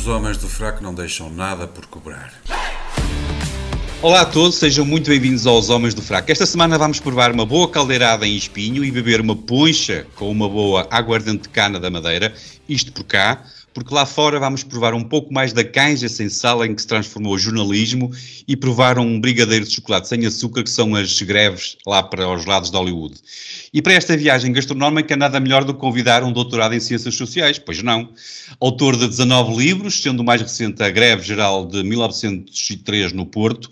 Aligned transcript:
Os 0.00 0.06
homens 0.06 0.38
do 0.38 0.48
fraco 0.48 0.82
não 0.82 0.94
deixam 0.94 1.28
nada 1.28 1.68
por 1.68 1.84
cobrar. 1.84 2.32
Olá 4.00 4.22
a 4.22 4.24
todos, 4.24 4.54
sejam 4.56 4.82
muito 4.82 5.10
bem-vindos 5.10 5.46
aos 5.46 5.68
Homens 5.68 5.92
do 5.92 6.00
Fraco. 6.00 6.32
Esta 6.32 6.46
semana 6.46 6.78
vamos 6.78 6.98
provar 6.98 7.30
uma 7.30 7.44
boa 7.44 7.68
caldeirada 7.68 8.26
em 8.26 8.34
espinho 8.34 8.82
e 8.82 8.90
beber 8.90 9.20
uma 9.20 9.36
poncha 9.36 10.06
com 10.14 10.30
uma 10.30 10.48
boa 10.48 10.88
aguardente 10.90 11.42
de 11.42 11.48
cana 11.50 11.78
da 11.78 11.90
madeira, 11.90 12.32
isto 12.66 12.90
por 12.94 13.04
cá, 13.04 13.44
porque 13.72 13.94
lá 13.94 14.04
fora 14.04 14.38
vamos 14.38 14.62
provar 14.62 14.94
um 14.94 15.04
pouco 15.04 15.32
mais 15.32 15.52
da 15.52 15.64
canja 15.64 16.08
sem 16.08 16.28
sal 16.28 16.64
em 16.64 16.74
que 16.74 16.82
se 16.82 16.88
transformou 16.88 17.34
o 17.34 17.38
jornalismo 17.38 18.10
e 18.46 18.56
provar 18.56 18.98
um 18.98 19.20
brigadeiro 19.20 19.64
de 19.64 19.74
chocolate 19.74 20.08
sem 20.08 20.26
açúcar, 20.26 20.62
que 20.62 20.70
são 20.70 20.94
as 20.94 21.20
greves 21.22 21.76
lá 21.86 22.02
para 22.02 22.28
os 22.28 22.44
lados 22.44 22.70
de 22.70 22.76
Hollywood. 22.76 23.14
E 23.72 23.80
para 23.80 23.92
esta 23.92 24.16
viagem 24.16 24.52
gastronómica, 24.52 25.16
nada 25.16 25.38
melhor 25.38 25.64
do 25.64 25.72
que 25.72 25.80
convidar 25.80 26.24
um 26.24 26.32
doutorado 26.32 26.74
em 26.74 26.80
Ciências 26.80 27.14
Sociais, 27.14 27.58
pois 27.58 27.82
não. 27.82 28.10
Autor 28.60 28.96
de 28.96 29.06
19 29.06 29.56
livros, 29.56 30.02
sendo 30.02 30.20
o 30.20 30.24
mais 30.24 30.42
recente 30.42 30.82
a 30.82 30.90
Greve 30.90 31.22
Geral 31.22 31.66
de 31.66 31.82
1903 31.84 33.12
no 33.12 33.24
Porto. 33.24 33.70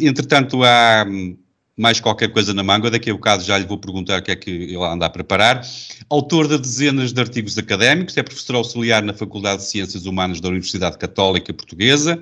Entretanto, 0.00 0.64
há 0.64 1.06
hum, 1.08 1.36
mais 1.76 2.00
qualquer 2.00 2.28
coisa 2.28 2.54
na 2.54 2.62
manga, 2.62 2.90
daqui 2.90 3.10
a 3.10 3.12
bocado 3.12 3.44
já 3.44 3.58
lhe 3.58 3.66
vou 3.66 3.76
perguntar 3.76 4.20
o 4.20 4.22
que 4.22 4.30
é 4.30 4.36
que 4.36 4.50
ele 4.50 4.82
anda 4.82 5.04
a 5.04 5.10
preparar. 5.10 5.66
Autor 6.08 6.48
de 6.48 6.56
dezenas 6.56 7.12
de 7.12 7.20
artigos 7.20 7.58
académicos, 7.58 8.16
é 8.16 8.22
professor 8.22 8.56
auxiliar 8.56 9.02
na 9.02 9.12
Faculdade 9.12 9.62
de 9.62 9.68
Ciências 9.68 10.06
Humanas 10.06 10.40
da 10.40 10.48
Universidade 10.48 10.96
Católica 10.96 11.52
Portuguesa, 11.52 12.20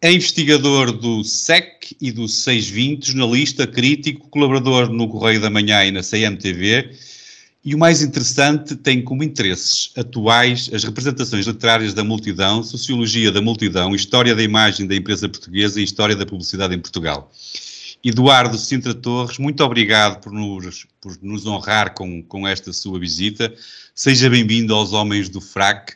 é 0.00 0.12
investigador 0.12 0.92
do 0.92 1.24
SEC 1.24 1.96
e 2.00 2.12
do 2.12 2.28
620, 2.28 3.06
jornalista, 3.06 3.66
crítico, 3.66 4.28
colaborador 4.28 4.88
no 4.90 5.08
Correio 5.08 5.40
da 5.40 5.50
Manhã 5.50 5.84
e 5.84 5.90
na 5.90 6.02
CMTV, 6.02 6.90
e 7.64 7.74
o 7.74 7.78
mais 7.78 8.00
interessante, 8.00 8.76
tem 8.76 9.02
como 9.02 9.24
interesses 9.24 9.90
atuais 9.96 10.70
as 10.72 10.84
representações 10.84 11.46
literárias 11.48 11.92
da 11.92 12.04
multidão, 12.04 12.62
sociologia 12.62 13.32
da 13.32 13.42
multidão, 13.42 13.92
história 13.92 14.36
da 14.36 14.42
imagem 14.44 14.86
da 14.86 14.94
empresa 14.94 15.28
portuguesa 15.28 15.80
e 15.80 15.82
história 15.82 16.14
da 16.14 16.24
publicidade 16.24 16.76
em 16.76 16.78
Portugal. 16.78 17.32
Eduardo 18.08 18.56
Sintra 18.56 18.94
Torres, 18.94 19.36
muito 19.36 19.64
obrigado 19.64 20.20
por 20.20 20.32
nos, 20.32 20.86
por 21.00 21.18
nos 21.20 21.44
honrar 21.44 21.92
com, 21.92 22.22
com 22.22 22.46
esta 22.46 22.72
sua 22.72 23.00
visita. 23.00 23.52
Seja 23.96 24.30
bem-vindo 24.30 24.72
aos 24.72 24.92
Homens 24.92 25.28
do 25.28 25.40
FRAC. 25.40 25.94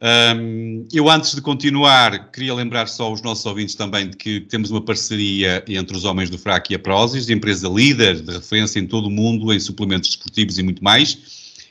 Um, 0.00 0.88
eu, 0.90 1.10
antes 1.10 1.34
de 1.34 1.42
continuar, 1.42 2.30
queria 2.30 2.54
lembrar 2.54 2.86
só 2.88 3.12
os 3.12 3.20
nossos 3.20 3.44
ouvintes 3.44 3.74
também 3.74 4.08
de 4.08 4.16
que 4.16 4.40
temos 4.40 4.70
uma 4.70 4.80
parceria 4.80 5.62
entre 5.68 5.94
os 5.94 6.06
Homens 6.06 6.30
do 6.30 6.38
FRAC 6.38 6.72
e 6.72 6.76
a 6.76 6.78
Prozis, 6.78 7.28
empresa 7.28 7.68
líder 7.68 8.22
de 8.22 8.32
referência 8.32 8.80
em 8.80 8.86
todo 8.86 9.08
o 9.08 9.10
mundo 9.10 9.52
em 9.52 9.60
suplementos 9.60 10.08
desportivos 10.08 10.58
e 10.58 10.62
muito 10.62 10.82
mais. 10.82 11.18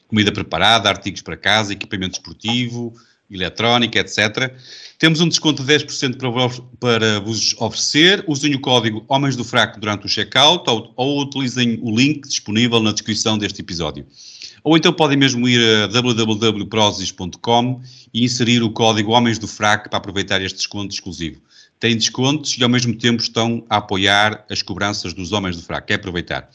Comida 0.07 0.31
preparada, 0.31 0.87
artigos 0.87 1.23
para 1.23 1.35
casa, 1.35 1.73
equipamento 1.73 2.11
desportivo, 2.11 2.93
eletrónica, 3.27 3.97
etc. 3.97 4.53
Temos 4.99 5.19
um 5.19 5.27
desconto 5.27 5.63
de 5.63 5.73
10% 5.73 6.17
para, 6.17 6.63
para 6.79 7.19
vos 7.19 7.55
oferecer. 7.59 8.23
Usem 8.27 8.55
o 8.55 8.59
código 8.59 9.03
Homens 9.07 9.35
do 9.35 9.43
Fraco 9.43 9.79
durante 9.79 10.05
o 10.05 10.09
checkout 10.09 10.69
ou, 10.69 10.93
ou 10.95 11.21
utilizem 11.21 11.79
o 11.81 11.95
link 11.95 12.27
disponível 12.27 12.79
na 12.79 12.91
descrição 12.91 13.37
deste 13.37 13.61
episódio. 13.61 14.05
Ou 14.63 14.77
então 14.77 14.93
podem 14.93 15.17
mesmo 15.17 15.47
ir 15.47 15.59
a 15.83 15.87
www.prozis.com 15.87 17.81
e 18.13 18.23
inserir 18.23 18.63
o 18.63 18.69
código 18.69 19.11
Homens 19.11 19.37
do 19.37 19.47
Fraco 19.47 19.89
para 19.89 19.97
aproveitar 19.97 20.41
este 20.41 20.57
desconto 20.57 20.93
exclusivo. 20.93 21.41
Têm 21.79 21.97
descontos 21.97 22.55
e 22.57 22.63
ao 22.63 22.69
mesmo 22.69 22.93
tempo 22.93 23.21
estão 23.21 23.65
a 23.69 23.77
apoiar 23.77 24.45
as 24.49 24.61
cobranças 24.61 25.13
dos 25.13 25.33
Homens 25.33 25.57
do 25.57 25.63
Fraco. 25.63 25.91
É 25.91 25.95
aproveitar. 25.95 26.49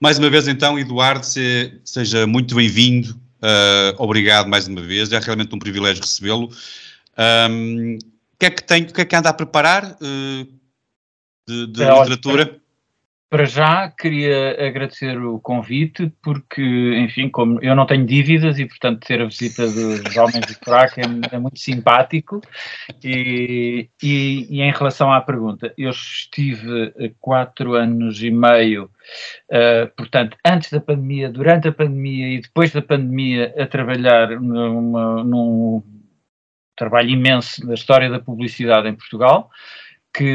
Mais 0.00 0.18
uma 0.18 0.30
vez 0.30 0.48
então, 0.48 0.78
Eduardo, 0.78 1.26
se, 1.26 1.74
seja 1.84 2.26
muito 2.26 2.54
bem-vindo. 2.54 3.10
Uh, 3.42 3.94
obrigado 3.98 4.48
mais 4.48 4.66
uma 4.66 4.80
vez. 4.80 5.12
É 5.12 5.18
realmente 5.18 5.54
um 5.54 5.58
privilégio 5.58 6.02
recebê-lo. 6.02 6.50
Um, 7.18 7.94
o 7.96 8.38
que 8.38 8.46
é 8.46 8.50
que 8.50 8.64
tem, 8.64 8.82
o 8.84 8.92
que 8.92 9.00
é 9.00 9.04
que 9.04 9.16
anda 9.16 9.28
a 9.28 9.34
preparar 9.34 9.84
uh, 9.84 10.44
de, 11.46 11.66
de 11.66 11.82
é, 11.82 11.98
literatura? 11.98 12.62
Para 13.32 13.46
já, 13.46 13.88
queria 13.88 14.68
agradecer 14.68 15.16
o 15.16 15.40
convite, 15.40 16.12
porque, 16.22 16.62
enfim, 16.98 17.30
como 17.30 17.58
eu 17.62 17.74
não 17.74 17.86
tenho 17.86 18.04
dívidas 18.04 18.58
e, 18.58 18.66
portanto, 18.66 19.06
ter 19.06 19.22
a 19.22 19.24
visita 19.24 19.66
dos 19.66 20.16
Homens 20.18 20.44
de 20.46 20.54
Fraco 20.54 21.00
é, 21.00 21.34
é, 21.34 21.38
muito 21.38 21.58
simpático. 21.58 22.42
E, 23.02 23.88
e, 24.02 24.46
e, 24.50 24.60
em 24.60 24.70
relação 24.70 25.10
à 25.10 25.18
pergunta, 25.22 25.72
eu 25.78 25.88
estive 25.88 26.92
quatro 27.20 27.72
anos 27.72 28.22
e 28.22 28.30
meio, 28.30 28.90
uh, 29.50 29.90
portanto, 29.96 30.36
antes 30.44 30.70
da 30.70 30.80
pandemia, 30.80 31.30
durante 31.30 31.68
a 31.68 31.72
pandemia 31.72 32.36
e 32.36 32.40
depois 32.42 32.70
da 32.70 32.82
pandemia, 32.82 33.54
a 33.56 33.66
trabalhar 33.66 34.28
numa, 34.42 35.24
num 35.24 35.82
trabalho 36.82 37.10
imenso 37.10 37.64
na 37.64 37.74
história 37.74 38.10
da 38.10 38.18
publicidade 38.18 38.88
em 38.88 38.94
Portugal, 38.94 39.50
que, 40.12 40.26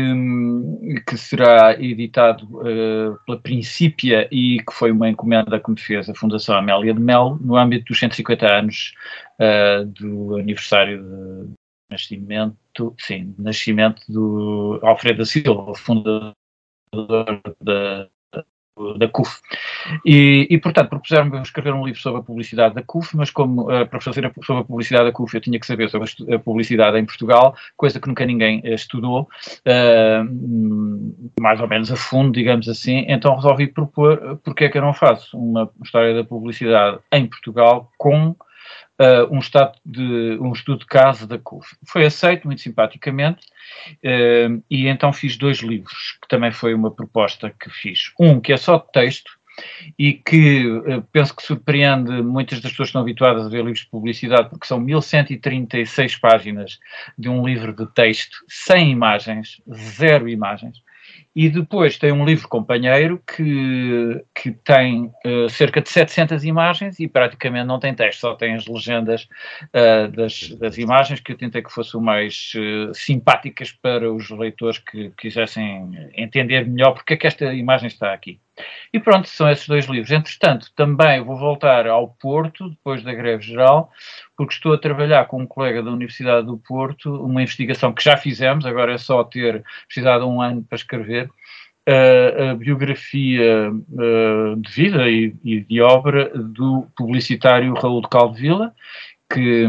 que 1.06 1.18
será 1.18 1.74
editado 1.74 2.46
uh, 2.60 3.20
pela 3.26 3.40
Princípia 3.40 4.28
e 4.32 4.60
que 4.64 4.74
foi 4.74 4.92
uma 4.92 5.10
encomenda 5.10 5.60
que 5.60 5.70
me 5.70 5.80
fez 5.80 6.10
a 6.10 6.16
Fundação 6.16 6.56
Amélia 6.56 6.94
de 6.94 7.00
Mel 7.00 7.38
no 7.42 7.56
âmbito 7.58 7.86
dos 7.86 8.00
150 8.00 8.48
anos 8.48 8.94
uh, 9.40 9.86
do 9.86 10.38
aniversário 10.38 11.04
de 11.04 11.54
nascimento, 11.92 12.96
sim, 12.98 13.36
nascimento 13.38 14.02
do 14.10 14.80
Alfredo 14.82 15.20
da 15.20 15.26
Silva, 15.26 15.76
fundador 15.76 16.34
da, 17.62 18.10
da 18.98 19.08
CUF. 19.08 19.40
E, 20.06 20.48
e 20.50 20.58
portanto, 20.58 20.90
propuseram-me 20.90 21.42
escrever 21.42 21.74
um 21.74 21.86
livro 21.86 22.00
sobre 22.00 22.20
a 22.20 22.24
publicidade 22.24 22.76
da 22.76 22.84
CUF, 22.84 23.16
mas 23.16 23.30
como 23.30 23.64
uh, 23.64 23.88
para 23.88 24.02
fazer 24.02 24.32
sobre 24.44 24.62
a 24.62 24.66
publicidade 24.66 25.06
da 25.06 25.12
CUF 25.12 25.36
eu 25.36 25.42
tinha 25.42 25.60
que 25.60 25.66
saber 25.66 25.90
sobre 25.90 26.10
a 26.34 26.40
publicidade 26.40 26.98
em 26.98 27.06
Portugal, 27.06 27.56
coisa 27.76 28.00
que 28.00 28.08
nunca 28.08 28.26
ninguém 28.26 28.60
uh, 28.60 28.74
estudou, 28.74 29.22
uh, 29.22 31.34
mais 31.40 31.60
ou 31.60 31.68
menos 31.68 31.92
a 31.92 31.96
fundo, 31.96 32.32
digamos 32.32 32.68
assim, 32.68 33.06
então 33.08 33.36
resolvi 33.36 33.68
propor 33.68 34.40
porque 34.44 34.66
é 34.66 34.70
que 34.70 34.78
eu 34.78 34.82
não 34.82 34.94
faço 34.94 35.38
uma 35.38 35.70
história 35.84 36.14
da 36.14 36.24
publicidade 36.24 37.00
em 37.12 37.26
Portugal 37.26 37.92
com 37.98 38.36
uh, 39.00 39.34
um, 39.34 39.40
de, 39.86 40.38
um 40.42 40.52
estudo 40.52 40.80
de 40.80 40.86
caso 40.86 41.28
da 41.28 41.38
CUF. 41.38 41.76
Foi 41.86 42.06
aceito 42.06 42.46
muito 42.46 42.62
simpaticamente 42.62 43.46
uh, 44.04 44.64
e 44.70 44.88
então 44.88 45.14
fiz 45.14 45.38
dois 45.38 45.60
livros, 45.60 46.18
que 46.22 46.28
também 46.28 46.52
foi 46.52 46.74
uma 46.74 46.92
proposta 46.92 47.54
que 47.60 47.70
fiz. 47.70 48.12
Um 48.20 48.40
que 48.40 48.54
é 48.54 48.58
só 48.58 48.78
de 48.78 48.92
texto 48.92 49.32
e 49.98 50.14
que 50.14 50.68
uh, 50.68 51.02
penso 51.12 51.36
que 51.36 51.44
surpreende 51.44 52.22
muitas 52.22 52.60
das 52.60 52.72
pessoas 52.72 52.88
que 52.88 52.92
estão 52.92 53.02
habituadas 53.02 53.46
a 53.46 53.50
ver 53.50 53.64
livros 53.64 53.82
de 53.82 53.90
publicidade, 53.90 54.50
porque 54.50 54.68
são 54.68 54.80
1136 54.80 56.18
páginas 56.18 56.80
de 57.18 57.30
um 57.30 57.46
livro 57.46 57.74
de 57.74 57.86
texto, 57.94 58.38
sem 58.48 58.92
imagens, 58.92 59.62
zero 59.74 60.30
imagens. 60.30 60.82
E 61.40 61.50
depois 61.50 62.00
tem 62.00 62.12
um 62.12 62.26
livro 62.26 62.48
companheiro 62.48 63.22
que, 63.28 64.26
que 64.34 64.50
tem 64.52 65.14
uh, 65.24 65.48
cerca 65.48 65.80
de 65.80 65.88
700 65.88 66.44
imagens 66.44 67.00
e 67.00 67.08
praticamente 67.08 67.68
não 67.68 67.80
tem 67.80 67.94
texto, 67.94 68.22
só 68.22 68.34
tem 68.34 68.56
as 68.56 68.66
legendas 68.66 69.30
uh, 69.66 70.12
das, 70.14 70.50
das, 70.58 70.80
imagens 70.80 71.20
que 71.20 71.34
eu 71.34 71.38
tentei 71.38 71.62
que 71.62 71.72
fossem 71.72 72.02
mais 72.02 72.54
uh, 72.56 72.92
simpáticas 72.92 73.72
para 73.72 74.12
os 74.12 74.32
leitores 74.32 74.80
que 74.80 75.12
quisessem 75.12 76.10
entender 76.16 76.66
melhor 76.66 76.94
porque 76.94 77.14
é 77.14 77.18
que 77.18 77.28
esta 77.28 77.54
imagem 77.54 77.86
está 77.86 78.12
aqui. 78.12 78.40
E 78.94 79.00
pronto, 79.00 79.28
são 79.28 79.50
esses 79.50 79.68
dois 79.68 79.86
livros. 79.86 80.12
Entretanto, 80.12 80.72
também 80.76 81.22
vou 81.24 81.38
voltar 81.38 81.88
ao 81.88 82.08
Porto, 82.08 82.70
depois 82.70 83.04
da 83.04 83.14
greve 83.14 83.44
geral, 83.44 83.92
porque 84.36 84.54
estou 84.54 84.74
a 84.74 84.78
trabalhar 84.78 85.26
com 85.26 85.42
um 85.42 85.48
colega 85.48 85.84
da 85.84 85.92
Universidade 85.92 86.48
do 86.48 86.58
Porto, 86.58 87.14
uma 87.24 87.42
investigação 87.42 87.94
que 87.94 88.04
já 88.04 88.18
fizemos, 88.18 88.66
agora 88.66 88.94
é 88.94 88.98
só 88.98 89.24
ter 89.24 89.64
precisado 89.86 90.28
um 90.28 90.42
ano 90.42 90.64
para 90.64 90.76
escrever, 90.76 91.30
a, 91.88 92.52
a 92.52 92.56
biografia 92.56 93.72
de 94.58 94.72
vida 94.72 95.10
e, 95.10 95.34
e, 95.44 95.62
de 95.62 95.82
obra 95.82 96.30
do 96.36 96.86
publicitário 96.98 97.74
Raul 97.76 98.02
de 98.02 98.10
Caldevila, 98.10 98.74
que, 99.30 99.66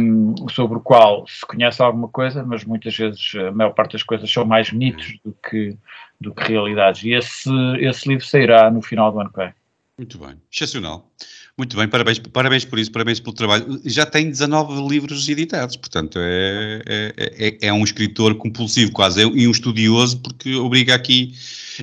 sobre 0.53 0.79
o 0.79 0.81
qual 0.81 1.27
se 1.27 1.45
conhece 1.45 1.83
alguma 1.83 2.09
coisa, 2.09 2.45
mas 2.45 2.65
muitas 2.65 2.97
vezes 2.97 3.35
a 3.35 3.51
maior 3.51 3.73
parte 3.73 3.93
das 3.93 4.03
coisas 4.03 4.31
são 4.31 4.45
mais 4.45 4.73
mitos 4.73 5.19
do 5.25 5.35
que, 5.49 5.77
do 6.21 6.35
que 6.35 6.53
realidades. 6.53 7.03
E 7.05 7.13
esse, 7.13 7.51
esse 7.81 8.09
livro 8.09 8.25
sairá 8.25 8.71
no 8.71 8.83
final 8.83 9.11
do 9.11 9.21
ano 9.21 9.31
que 9.31 9.39
vem. 9.39 9.55
Muito 9.99 10.19
bem, 10.19 10.41
excepcional. 10.53 11.11
Muito 11.59 11.77
bem, 11.77 11.89
parabéns, 11.89 12.21
parabéns 12.21 12.65
por 12.65 12.79
isso, 12.79 12.93
parabéns 12.93 13.19
pelo 13.19 13.35
trabalho. 13.35 13.81
Já 13.85 14.07
tem 14.07 14.31
19 14.31 14.89
livros 14.89 15.29
editados, 15.29 15.77
portanto 15.77 16.17
é, 16.23 16.81
é, 16.87 17.13
é, 17.17 17.67
é 17.67 17.73
um 17.73 17.83
escritor 17.83 18.37
compulsivo 18.37 18.93
quase, 18.93 19.23
e 19.23 19.49
um 19.49 19.51
estudioso, 19.51 20.21
porque 20.21 20.55
obriga 20.55 20.95
aqui. 20.95 21.35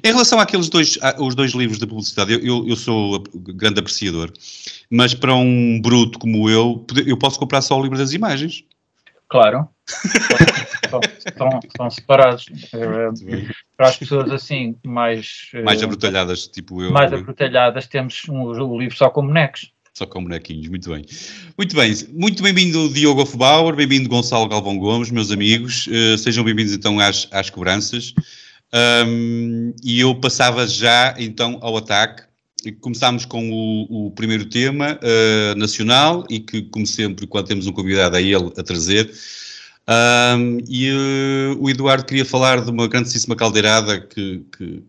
Em 0.01 0.07
relação 0.07 0.39
àqueles 0.39 0.69
dois, 0.69 0.97
os 1.19 1.35
dois 1.35 1.51
livros 1.51 1.77
de 1.77 1.85
publicidade, 1.85 2.31
eu, 2.31 2.39
eu, 2.39 2.69
eu 2.69 2.75
sou 2.77 3.21
grande 3.33 3.81
apreciador, 3.81 4.31
mas 4.89 5.13
para 5.13 5.35
um 5.35 5.81
bruto 5.81 6.19
como 6.19 6.49
eu, 6.49 6.85
eu 7.05 7.17
posso 7.17 7.37
comprar 7.37 7.61
só 7.61 7.77
o 7.77 7.83
livro 7.83 7.97
das 7.97 8.13
imagens. 8.13 8.63
Claro. 9.27 9.67
estão, 11.27 11.89
separados. 11.89 12.45
Para 13.77 13.89
as 13.89 13.97
pessoas 13.97 14.31
assim, 14.31 14.75
mais. 14.85 15.49
Mais 15.63 15.81
eh, 15.81 15.85
abrutalhadas, 15.85 16.47
tipo 16.47 16.81
eu. 16.81 16.91
Mais 16.91 17.11
abrutalhadas, 17.11 17.87
temos 17.87 18.23
um, 18.29 18.43
o 18.43 18.79
livro 18.79 18.95
só 18.95 19.09
com 19.09 19.25
bonecos. 19.25 19.71
Só 19.93 20.05
com 20.05 20.23
bonequinhos, 20.23 20.67
muito 20.67 20.89
bem. 20.89 21.05
Muito 21.57 21.75
bem, 21.75 21.93
muito 22.13 22.43
bem-vindo 22.43 22.89
Diogo 22.89 23.21
Hofbauer, 23.21 23.75
bem-vindo 23.75 24.09
Gonçalo 24.09 24.47
Galvão 24.47 24.77
Gomes, 24.77 25.09
meus 25.09 25.31
amigos. 25.31 25.87
Uh, 25.87 26.17
sejam 26.17 26.43
bem-vindos 26.43 26.73
então 26.73 26.99
às, 26.99 27.27
às 27.31 27.49
cobranças. 27.49 28.13
Um, 29.07 29.73
e 29.83 30.01
eu 30.01 30.13
passava 30.15 30.67
já 30.67 31.15
então 31.17 31.59
ao 31.61 31.77
ataque. 31.77 32.23
Começámos 32.81 33.25
com 33.25 33.49
o, 33.49 34.07
o 34.07 34.11
primeiro 34.11 34.45
tema 34.45 34.99
uh, 35.01 35.55
nacional 35.57 36.25
e 36.29 36.39
que, 36.39 36.63
como 36.63 36.85
sempre, 36.85 37.25
quando 37.25 37.47
temos 37.47 37.67
um 37.67 37.71
convidado 37.71 38.15
a 38.17 38.21
ele 38.21 38.51
a 38.57 38.63
trazer, 38.63 39.09
um, 39.87 40.57
e 40.67 40.91
uh, 40.91 41.57
o 41.59 41.69
Eduardo 41.69 42.05
queria 42.05 42.25
falar 42.25 42.61
de 42.61 42.71
uma 42.71 42.87
grandíssima 42.87 43.35
caldeirada 43.35 44.01
que, 44.01 44.43
que, 44.57 44.83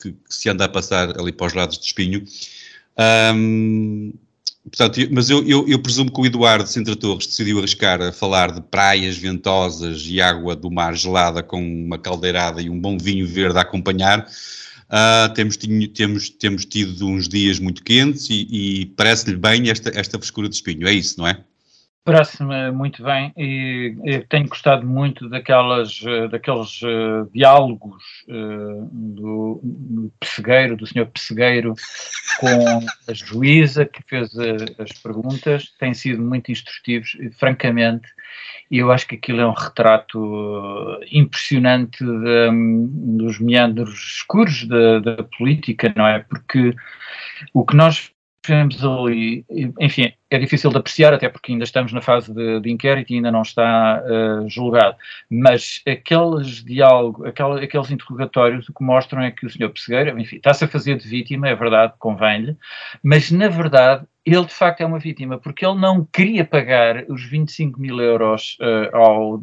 que, 0.00 0.12
que, 0.12 0.16
se 0.28 0.48
anda 0.48 0.64
a 0.64 0.68
passar 0.68 1.18
ali 1.20 1.32
para 1.32 1.46
os 1.46 1.52
lados 1.52 1.78
de 1.78 1.84
Espinho. 1.84 2.24
Um, 3.34 4.14
portanto, 4.64 5.00
mas 5.12 5.28
eu, 5.28 5.46
eu, 5.46 5.68
eu, 5.68 5.78
presumo 5.78 6.10
que 6.10 6.20
o 6.20 6.26
Eduardo 6.26 6.66
Sintra 6.66 6.96
Torres 6.96 7.26
decidiu 7.26 7.58
arriscar 7.58 8.00
a 8.00 8.10
falar 8.10 8.50
de 8.52 8.62
praias 8.62 9.18
ventosas 9.18 10.02
e 10.06 10.20
água 10.20 10.56
do 10.56 10.70
mar 10.70 10.96
gelada 10.96 11.42
com 11.42 11.60
uma 11.60 11.98
caldeirada 11.98 12.62
e 12.62 12.70
um 12.70 12.80
bom 12.80 12.96
vinho 12.96 13.26
verde 13.26 13.58
a 13.58 13.62
acompanhar. 13.62 14.26
Uh, 14.88 15.32
temos, 15.34 15.58
temos, 15.94 16.30
temos 16.30 16.64
tido 16.64 17.06
uns 17.06 17.28
dias 17.28 17.58
muito 17.58 17.84
quentes 17.84 18.30
e, 18.30 18.48
e 18.50 18.86
parece-lhe 18.86 19.36
bem 19.36 19.68
esta, 19.68 19.90
esta 19.90 20.18
frescura 20.18 20.48
de 20.48 20.54
espinho, 20.54 20.88
é 20.88 20.92
isso, 20.94 21.18
não 21.18 21.28
é? 21.28 21.44
Parece-me 22.08 22.70
muito 22.70 23.02
bem 23.02 23.34
e, 23.36 23.94
e, 24.02 24.20
tenho 24.20 24.48
gostado 24.48 24.86
muito 24.86 25.28
daquelas, 25.28 26.00
eh, 26.06 26.26
daqueles 26.28 26.80
uh, 26.80 27.30
diálogos 27.34 28.02
uh, 28.30 28.88
do, 28.90 29.60
do 29.62 30.12
pessegueiro, 30.18 30.74
do 30.74 30.86
senhor 30.86 31.04
pessegueiro 31.08 31.74
com 32.40 32.80
a 33.06 33.12
juíza 33.12 33.84
que 33.84 34.02
fez 34.06 34.32
uh, 34.32 34.56
as 34.78 34.90
perguntas, 35.02 35.70
têm 35.78 35.92
sido 35.92 36.22
muito 36.22 36.50
instrutivos 36.50 37.14
e, 37.20 37.30
francamente, 37.30 38.08
eu 38.70 38.90
acho 38.90 39.06
que 39.06 39.16
aquilo 39.16 39.42
é 39.42 39.46
um 39.46 39.52
retrato 39.52 40.98
impressionante 41.12 42.02
de, 42.02 42.48
um, 42.48 43.18
dos 43.18 43.38
meandros 43.38 44.16
escuros 44.16 44.66
da, 44.66 44.98
da 44.98 45.24
política, 45.36 45.92
não 45.94 46.06
é? 46.06 46.20
Porque 46.20 46.74
o 47.52 47.66
que 47.66 47.76
nós 47.76 48.10
vemos 48.46 48.82
ali, 48.84 49.44
enfim, 49.78 50.12
é 50.30 50.38
difícil 50.38 50.70
de 50.70 50.78
apreciar, 50.78 51.12
até 51.12 51.28
porque 51.28 51.52
ainda 51.52 51.64
estamos 51.64 51.92
na 51.92 52.00
fase 52.00 52.32
de, 52.32 52.60
de 52.60 52.70
inquérito 52.70 53.12
e 53.12 53.16
ainda 53.16 53.30
não 53.30 53.42
está 53.42 54.02
uh, 54.02 54.48
julgado, 54.48 54.96
mas 55.30 55.82
aqueles 55.86 56.64
diálogos, 56.64 57.26
aqueles, 57.26 57.62
aqueles 57.62 57.90
interrogatórios 57.90 58.68
o 58.68 58.72
que 58.72 58.84
mostram 58.84 59.22
é 59.22 59.30
que 59.30 59.46
o 59.46 59.50
senhor 59.50 59.70
Pessegueira, 59.70 60.18
enfim, 60.20 60.36
está-se 60.36 60.64
a 60.64 60.68
fazer 60.68 60.96
de 60.96 61.08
vítima, 61.08 61.48
é 61.48 61.54
verdade, 61.54 61.94
convém-lhe, 61.98 62.56
mas 63.02 63.30
na 63.30 63.48
verdade 63.48 64.06
ele 64.24 64.44
de 64.44 64.54
facto 64.54 64.82
é 64.82 64.86
uma 64.86 64.98
vítima, 64.98 65.38
porque 65.38 65.64
ele 65.64 65.78
não 65.80 66.04
queria 66.04 66.44
pagar 66.44 67.04
os 67.08 67.24
25 67.24 67.80
mil 67.80 67.98
euros 68.00 68.58
uh, 68.60 68.94
ao, 68.94 69.42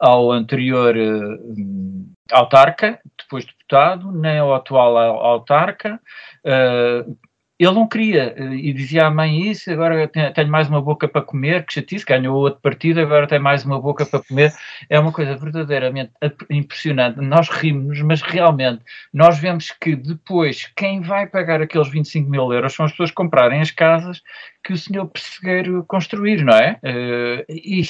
ao 0.00 0.32
anterior 0.32 0.96
uh, 0.96 2.12
autarca, 2.32 2.98
depois 3.16 3.44
deputado, 3.44 4.10
nem 4.10 4.38
ao 4.38 4.54
atual 4.54 4.96
autarca, 4.96 6.00
uh, 6.44 7.16
ele 7.58 7.72
não 7.72 7.86
queria 7.86 8.34
eh, 8.36 8.54
e 8.54 8.72
dizia 8.72 9.06
à 9.06 9.10
mãe 9.10 9.50
isso, 9.50 9.70
agora 9.70 10.08
tenho 10.08 10.48
mais 10.50 10.68
uma 10.68 10.82
boca 10.82 11.06
para 11.06 11.22
comer, 11.22 11.64
que 11.64 11.74
chatice, 11.74 12.04
ganhou 12.04 12.36
outro 12.36 12.60
partido, 12.60 13.00
agora 13.00 13.26
tem 13.26 13.38
mais 13.38 13.64
uma 13.64 13.80
boca 13.80 14.04
para 14.04 14.22
comer. 14.22 14.52
É 14.90 14.98
uma 14.98 15.12
coisa 15.12 15.36
verdadeiramente 15.36 16.12
impressionante. 16.50 17.20
Nós 17.20 17.48
rimos, 17.48 18.00
mas 18.02 18.22
realmente 18.22 18.82
nós 19.12 19.38
vemos 19.38 19.70
que 19.70 19.94
depois 19.94 20.70
quem 20.76 21.00
vai 21.00 21.26
pagar 21.26 21.62
aqueles 21.62 21.88
25 21.88 22.28
mil 22.28 22.52
euros 22.52 22.74
são 22.74 22.84
as 22.84 22.92
pessoas 22.92 23.10
que 23.10 23.16
comprarem 23.16 23.60
as 23.60 23.70
casas 23.70 24.22
que 24.64 24.72
o 24.72 24.78
senhor 24.78 25.06
persegueiro 25.06 25.84
construir, 25.84 26.42
não 26.42 26.54
é? 26.54 26.80
Uh, 26.82 27.44
e, 27.48 27.82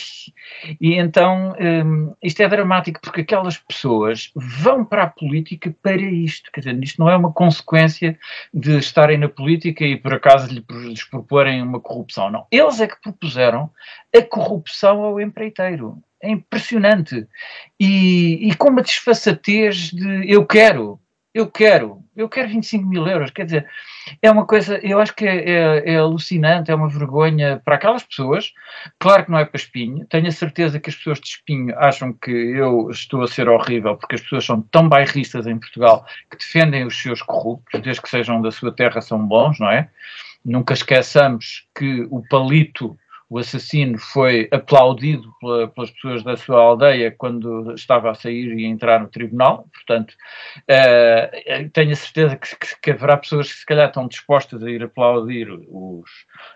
e, 0.81 0.95
então 0.95 1.55
um, 1.61 2.15
isto 2.21 2.43
é 2.43 2.49
dramático 2.49 3.01
porque 3.01 3.21
aquelas 3.21 3.57
pessoas 3.57 4.33
vão 4.35 4.85
para 4.85 5.05
a 5.05 5.07
política 5.07 5.75
para 5.81 6.03
isto, 6.03 6.51
quer 6.53 6.61
dizer, 6.61 6.83
isto 6.83 7.01
não 7.01 7.09
é 7.09 7.17
uma 7.17 7.33
consequência 7.33 8.19
de 8.53 8.77
estarem 8.79 9.17
na 9.17 9.29
política 9.29 9.85
e 9.85 9.97
por 9.97 10.15
acaso 10.15 10.53
lhes 10.53 11.05
proporem 11.05 11.63
uma 11.63 11.79
corrupção, 11.79 12.29
não. 12.31 12.47
Eles 12.51 12.81
é 12.81 12.89
que 12.89 13.01
propuseram 13.01 13.71
a 14.15 14.23
corrupção 14.23 15.03
ao 15.03 15.21
empreiteiro. 15.21 16.03
É 16.21 16.31
impressionante. 16.31 17.27
E, 17.79 18.49
e 18.49 18.55
com 18.57 18.71
uma 18.71 18.83
desfaçatez 18.83 19.91
de 19.91 20.25
eu 20.31 20.45
quero, 20.47 20.99
eu 21.35 21.51
quero, 21.51 22.05
eu 22.17 22.29
quero 22.29 22.49
25 22.49 22.87
mil 22.87 23.09
euros, 23.09 23.33
quer 23.33 23.45
dizer, 23.45 23.69
é 24.23 24.31
uma 24.31 24.47
coisa, 24.47 24.79
eu 24.87 25.01
acho 25.01 25.13
que 25.17 25.27
é, 25.27 25.51
é, 25.51 25.93
é, 25.95 25.97
alucinante, 25.97 26.71
é 26.71 26.75
uma 26.75 26.89
vergonha 26.89 27.61
para 27.65 27.75
aquelas 27.75 28.05
pessoas, 28.05 28.55
claro 29.01 29.25
que 29.25 29.33
não 29.33 29.39
é 29.39 29.45
para 29.45 29.59
espinho, 29.59 30.07
tenho 30.07 30.29
a 30.29 30.31
certeza 30.31 30.79
que 30.79 30.89
as 30.89 30.95
pessoas 30.95 31.19
de 31.19 31.27
espinho 31.27 31.77
acham 31.77 32.13
que 32.13 32.31
eu 32.31 32.89
estou 32.89 33.23
a 33.23 33.27
ser 33.27 33.49
horrível, 33.49 33.97
porque 33.97 34.15
as 34.15 34.21
pessoas 34.21 34.45
são 34.45 34.63
tão 34.63 34.89
bairristas 34.89 35.49
em 35.49 35.59
Portugal 35.59 36.07
que 36.31 36.39
defendem 36.39 36.87
os 36.87 37.03
seus 37.03 37.21
corruptos, 37.21 37.81
desde 37.81 38.01
que 38.01 38.09
sejam 38.09 38.41
da 38.41 38.53
sua 38.53 38.71
terra 38.71 39.01
são 39.01 39.19
bons, 39.27 39.59
não 39.59 39.69
é? 39.69 39.91
Nunca 40.45 40.73
esqueçamos 40.75 41.67
que 41.75 42.07
o 42.11 42.23
palito 42.29 42.97
o 43.29 43.39
assassino 43.39 43.99
foi 43.99 44.49
aplaudido 44.51 45.33
pela, 45.41 45.69
pelas 45.69 45.91
pessoas 45.91 46.23
da 46.23 46.37
sua 46.37 46.61
aldeia 46.61 47.11
quando 47.11 47.73
estava 47.75 48.11
a 48.11 48.15
sair 48.15 48.55
e 48.59 48.65
a 48.65 48.69
entrar 48.69 49.01
no 49.01 49.09
tribunal, 49.09 49.69
portanto, 49.73 50.15
uh, 50.63 51.71
tenho 51.73 51.93
a 51.93 51.97
certeza 51.97 52.37
que, 52.37 52.57
que, 52.57 52.81
que, 52.83 52.91
haverá 52.91 53.17
pessoas 53.17 53.53
que 53.53 53.59
se 53.59 53.67
calhar 53.67 53.89
estão 53.89 54.07
dispostas 54.07 54.63
a 54.63 54.71
ir 54.71 54.83
aplaudir 54.83 55.51
os, 55.51 56.11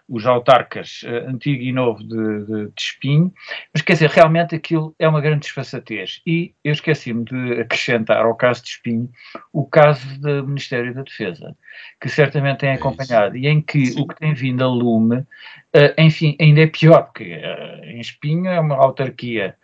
os 0.09 0.27
autarcas 0.27 1.03
uh, 1.05 1.29
antigo 1.29 1.63
e 1.63 1.73
novo 1.73 2.03
de, 2.03 2.45
de, 2.45 2.67
de, 2.67 2.73
Espinho, 2.79 3.33
mas 3.73 3.83
quer 3.83 3.95
dizer, 3.95 4.11
realmente 4.11 4.55
aquilo 4.55 4.95
é 4.99 5.09
uma 5.09 5.21
grande 5.21 5.41
desfaçatez. 5.41 6.21
E 6.27 6.53
eu 6.63 6.73
esqueci-me 6.73 7.25
de 7.25 7.61
acrescentar 7.61 8.25
ao 8.25 8.35
caso 8.35 8.63
de 8.63 8.71
Espinho 8.71 9.11
o 9.53 9.65
caso 9.65 10.21
do 10.21 10.47
Ministério 10.47 10.95
da 10.95 11.03
Defesa, 11.03 11.57
que 12.01 12.09
certamente 12.09 12.59
tem 12.59 12.71
é 12.71 12.75
acompanhado, 12.75 13.37
é 13.37 13.41
e 13.41 13.47
em 13.47 13.61
que 13.61 13.87
Sim. 13.87 14.01
o 14.01 14.07
que 14.07 14.17
tem 14.17 14.35
vindo 14.35 14.63
a 14.63 14.69
lume 14.69 15.27
enfim, 15.99 16.37
ainda 16.41 16.63
é 16.63 16.67
pior, 16.67 17.05
porque 17.05 17.35
uh, 17.35 17.85
em 17.85 18.01
Espinho 18.01 18.49
é 18.49 18.59
uma 18.59 18.75
autarquia 18.77 19.55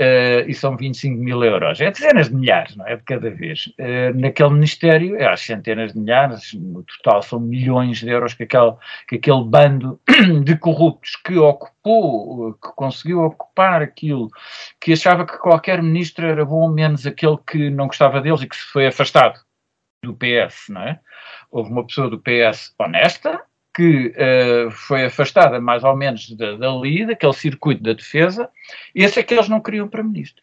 uh, 0.00 0.48
e 0.48 0.52
são 0.52 0.76
25 0.76 1.16
mil 1.16 1.42
euros. 1.42 1.80
É 1.80 1.90
dezenas 1.90 2.28
de 2.28 2.34
milhares, 2.34 2.76
não 2.76 2.86
é? 2.86 2.96
De 2.96 3.02
cada 3.02 3.30
vez. 3.30 3.72
naquele 4.14 4.50
Ministério 4.50 5.16
é 5.16 5.26
às 5.26 5.40
centenas 5.40 5.92
de 5.92 5.98
milhares, 5.98 6.52
no 6.52 6.84
total 6.84 7.22
são 7.22 7.40
milhões 7.40 7.98
de 7.98 8.08
euros 8.10 8.34
que 8.34 8.42
aquele, 8.42 8.74
que 9.08 9.16
aquele 9.16 9.44
bando 9.44 9.98
de 10.44 10.56
corruptos 10.58 11.16
que 11.16 11.38
ocupou, 11.38 12.52
que 12.54 12.68
conseguiu 12.76 13.22
ocupar 13.22 13.80
aquilo, 13.80 14.28
que 14.80 14.92
achava 14.92 15.26
que 15.26 15.38
qualquer 15.38 15.82
ministro 15.82 16.26
era 16.26 16.44
bom, 16.44 16.68
menos 16.68 17.06
aquele 17.06 17.38
que 17.46 17.70
não 17.70 17.86
gostava 17.86 18.20
deles 18.20 18.42
e 18.42 18.48
que 18.48 18.56
se 18.56 18.64
foi 18.64 18.86
afastado 18.86 19.40
do 20.04 20.14
PS, 20.14 20.68
não 20.68 20.82
é? 20.82 21.00
Houve 21.50 21.70
uma 21.70 21.86
pessoa 21.86 22.10
do 22.10 22.20
PS 22.20 22.74
honesta, 22.78 23.42
que 23.76 24.06
uh, 24.16 24.70
foi 24.70 25.04
afastada 25.04 25.60
mais 25.60 25.84
ou 25.84 25.94
menos 25.94 26.30
da, 26.30 26.56
dali, 26.56 27.04
daquele 27.04 27.34
circuito 27.34 27.82
da 27.82 27.92
defesa, 27.92 28.48
esse 28.94 29.20
é 29.20 29.22
que 29.22 29.34
eles 29.34 29.50
não 29.50 29.60
queriam 29.60 29.86
para 29.86 30.02
ministro. 30.02 30.42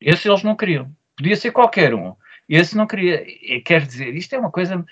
Esse 0.00 0.28
eles 0.28 0.44
não 0.44 0.54
queriam. 0.54 0.88
Podia 1.16 1.34
ser 1.34 1.50
qualquer 1.50 1.92
um. 1.92 2.14
Esse 2.48 2.76
não 2.76 2.86
queria. 2.86 3.26
Quer 3.64 3.84
dizer, 3.84 4.14
isto 4.14 4.32
é 4.32 4.38
uma 4.38 4.52
coisa. 4.52 4.84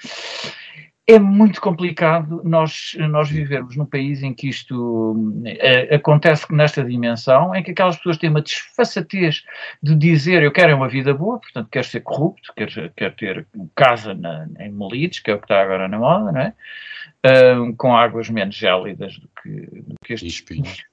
É 1.06 1.18
muito 1.18 1.60
complicado 1.60 2.40
nós, 2.44 2.96
nós 3.10 3.28
vivermos 3.28 3.76
num 3.76 3.84
país 3.84 4.22
em 4.22 4.32
que 4.32 4.48
isto 4.48 5.42
é, 5.44 5.94
acontece 5.94 6.46
nesta 6.50 6.82
dimensão, 6.82 7.54
em 7.54 7.62
que 7.62 7.72
aquelas 7.72 7.96
pessoas 7.96 8.16
têm 8.16 8.30
uma 8.30 8.40
desfaçatez 8.40 9.44
de 9.82 9.94
dizer 9.94 10.42
eu 10.42 10.50
quero 10.50 10.74
uma 10.74 10.88
vida 10.88 11.12
boa, 11.12 11.38
portanto 11.38 11.68
quero 11.70 11.86
ser 11.86 12.00
corrupto, 12.00 12.52
quero, 12.56 12.90
quero 12.96 13.14
ter 13.16 13.46
casa 13.74 14.14
na, 14.14 14.48
em 14.58 14.72
Molides, 14.72 15.18
que 15.18 15.30
é 15.30 15.34
o 15.34 15.38
que 15.38 15.44
está 15.44 15.60
agora 15.60 15.88
na 15.88 15.98
moda, 15.98 16.32
não 16.32 16.40
é? 16.40 16.54
uh, 17.24 17.74
com 17.76 17.96
águas 17.96 18.28
menos 18.28 18.54
gélidas 18.54 19.18
do 19.18 19.28
que, 19.42 19.50
do 19.50 19.94
que 20.04 20.12
estes 20.12 20.34
espinhos. 20.34 20.84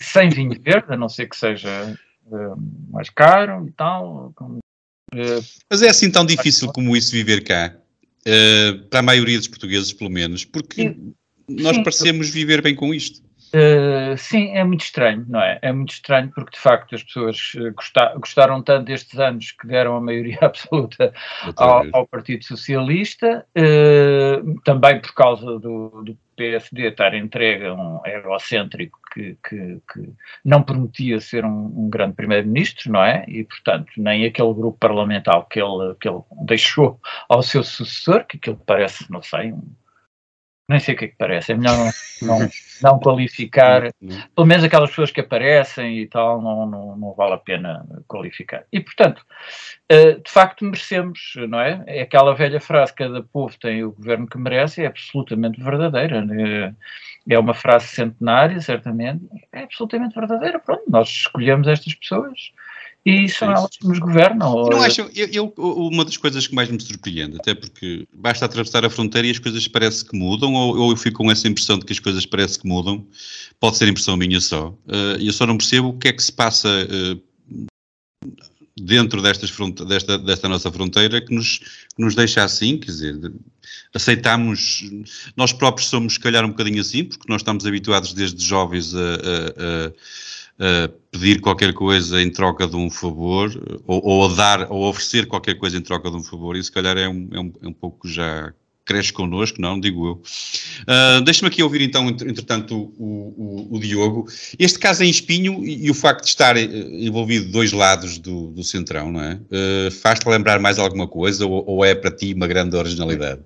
Sem 0.00 0.28
vinho 0.28 0.60
verde, 0.60 0.92
a 0.92 0.96
não 0.96 1.08
ser 1.08 1.28
que 1.28 1.36
seja 1.36 1.96
uh, 2.26 2.56
mais 2.90 3.08
caro 3.08 3.66
e 3.66 3.72
tal. 3.72 4.32
Com, 4.34 4.58
uh, 4.58 5.44
Mas 5.70 5.82
é 5.82 5.88
assim 5.88 6.10
tão 6.10 6.26
difícil 6.26 6.72
como 6.72 6.96
isso 6.96 7.12
viver 7.12 7.44
cá? 7.44 7.74
Para 8.90 9.00
a 9.00 9.02
maioria 9.02 9.38
dos 9.38 9.48
portugueses, 9.48 9.92
pelo 9.92 10.10
menos, 10.10 10.44
porque 10.44 10.82
sim, 10.82 11.14
nós 11.48 11.76
sim, 11.76 11.82
parecemos 11.82 12.30
viver 12.30 12.62
bem 12.62 12.74
com 12.74 12.94
isto. 12.94 13.20
Uh, 13.54 14.16
sim, 14.16 14.48
é 14.56 14.64
muito 14.64 14.80
estranho, 14.80 15.26
não 15.28 15.38
é? 15.38 15.58
É 15.60 15.70
muito 15.70 15.92
estranho 15.92 16.30
porque, 16.34 16.56
de 16.56 16.58
facto, 16.58 16.94
as 16.94 17.02
pessoas 17.02 17.52
eh, 17.54 17.68
gostaram, 17.70 18.18
gostaram 18.18 18.62
tanto 18.62 18.86
destes 18.86 19.20
anos 19.20 19.52
que 19.52 19.66
deram 19.66 19.94
a 19.94 20.00
maioria 20.00 20.38
absoluta 20.40 21.12
ao, 21.56 21.84
ao, 21.92 22.06
Partido 22.06 22.44
Socialista, 22.44 23.44
uh, 23.58 24.60
também 24.62 24.98
por 25.00 25.12
causa 25.12 25.58
do, 25.58 26.02
do, 26.02 26.16
PSD 26.34 26.88
estar 26.88 27.12
entregue 27.14 27.66
a 27.66 27.74
um 27.74 28.00
egocêntrico 28.06 28.98
que, 29.12 29.36
que, 29.46 29.80
que 29.92 30.12
não 30.44 30.62
prometia 30.62 31.20
ser 31.20 31.44
um, 31.44 31.84
um 31.84 31.90
grande 31.90 32.14
primeiro-ministro, 32.14 32.90
não 32.90 33.02
é? 33.02 33.24
E, 33.28 33.44
portanto, 33.44 33.90
nem 33.96 34.24
aquele 34.24 34.54
grupo 34.54 34.78
parlamentar 34.78 35.46
que 35.48 35.60
ele, 35.60 35.94
que 36.00 36.08
ele 36.08 36.20
deixou 36.44 37.00
ao 37.28 37.42
seu 37.42 37.62
sucessor, 37.62 38.24
que 38.24 38.36
aquilo 38.36 38.60
parece, 38.66 39.10
não 39.10 39.22
sei, 39.22 39.52
um 39.52 39.62
nem 40.72 40.80
sei 40.80 40.94
o 40.94 40.98
que 40.98 41.04
é 41.04 41.08
que 41.08 41.16
parece, 41.16 41.52
é 41.52 41.56
melhor 41.56 41.76
não, 41.76 42.38
não, 42.38 42.48
não 42.82 42.98
qualificar, 42.98 43.92
pelo 44.34 44.46
menos 44.46 44.64
aquelas 44.64 44.90
pessoas 44.90 45.10
que 45.10 45.20
aparecem 45.20 45.98
e 46.00 46.06
tal, 46.06 46.42
não, 46.42 46.66
não, 46.66 46.96
não 46.96 47.14
vale 47.14 47.34
a 47.34 47.38
pena 47.38 47.86
qualificar. 48.08 48.64
E, 48.72 48.80
portanto, 48.80 49.24
eh, 49.88 50.14
de 50.14 50.30
facto 50.30 50.64
merecemos, 50.64 51.34
não 51.48 51.60
é? 51.60 51.82
É 51.86 52.02
aquela 52.02 52.34
velha 52.34 52.60
frase, 52.60 52.94
cada 52.94 53.22
povo 53.22 53.56
tem 53.58 53.84
o 53.84 53.92
governo 53.92 54.26
que 54.26 54.38
merece, 54.38 54.82
é 54.82 54.86
absolutamente 54.86 55.62
verdadeira. 55.62 56.24
Né? 56.24 56.74
É 57.28 57.38
uma 57.38 57.54
frase 57.54 57.88
centenária, 57.88 58.60
certamente, 58.60 59.24
é 59.52 59.62
absolutamente 59.62 60.14
verdadeira. 60.14 60.58
Pronto, 60.58 60.82
nós 60.88 61.08
escolhemos 61.08 61.68
estas 61.68 61.94
pessoas 61.94 62.52
e 63.04 63.28
são 63.28 63.50
é 63.50 63.54
elas 63.54 63.76
que 63.76 63.86
nos 63.86 63.98
governam. 63.98 64.52
Ou... 64.52 64.70
Não 64.70 64.82
acham, 64.82 65.10
eu, 65.14 65.28
eu, 65.32 65.54
uma 65.56 66.04
das 66.04 66.16
coisas 66.16 66.46
que 66.46 66.54
mais 66.54 66.70
me 66.70 66.80
surpreende, 66.80 67.36
até 67.36 67.54
porque 67.54 68.06
basta 68.14 68.44
atravessar 68.44 68.84
a 68.84 68.90
fronteira 68.90 69.26
e 69.26 69.30
as 69.30 69.38
coisas 69.38 69.66
parece 69.66 70.04
que 70.04 70.16
mudam, 70.16 70.54
ou, 70.54 70.78
ou 70.78 70.90
eu 70.92 70.96
fico 70.96 71.18
com 71.18 71.30
essa 71.30 71.48
impressão 71.48 71.78
de 71.78 71.84
que 71.84 71.92
as 71.92 71.98
coisas 71.98 72.24
parece 72.24 72.58
que 72.58 72.66
mudam, 72.66 73.04
pode 73.58 73.76
ser 73.76 73.88
impressão 73.88 74.16
minha 74.16 74.40
só, 74.40 74.68
uh, 74.68 75.20
eu 75.20 75.32
só 75.32 75.46
não 75.46 75.56
percebo 75.56 75.88
o 75.88 75.98
que 75.98 76.08
é 76.08 76.12
que 76.12 76.22
se 76.22 76.32
passa 76.32 76.68
uh, 76.68 77.20
dentro 78.80 79.20
destas 79.20 79.52
desta, 79.86 80.18
desta 80.18 80.48
nossa 80.48 80.70
fronteira 80.70 81.20
que 81.20 81.34
nos, 81.34 81.58
que 81.58 82.00
nos 82.00 82.14
deixa 82.14 82.44
assim, 82.44 82.78
quer 82.78 82.86
dizer, 82.86 83.32
aceitamos, 83.92 84.84
nós 85.36 85.52
próprios 85.52 85.88
somos 85.88 86.14
se 86.14 86.20
calhar 86.20 86.44
um 86.44 86.50
bocadinho 86.50 86.80
assim, 86.80 87.04
porque 87.04 87.26
nós 87.28 87.42
estamos 87.42 87.66
habituados 87.66 88.12
desde 88.14 88.44
jovens 88.44 88.94
a, 88.94 88.98
a, 88.98 89.86
a 89.86 89.92
pedir 91.10 91.40
qualquer 91.40 91.72
coisa 91.72 92.22
em 92.22 92.30
troca 92.30 92.66
de 92.66 92.76
um 92.76 92.90
favor, 92.90 93.50
ou, 93.86 94.04
ou, 94.04 94.24
a 94.30 94.34
dar, 94.34 94.70
ou 94.70 94.88
oferecer 94.88 95.26
qualquer 95.26 95.54
coisa 95.54 95.76
em 95.76 95.82
troca 95.82 96.10
de 96.10 96.16
um 96.16 96.22
favor, 96.22 96.56
e 96.56 96.62
se 96.62 96.70
calhar 96.70 96.96
é 96.96 97.08
um, 97.08 97.28
é 97.32 97.40
um, 97.40 97.52
é 97.62 97.68
um 97.68 97.72
pouco 97.72 98.08
já 98.08 98.52
cresce 98.84 99.12
connosco, 99.12 99.60
não, 99.60 99.78
digo 99.78 100.06
eu. 100.06 100.22
Uh, 100.82 101.20
Deixa-me 101.22 101.48
aqui 101.48 101.62
ouvir 101.62 101.80
então, 101.82 102.08
entretanto, 102.08 102.92
o, 102.98 103.68
o, 103.70 103.76
o, 103.76 103.80
Diogo. 103.80 104.26
Este 104.58 104.78
caso 104.78 105.04
em 105.04 105.10
Espinho 105.10 105.64
e, 105.64 105.86
e, 105.86 105.90
o 105.90 105.94
facto 105.94 106.22
de 106.22 106.28
estar 106.28 106.56
eh, 106.56 106.64
envolvido 106.64 107.50
dois 107.50 107.72
lados 107.72 108.18
do, 108.18 108.48
do 108.48 108.64
Centrão, 108.64 109.12
não 109.12 109.22
é? 109.22 109.34
Uh, 109.34 109.90
Faz-te 109.90 110.28
lembrar 110.28 110.58
mais 110.58 110.78
alguma 110.78 111.06
coisa 111.06 111.46
ou, 111.46 111.64
ou, 111.66 111.84
é 111.84 111.94
para 111.94 112.10
ti 112.10 112.34
uma 112.34 112.46
grande 112.46 112.76
originalidade? 112.76 113.40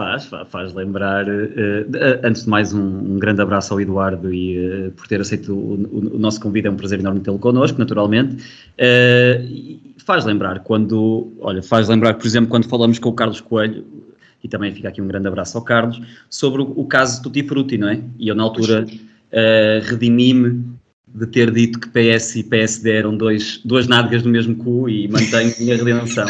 Faz, 0.00 0.30
faz 0.48 0.72
lembrar. 0.72 1.28
Uh, 1.28 1.84
antes 2.24 2.44
de 2.44 2.48
mais, 2.48 2.72
um, 2.72 2.80
um, 2.80 3.18
grande 3.18 3.42
abraço 3.42 3.74
ao 3.74 3.80
Eduardo 3.82 4.32
e 4.32 4.86
uh, 4.86 4.92
por 4.92 5.06
ter 5.06 5.20
aceito 5.20 5.52
o, 5.52 5.74
o, 5.74 6.16
o, 6.16 6.18
nosso 6.18 6.40
convite. 6.40 6.66
É 6.66 6.70
um 6.70 6.76
prazer 6.76 6.98
enorme 6.98 7.20
tê-lo 7.20 7.38
connosco, 7.38 7.78
naturalmente. 7.78 8.42
Uh, 8.78 9.78
faz 9.98 10.24
lembrar 10.24 10.60
quando. 10.60 11.30
Olha, 11.38 11.62
faz 11.62 11.86
lembrar, 11.86 12.14
por 12.14 12.26
exemplo, 12.26 12.48
quando 12.48 12.66
falamos 12.66 12.98
com 12.98 13.10
o 13.10 13.12
Carlos 13.12 13.42
Coelho, 13.42 13.84
e 14.42 14.48
também 14.48 14.72
fica 14.72 14.88
aqui 14.88 15.02
um 15.02 15.06
grande 15.06 15.28
abraço 15.28 15.58
ao 15.58 15.64
Carlos, 15.64 16.00
sobre 16.30 16.62
o, 16.62 16.72
o 16.74 16.86
caso 16.86 17.22
Tutti 17.22 17.42
Frutti, 17.42 17.76
não 17.76 17.90
é? 17.90 18.00
E 18.18 18.28
eu, 18.28 18.34
na 18.34 18.42
altura, 18.42 18.86
redimi-me 19.82 20.64
de 21.14 21.26
ter 21.26 21.50
dito 21.50 21.78
que 21.78 21.88
PS 21.88 22.36
e 22.36 22.44
PSD 22.44 22.90
eram 22.90 23.14
dois, 23.14 23.60
duas 23.66 23.86
nádegas 23.86 24.22
do 24.22 24.30
mesmo 24.30 24.56
cu 24.56 24.88
e 24.88 25.06
mantenho 25.08 25.52
a 25.54 25.60
minha 25.60 25.76
redenção. 25.76 26.26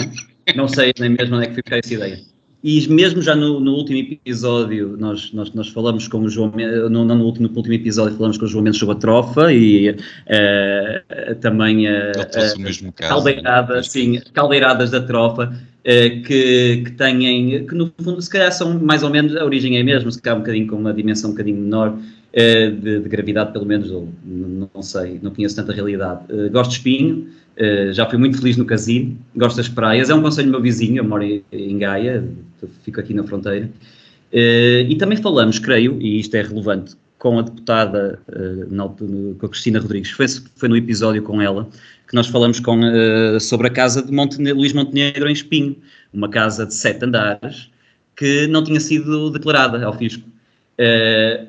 Não 0.57 0.67
sei 0.67 0.93
nem 0.99 1.11
mesmo 1.11 1.37
onde 1.37 1.45
é 1.45 1.49
que 1.49 1.55
fui 1.55 1.63
buscar 1.63 1.79
essa 1.79 1.95
ideia. 1.95 2.30
E 2.63 2.87
mesmo 2.89 3.23
já 3.23 3.35
no, 3.35 3.59
no 3.59 3.73
último 3.73 3.99
episódio, 3.99 4.95
nós, 4.99 5.33
nós, 5.33 5.53
nós, 5.55 5.69
falamos 5.69 6.07
com 6.07 6.19
o 6.19 6.29
João 6.29 6.53
não, 6.91 7.07
não 7.07 7.17
no, 7.17 7.25
último, 7.25 7.49
no 7.49 7.57
último 7.57 7.75
episódio, 7.75 8.17
falamos 8.17 8.37
com 8.37 8.45
o 8.45 8.49
João 8.49 8.63
Mendes 8.63 8.79
sobre 8.79 8.97
a 8.97 8.99
trofa 8.99 9.51
e 9.51 9.91
uh, 9.91 11.35
também 11.41 11.89
uh, 11.89 12.11
uh, 12.11 12.93
caldeirada, 12.93 13.83
sim, 13.83 14.21
caldeiradas 14.35 14.91
da 14.91 15.01
trofa. 15.01 15.51
Uh, 15.81 16.21
que, 16.23 16.83
que 16.85 16.93
têm, 16.93 17.65
que 17.65 17.75
no 17.75 17.91
fundo, 17.99 18.21
se 18.21 18.29
calhar 18.29 18.53
são 18.53 18.79
mais 18.79 19.03
ou 19.03 19.09
menos, 19.09 19.35
a 19.35 19.43
origem 19.43 19.79
é 19.79 19.81
a 19.81 19.85
mesma, 19.85 20.11
se 20.11 20.21
calhar 20.21 20.37
um 20.37 20.43
bocadinho 20.43 20.67
com 20.67 20.77
uma 20.77 20.93
dimensão 20.93 21.31
um 21.31 21.33
bocadinho 21.33 21.57
menor 21.57 21.89
uh, 21.93 22.71
de, 22.71 23.01
de, 23.01 23.09
gravidade, 23.09 23.55
pelo 23.55 23.65
menos, 23.65 23.91
ou 23.91 24.07
não, 24.23 24.83
sei, 24.83 25.19
não 25.23 25.31
conheço 25.31 25.57
tanta 25.57 25.73
realidade. 25.73 26.21
Uh, 26.31 26.51
gosto 26.51 26.73
de 26.73 26.77
espinho, 26.77 27.27
já 27.93 28.09
fui 28.09 28.19
muito 28.19 28.39
feliz 28.39 28.57
no 28.57 28.65
casino, 28.65 29.19
gosto 29.37 29.57
das 29.59 29.69
praias, 29.69 30.09
é 30.09 30.15
um 30.15 30.23
conselho 30.23 30.49
do 30.49 30.53
meu 30.53 30.63
vizinho, 30.63 30.99
eu 30.99 31.05
moro 31.05 31.25
em 31.53 31.79
Gaia, 31.79 32.25
fico 32.83 33.01
aqui 33.01 33.15
na 33.15 33.25
fronteira. 33.25 33.71
Uh, 34.33 34.87
e 34.89 34.97
também 34.97 35.19
falamos, 35.19 35.59
creio, 35.59 36.01
e 36.01 36.21
isto 36.21 36.35
é 36.37 36.43
relevante, 36.43 36.95
com 37.19 37.39
a 37.39 37.43
deputada, 37.43 38.19
na, 38.71 38.89
com 38.89 39.45
a 39.45 39.49
Cristina 39.49 39.79
Rodrigues, 39.79 40.11
foi, 40.11 40.27
foi 40.57 40.69
no 40.71 40.77
episódio 40.77 41.23
com 41.23 41.43
ela, 41.43 41.69
que 42.09 42.15
nós 42.15 42.27
falamos 42.27 42.61
com, 42.61 42.81
uh, 42.81 43.39
sobre 43.39 43.67
a 43.67 43.71
casa 43.71 44.03
de 44.03 44.11
Montenegro, 44.11 44.59
Luís 44.59 44.73
Montenegro 44.73 45.29
em 45.29 45.33
Espinho, 45.33 45.77
uma 46.15 46.31
casa 46.31 46.65
de 46.65 46.73
sete 46.73 47.05
andares, 47.05 47.71
que 48.17 48.47
não 48.47 48.65
tinha 48.65 48.81
sido 48.81 49.31
declarada 49.31 49.85
ao 49.85 49.97
fisco. 49.97 50.27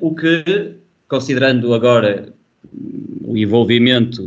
o 0.00 0.14
que, 0.14 0.74
considerando 1.08 1.72
agora 1.72 2.32
o 3.24 3.36
envolvimento 3.36 4.22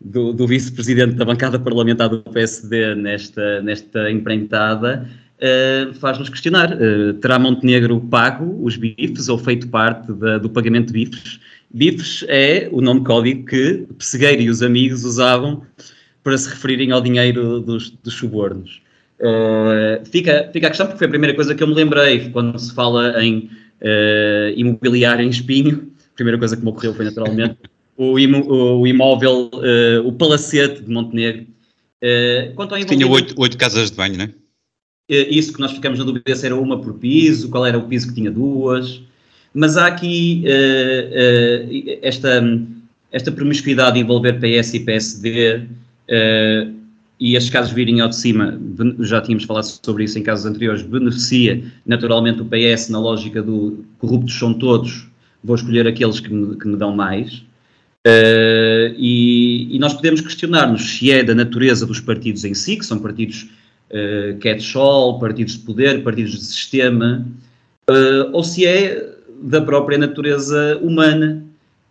do, 0.00 0.32
do 0.32 0.46
vice-presidente 0.46 1.14
da 1.14 1.24
bancada 1.24 1.58
parlamentar 1.58 2.08
do 2.08 2.22
PSD 2.22 2.94
nesta, 2.94 3.62
nesta 3.62 4.10
empreitada, 4.10 5.08
uh, 5.38 5.94
faz-nos 5.94 6.28
questionar: 6.28 6.72
uh, 6.72 7.14
terá 7.14 7.38
Montenegro 7.38 8.00
pago 8.00 8.58
os 8.64 8.76
bifes 8.76 9.28
ou 9.28 9.38
feito 9.38 9.68
parte 9.68 10.12
da, 10.12 10.38
do 10.38 10.50
pagamento 10.50 10.88
de 10.88 10.92
bifes? 10.92 11.40
Bifes 11.72 12.24
é 12.28 12.68
o 12.72 12.80
nome 12.80 13.04
código 13.04 13.44
que 13.44 13.86
Pessegueiro 13.98 14.42
e 14.42 14.50
os 14.50 14.62
amigos 14.62 15.04
usavam 15.04 15.62
para 16.24 16.36
se 16.36 16.48
referirem 16.48 16.92
ao 16.92 17.00
dinheiro 17.00 17.60
dos, 17.60 17.90
dos 17.90 18.14
subornos. 18.14 18.80
Uh, 19.20 20.04
fica, 20.10 20.48
fica 20.52 20.66
a 20.66 20.70
questão, 20.70 20.86
porque 20.86 20.98
foi 20.98 21.06
a 21.06 21.10
primeira 21.10 21.34
coisa 21.34 21.54
que 21.54 21.62
eu 21.62 21.66
me 21.66 21.74
lembrei 21.74 22.30
quando 22.30 22.58
se 22.58 22.72
fala 22.72 23.22
em 23.22 23.50
imobiliário 24.56 25.24
em 25.24 25.28
espinho. 25.28 25.92
A 26.12 26.16
primeira 26.16 26.36
coisa 26.36 26.56
que 26.56 26.62
me 26.64 26.70
ocorreu 26.70 26.92
foi 26.94 27.04
naturalmente 27.04 27.56
o, 27.96 28.18
imo, 28.18 28.44
o, 28.50 28.86
imóvel, 28.88 29.48
o 30.04 30.12
palacete 30.12 30.82
de 30.82 30.90
Montenegro. 30.90 31.46
quanto 32.56 32.74
ao 32.74 32.84
Tinha 32.84 33.06
oito, 33.06 33.34
oito 33.38 33.56
casas 33.56 33.92
de 33.92 33.96
banho, 33.96 34.18
não 34.18 34.24
é? 34.24 34.30
Eh, 35.08 35.28
isso 35.30 35.52
que 35.52 35.60
nós 35.60 35.72
ficamos 35.72 35.98
na 35.98 36.04
dúvida 36.04 36.34
se 36.34 36.46
era 36.46 36.54
uma 36.54 36.80
por 36.80 36.94
piso, 36.94 37.48
qual 37.48 37.64
era 37.66 37.78
o 37.78 37.88
piso 37.88 38.08
que 38.08 38.14
tinha 38.14 38.30
duas, 38.30 39.00
mas 39.54 39.76
há 39.76 39.86
aqui 39.86 40.44
uh, 40.44 41.94
uh, 41.94 41.98
esta, 42.02 42.42
esta 43.10 43.32
promiscuidade 43.32 43.94
de 43.94 44.00
envolver 44.00 44.34
PS 44.34 44.74
e 44.74 44.80
PSD 44.80 45.56
uh, 45.56 46.78
e 47.18 47.34
estes 47.34 47.50
casos 47.50 47.72
virem 47.72 48.00
ao 48.00 48.08
de 48.08 48.16
cima, 48.16 48.60
já 49.00 49.20
tínhamos 49.20 49.44
falado 49.44 49.64
sobre 49.64 50.04
isso 50.04 50.18
em 50.18 50.22
casos 50.22 50.46
anteriores, 50.46 50.82
beneficia 50.82 51.64
naturalmente 51.84 52.42
o 52.42 52.44
PS 52.44 52.90
na 52.90 53.00
lógica 53.00 53.42
do 53.42 53.84
corruptos 53.98 54.38
são 54.38 54.54
todos, 54.54 55.08
vou 55.42 55.56
escolher 55.56 55.86
aqueles 55.88 56.20
que 56.20 56.32
me, 56.32 56.54
que 56.56 56.68
me 56.68 56.76
dão 56.76 56.94
mais. 56.94 57.42
E, 58.96 59.68
e, 59.70 59.78
nós 59.78 59.92
podemos 59.92 60.22
questionar-nos 60.22 60.96
se 60.96 61.10
é 61.10 61.22
da 61.22 61.34
natureza 61.34 61.84
dos 61.84 62.00
partidos 62.00 62.44
em 62.44 62.54
si, 62.54 62.76
que 62.76 62.86
são 62.86 62.98
partidos 63.00 63.48
uh, 63.90 64.38
catch-all, 64.38 65.18
partidos 65.18 65.54
de 65.54 65.60
poder, 65.60 66.02
partidos 66.02 66.32
de 66.32 66.44
sistema, 66.44 67.26
uh, 67.88 68.30
ou 68.32 68.42
se 68.44 68.66
é 68.66 69.14
da 69.42 69.60
própria 69.60 69.98
natureza 69.98 70.78
humana 70.82 71.44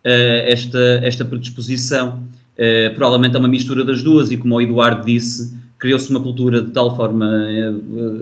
uh, 0.04 0.08
esta, 0.46 1.00
esta 1.02 1.24
predisposição. 1.24 2.22
Uh, 2.56 2.94
provavelmente 2.94 3.36
é 3.36 3.38
uma 3.38 3.48
mistura 3.48 3.84
das 3.84 4.02
duas, 4.02 4.30
e 4.30 4.36
como 4.36 4.56
o 4.56 4.60
Eduardo 4.60 5.06
disse, 5.06 5.56
criou-se 5.78 6.10
uma 6.10 6.20
cultura 6.20 6.60
de 6.60 6.72
tal 6.72 6.96
forma 6.96 7.30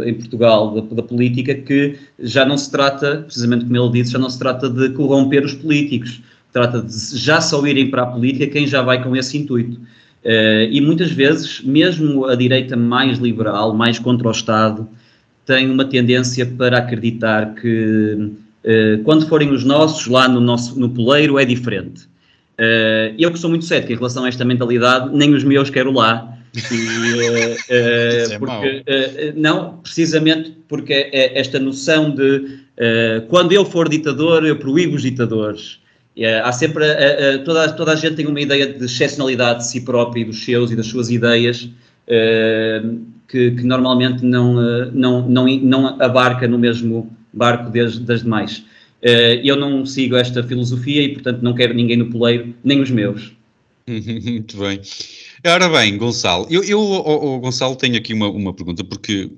em 0.04 0.14
Portugal 0.14 0.75
da, 0.75 0.95
da, 0.97 1.02
política 1.02 1.54
que 1.54 1.97
já 2.18 2.45
não 2.45 2.59
se 2.59 2.71
trata, 2.71 3.23
precisamente 3.25 3.64
como 3.64 3.76
ele 3.76 3.92
disse, 3.92 4.12
já 4.12 4.18
não 4.18 4.28
se 4.28 4.38
trata 4.38 4.68
de 4.68 4.90
corromper 4.90 5.42
os 5.42 5.54
políticos, 5.54 6.21
trata 6.52 6.83
de 6.83 7.18
já 7.18 7.40
só 7.40 7.66
irem 7.66 7.90
para 7.90 8.02
a 8.02 8.06
política 8.06 8.47
quem 8.47 8.66
já 8.66 8.83
vai 8.83 9.02
com 9.02 9.16
esse 9.16 9.38
intuito. 9.38 9.80
Uh, 10.26 10.66
e 10.73 10.80
muitas 10.80 11.12
vezes, 11.12 11.61
mesmo 11.62 12.26
a 12.26 12.35
direita 12.35 12.76
mais 12.76 13.16
liberal, 13.16 13.73
mais 13.73 13.97
contra 13.97 14.26
o 14.26 14.30
Estado, 14.33 14.88
tem 15.45 15.71
uma 15.71 15.85
tendência 15.85 16.45
para 16.45 16.78
acreditar 16.78 17.54
que 17.54 18.14
uh, 18.18 19.04
quando 19.04 19.28
forem 19.28 19.52
os 19.52 19.62
nossos, 19.62 20.09
lá 20.09 20.26
no, 20.26 20.40
nosso, 20.40 20.80
no 20.80 20.90
poleiro, 20.90 21.38
é 21.38 21.45
diferente. 21.45 22.06
Uh, 22.59 23.14
eu 23.16 23.30
que 23.30 23.38
sou 23.38 23.49
muito 23.49 23.66
cético 23.66 23.92
em 23.92 23.95
relação 23.95 24.25
a 24.25 24.28
esta 24.28 24.45
mentalidade, 24.45 25.14
nem 25.16 25.33
os 25.33 25.45
meus 25.45 25.71
quero 25.71 25.92
lá. 25.92 26.37
E, 26.56 27.56
é 27.71 28.37
porque, 28.37 28.85
não, 29.37 29.76
precisamente 29.76 30.56
porque 30.66 30.92
é 30.92 31.38
esta 31.38 31.61
noção 31.61 32.11
de 32.11 32.64
quando 33.28 33.52
eu 33.52 33.64
for 33.64 33.88
ditador, 33.88 34.45
eu 34.45 34.56
proíbo 34.56 34.97
os 34.97 35.02
ditadores. 35.02 35.78
É, 36.16 36.40
há 36.40 36.50
sempre, 36.50 36.85
uh, 36.85 37.37
uh, 37.37 37.44
toda, 37.44 37.73
toda 37.73 37.92
a 37.92 37.96
gente 37.96 38.16
tem 38.16 38.26
uma 38.26 38.40
ideia 38.40 38.66
de 38.66 38.85
excepcionalidade 38.85 39.58
de 39.61 39.68
si 39.68 39.82
próprio 39.82 40.23
e 40.23 40.25
dos 40.25 40.44
seus 40.44 40.70
e 40.70 40.76
das 40.76 40.87
suas 40.87 41.11
ideias 41.11 41.68
que, 43.28 43.50
que, 43.50 43.62
normalmente 43.64 44.25
não, 44.25 44.54
não, 44.92 45.28
não, 45.28 45.46
não 45.46 46.00
abarca 46.00 46.46
no 46.46 46.56
mesmo 46.56 47.11
barco 47.32 47.68
das, 47.70 47.99
das 47.99 48.23
demais. 48.23 48.64
eu 49.42 49.56
não 49.56 49.85
sigo 49.85 50.14
esta 50.14 50.40
filosofia 50.40 51.02
e, 51.02 51.08
portanto, 51.14 51.42
não 51.42 51.52
quero 51.52 51.75
ninguém 51.75 51.96
no 51.96 52.06
poleiro, 52.06 52.54
nem 52.62 52.80
os 52.80 52.90
meus. 52.90 53.32
Muito 53.88 54.56
bem. 54.56 54.80
Ora 55.44 55.68
bem, 55.68 55.99
Gonçalo, 55.99 56.46
eu, 56.49 56.62
eu 56.62 56.80
oh, 56.80 57.35
oh, 57.35 57.38
Gonçalo, 57.40 57.76
tenho 57.76 57.96
aqui 57.96 58.14
uma, 58.14 58.28
uma 58.28 58.54
pergunta, 58.54 58.85
porque 58.85 59.30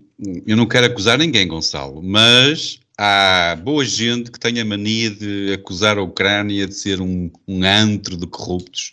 eu 0.47 0.57
não 0.57 0.67
quero 0.67 0.87
acusar 0.87 1.19
ninguém, 1.19 1.49
Gonçalo, 1.49 2.03
mas 2.03 2.81
há 2.99 3.57
boa 3.63 3.85
gente 3.85 4.31
que 4.31 4.41
tem 4.41 4.61
a 4.61 4.65
mania 4.65 5.11
de 5.11 5.53
acusar 5.55 5.97
a 5.97 6.03
Ucrânia 6.03 6.67
de 6.67 6.75
ser 6.75 7.01
um, 7.01 7.31
um 7.47 7.63
antro 7.63 8.17
de 8.17 8.27
corruptos. 8.27 8.93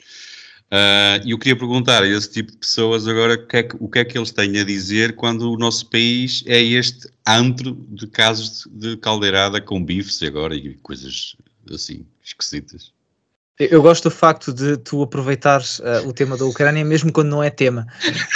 Uh, 0.65 1.25
e 1.25 1.31
eu 1.31 1.39
queria 1.39 1.57
perguntar 1.57 2.03
a 2.03 2.07
esse 2.07 2.31
tipo 2.31 2.51
de 2.51 2.57
pessoas 2.57 3.07
agora 3.07 3.35
o 3.35 3.47
que, 3.47 3.57
é 3.57 3.63
que, 3.63 3.75
o 3.79 3.89
que, 3.89 3.99
é 3.99 4.05
que, 4.05 4.17
eles 4.17 4.31
têm 4.31 4.59
a 4.59 4.63
dizer 4.63 5.15
quando 5.15 5.51
o 5.51 5.57
nosso 5.57 5.89
país 5.89 6.43
é 6.45 6.61
este 6.61 7.07
antro 7.25 7.75
de 7.89 8.07
casos 8.07 8.67
de, 8.71 8.91
de 8.91 8.97
caldeirada 8.97 9.61
com 9.61 9.83
bifes 9.83 10.21
agora 10.23 10.55
e 10.55 10.75
coisas 10.75 11.35
assim 11.71 12.05
esquisitas. 12.23 12.94
Eu 13.57 13.81
gosto 13.81 14.09
do 14.09 14.11
facto 14.11 14.51
de 14.51 14.75
tu 14.75 15.01
aproveitares 15.01 15.79
uh, 15.79 16.05
o 16.05 16.11
tema 16.11 16.35
da 16.35 16.43
Ucrânia, 16.43 16.83
mesmo 16.83 17.09
quando 17.09 17.29
não 17.29 17.41
é 17.41 17.49
tema. 17.49 17.87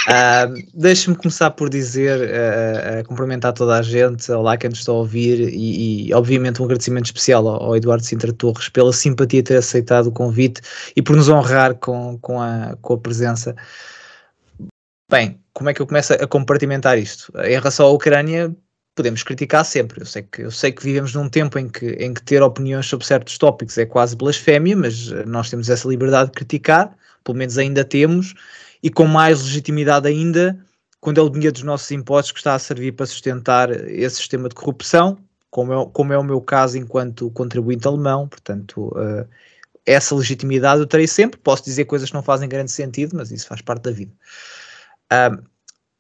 Uh, 0.08 0.64
Deixa-me 0.74 1.18
começar 1.18 1.52
por 1.52 1.70
dizer, 1.70 2.22
uh, 2.22 3.04
cumprimentar 3.06 3.52
toda 3.52 3.78
a 3.78 3.82
gente, 3.82 4.32
olá 4.32 4.56
quem 4.56 4.70
nos 4.70 4.80
está 4.80 4.94
a 4.94 4.96
ouvir, 4.96 5.50
e, 5.54 6.08
e 6.08 6.14
obviamente 6.14 6.62
um 6.62 6.66
agradecimento 6.66 7.08
especial 7.08 7.46
ao, 7.50 7.64
ao, 7.64 7.76
Eduardo 7.76 8.06
Sintra 8.06 8.32
Torres 8.32 8.70
pela 8.70 8.94
simpatia 8.94 9.44
ter 9.44 9.58
aceitado 9.58 10.08
o 10.08 10.12
convite 10.12 10.62
e 10.96 11.02
por 11.02 11.18
nos 11.18 11.28
honrar 11.28 11.76
com, 11.76 12.18
com, 12.20 12.42
a, 12.42 12.78
com 12.82 12.94
a 12.94 12.98
presença. 12.98 13.54
Bem, 15.12 15.38
como 15.52 15.70
é 15.70 15.74
que 15.74 15.82
eu 15.82 15.88
começo 15.88 16.14
a 16.14 16.28
compartimentar 16.28 16.98
isto? 16.98 17.30
Em 17.44 17.58
relação 17.58 17.88
à 17.88 17.90
Ucrânia, 17.90 18.56
podemos 19.00 19.24
criticar 19.24 19.63
sempre. 19.63 20.01
Eu 20.01 20.06
sei 20.06 20.24
que, 20.24 20.41
eu 20.41 20.51
sei 20.51 20.74
que 20.74 20.84
vivemos 20.84 21.13
num 21.13 21.29
tempo 21.29 21.58
em 21.58 21.70
que, 21.70 21.86
em 21.91 22.13
que 22.13 22.22
ter 22.22 22.44
opiniões 22.44 22.86
sobre 22.86 23.06
certos 23.06 23.38
tópicos 23.38 23.77
é 23.77 23.86
quase 23.86 24.13
blasfémia, 24.13 24.75
mas 24.75 25.10
eh, 25.10 25.24
nós 25.25 25.50
temos 25.50 25.70
essa 25.70 25.88
liberdade 25.88 26.32
de 26.32 26.36
criticar, 26.36 26.94
pelo 27.24 27.38
menos 27.38 27.58
ainda 27.58 27.86
temos, 27.86 28.34
e 28.84 28.89
com 28.89 29.06
mais 29.06 29.41
legitimidade 29.41 30.06
ainda 30.06 30.60
quando 31.00 31.18
é 31.18 31.24
o 31.24 31.29
dinheiro 31.29 31.53
dos 31.53 31.63
nossos 31.63 31.89
impostos 31.91 32.34
que 32.34 32.39
está 32.39 32.56
a 32.56 32.60
servir 32.60 32.91
para 32.91 33.06
sustentar 33.06 33.72
esse 33.72 34.18
sistema 34.18 34.50
de 34.50 34.56
corrupção, 34.56 35.18
como 35.50 35.74
é, 35.74 35.89
como 35.94 36.12
é 36.12 36.18
o 36.18 36.24
meu 36.24 36.41
caso 36.41 36.77
enquanto 36.77 37.32
contribuinte 37.32 37.88
alemão, 37.88 38.27
portanto, 38.27 38.89
uh, 38.89 39.25
essa 39.86 40.13
legitimidade 40.13 40.82
eu 40.82 40.88
terei 40.88 41.08
sempre. 41.08 41.39
Posso 41.39 41.63
dizer 41.63 41.86
coisas 41.86 42.10
que 42.10 42.15
não 42.15 42.22
fazem 42.22 42.50
grande 42.50 42.72
sentido, 42.72 43.15
mas 43.15 43.32
isso 43.32 43.48
faz 43.48 43.62
parte 43.62 43.84
da 43.84 43.91
vida. 43.91 44.12
Uh, 45.10 45.41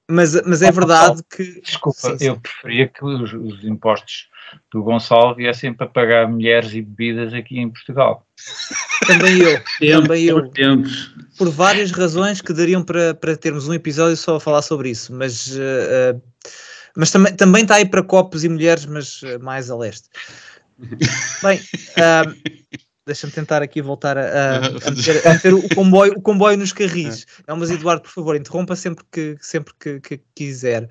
mas, 0.09 0.41
mas 0.43 0.61
é 0.61 0.71
verdade 0.71 1.21
que. 1.29 1.61
Desculpa, 1.61 1.99
sim, 1.99 2.17
sim. 2.17 2.25
eu 2.25 2.39
preferia 2.39 2.87
que 2.87 3.05
os, 3.05 3.31
os, 3.33 3.63
impostos 3.63 4.27
do 4.71 4.81
Gonçalo 4.81 5.35
viessem 5.35 5.73
para 5.73 5.87
pagar 5.87 6.27
mulheres 6.27 6.73
e 6.73 6.81
bebidas 6.81 7.33
aqui 7.33 7.59
em 7.59 7.69
Portugal. 7.69 8.25
Também 9.05 9.37
eu, 9.37 9.61
também 10.01 10.25
eu. 10.25 10.51
Por 11.37 11.49
várias 11.51 11.91
razões 11.91 12.41
que 12.41 12.51
dariam 12.51 12.83
para, 12.83 13.13
para 13.13 13.37
termos 13.37 13.67
um 13.67 13.73
episódio 13.73 14.17
só 14.17 14.37
a 14.37 14.39
falar 14.39 14.63
sobre 14.63 14.89
isso, 14.89 15.13
mas. 15.13 15.55
Uh, 15.55 16.19
mas 16.95 17.11
também, 17.11 17.35
também 17.35 17.61
está 17.61 17.75
aí 17.75 17.85
para 17.85 18.03
copos 18.03 18.43
e 18.43 18.49
mulheres, 18.49 18.85
mas 18.85 19.21
uh, 19.21 19.39
mais 19.41 19.69
a 19.69 19.77
leste. 19.77 20.09
Bem, 21.43 21.59
uh, 21.59 22.79
Deixa-me 23.09 23.33
tentar 23.33 23.63
aqui 23.63 23.81
voltar 23.81 24.17
a, 24.17 24.21
a, 24.21 24.57
a, 24.57 24.91
meter, 24.91 25.25
a 25.27 25.33
meter, 25.33 25.53
o, 25.53 25.67
comboio, 25.75 26.13
o 26.13 26.21
comboio 26.21 26.57
nos 26.57 26.71
carris. 26.71 27.25
Não, 27.47 27.57
mas 27.57 27.71
Eduardo, 27.71 28.03
por 28.03 28.11
favor, 28.11 28.35
interrompa 28.35 28.75
sempre 28.75 29.03
que, 29.11 29.35
sempre 29.41 29.73
que, 29.79 29.99
que 29.99 30.21
quiser. 30.35 30.87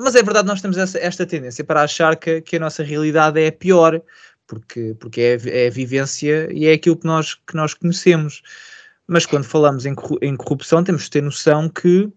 mas 0.00 0.14
é 0.14 0.22
verdade, 0.22 0.46
nós 0.46 0.62
temos 0.62 0.78
essa, 0.78 0.98
esta 0.98 1.26
tendência 1.26 1.64
para 1.64 1.82
achar 1.82 2.14
que, 2.14 2.40
que 2.40 2.56
a 2.56 2.60
nossa 2.60 2.84
realidade 2.84 3.40
é 3.40 3.48
a 3.48 3.52
pior, 3.52 4.00
porque, 4.46 4.94
porque 5.00 5.20
é, 5.20 5.64
é 5.64 5.66
a 5.66 5.70
vivência 5.70 6.48
e 6.52 6.66
é 6.66 6.72
aquilo 6.72 6.96
que 6.96 7.06
nós, 7.06 7.34
que 7.34 7.56
nós 7.56 7.74
conhecemos. 7.74 8.40
Mas 9.06 9.26
quando 9.26 9.44
falamos 9.44 9.84
em, 9.84 9.94
em 10.22 10.36
corrupção, 10.36 10.84
temos 10.84 11.02
de 11.04 11.10
ter 11.10 11.22
noção 11.22 11.68
que 11.68 12.08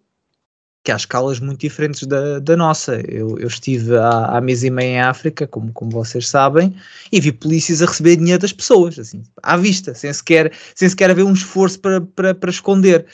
que 0.84 0.92
há 0.92 0.96
escalas 0.96 1.40
muito 1.40 1.62
diferentes 1.62 2.08
da, 2.08 2.40
da 2.40 2.58
nossa. 2.58 3.02
Eu, 3.08 3.38
eu 3.38 3.48
estive 3.48 3.96
há, 3.98 4.38
há 4.38 4.42
mês 4.42 4.64
e 4.64 4.70
meio 4.70 4.90
em 4.90 5.02
África, 5.02 5.48
como, 5.48 5.72
como 5.74 5.92
vocês 5.92 6.28
sabem, 6.28 6.76
e 7.12 7.20
vi 7.20 7.32
polícias 7.32 7.82
a 7.82 7.86
receber 7.86 8.16
dinheiro 8.16 8.42
das 8.42 8.54
pessoas, 8.54 8.98
assim, 8.98 9.24
à 9.44 9.58
vista, 9.58 9.94
sem 9.94 10.12
sequer, 10.12 10.52
sem 10.74 10.90
sequer 10.90 11.12
haver 11.12 11.24
um 11.24 11.34
esforço 11.34 11.80
para, 11.80 12.02
para, 12.02 12.34
para 12.34 12.50
esconder. 12.50 13.06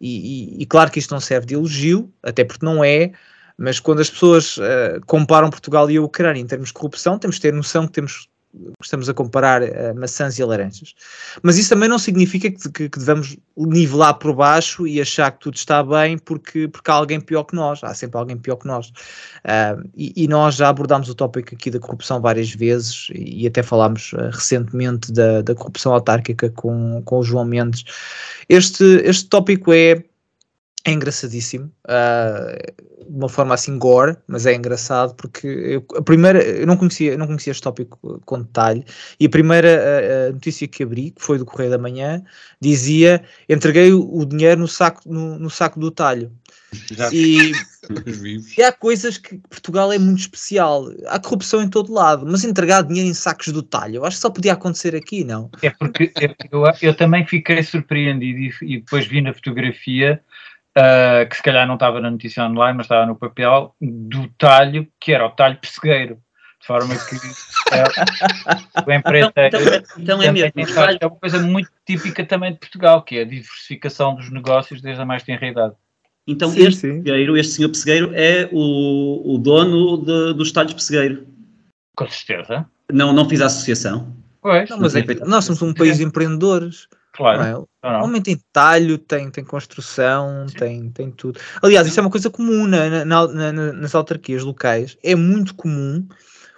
E, 0.00 0.58
e, 0.58 0.62
e, 0.62 0.66
claro 0.66 0.90
que 0.90 0.98
isto 0.98 1.12
não 1.12 1.20
serve 1.20 1.46
de 1.46 1.54
elogio, 1.54 2.12
até 2.22 2.44
porque 2.44 2.64
não 2.64 2.84
é, 2.84 3.12
mas 3.58 3.80
quando 3.80 4.00
as 4.00 4.10
pessoas 4.10 4.58
uh, 4.58 5.00
comparam 5.06 5.50
Portugal 5.50 5.90
e 5.90 5.96
a 5.96 6.02
Ucrânia 6.02 6.40
em 6.40 6.46
termos 6.46 6.68
de 6.68 6.74
corrupção, 6.74 7.18
temos 7.18 7.36
de 7.36 7.42
ter 7.42 7.52
noção 7.52 7.86
que 7.86 7.94
temos 7.94 8.28
estamos 8.82 9.08
a 9.08 9.14
comparar 9.14 9.62
uh, 9.62 9.94
maçãs 9.94 10.38
e 10.38 10.44
laranjas. 10.44 10.94
Mas 11.42 11.58
isso 11.58 11.70
também 11.70 11.88
não 11.88 11.98
significa 11.98 12.50
que, 12.50 12.70
que, 12.70 12.88
que, 12.88 12.98
devemos 12.98 13.36
nivelar 13.56 14.14
por 14.14 14.34
baixo 14.34 14.86
e 14.86 15.00
achar 15.00 15.30
que 15.32 15.40
tudo 15.40 15.56
está 15.56 15.82
bem 15.82 16.18
porque, 16.18 16.68
porque 16.68 16.90
há 16.90 16.94
alguém 16.94 17.20
pior 17.20 17.44
que 17.44 17.54
nós. 17.54 17.82
Há 17.82 17.94
sempre 17.94 18.18
alguém 18.18 18.36
pior 18.36 18.56
que 18.56 18.66
nós. 18.66 18.88
Uh, 18.88 19.88
e, 19.96 20.12
e, 20.16 20.28
nós 20.28 20.56
já 20.56 20.68
abordámos 20.68 21.08
o 21.08 21.14
tópico 21.14 21.54
aqui 21.54 21.70
da 21.70 21.78
corrupção 21.78 22.20
várias 22.20 22.50
vezes 22.50 23.08
e 23.14 23.46
até 23.46 23.62
falámos 23.62 24.12
uh, 24.12 24.30
recentemente 24.32 25.12
da, 25.12 25.42
da 25.42 25.54
corrupção 25.54 25.92
autárquica 25.92 26.50
com, 26.50 27.02
com 27.04 27.18
o 27.18 27.22
João 27.22 27.44
Mendes. 27.44 27.84
Este, 28.48 28.84
este 29.04 29.28
tópico 29.28 29.72
é 29.72 30.04
é 30.86 30.92
engraçadíssimo, 30.92 31.70
uh, 31.88 32.84
de 33.10 33.16
uma 33.16 33.28
forma 33.28 33.54
assim 33.54 33.78
gore, 33.78 34.16
mas 34.26 34.46
é 34.46 34.54
engraçado 34.54 35.14
porque 35.14 35.46
eu, 35.46 35.84
a 35.96 36.02
primeira, 36.02 36.42
eu 36.42 36.66
não 36.66 36.76
conhecia, 36.76 37.12
eu 37.12 37.18
não 37.18 37.26
conhecia 37.26 37.50
este 37.50 37.62
tópico 37.62 38.20
com 38.24 38.42
detalhe, 38.42 38.84
e 39.18 39.26
a 39.26 39.28
primeira 39.28 39.68
a, 39.68 40.28
a 40.28 40.32
notícia 40.32 40.66
que 40.66 40.82
abri, 40.82 41.10
que 41.10 41.22
foi 41.22 41.38
do 41.38 41.44
Correio 41.44 41.70
da 41.70 41.78
Manhã, 41.78 42.22
dizia: 42.60 43.22
entreguei 43.48 43.92
o, 43.92 44.24
dinheiro 44.24 44.60
no 44.60 44.68
saco, 44.68 45.02
no, 45.06 45.38
no 45.38 45.50
saco 45.50 45.78
do 45.78 45.90
talho. 45.90 46.32
E, 47.12 47.52
e, 48.58 48.62
há 48.62 48.72
coisas 48.72 49.16
que 49.16 49.38
Portugal 49.48 49.92
é 49.92 49.98
muito 49.98 50.20
especial. 50.20 50.90
Há 51.06 51.18
corrupção 51.18 51.62
em 51.62 51.68
todo 51.68 51.92
lado, 51.92 52.26
mas 52.26 52.44
entregar 52.44 52.82
dinheiro 52.82 53.08
em 53.08 53.14
sacos 53.14 53.48
do 53.48 53.62
talho, 53.62 53.96
eu 53.96 54.04
acho 54.04 54.16
que 54.16 54.22
só 54.22 54.30
podia 54.30 54.52
acontecer 54.52 54.94
aqui, 54.94 55.24
não? 55.24 55.50
É 55.62 55.70
porque 55.70 56.12
eu, 56.50 56.64
eu 56.82 56.94
também 56.94 57.24
fiquei 57.26 57.62
surpreendido 57.62 58.38
e, 58.38 58.74
e 58.74 58.80
depois 58.80 59.06
vi 59.06 59.20
na 59.20 59.32
fotografia 59.32 60.20
uh, 60.76 61.28
que 61.28 61.36
se 61.36 61.42
calhar 61.42 61.66
não 61.66 61.74
estava 61.74 62.00
na 62.00 62.10
notícia 62.10 62.44
online, 62.44 62.76
mas 62.76 62.86
estava 62.86 63.06
no 63.06 63.16
papel, 63.16 63.74
do 63.80 64.28
talho, 64.38 64.86
que 65.00 65.12
era 65.12 65.26
o 65.26 65.30
talho 65.30 65.58
pessegueiro. 65.58 66.18
De 66.60 66.66
forma 66.66 66.94
que 66.96 67.14
é, 67.74 67.84
o 68.84 68.92
empreiteiro 68.92 69.56
então, 69.56 69.60
então, 69.60 69.82
então 69.98 70.22
é, 70.22 70.32
mesmo, 70.32 70.52
é 71.00 71.06
uma 71.06 71.16
coisa 71.16 71.38
muito 71.38 71.70
típica 71.86 72.24
também 72.24 72.54
de 72.54 72.58
Portugal, 72.58 73.02
que 73.02 73.18
é 73.18 73.22
a 73.22 73.24
diversificação 73.24 74.16
dos 74.16 74.30
negócios 74.32 74.80
desde 74.80 75.00
a 75.00 75.04
mais 75.04 75.22
tenra 75.22 75.46
idade. 75.46 75.74
Então 76.26 76.50
sim, 76.50 76.66
este 76.66 76.80
sim. 76.80 77.02
pessegueiro, 77.02 77.36
este 77.36 77.52
senhor 77.52 77.68
pessegueiro 77.68 78.10
é 78.14 78.48
o, 78.50 79.34
o 79.34 79.38
dono 79.38 79.98
de, 79.98 80.34
dos 80.34 80.50
talhos 80.50 80.72
pessegueiro. 80.72 81.26
Com 81.94 82.08
certeza. 82.08 82.66
Não, 82.90 83.12
não 83.12 83.28
fiz 83.28 83.40
a 83.42 83.46
associação. 83.46 84.12
Pois. 84.42 84.68
Não, 84.70 84.80
mas 84.80 84.96
é, 84.96 85.04
nós 85.24 85.44
somos 85.44 85.62
um 85.62 85.72
país 85.72 85.98
de 85.98 86.04
empreendedores. 86.04 86.88
Claro. 87.16 87.66
É? 87.82 87.88
Homem 88.02 88.20
tem 88.20 88.38
talho, 88.52 88.98
tem, 88.98 89.30
tem 89.30 89.44
construção, 89.44 90.46
tem, 90.58 90.90
tem 90.90 91.10
tudo. 91.10 91.40
Aliás, 91.62 91.86
isso 91.86 91.98
é 91.98 92.02
uma 92.02 92.10
coisa 92.10 92.28
comum 92.28 92.66
na, 92.66 93.04
na, 93.04 93.26
na, 93.26 93.52
nas 93.52 93.94
autarquias 93.94 94.42
locais. 94.42 94.98
É 95.02 95.14
muito 95.14 95.54
comum 95.54 96.06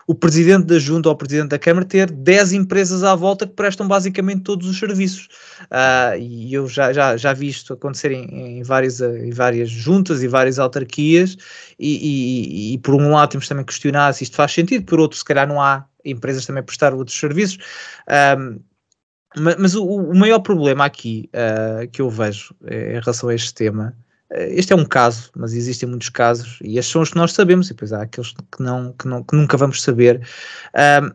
o 0.08 0.14
presidente 0.14 0.64
da 0.64 0.78
junta 0.78 1.10
ou 1.10 1.14
o 1.14 1.18
presidente 1.18 1.50
da 1.50 1.58
Câmara 1.58 1.84
ter 1.84 2.10
10 2.10 2.54
empresas 2.54 3.04
à 3.04 3.14
volta 3.14 3.46
que 3.46 3.52
prestam 3.52 3.86
basicamente 3.86 4.40
todos 4.40 4.66
os 4.66 4.78
serviços. 4.78 5.28
Uh, 5.64 6.18
e 6.18 6.54
eu 6.54 6.66
já, 6.66 6.94
já, 6.94 7.14
já 7.16 7.34
vi 7.34 7.48
isto 7.48 7.74
acontecer 7.74 8.12
em, 8.12 8.58
em, 8.58 8.62
várias, 8.62 9.02
em 9.02 9.30
várias 9.30 9.68
juntas 9.68 10.22
e 10.22 10.28
várias 10.28 10.58
autarquias, 10.58 11.36
e, 11.78 12.72
e, 12.72 12.74
e, 12.74 12.78
por 12.78 12.94
um 12.94 13.10
lado 13.10 13.28
temos 13.28 13.46
também 13.46 13.64
que 13.64 13.70
questionar 13.70 14.14
se 14.14 14.24
isto 14.24 14.34
faz 14.34 14.50
sentido, 14.50 14.86
por 14.86 14.98
outro, 14.98 15.18
se 15.18 15.24
calhar 15.24 15.46
não 15.46 15.60
há 15.60 15.84
empresas 16.02 16.46
também 16.46 16.60
a 16.60 16.64
prestar 16.64 16.94
outros 16.94 17.18
serviços. 17.18 17.58
Um, 18.38 18.60
mas, 19.38 19.56
mas 19.56 19.74
o, 19.74 19.84
o, 19.84 20.14
maior 20.16 20.40
problema 20.40 20.84
aqui 20.84 21.28
uh, 21.34 21.88
que 21.90 22.02
eu 22.02 22.10
vejo 22.10 22.54
eh, 22.66 22.96
em 22.96 23.00
relação 23.00 23.28
a 23.28 23.34
este 23.34 23.54
tema, 23.54 23.96
uh, 24.30 24.36
este 24.50 24.72
é 24.72 24.76
um 24.76 24.84
caso, 24.84 25.30
mas 25.36 25.52
existem 25.52 25.88
muitos 25.88 26.08
casos, 26.08 26.58
e 26.62 26.78
estes 26.78 26.92
são 26.92 27.02
os 27.02 27.10
que 27.10 27.16
nós 27.16 27.32
sabemos, 27.32 27.66
e 27.66 27.74
depois 27.74 27.92
há 27.92 28.02
aqueles 28.02 28.32
que, 28.32 28.62
não, 28.62 28.92
que, 28.92 29.08
não, 29.08 29.22
que 29.22 29.36
nunca 29.36 29.56
vamos 29.56 29.82
saber, 29.82 30.26
uh, 30.74 31.14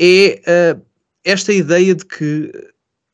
é 0.00 0.76
esta 1.24 1.52
ideia 1.52 1.94
de 1.94 2.04
que. 2.04 2.52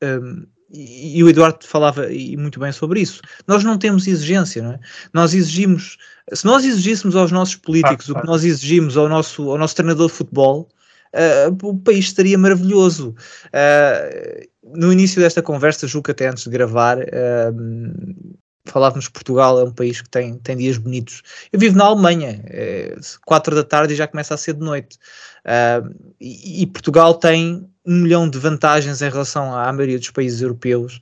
Um, 0.03 0.47
e 0.77 1.23
o 1.23 1.29
Eduardo 1.29 1.65
falava 1.65 2.13
e 2.13 2.37
muito 2.37 2.59
bem 2.59 2.73
sobre 2.73 3.01
isso. 3.01 3.23
Nós 3.47 3.63
não 3.63 3.79
temos 3.79 4.09
exigência, 4.09 4.61
não 4.61 4.73
é? 4.73 4.81
Nós 5.13 5.33
exigimos, 5.33 5.97
se 6.33 6.45
nós 6.45 6.65
exigíssemos 6.65 7.15
aos 7.15 7.31
nossos 7.31 7.55
políticos 7.55 8.11
ah, 8.11 8.13
o 8.13 8.21
que 8.21 8.27
nós 8.27 8.43
exigimos 8.43 8.97
ao 8.97 9.09
nosso, 9.09 9.51
ao 9.51 9.57
nosso 9.57 9.77
treinador 9.77 10.09
de 10.09 10.15
futebol, 10.15 10.69
uh, 11.15 11.67
o 11.67 11.79
país 11.79 12.07
estaria 12.07 12.37
maravilhoso. 12.37 13.15
Uh, 13.47 14.49
no 14.77 14.93
início 14.93 15.21
desta 15.21 15.43
conversa, 15.43 15.87
Juca, 15.87 16.13
até 16.13 16.29
antes 16.29 16.45
de 16.45 16.51
gravar, 16.51 16.99
uh, 16.99 18.35
falávamos 18.67 19.07
que 19.07 19.13
Portugal 19.13 19.61
é 19.61 19.65
um 19.65 19.73
país 19.73 20.01
que 20.01 20.09
tem, 20.09 20.39
tem 20.39 20.57
dias 20.57 20.79
bonitos. 20.79 21.23
Eu 21.53 21.61
vivo 21.61 21.77
na 21.77 21.85
Alemanha, 21.85 22.43
é, 22.47 22.97
quatro 23.27 23.55
da 23.55 23.63
tarde 23.63 23.93
e 23.93 23.97
já 23.97 24.07
começa 24.07 24.35
a 24.35 24.39
ser 24.39 24.55
de 24.55 24.61
noite. 24.61 24.99
Uh, 25.45 25.95
e, 26.19 26.63
e, 26.63 26.67
Portugal 26.67 27.15
tem 27.15 27.69
um 27.85 28.03
milhão 28.03 28.29
de 28.29 28.39
vantagens 28.39 29.03
em 29.03 29.11
relação 29.11 29.55
à 29.55 29.71
maioria 29.71 29.99
dos 29.99 30.11
países 30.11 30.41
europeus. 30.41 30.99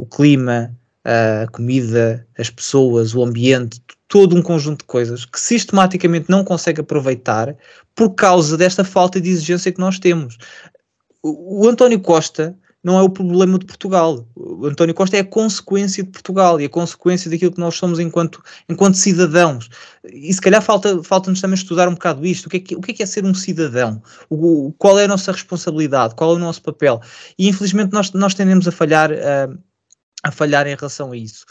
O 0.00 0.04
clima, 0.04 0.78
a 1.04 1.46
comida, 1.50 2.26
as 2.38 2.50
pessoas, 2.50 3.14
o 3.14 3.24
ambiente, 3.24 3.80
todo 4.08 4.34
um 4.34 4.42
conjunto 4.42 4.80
de 4.80 4.86
coisas 4.86 5.26
que 5.26 5.38
sistematicamente 5.38 6.30
não 6.30 6.42
consegue 6.42 6.80
aproveitar 6.80 7.54
por 7.94 8.14
causa 8.14 8.56
desta 8.56 8.82
falta 8.82 9.20
de 9.20 9.28
exigência 9.28 9.70
que 9.70 9.78
nós 9.78 9.98
temos. 9.98 10.38
O, 11.22 11.68
António 11.68 12.00
Costa 12.00 12.56
não 12.82 12.98
é 12.98 13.02
o 13.02 13.10
problema 13.10 13.58
de 13.58 13.66
Portugal. 13.66 14.26
O 14.34 14.64
António 14.64 14.94
Costa 14.94 15.16
é 15.16 15.20
a 15.20 15.24
consequência 15.24 16.02
de 16.02 16.08
Portugal 16.08 16.58
e 16.58 16.64
a 16.64 16.68
consequência 16.70 17.30
daquilo 17.30 17.52
que 17.52 17.60
nós 17.60 17.74
somos 17.74 17.98
enquanto, 17.98 18.42
enquanto 18.68 18.96
cidadãos. 18.96 19.68
E 20.10 20.32
se 20.32 20.40
calhar 20.40 20.62
falta-nos 20.62 21.06
falta 21.06 21.32
também 21.34 21.54
estudar 21.56 21.88
um 21.88 21.94
bocado 21.94 22.24
isto. 22.24 22.46
O 22.46 22.50
que 22.50 22.56
é 22.56 22.60
que, 22.60 22.76
o 22.76 22.80
que, 22.80 22.92
é, 22.92 22.94
que 22.94 23.02
é 23.02 23.06
ser 23.06 23.26
um 23.26 23.34
cidadão? 23.34 24.00
O, 24.30 24.72
qual 24.78 24.98
é 24.98 25.04
a 25.04 25.08
nossa 25.08 25.32
responsabilidade? 25.32 26.14
Qual 26.14 26.32
é 26.32 26.36
o 26.36 26.38
nosso 26.38 26.62
papel? 26.62 27.02
E 27.36 27.48
infelizmente 27.48 27.92
nós, 27.92 28.12
nós 28.12 28.32
tendemos 28.32 28.66
a 28.66 28.72
falhar, 28.72 29.10
uh, 29.10 29.58
a 30.22 30.30
falhar 30.30 30.66
em 30.66 30.76
relação 30.76 31.12
a 31.12 31.16
isso. 31.16 31.44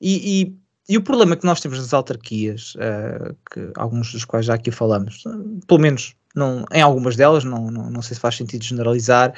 E, 0.00 0.42
e, 0.42 0.62
e, 0.88 0.96
o 0.96 1.02
problema 1.02 1.36
que 1.36 1.46
nós 1.46 1.60
temos 1.60 1.78
nas 1.78 1.92
autarquias, 1.92 2.74
uh, 2.74 3.36
que 3.52 3.70
alguns 3.76 4.12
dos 4.12 4.24
quais 4.24 4.46
já 4.46 4.54
aqui 4.54 4.70
falamos, 4.70 5.24
pelo 5.66 5.80
menos 5.80 6.14
não, 6.34 6.64
em 6.72 6.80
algumas 6.80 7.16
delas, 7.16 7.44
não, 7.44 7.70
não, 7.70 7.90
não 7.90 8.02
sei 8.02 8.14
se 8.14 8.20
faz 8.20 8.36
sentido 8.36 8.64
generalizar, 8.64 9.34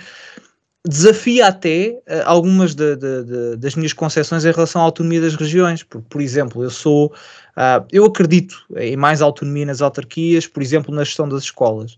desafia 0.87 1.46
até 1.46 2.00
uh, 2.09 2.22
algumas 2.24 2.74
de, 2.74 2.96
de, 2.96 3.24
de, 3.24 3.57
das 3.57 3.74
minhas 3.74 3.92
concepções 3.92 4.44
em 4.44 4.52
relação 4.52 4.83
à 4.83 4.85
autonomia 4.85 5.20
das 5.20 5.35
regiões. 5.35 5.83
Por, 5.83 6.02
por 6.02 6.20
exemplo, 6.20 6.62
eu 6.62 6.70
sou, 6.70 7.07
uh, 7.07 7.85
eu 7.90 8.04
acredito 8.04 8.64
em 8.76 8.96
mais 8.96 9.22
autonomia 9.22 9.66
nas 9.66 9.80
autarquias, 9.80 10.46
por 10.46 10.62
exemplo, 10.62 10.94
na 10.94 11.04
gestão 11.04 11.28
das 11.28 11.44
escolas. 11.44 11.96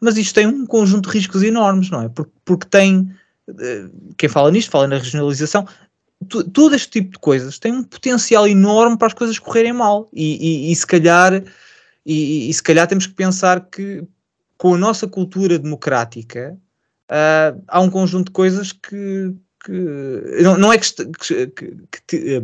Mas 0.00 0.16
isto 0.16 0.34
tem 0.34 0.46
um 0.46 0.66
conjunto 0.66 1.08
de 1.08 1.16
riscos 1.16 1.42
enormes, 1.42 1.90
não 1.90 2.02
é? 2.02 2.08
Porque, 2.08 2.32
porque 2.44 2.66
tem, 2.68 3.10
uh, 3.48 4.14
quem 4.16 4.28
fala 4.28 4.50
nisto, 4.50 4.70
fala 4.70 4.86
na 4.86 4.98
regionalização, 4.98 5.66
todo 6.26 6.74
este 6.74 6.90
tipo 6.90 7.12
de 7.12 7.18
coisas 7.18 7.58
tem 7.58 7.72
um 7.72 7.84
potencial 7.84 8.46
enorme 8.46 8.98
para 8.98 9.06
as 9.06 9.14
coisas 9.14 9.38
correrem 9.38 9.72
mal. 9.72 10.08
E, 10.12 10.68
e, 10.68 10.72
e 10.72 10.76
se 10.76 10.86
calhar, 10.86 11.42
e, 12.04 12.50
e 12.50 12.52
se 12.52 12.62
calhar 12.62 12.86
temos 12.86 13.06
que 13.06 13.14
pensar 13.14 13.68
que 13.68 14.04
com 14.56 14.74
a 14.74 14.78
nossa 14.78 15.06
cultura 15.06 15.58
democrática, 15.58 16.58
uh, 17.10 17.62
há 17.68 17.80
um 17.80 17.88
conjunto 17.88 18.26
de 18.26 18.32
coisas 18.32 18.72
que, 18.72 19.32
que 19.64 20.42
não, 20.42 20.58
não, 20.58 20.72
é 20.72 20.78
que, 20.78 20.92
que, 21.06 21.46
que, 22.06 22.42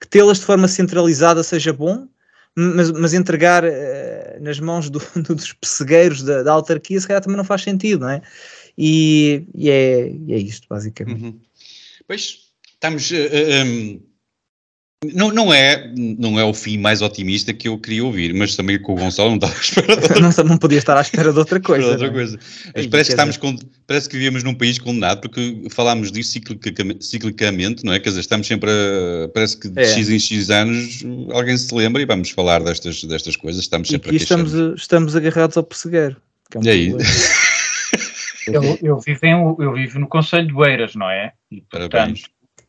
que 0.00 0.08
tê-las 0.08 0.38
de 0.38 0.44
forma 0.44 0.68
centralizada 0.68 1.42
seja 1.42 1.72
bom, 1.72 2.06
mas, 2.54 2.92
mas 2.92 3.12
entregar 3.12 3.64
uh, 3.64 4.40
nas 4.40 4.60
mãos 4.60 4.88
do, 4.90 5.00
dos 5.34 5.52
pessegueiros 5.52 6.22
da, 6.22 6.44
da, 6.44 6.52
autarquia 6.52 7.00
se 7.00 7.08
calhar 7.08 7.22
também 7.22 7.36
não 7.36 7.44
faz 7.44 7.62
sentido, 7.62 8.02
não 8.02 8.10
é? 8.10 8.22
E, 8.76 9.44
e 9.52 9.68
é, 9.68 10.08
é 10.08 10.38
isto, 10.38 10.68
basicamente. 10.70 11.24
Uhum. 11.24 11.40
Pois, 12.06 12.47
estamos. 12.78 13.10
Uh, 13.10 13.14
eh, 13.14 13.64
um 13.64 14.08
não, 15.14 15.30
não, 15.30 15.54
é, 15.54 15.92
não 15.96 16.40
é 16.40 16.44
o 16.44 16.52
fim 16.52 16.76
mais 16.76 17.02
otimista 17.02 17.54
que 17.54 17.68
eu 17.68 17.78
queria 17.78 18.04
ouvir, 18.04 18.34
mas 18.34 18.56
também 18.56 18.82
com 18.82 18.94
o 18.94 18.96
Gonçalo 18.96 19.28
não 19.28 19.36
estava 19.36 19.54
à 19.54 19.60
espera 19.60 19.86
de 19.86 19.92
outra... 19.92 20.20
não, 20.20 20.44
não 20.44 20.58
podia 20.58 20.78
estar 20.78 20.96
à 20.96 21.00
espera 21.00 21.32
de 21.32 21.38
outra 21.38 21.60
coisa. 21.62 21.90
outra 21.90 22.08
é? 22.08 22.10
coisa. 22.10 22.38
Mas 22.74 22.86
parece 22.88 23.10
que, 23.10 23.12
estamos 23.12 23.36
com, 23.36 23.56
parece 23.86 24.08
que 24.08 24.18
vivemos 24.18 24.42
num 24.42 24.54
país 24.54 24.76
condenado, 24.76 25.20
porque 25.20 25.68
falámos 25.70 26.10
disso 26.10 26.32
ciclicamente, 26.32 27.04
ciclicamente, 27.04 27.84
não 27.84 27.92
é? 27.92 28.00
Quer 28.00 28.08
dizer, 28.08 28.22
estamos 28.22 28.48
sempre 28.48 28.70
a, 28.70 29.28
Parece 29.28 29.56
que 29.56 29.68
de 29.68 29.80
é. 29.80 29.86
X 29.86 30.10
em 30.10 30.18
X 30.18 30.50
anos 30.50 31.04
alguém 31.32 31.56
se 31.56 31.72
lembra 31.72 32.02
e 32.02 32.04
vamos 32.04 32.30
falar 32.30 32.60
destas, 32.64 33.04
destas 33.04 33.36
coisas. 33.36 33.62
Estamos 33.62 33.86
sempre 33.86 34.10
e, 34.10 34.14
a 34.14 34.16
estamos, 34.16 34.52
estamos 34.76 35.14
agarrados 35.14 35.56
ao 35.56 35.62
pessegueiro. 35.62 36.16
Que 36.50 36.58
é 36.58 36.60
um 36.60 36.64
e 36.64 36.68
aí? 36.70 36.94
eu, 38.48 38.78
eu, 38.82 38.98
vivo 38.98 39.20
em, 39.22 39.30
eu 39.30 39.74
vivo 39.74 40.00
no 40.00 40.08
Conselho 40.08 40.48
de 40.48 40.54
Oeiras, 40.54 40.96
não 40.96 41.08
é? 41.08 41.34
E, 41.52 41.60
portanto, 41.60 41.92
Parabéns 41.92 42.24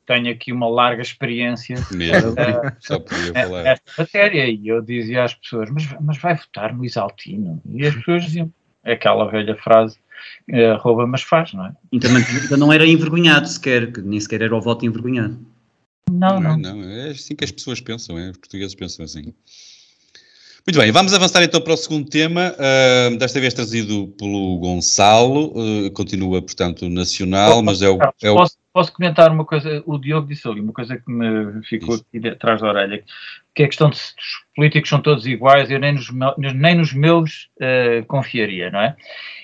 tenho 0.09 0.31
aqui 0.31 0.51
uma 0.51 0.67
larga 0.67 1.03
experiência 1.03 1.75
Mesmo, 1.91 2.31
uh, 2.31 2.35
só 2.79 2.97
podia 2.99 3.31
falar. 3.31 3.63
nesta 3.63 3.91
matéria. 3.95 4.49
E 4.49 4.67
eu 4.67 4.81
dizia 4.81 5.23
às 5.23 5.35
pessoas, 5.35 5.69
mas, 5.69 5.87
mas 6.01 6.17
vai 6.17 6.35
votar 6.35 6.75
no 6.75 6.83
Isaltino? 6.83 7.61
E 7.69 7.85
as 7.85 7.95
pessoas 7.95 8.23
diziam, 8.23 8.51
é 8.83 8.93
aquela 8.93 9.29
velha 9.29 9.55
frase, 9.55 9.99
uh, 10.49 10.77
rouba 10.79 11.05
mas 11.05 11.21
faz, 11.21 11.53
não 11.53 11.67
é? 11.67 11.73
E 11.91 11.99
também 11.99 12.23
não 12.57 12.73
era 12.73 12.87
envergonhado 12.87 13.47
sequer, 13.47 13.91
que 13.91 14.01
nem 14.01 14.19
sequer 14.19 14.41
era 14.41 14.55
o 14.55 14.59
voto 14.59 14.83
envergonhado. 14.83 15.39
Não, 16.11 16.39
não. 16.39 16.57
não. 16.57 16.75
não 16.77 16.89
é 16.89 17.09
assim 17.09 17.35
que 17.35 17.43
as 17.43 17.51
pessoas 17.51 17.79
pensam, 17.79 18.17
é? 18.17 18.31
os 18.31 18.37
portugueses 18.37 18.73
pensam 18.73 19.05
assim. 19.05 19.31
Muito 20.67 20.77
bem, 20.77 20.91
vamos 20.91 21.13
avançar 21.13 21.41
então 21.41 21.61
para 21.61 21.73
o 21.73 21.77
segundo 21.77 22.07
tema, 22.09 22.53
uh, 22.53 23.17
desta 23.17 23.39
vez 23.39 23.53
trazido 23.53 24.13
pelo 24.17 24.57
Gonçalo, 24.59 25.53
uh, 25.55 25.91
continua, 25.91 26.41
portanto, 26.41 26.89
nacional, 26.89 27.63
mas 27.63 27.81
é 27.81 27.89
o... 27.89 27.97
É 28.21 28.29
o... 28.29 28.35
Posso, 28.35 28.57
posso, 28.71 28.93
comentar 28.93 29.31
uma 29.31 29.45
coisa, 29.45 29.81
o 29.85 29.97
Diogo 29.97 30.27
disse 30.27 30.47
ali, 30.47 30.59
uma 30.61 30.73
coisa 30.73 30.97
que 30.97 31.09
me 31.09 31.63
ficou 31.63 31.95
Isso. 31.95 32.05
aqui 32.13 32.27
atrás 32.27 32.61
da 32.61 32.67
orelha, 32.67 33.03
que 33.55 33.63
é 33.63 33.65
a 33.65 33.69
questão 33.69 33.89
de 33.89 33.97
se 33.97 34.13
os 34.17 34.45
políticos 34.55 34.89
são 34.89 35.01
todos 35.01 35.25
iguais, 35.25 35.71
eu 35.71 35.79
nem 35.79 35.93
nos, 35.93 36.09
nem 36.37 36.75
nos 36.75 36.93
meus 36.93 37.49
uh, 37.57 38.05
confiaria, 38.05 38.69
não 38.69 38.81
é? 38.81 38.95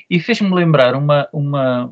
E 0.09 0.19
fez-me 0.19 0.53
lembrar 0.53 0.95
uma, 0.95 1.27
uma, 1.33 1.91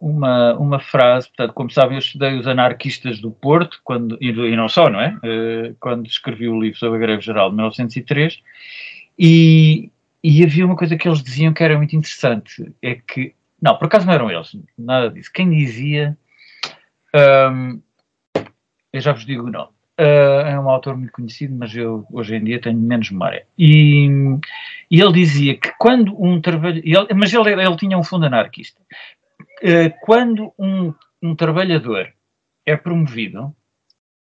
uma, 0.00 0.54
uma 0.54 0.78
frase, 0.78 1.28
portanto, 1.28 1.52
como 1.54 1.70
sabem, 1.70 1.96
eu 1.96 1.98
estudei 1.98 2.38
os 2.38 2.46
anarquistas 2.46 3.20
do 3.20 3.30
Porto, 3.30 3.80
quando, 3.82 4.16
e, 4.20 4.28
e 4.28 4.56
não 4.56 4.68
só, 4.68 4.88
não 4.88 5.00
é? 5.00 5.16
Uh, 5.16 5.76
quando 5.80 6.06
escrevi 6.06 6.48
o 6.48 6.60
livro 6.60 6.78
sobre 6.78 6.98
a 6.98 7.00
greve 7.00 7.22
geral 7.22 7.50
de 7.50 7.56
1903, 7.56 8.40
e, 9.18 9.90
e 10.22 10.44
havia 10.44 10.64
uma 10.64 10.76
coisa 10.76 10.96
que 10.96 11.08
eles 11.08 11.22
diziam 11.22 11.52
que 11.52 11.64
era 11.64 11.76
muito 11.76 11.96
interessante, 11.96 12.72
é 12.80 12.94
que, 12.94 13.34
não, 13.60 13.76
por 13.76 13.86
acaso 13.86 14.06
não 14.06 14.14
eram 14.14 14.30
eles, 14.30 14.56
nada 14.78 15.10
disso, 15.10 15.32
quem 15.32 15.50
dizia, 15.50 16.16
um, 17.52 17.80
eu 18.92 19.00
já 19.00 19.12
vos 19.12 19.26
digo 19.26 19.50
não, 19.50 19.64
uh, 19.64 20.46
é 20.46 20.60
um 20.60 20.70
autor 20.70 20.96
muito 20.96 21.12
conhecido, 21.12 21.56
mas 21.56 21.74
eu 21.74 22.06
hoje 22.12 22.36
em 22.36 22.44
dia 22.44 22.60
tenho 22.60 22.78
menos 22.78 23.10
memória, 23.10 23.44
e, 23.58 24.08
e 24.88 25.00
ele 25.00 25.12
dizia 25.12 25.56
que 25.56 25.72
quando 25.76 26.14
um 26.22 26.40
trabalho, 26.40 26.80
mas 27.16 27.34
ele, 27.34 27.50
ele 27.50 27.76
tinha 27.76 27.98
um 27.98 28.04
fundo 28.04 28.26
anarquista, 28.26 28.80
quando 30.00 30.52
um, 30.58 30.92
um 31.22 31.34
trabalhador 31.34 32.12
é 32.64 32.76
promovido, 32.76 33.54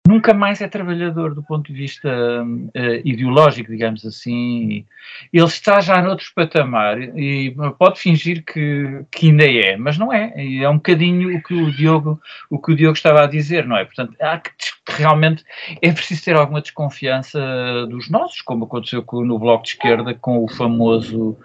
nunca 0.06 0.34
mais 0.34 0.60
é 0.60 0.68
trabalhador 0.68 1.34
do 1.34 1.42
ponto 1.42 1.72
de 1.72 1.78
vista 1.78 2.08
uh, 2.08 3.00
ideológico, 3.04 3.70
digamos 3.70 4.04
assim. 4.04 4.84
Ele 5.32 5.46
está 5.46 5.80
já 5.80 6.02
noutro 6.02 6.26
patamar 6.34 7.00
e 7.00 7.54
pode 7.78 8.00
fingir 8.00 8.44
que, 8.44 9.04
que 9.10 9.28
ainda 9.28 9.44
é, 9.44 9.76
mas 9.76 9.96
não 9.96 10.12
é. 10.12 10.32
É 10.36 10.68
um 10.68 10.76
bocadinho 10.76 11.36
o 11.36 11.42
que 11.42 11.54
o 11.54 11.70
Diogo, 11.70 12.20
o 12.50 12.58
que 12.58 12.72
o 12.72 12.76
Diogo 12.76 12.96
estava 12.96 13.22
a 13.22 13.26
dizer, 13.26 13.66
não 13.66 13.76
é? 13.76 13.84
Portanto, 13.84 14.14
há 14.20 14.38
que 14.38 14.50
realmente 14.88 15.44
é 15.80 15.92
preciso 15.92 16.24
ter 16.24 16.36
alguma 16.36 16.60
desconfiança 16.60 17.40
dos 17.88 18.10
nossos, 18.10 18.42
como 18.42 18.64
aconteceu 18.64 19.04
no 19.12 19.38
Bloco 19.38 19.64
de 19.64 19.70
Esquerda 19.70 20.14
com 20.14 20.44
o 20.44 20.48
famoso 20.48 21.36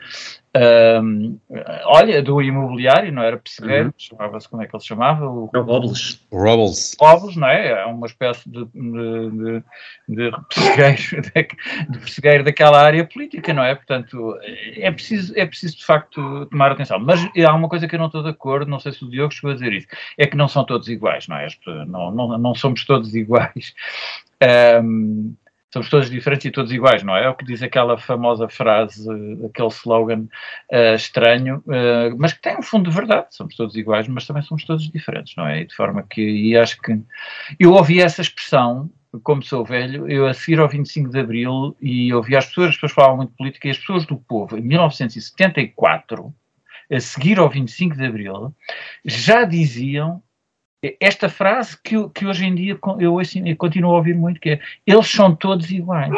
um, 0.57 1.37
olha, 1.85 2.23
do 2.23 2.41
imobiliário, 2.41 3.11
não 3.13 3.21
era 3.21 3.37
Pessegueiro, 3.37 3.87
uhum. 3.87 3.93
chamava-se, 3.97 4.49
como 4.49 4.63
é 4.63 4.67
que 4.67 4.75
ele 4.75 4.81
se 4.81 4.87
chamava? 4.87 5.29
O 5.29 5.45
Robles. 5.53 6.25
Robles. 6.31 6.97
Robles, 6.99 7.35
não 7.35 7.47
é? 7.47 7.83
É 7.83 7.85
uma 7.85 8.07
espécie 8.07 8.49
de, 8.49 8.65
de, 8.65 9.63
de, 10.07 10.31
de, 10.31 10.31
pessegueiro, 10.49 11.21
de 11.91 11.99
pessegueiro 11.99 12.43
daquela 12.43 12.81
área 12.81 13.05
política, 13.05 13.53
não 13.53 13.63
é? 13.63 13.75
Portanto, 13.75 14.35
é 14.75 14.91
preciso, 14.91 15.33
é 15.37 15.45
preciso 15.45 15.77
de 15.77 15.85
facto 15.85 16.47
tomar 16.47 16.71
atenção. 16.71 16.97
Mas 16.99 17.21
há 17.45 17.53
uma 17.53 17.69
coisa 17.69 17.87
que 17.87 17.93
eu 17.93 17.99
não 17.99 18.07
estou 18.07 18.23
de 18.23 18.29
acordo, 18.29 18.71
não 18.71 18.79
sei 18.79 18.91
se 18.91 19.05
o 19.05 19.09
Diogo 19.09 19.33
chegou 19.33 19.51
a 19.51 19.53
dizer 19.53 19.71
isso, 19.71 19.87
é 20.17 20.25
que 20.25 20.35
não 20.35 20.47
são 20.47 20.65
todos 20.65 20.87
iguais, 20.89 21.27
não 21.27 21.37
é? 21.37 21.47
Não, 21.85 22.11
não, 22.11 22.37
não 22.39 22.55
somos 22.55 22.83
todos 22.85 23.13
iguais. 23.13 23.28
Um, 24.81 25.35
somos 25.71 25.89
todos 25.89 26.09
diferentes 26.09 26.45
e 26.45 26.51
todos 26.51 26.71
iguais, 26.71 27.03
não 27.03 27.15
é? 27.15 27.25
É 27.25 27.29
o 27.29 27.35
que 27.35 27.45
diz 27.45 27.61
aquela 27.61 27.97
famosa 27.97 28.49
frase, 28.49 29.07
aquele 29.45 29.67
slogan 29.67 30.27
uh, 30.71 30.95
estranho, 30.95 31.63
uh, 31.67 32.15
mas 32.17 32.33
que 32.33 32.41
tem 32.41 32.57
um 32.57 32.61
fundo 32.61 32.89
de 32.89 32.95
verdade. 32.95 33.27
Somos 33.31 33.55
todos 33.55 33.75
iguais, 33.75 34.07
mas 34.07 34.25
também 34.25 34.43
somos 34.43 34.63
todos 34.65 34.89
diferentes, 34.89 35.35
não 35.35 35.47
é? 35.47 35.61
E 35.61 35.65
de 35.65 35.75
forma 35.75 36.03
que, 36.09 36.21
e 36.21 36.57
acho 36.57 36.81
que 36.81 36.99
eu 37.59 37.73
ouvi 37.73 38.01
essa 38.01 38.21
expressão, 38.21 38.89
como 39.23 39.43
sou 39.43 39.63
velho, 39.63 40.09
eu 40.09 40.27
a 40.27 40.33
seguir 40.33 40.59
ao 40.59 40.69
25 40.69 41.09
de 41.09 41.19
Abril 41.19 41.75
e 41.81 42.13
ouvi 42.13 42.35
as 42.35 42.45
pessoas, 42.47 42.69
as 42.69 42.75
pessoas 42.75 42.91
falavam 42.91 43.17
muito 43.17 43.31
de 43.31 43.37
política 43.37 43.67
e 43.67 43.71
as 43.71 43.77
pessoas 43.77 44.05
do 44.05 44.17
povo, 44.17 44.57
em 44.57 44.61
1974, 44.61 46.33
a 46.91 46.99
seguir 46.99 47.37
ao 47.37 47.49
25 47.49 47.95
de 47.95 48.05
Abril, 48.05 48.55
já 49.05 49.43
diziam 49.43 50.21
esta 50.99 51.27
frase 51.27 51.77
que, 51.83 51.95
que 52.09 52.25
hoje 52.25 52.45
em 52.45 52.55
dia 52.55 52.77
eu, 52.99 53.19
assim, 53.19 53.47
eu 53.47 53.55
continuo 53.55 53.91
a 53.91 53.97
ouvir 53.97 54.15
muito, 54.15 54.39
que 54.39 54.51
é 54.51 54.59
eles 54.85 55.07
são 55.07 55.35
todos 55.35 55.69
iguais. 55.69 56.13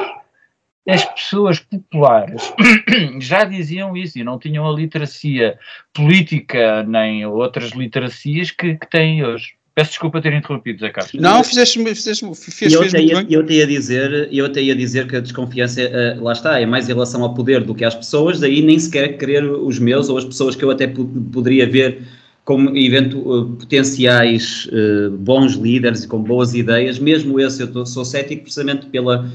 As 0.88 1.06
pessoas 1.06 1.60
populares 1.60 2.54
já 3.20 3.44
diziam 3.44 3.96
isso 3.96 4.18
e 4.18 4.24
não 4.24 4.40
tinham 4.40 4.68
a 4.68 4.74
literacia 4.74 5.58
política 5.94 6.84
nem 6.84 7.26
outras 7.26 7.72
literacias 7.72 8.52
que, 8.52 8.76
que 8.76 8.90
têm 8.90 9.24
hoje. 9.24 9.54
Peço 9.74 9.92
desculpa 9.92 10.22
ter 10.22 10.34
interrompido, 10.34 10.80
Zé 10.80 10.90
Carlos. 10.90 11.14
Não, 11.14 11.44
fizeste, 11.44 11.82
fizeste, 11.84 12.26
fizeste 12.36 12.74
eu, 12.74 12.84
até 12.84 13.02
ia, 13.02 13.26
eu, 13.30 13.42
até 13.42 13.54
ia 13.54 13.68
dizer, 13.68 14.30
eu 14.32 14.46
até 14.46 14.62
ia 14.62 14.76
dizer 14.76 15.08
que 15.08 15.16
a 15.16 15.22
desconfiança, 15.22 15.82
uh, 15.82 16.22
lá 16.22 16.34
está, 16.34 16.60
é 16.60 16.66
mais 16.66 16.90
em 16.90 16.94
relação 16.94 17.24
ao 17.24 17.34
poder 17.34 17.64
do 17.64 17.74
que 17.74 17.86
às 17.86 17.96
pessoas, 17.96 18.40
daí 18.40 18.62
nem 18.62 18.78
sequer 18.78 19.18
querer 19.18 19.46
os 19.46 19.80
meus 19.80 20.10
ou 20.10 20.18
as 20.18 20.26
pessoas 20.26 20.58
que 20.58 20.66
eu 20.66 20.72
até 20.72 20.88
poderia 20.88 21.66
ver 21.70 22.02
como 22.44 22.76
evento, 22.76 23.20
uh, 23.20 23.46
potenciais 23.56 24.68
uh, 24.68 25.12
bons 25.12 25.54
líderes 25.54 26.04
e 26.04 26.08
com 26.08 26.22
boas 26.22 26.54
ideias, 26.54 27.00
mesmo 27.00 27.40
esse 27.40 27.62
eu 27.62 27.72
tô, 27.72 27.86
sou 27.86 28.04
cético 28.04 28.44
precisamente 28.44 28.88
pela, 28.88 29.30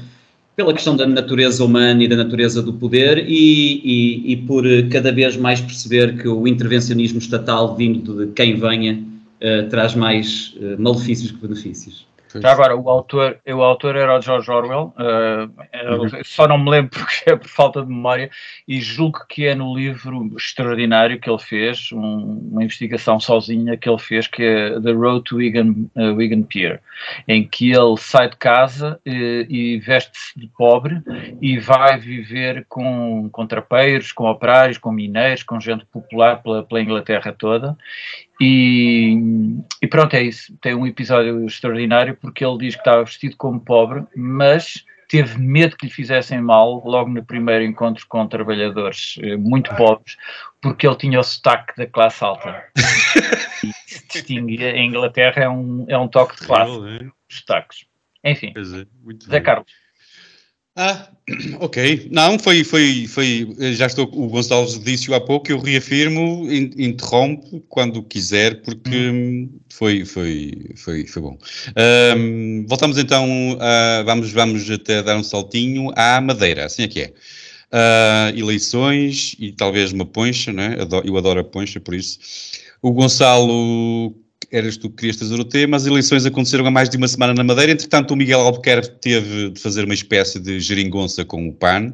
pela 0.55 0.73
questão 0.73 0.95
da 0.95 1.05
natureza 1.05 1.63
humana 1.63 2.03
e 2.03 2.07
da 2.07 2.15
natureza 2.15 2.61
do 2.61 2.73
poder 2.73 3.25
e, 3.27 3.81
e, 3.83 4.31
e, 4.33 4.37
por 4.37 4.65
cada 4.91 5.11
vez 5.11 5.37
mais 5.37 5.61
perceber 5.61 6.17
que 6.17 6.27
o 6.27 6.47
intervencionismo 6.47 7.19
estatal 7.19 7.75
vindo 7.75 8.25
de 8.25 8.31
quem 8.33 8.55
venha 8.55 9.03
uh, 9.41 9.69
traz 9.69 9.93
mais 9.95 10.55
uh, 10.57 10.81
malefícios 10.81 11.31
que 11.31 11.37
benefícios. 11.37 12.06
Já 12.35 12.51
agora, 12.51 12.75
o 12.75 12.89
autor, 12.89 13.39
o 13.47 13.61
autor 13.61 13.95
era 13.95 14.17
o 14.17 14.21
George 14.21 14.49
Orwell, 14.49 14.93
uh, 14.97 16.01
uhum. 16.01 16.09
só 16.23 16.47
não 16.47 16.57
me 16.57 16.69
lembro 16.69 16.91
porque 16.99 17.29
é 17.29 17.35
por 17.35 17.47
falta 17.47 17.81
de 17.81 17.87
memória, 17.87 18.29
e 18.67 18.81
julgo 18.81 19.25
que 19.27 19.45
é 19.45 19.55
no 19.55 19.75
livro 19.75 20.29
extraordinário 20.37 21.19
que 21.19 21.29
ele 21.29 21.39
fez, 21.39 21.91
um, 21.91 22.49
uma 22.51 22.63
investigação 22.63 23.19
sozinha 23.19 23.77
que 23.77 23.89
ele 23.89 23.99
fez, 23.99 24.27
que 24.27 24.43
é 24.43 24.79
The 24.79 24.91
Road 24.91 25.23
to 25.23 25.37
Wigan, 25.37 25.75
uh, 25.95 26.13
Wigan 26.15 26.43
Pier, 26.43 26.81
em 27.27 27.47
que 27.47 27.71
ele 27.71 27.97
sai 27.97 28.29
de 28.29 28.37
casa 28.37 28.99
uh, 29.05 29.51
e 29.51 29.79
veste-se 29.79 30.39
de 30.39 30.47
pobre 30.47 31.01
e 31.41 31.59
vai 31.59 31.97
viver 31.97 32.65
com, 32.67 33.29
com 33.31 33.47
trapeiros, 33.47 34.11
com 34.11 34.25
operários, 34.25 34.77
com 34.77 34.91
mineiros, 34.91 35.43
com 35.43 35.59
gente 35.59 35.85
popular 35.85 36.41
pela, 36.41 36.63
pela 36.63 36.81
Inglaterra 36.81 37.33
toda, 37.37 37.77
e, 38.39 39.17
e, 39.81 39.87
pronto, 39.87 40.15
é 40.15 40.23
isso. 40.23 40.55
Tem 40.61 40.75
um 40.75 40.85
episódio 40.85 41.45
extraordinário 41.45 42.15
porque 42.15 42.45
ele 42.45 42.57
diz 42.59 42.75
que 42.75 42.81
estava 42.81 43.03
vestido 43.03 43.35
como 43.37 43.59
pobre, 43.59 44.03
mas 44.15 44.85
teve 45.07 45.39
medo 45.39 45.75
que 45.77 45.85
lhe 45.85 45.91
fizessem 45.91 46.41
mal 46.41 46.83
logo 46.85 47.09
no 47.09 47.23
primeiro 47.23 47.63
encontro 47.63 48.05
com 48.07 48.27
trabalhadores 48.27 49.17
eh, 49.23 49.37
muito 49.37 49.73
pobres, 49.75 50.17
porque 50.61 50.85
ele 50.85 50.97
tinha 50.97 51.19
o 51.19 51.23
sotaque 51.23 51.73
da 51.77 51.87
classe 51.87 52.23
alta. 52.23 52.63
e 53.63 53.71
se 53.87 54.07
distingue, 54.07 54.63
em 54.63 54.89
Inglaterra 54.89 55.43
é 55.43 55.49
um, 55.49 55.85
é 55.87 55.97
um 55.97 56.07
toque 56.07 56.39
de 56.39 56.45
classe, 56.45 56.71
é. 56.71 57.05
os 57.29 57.39
sotaques. 57.39 57.85
Enfim, 58.23 58.53
é, 58.55 59.29
Zé 59.29 59.39
Carlos. 59.39 59.71
Ah, 60.77 61.09
ok. 61.59 62.07
Não, 62.11 62.37
foi, 62.37 62.63
foi, 62.63 63.07
foi. 63.07 63.55
Já 63.73 63.87
estou. 63.87 64.05
O 64.13 64.27
Gonçalves 64.27 64.79
disse-o 64.79 65.15
há 65.15 65.19
pouco. 65.19 65.51
Eu 65.51 65.57
reafirmo, 65.57 66.47
interrompo 66.51 67.59
quando 67.67 68.03
quiser, 68.03 68.61
porque 68.61 69.09
hum. 69.09 69.49
foi, 69.69 70.05
foi, 70.05 70.53
foi, 70.75 71.07
foi 71.07 71.21
bom. 71.21 71.37
Um, 72.15 72.63
voltamos 72.67 72.99
então. 72.99 73.27
A, 73.59 74.03
vamos, 74.03 74.31
vamos 74.31 74.69
até 74.69 75.01
dar 75.01 75.17
um 75.17 75.23
saltinho 75.23 75.91
à 75.95 76.21
Madeira. 76.21 76.65
Assim 76.65 76.83
é 76.83 76.87
que 76.87 77.01
é. 77.01 77.13
Uh, 77.69 78.37
eleições 78.37 79.35
e 79.39 79.51
talvez 79.51 79.91
uma 79.91 80.05
poncha, 80.05 80.53
né? 80.53 80.77
Eu 81.03 81.17
adoro 81.17 81.39
a 81.39 81.43
poncha, 81.43 81.79
por 81.79 81.95
isso. 81.95 82.19
O 82.83 82.91
Gonçalo 82.91 84.15
eras 84.51 84.77
tu 84.77 84.89
que 84.89 84.97
querias 84.97 85.17
trazer 85.17 85.39
o 85.39 85.45
tema, 85.45 85.77
as 85.77 85.85
eleições 85.85 86.25
aconteceram 86.25 86.65
há 86.65 86.71
mais 86.71 86.89
de 86.89 86.97
uma 86.97 87.07
semana 87.07 87.33
na 87.33 87.43
Madeira, 87.43 87.71
entretanto 87.71 88.11
o 88.11 88.15
Miguel 88.15 88.41
Albuquerque 88.41 88.89
teve 89.01 89.51
de 89.51 89.59
fazer 89.59 89.85
uma 89.85 89.93
espécie 89.93 90.39
de 90.39 90.59
geringonça 90.59 91.25
com 91.25 91.47
o 91.47 91.53
PAN, 91.53 91.93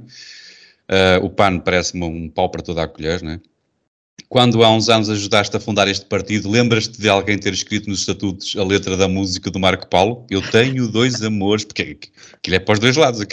uh, 0.90 1.24
o 1.24 1.30
PAN 1.30 1.60
parece-me 1.60 2.06
um 2.06 2.30
pau 2.30 2.50
para 2.50 2.62
toda 2.62 2.84
a 2.84 2.88
colher, 2.88 3.22
não 3.22 3.32
é? 3.32 3.40
Quando 4.30 4.64
há 4.64 4.72
uns 4.72 4.90
anos 4.90 5.10
ajudaste 5.10 5.56
a 5.56 5.60
fundar 5.60 5.88
este 5.88 6.06
partido, 6.06 6.50
lembras-te 6.50 7.00
de 7.00 7.08
alguém 7.08 7.38
ter 7.38 7.54
escrito 7.54 7.88
nos 7.88 8.00
estatutos 8.00 8.56
a 8.58 8.64
letra 8.64 8.98
da 8.98 9.08
música 9.08 9.52
do 9.52 9.60
Marco 9.60 9.88
Paulo? 9.88 10.26
Eu 10.30 10.42
tenho 10.42 10.88
dois 10.88 11.22
amores, 11.22 11.64
porque 11.64 11.98
aquilo 12.34 12.56
é 12.56 12.60
para 12.60 12.74
os 12.74 12.80
dois 12.80 12.96
lados. 12.96 13.22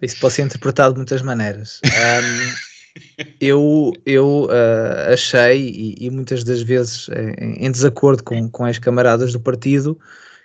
Isso 0.00 0.16
pode 0.20 0.34
ser 0.34 0.42
interpretado 0.42 0.94
de 0.94 0.98
muitas 0.98 1.22
maneiras. 1.22 1.80
Um 1.84 1.88
eu, 3.40 3.92
eu 4.06 4.44
uh, 4.44 5.12
achei, 5.12 5.68
e, 5.68 6.06
e, 6.06 6.10
muitas 6.10 6.44
das 6.44 6.62
vezes 6.62 7.08
em, 7.08 7.66
em 7.66 7.70
desacordo 7.70 8.22
com, 8.22 8.48
com 8.48 8.64
as 8.64 8.78
camaradas 8.78 9.32
do 9.32 9.40
partido, 9.40 9.98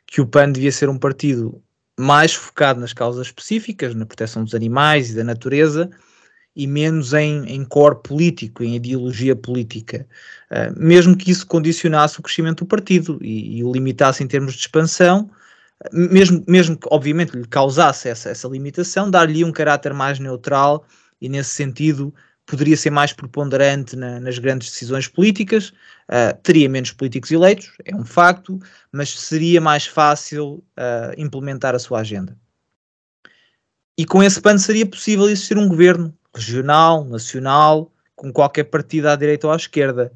que 0.06 0.22
o 0.22 0.28
PAN 0.28 0.52
devia 0.52 0.72
ser 0.72 0.90
um 0.90 0.98
partido 0.98 1.62
mais 2.00 2.34
focado 2.34 2.80
nas 2.80 2.94
causas 2.94 3.28
específicas, 3.28 3.94
na 3.94 4.06
proteção 4.06 4.44
dos 4.44 4.56
animais 4.56 5.12
e 5.12 5.16
da 5.16 5.24
natureza, 5.24 5.90
e 6.56 6.66
menos 6.66 7.14
em, 7.14 7.46
em 7.46 7.64
core 7.64 8.02
político, 8.02 8.64
em 8.64 8.76
ideologia 8.76 9.36
política, 9.36 10.08
uh, 10.52 10.80
mesmo 10.80 11.16
que 11.16 11.30
isso 11.30 11.46
condicionasse 11.46 12.20
o 12.20 12.24
crescimento 12.24 12.60
do 12.60 12.68
partido 12.68 13.20
e, 13.22 13.60
e, 13.60 13.64
o 13.64 13.72
limitasse 13.72 14.24
em 14.24 14.28
termos 14.28 14.54
de 14.54 14.62
expansão, 14.62 15.30
mesmo, 15.94 16.44
mesmo 16.48 16.76
que 16.76 16.88
obviamente 16.92 17.38
lhe 17.38 17.48
causasse 17.48 18.10
essa, 18.10 18.30
essa 18.30 18.48
limitação, 18.48 19.10
dar-lhe 19.10 19.46
um 19.46 19.52
caráter 19.52 19.94
mais 19.94 20.20
neutral 20.20 20.86
e 21.22 21.30
nesse 21.30 21.52
sentido 21.52 22.14
poderia 22.50 22.76
ser 22.76 22.90
mais 22.90 23.14
preponderante 23.14 23.96
na, 23.96 24.20
nas 24.20 24.40
grandes 24.40 24.72
decisões 24.72 25.08
políticas, 25.08 25.70
uh, 26.10 26.36
teria 26.42 26.68
menos 26.68 26.92
políticos 26.92 27.32
eleitos, 27.32 27.72
é 27.86 27.96
um 27.96 28.04
facto, 28.04 28.60
mas 28.92 29.18
seria 29.18 29.62
mais 29.62 29.86
fácil 29.86 30.64
uh, 30.78 31.14
implementar 31.16 31.76
a 31.76 31.80
sua 31.80 32.00
agenda. 32.00 32.36
E 33.98 34.06
com 34.06 34.24
esse 34.24 34.42
PAN 34.42 34.58
seria 34.58 34.86
possível 34.86 35.30
existir 35.30 35.58
um 35.58 35.68
governo 35.68 36.18
regional, 36.34 37.06
nacional, 37.06 37.92
com 38.16 38.32
qualquer 38.32 38.64
partido 38.66 39.08
à 39.08 39.16
direita 39.16 39.46
ou 39.46 39.54
à 39.54 39.56
esquerda. 39.56 40.12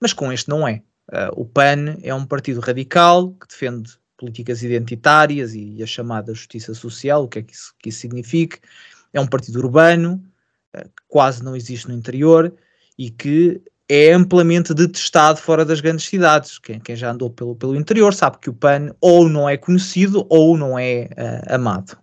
Mas 0.00 0.12
com 0.12 0.32
este 0.32 0.48
não 0.48 0.68
é. 0.68 0.82
Uh, 1.10 1.40
o 1.40 1.44
PAN 1.44 1.96
é 2.02 2.14
um 2.14 2.24
partido 2.24 2.60
radical 2.60 3.32
que 3.32 3.48
defende 3.48 3.98
políticas 4.16 4.62
identitárias 4.62 5.54
e 5.54 5.82
a 5.82 5.86
chamada 5.86 6.32
justiça 6.32 6.72
social, 6.72 7.24
o 7.24 7.28
que 7.28 7.40
é 7.40 7.42
que 7.42 7.52
isso, 7.52 7.74
que 7.78 7.88
isso 7.88 7.98
significa. 7.98 8.58
É 9.12 9.20
um 9.20 9.26
partido 9.26 9.58
urbano, 9.58 10.22
quase 11.08 11.42
não 11.42 11.54
existe 11.56 11.88
no 11.88 11.94
interior 11.94 12.52
e 12.98 13.10
que 13.10 13.60
é 13.88 14.12
amplamente 14.12 14.72
detestado 14.72 15.38
fora 15.38 15.64
das 15.64 15.80
grandes 15.80 16.06
cidades. 16.06 16.58
Quem, 16.58 16.80
quem 16.80 16.96
já 16.96 17.10
andou 17.10 17.30
pelo, 17.30 17.54
pelo 17.54 17.76
interior 17.76 18.14
sabe 18.14 18.38
que 18.38 18.50
o 18.50 18.54
PAN 18.54 18.94
ou 19.00 19.28
não 19.28 19.48
é 19.48 19.56
conhecido 19.56 20.26
ou 20.28 20.56
não 20.56 20.78
é 20.78 21.08
uh, 21.12 21.54
amado. 21.54 21.96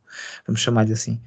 Vamos 0.46 0.62
chamar-lhe 0.62 0.94
assim. 0.94 1.20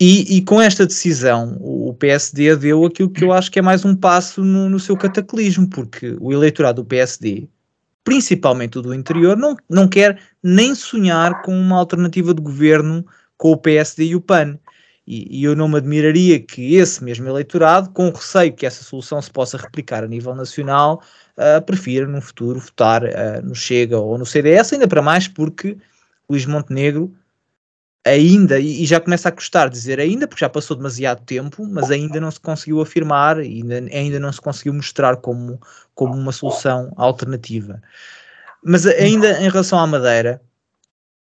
E, 0.00 0.36
e, 0.36 0.42
com 0.42 0.60
esta 0.60 0.86
decisão, 0.86 1.56
o 1.60 1.94
PSD 1.94 2.56
deu 2.56 2.84
aquilo 2.84 3.10
que 3.10 3.22
eu 3.22 3.32
acho 3.32 3.50
que 3.50 3.58
é 3.58 3.62
mais 3.62 3.84
um 3.84 3.94
passo 3.94 4.42
no, 4.42 4.68
no 4.68 4.80
seu 4.80 4.96
cataclismo, 4.96 5.68
porque 5.68 6.16
o 6.18 6.32
eleitorado 6.32 6.82
do 6.82 6.88
PSD, 6.88 7.48
principalmente 8.02 8.78
o 8.78 8.82
do 8.82 8.94
interior, 8.94 9.36
não, 9.36 9.54
não 9.68 9.86
quer 9.86 10.18
nem 10.42 10.74
sonhar 10.74 11.42
com 11.42 11.54
uma 11.54 11.78
alternativa 11.78 12.34
de 12.34 12.42
governo 12.42 13.04
com 13.36 13.52
o 13.52 13.56
PSD 13.56 14.06
e 14.06 14.16
o 14.16 14.20
PAN. 14.20 14.58
E, 15.06 15.40
e, 15.40 15.44
eu 15.44 15.56
não 15.56 15.68
me 15.68 15.78
admiraria 15.78 16.38
que 16.38 16.76
esse 16.76 17.02
mesmo 17.02 17.28
eleitorado, 17.28 17.90
com 17.90 18.10
receio 18.10 18.52
que 18.52 18.64
essa 18.64 18.84
solução 18.84 19.20
se 19.20 19.30
possa 19.30 19.58
replicar 19.58 20.04
a 20.04 20.08
nível 20.08 20.34
nacional, 20.34 21.02
uh, 21.36 21.60
prefira 21.62 22.06
no 22.06 22.20
futuro 22.20 22.60
votar 22.60 23.02
uh, 23.02 23.42
no 23.42 23.54
Chega 23.54 23.98
ou 23.98 24.16
no 24.16 24.24
CDS, 24.24 24.72
ainda 24.72 24.86
para 24.86 25.02
mais 25.02 25.26
porque 25.26 25.76
Luís 26.30 26.46
Montenegro 26.46 27.12
ainda, 28.04 28.58
e, 28.58 28.82
e, 28.82 28.86
já 28.86 29.00
começa 29.00 29.28
a 29.28 29.32
custar 29.32 29.68
dizer 29.68 30.00
ainda, 30.00 30.26
porque 30.26 30.44
já 30.44 30.48
passou 30.48 30.76
demasiado 30.76 31.24
tempo, 31.24 31.66
mas 31.66 31.90
ainda 31.90 32.20
não 32.20 32.30
se 32.30 32.40
conseguiu 32.40 32.80
afirmar, 32.80 33.38
ainda, 33.38 33.76
ainda 33.76 34.18
não 34.18 34.32
se 34.32 34.40
conseguiu 34.40 34.74
mostrar 34.74 35.16
como, 35.16 35.60
como 35.94 36.14
uma 36.14 36.32
solução 36.32 36.92
alternativa. 36.96 37.80
Mas 38.64 38.86
ainda 38.86 39.40
em 39.40 39.48
relação 39.48 39.78
à 39.78 39.86
Madeira, 39.86 40.40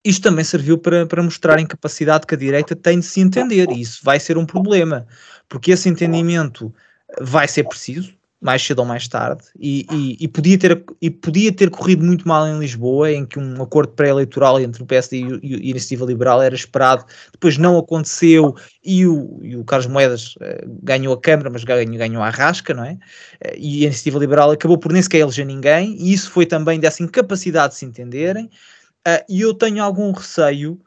isto 0.04 0.22
também 0.22 0.44
serviu 0.44 0.78
para, 0.78 1.06
para 1.06 1.24
mostrar 1.24 1.58
a 1.58 1.62
incapacidade 1.62 2.28
que 2.28 2.36
a 2.36 2.38
direita 2.38 2.76
tem 2.76 3.00
de 3.00 3.06
se 3.06 3.22
entender, 3.22 3.70
e 3.72 3.82
isso 3.82 4.02
vai 4.04 4.20
ser 4.20 4.38
um 4.38 4.46
problema, 4.46 5.08
porque 5.48 5.72
esse 5.72 5.88
entendimento 5.88 6.74
vai 7.22 7.48
ser 7.48 7.64
preciso, 7.64 8.14
mais 8.44 8.62
cedo 8.62 8.80
ou 8.80 8.86
mais 8.86 9.08
tarde, 9.08 9.42
e, 9.58 9.86
e, 9.90 10.18
e, 10.20 10.28
podia, 10.28 10.58
ter, 10.58 10.84
e 11.02 11.10
podia 11.10 11.50
ter 11.50 11.70
corrido 11.70 12.04
muito 12.04 12.28
mal 12.28 12.46
em 12.46 12.60
Lisboa, 12.60 13.10
em 13.10 13.26
que 13.26 13.40
um 13.40 13.64
acordo 13.64 13.94
pré-eleitoral 13.94 14.60
entre 14.60 14.84
o 14.84 14.86
PSD 14.86 15.18
e, 15.18 15.40
e, 15.42 15.56
a 15.56 15.70
Iniciativa 15.70 16.06
Liberal 16.06 16.42
era 16.42 16.54
esperado, 16.54 17.06
depois 17.32 17.58
não 17.58 17.78
aconteceu, 17.78 18.54
e 18.84 19.08
o, 19.08 19.40
e 19.42 19.56
o 19.56 19.64
Carlos 19.64 19.88
Moedas 19.88 20.36
uh, 20.36 20.80
ganhou 20.84 21.14
a 21.14 21.22
Câmara, 21.22 21.50
mas 21.50 21.64
ganhou, 21.64 21.98
ganhou 21.98 22.22
a 22.22 22.30
Rasca, 22.30 22.74
não 22.74 22.84
é? 22.84 22.94
Uh, 23.46 23.56
e 23.58 23.84
a 23.84 23.86
Iniciativa 23.86 24.20
Liberal 24.20 24.52
acabou 24.52 24.78
por 24.78 24.92
nem 24.92 25.02
sequer 25.02 25.20
eleger 25.20 25.46
ninguém, 25.46 25.96
e 25.98 26.12
isso 26.12 26.30
foi 26.30 26.46
também 26.46 26.82
dessa 26.82 27.02
incapacidade 27.02 27.76
de 27.76 27.80
se 27.80 27.86
entenderem, 27.86 28.50
Uh, 29.06 29.20
e 29.28 29.42
eu 29.42 29.54
tenho 29.54 29.84
algum 29.84 30.12
receio, 30.12 30.80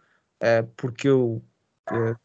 uh, 0.42 0.66
porque 0.74 1.07
eu 1.07 1.42
uh, 1.90 2.16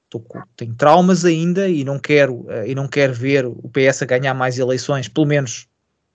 tenho 0.56 0.74
traumas 0.76 1.26
ainda 1.26 1.68
e 1.68 1.84
não 1.84 2.00
quero 2.00 2.46
e 2.66 2.74
não 2.74 2.88
quero 2.88 3.14
ver 3.14 3.46
o 3.46 3.70
PS 3.70 4.02
a 4.02 4.06
ganhar 4.06 4.34
mais 4.34 4.58
eleições, 4.58 5.08
pelo 5.08 5.28
menos 5.28 5.68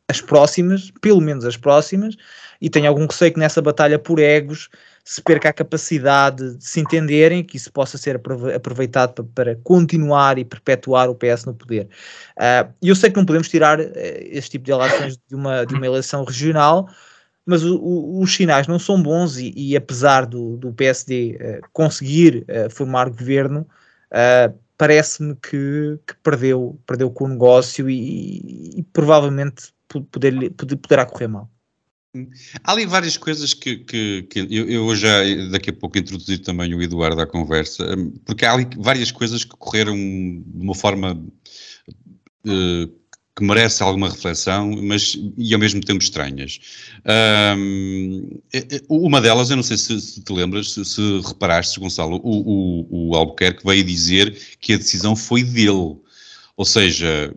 as 0.08 0.20
próximas, 0.20 0.92
pelo 1.00 1.20
menos 1.20 1.44
as 1.44 1.56
próximas, 1.56 2.14
e 2.60 2.70
tenho 2.70 2.88
algum 2.88 3.06
receio 3.06 3.32
que 3.32 3.40
nessa 3.40 3.60
batalha 3.60 3.98
por 3.98 4.18
egos 4.18 4.68
se 5.04 5.22
perca 5.22 5.48
a 5.48 5.52
capacidade 5.52 6.56
de 6.56 6.64
se 6.64 6.80
entenderem, 6.80 7.42
que 7.42 7.56
isso 7.56 7.72
possa 7.72 7.96
ser 7.96 8.20
aproveitado 8.54 9.14
para, 9.14 9.24
para 9.34 9.56
continuar 9.62 10.38
e 10.38 10.44
perpetuar 10.44 11.08
o 11.08 11.14
PS 11.14 11.44
no 11.44 11.54
poder. 11.54 11.88
E 12.82 12.88
eu 12.88 12.94
sei 12.94 13.10
que 13.10 13.16
não 13.16 13.24
podemos 13.24 13.48
tirar 13.48 13.78
este 13.80 14.52
tipo 14.52 14.64
de 14.64 14.72
eleições 14.72 15.16
de 15.16 15.34
uma, 15.34 15.64
de 15.64 15.74
uma 15.74 15.86
eleição 15.86 16.24
regional, 16.24 16.88
mas 17.46 17.62
o, 17.62 17.76
o, 17.76 18.20
os 18.20 18.35
sinais 18.35 18.66
não 18.66 18.78
são 18.78 19.00
bons 19.00 19.38
e, 19.38 19.52
e 19.56 19.76
apesar 19.76 20.26
do, 20.26 20.56
do 20.56 20.72
PSD 20.72 21.37
uh, 21.37 21.42
eh, 21.42 21.61
conseguir 21.72 22.44
uh, 22.48 22.68
formar 22.68 23.09
governo, 23.09 23.61
uh, 24.11 24.52
parece-me 24.76 25.37
que, 25.37 25.98
que, 26.04 26.14
perdeu, 26.24 26.78
perdeu 26.85 27.09
com 27.09 27.24
o 27.24 27.28
negócio 27.28 27.88
e, 27.88 28.78
e, 28.78 28.82
provavelmente 28.92 29.72
poder, 30.11 30.50
poder, 30.50 30.76
poderá 30.76 31.06
correr 31.06 31.28
mal. 31.28 31.48
Há 32.64 32.72
ali 32.72 32.87
várias 32.87 33.16
coisas 33.16 33.54
que, 33.54 33.76
que, 33.76 34.22
que 34.24 34.40
eu, 34.50 34.68
eu, 34.68 34.96
já 34.96 35.22
daqui 35.52 35.70
a 35.70 35.72
pouco 35.72 35.98
introduzi 35.98 36.38
também 36.38 36.74
o 36.74 36.82
Eduardo 36.82 37.20
à 37.20 37.26
conversa, 37.26 37.85
porque 38.24 38.44
há 38.44 38.54
ali 38.54 38.66
várias 38.78 39.12
coisas 39.12 39.44
que 39.44 39.54
correram 39.56 39.94
de 39.94 40.44
uma 40.54 40.74
forma 40.74 41.22
que 43.37 43.44
merece 43.44 43.83
alguma 43.83 44.09
reflexão, 44.09 44.70
mas 44.83 45.18
e 45.37 45.53
ao 45.53 45.61
mesmo 45.61 45.83
tempo 45.83 46.03
estranhas. 46.03 46.59
Um, 47.59 48.40
uma 48.88 49.20
delas, 49.20 49.51
eu 49.51 49.57
não 49.57 49.62
sei 49.62 49.77
se, 49.77 50.01
se 50.01 50.22
te 50.22 50.33
lembras, 50.33 50.72
se, 50.72 50.83
se, 50.87 51.20
reparaste, 51.20 51.79
Gonçalo, 51.79 52.18
o, 52.25 52.31
o, 52.31 53.11
o 53.11 53.14
Albuquerque 53.14 53.64
veio 53.64 53.85
dizer 53.85 54.35
que 54.59 54.72
a 54.72 54.79
decisão 54.79 55.14
foi 55.14 55.42
dele. 55.42 55.96
Ou 56.57 56.64
seja, 56.64 57.35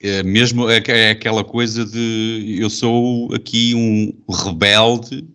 é 0.00 0.22
mesmo 0.22 0.70
é, 0.70 0.80
é 0.86 1.10
aquela 1.10 1.42
coisa 1.42 1.84
de 1.84 2.56
eu 2.60 2.70
sou 2.70 3.34
aqui 3.34 3.74
um 3.74 4.14
rebelde 4.32 5.26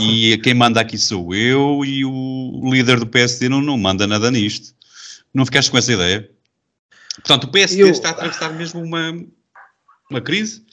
e 0.00 0.36
quem 0.38 0.54
manda 0.54 0.80
aqui 0.80 0.98
sou 0.98 1.32
eu 1.32 1.84
e 1.84 2.04
o 2.04 2.60
líder 2.64 2.98
do 2.98 3.06
PSD 3.06 3.48
não, 3.48 3.60
não 3.60 3.78
manda 3.78 4.08
nada 4.08 4.28
nisto. 4.28 4.74
Não 5.32 5.46
ficaste 5.46 5.70
com 5.70 5.78
essa 5.78 5.92
ideia? 5.92 6.28
Portanto, 7.20 7.44
o 7.44 7.50
PSD 7.50 7.82
eu... 7.82 7.88
está 7.88 8.08
a 8.08 8.12
atravessar 8.12 8.52
mesmo 8.52 8.82
uma, 8.82 9.12
uma 10.10 10.20
crise? 10.20 10.64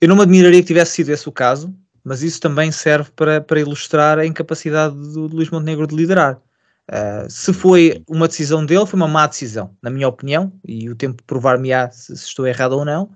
Eu 0.00 0.08
não 0.08 0.16
me 0.16 0.22
admiraria 0.22 0.60
que 0.60 0.66
tivesse 0.66 0.92
sido 0.92 1.10
esse 1.10 1.28
o 1.28 1.32
caso, 1.32 1.74
mas 2.04 2.22
isso 2.22 2.40
também 2.40 2.70
serve 2.70 3.10
para, 3.10 3.40
para 3.40 3.60
ilustrar 3.60 4.18
a 4.18 4.26
incapacidade 4.26 4.94
do 4.94 5.26
Luís 5.26 5.50
Montenegro 5.50 5.86
de 5.86 5.96
liderar. 5.96 6.40
Uh, 6.88 7.28
se 7.28 7.52
foi 7.52 8.04
uma 8.08 8.28
decisão 8.28 8.64
dele, 8.64 8.86
foi 8.86 8.96
uma 8.96 9.08
má 9.08 9.26
decisão, 9.26 9.76
na 9.82 9.90
minha 9.90 10.06
opinião, 10.06 10.52
e 10.64 10.88
o 10.88 10.94
tempo 10.94 11.20
provar-me-á 11.24 11.90
se, 11.90 12.16
se, 12.16 12.26
estou 12.26 12.46
errado 12.46 12.72
ou 12.72 12.84
não. 12.84 13.10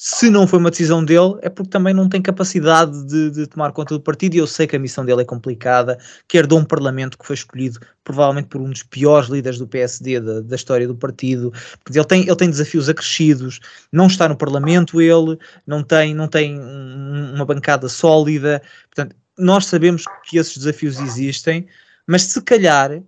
Se 0.00 0.30
não 0.30 0.46
foi 0.46 0.60
uma 0.60 0.70
decisão 0.70 1.04
dele, 1.04 1.34
é 1.42 1.48
porque 1.48 1.70
também 1.70 1.92
não 1.92 2.08
tem 2.08 2.22
capacidade 2.22 3.04
de, 3.04 3.32
de, 3.32 3.46
tomar 3.48 3.72
conta 3.72 3.94
do 3.94 4.00
partido, 4.00 4.36
e 4.36 4.38
eu 4.38 4.46
sei 4.46 4.64
que 4.64 4.76
a 4.76 4.78
missão 4.78 5.04
dele 5.04 5.22
é 5.22 5.24
complicada, 5.24 5.98
quer 6.28 6.46
de 6.46 6.54
um 6.54 6.64
parlamento 6.64 7.18
que 7.18 7.26
foi 7.26 7.34
escolhido 7.34 7.80
provavelmente 8.04 8.46
por 8.46 8.60
um 8.60 8.70
dos 8.70 8.84
piores 8.84 9.28
líderes 9.28 9.58
do 9.58 9.66
PSD 9.66 10.20
da, 10.20 10.40
da 10.40 10.54
história 10.54 10.86
do 10.86 10.94
partido, 10.94 11.52
ele 11.92 12.04
tem, 12.04 12.22
ele 12.22 12.36
tem 12.36 12.48
desafios 12.48 12.88
acrescidos, 12.88 13.58
não 13.92 14.06
está 14.06 14.28
no 14.28 14.36
parlamento 14.36 15.02
ele, 15.02 15.36
não 15.66 15.82
tem, 15.82 16.14
não 16.14 16.28
tem 16.28 16.60
uma 17.34 17.44
bancada 17.44 17.88
sólida, 17.88 18.62
portanto, 18.94 19.16
nós 19.36 19.66
sabemos 19.66 20.04
que 20.24 20.38
esses 20.38 20.56
desafios 20.56 21.00
existem, 21.00 21.66
mas 22.06 22.22
se 22.22 22.40
calhar, 22.42 23.02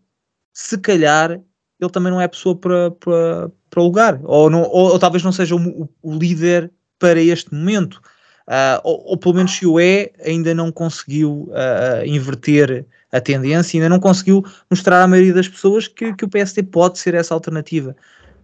se 0.52 0.76
calhar, 0.76 1.40
ele 1.80 1.90
também 1.90 2.12
não 2.12 2.20
é 2.20 2.24
a 2.24 2.28
pessoa 2.28 2.56
para, 2.56 2.90
para, 2.90 3.50
para 3.70 3.80
o 3.80 3.84
lugar, 3.84 4.20
ou, 4.24 4.50
não, 4.50 4.62
ou, 4.62 4.90
ou 4.90 4.98
talvez 4.98 5.22
não 5.22 5.32
seja 5.32 5.54
o, 5.54 5.88
o, 6.02 6.18
líder 6.18 6.70
para 7.00 7.20
este 7.20 7.52
momento, 7.52 8.00
uh, 8.46 8.78
ou, 8.84 9.02
ou, 9.06 9.16
pelo 9.16 9.34
menos 9.34 9.50
se 9.50 9.66
o 9.66 9.80
é, 9.80 10.10
ainda 10.24 10.54
não 10.54 10.70
conseguiu 10.70 11.50
uh, 11.50 12.06
inverter 12.06 12.86
a 13.10 13.20
tendência, 13.20 13.78
ainda 13.78 13.88
não 13.88 13.98
conseguiu 13.98 14.44
mostrar 14.70 15.02
à 15.02 15.08
maioria 15.08 15.34
das 15.34 15.48
pessoas 15.48 15.88
que, 15.88 16.12
que 16.14 16.24
o 16.24 16.28
PSD 16.28 16.62
pode 16.62 16.98
ser 16.98 17.14
essa 17.14 17.34
alternativa. 17.34 17.96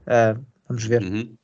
Uh, 0.02 0.40
vamos 0.68 0.84
ver. 0.84 1.02
Uhum. 1.02 1.36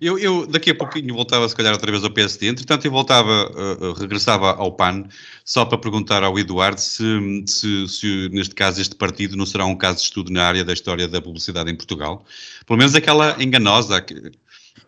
Eu, 0.00 0.18
eu, 0.18 0.46
daqui 0.46 0.70
a 0.70 0.74
pouquinho 0.74 1.14
voltava, 1.14 1.48
se 1.48 1.54
calhar, 1.54 1.72
outra 1.72 1.90
vez 1.90 2.02
ao 2.02 2.10
PSD. 2.10 2.48
Entretanto, 2.48 2.84
eu 2.84 2.90
voltava, 2.90 3.50
uh, 3.50 3.92
regressava 3.92 4.52
ao 4.54 4.72
PAN, 4.72 5.04
só 5.44 5.64
para 5.64 5.78
perguntar 5.78 6.22
ao 6.22 6.38
Eduardo 6.38 6.80
se, 6.80 7.04
se, 7.46 7.88
se, 7.88 8.28
neste 8.30 8.54
caso, 8.54 8.80
este 8.80 8.94
partido 8.94 9.36
não 9.36 9.46
será 9.46 9.64
um 9.64 9.76
caso 9.76 9.98
de 9.98 10.04
estudo 10.04 10.32
na 10.32 10.44
área 10.44 10.64
da 10.64 10.72
história 10.72 11.06
da 11.06 11.22
publicidade 11.22 11.70
em 11.70 11.76
Portugal. 11.76 12.24
Pelo 12.66 12.78
menos 12.78 12.94
aquela 12.94 13.42
enganosa. 13.42 14.00
Que... 14.00 14.14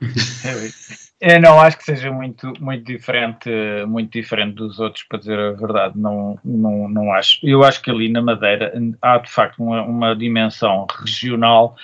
Eu 1.20 1.40
não 1.40 1.61
acho 1.61 1.76
que 1.78 1.85
seja 1.85 2.12
muito, 2.12 2.52
muito 2.61 2.85
diferente, 2.85 3.50
muito 3.88 4.12
diferente 4.12 4.54
dos 4.54 4.78
outros, 4.78 5.02
para 5.02 5.18
dizer 5.18 5.38
a 5.38 5.50
verdade. 5.52 5.98
Não, 5.98 6.38
não, 6.44 6.88
não 6.88 7.12
acho. 7.12 7.40
Eu 7.42 7.64
acho 7.64 7.83
que 7.83 7.90
ali 7.90 8.09
na 8.09 8.22
Madeira 8.22 8.72
há 9.02 9.18
de 9.18 9.31
facto 9.31 9.61
uma, 9.61 9.83
uma 9.83 10.16
dimensão 10.16 10.87
regional 11.00 11.76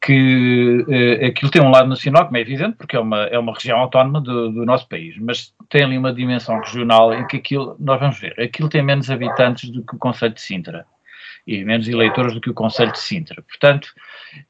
que 0.00 0.84
uh, 0.88 1.26
aquilo 1.26 1.48
tem 1.48 1.62
um 1.62 1.70
lado 1.70 1.88
nacional, 1.88 2.24
como 2.24 2.36
é 2.36 2.40
evidente, 2.40 2.76
porque 2.76 2.96
é 2.96 2.98
uma, 2.98 3.22
é 3.26 3.38
uma 3.38 3.54
região 3.54 3.78
autónoma 3.78 4.20
do, 4.20 4.50
do, 4.50 4.66
nosso 4.66 4.88
país, 4.88 5.16
mas 5.16 5.54
tem 5.68 5.84
ali 5.84 5.96
uma 5.96 6.12
dimensão 6.12 6.58
regional 6.58 7.14
em 7.14 7.24
que 7.28 7.36
aquilo, 7.36 7.76
nós 7.78 8.00
vamos 8.00 8.18
ver, 8.18 8.34
aquilo 8.40 8.68
tem 8.68 8.82
menos 8.82 9.08
habitantes 9.08 9.70
do 9.70 9.84
que 9.84 9.94
o 9.94 9.98
Conselho 9.98 10.34
de 10.34 10.40
Sintra 10.40 10.84
e 11.46 11.64
menos 11.64 11.88
eleitores 11.88 12.34
do 12.34 12.40
que 12.40 12.50
o 12.50 12.54
Conselho 12.54 12.92
de 12.92 12.98
Sintra. 12.98 13.42
Portanto, 13.42 13.88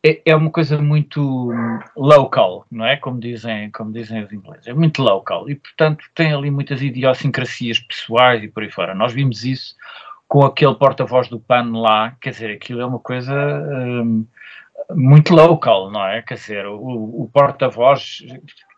é, 0.05 0.21
é 0.25 0.37
uma 0.37 0.51
coisa 0.51 0.81
muito 0.81 1.51
local, 1.97 2.67
não 2.71 2.87
é? 2.87 2.97
Como 2.97 3.19
dizem, 3.19 3.71
como 3.71 3.93
dizem 3.93 4.23
os 4.23 4.33
ingleses, 4.33 4.67
é 4.67 4.75
muito 4.75 5.03
local 5.03 5.49
e, 5.49 5.55
portanto, 5.55 6.05
tem 6.15 6.33
ali 6.33 6.51
muitas 6.51 6.83
idiosincrasias 6.83 7.79
pessoais 7.79 8.43
e 8.43 8.49
por 8.49 8.63
aí 8.63 8.71
fora. 8.71 8.95
Nós 8.95 9.13
vimos 9.13 9.45
isso 9.45 9.75
com 10.29 10.45
aquele 10.45 10.75
porta-voz 10.75 11.29
do 11.29 11.41
PAN 11.41 11.73
lá, 11.73 12.17
quer 12.21 12.31
dizer, 12.31 12.51
aquilo 12.51 12.81
é 12.81 12.87
uma 12.87 12.99
coisa. 12.99 13.35
Hum, 13.35 14.27
muito 14.95 15.35
local, 15.35 15.91
não 15.91 16.07
é? 16.07 16.23
Quer 16.23 16.35
dizer, 16.35 16.67
o, 16.67 17.23
o 17.23 17.31
porta-voz, 17.33 18.19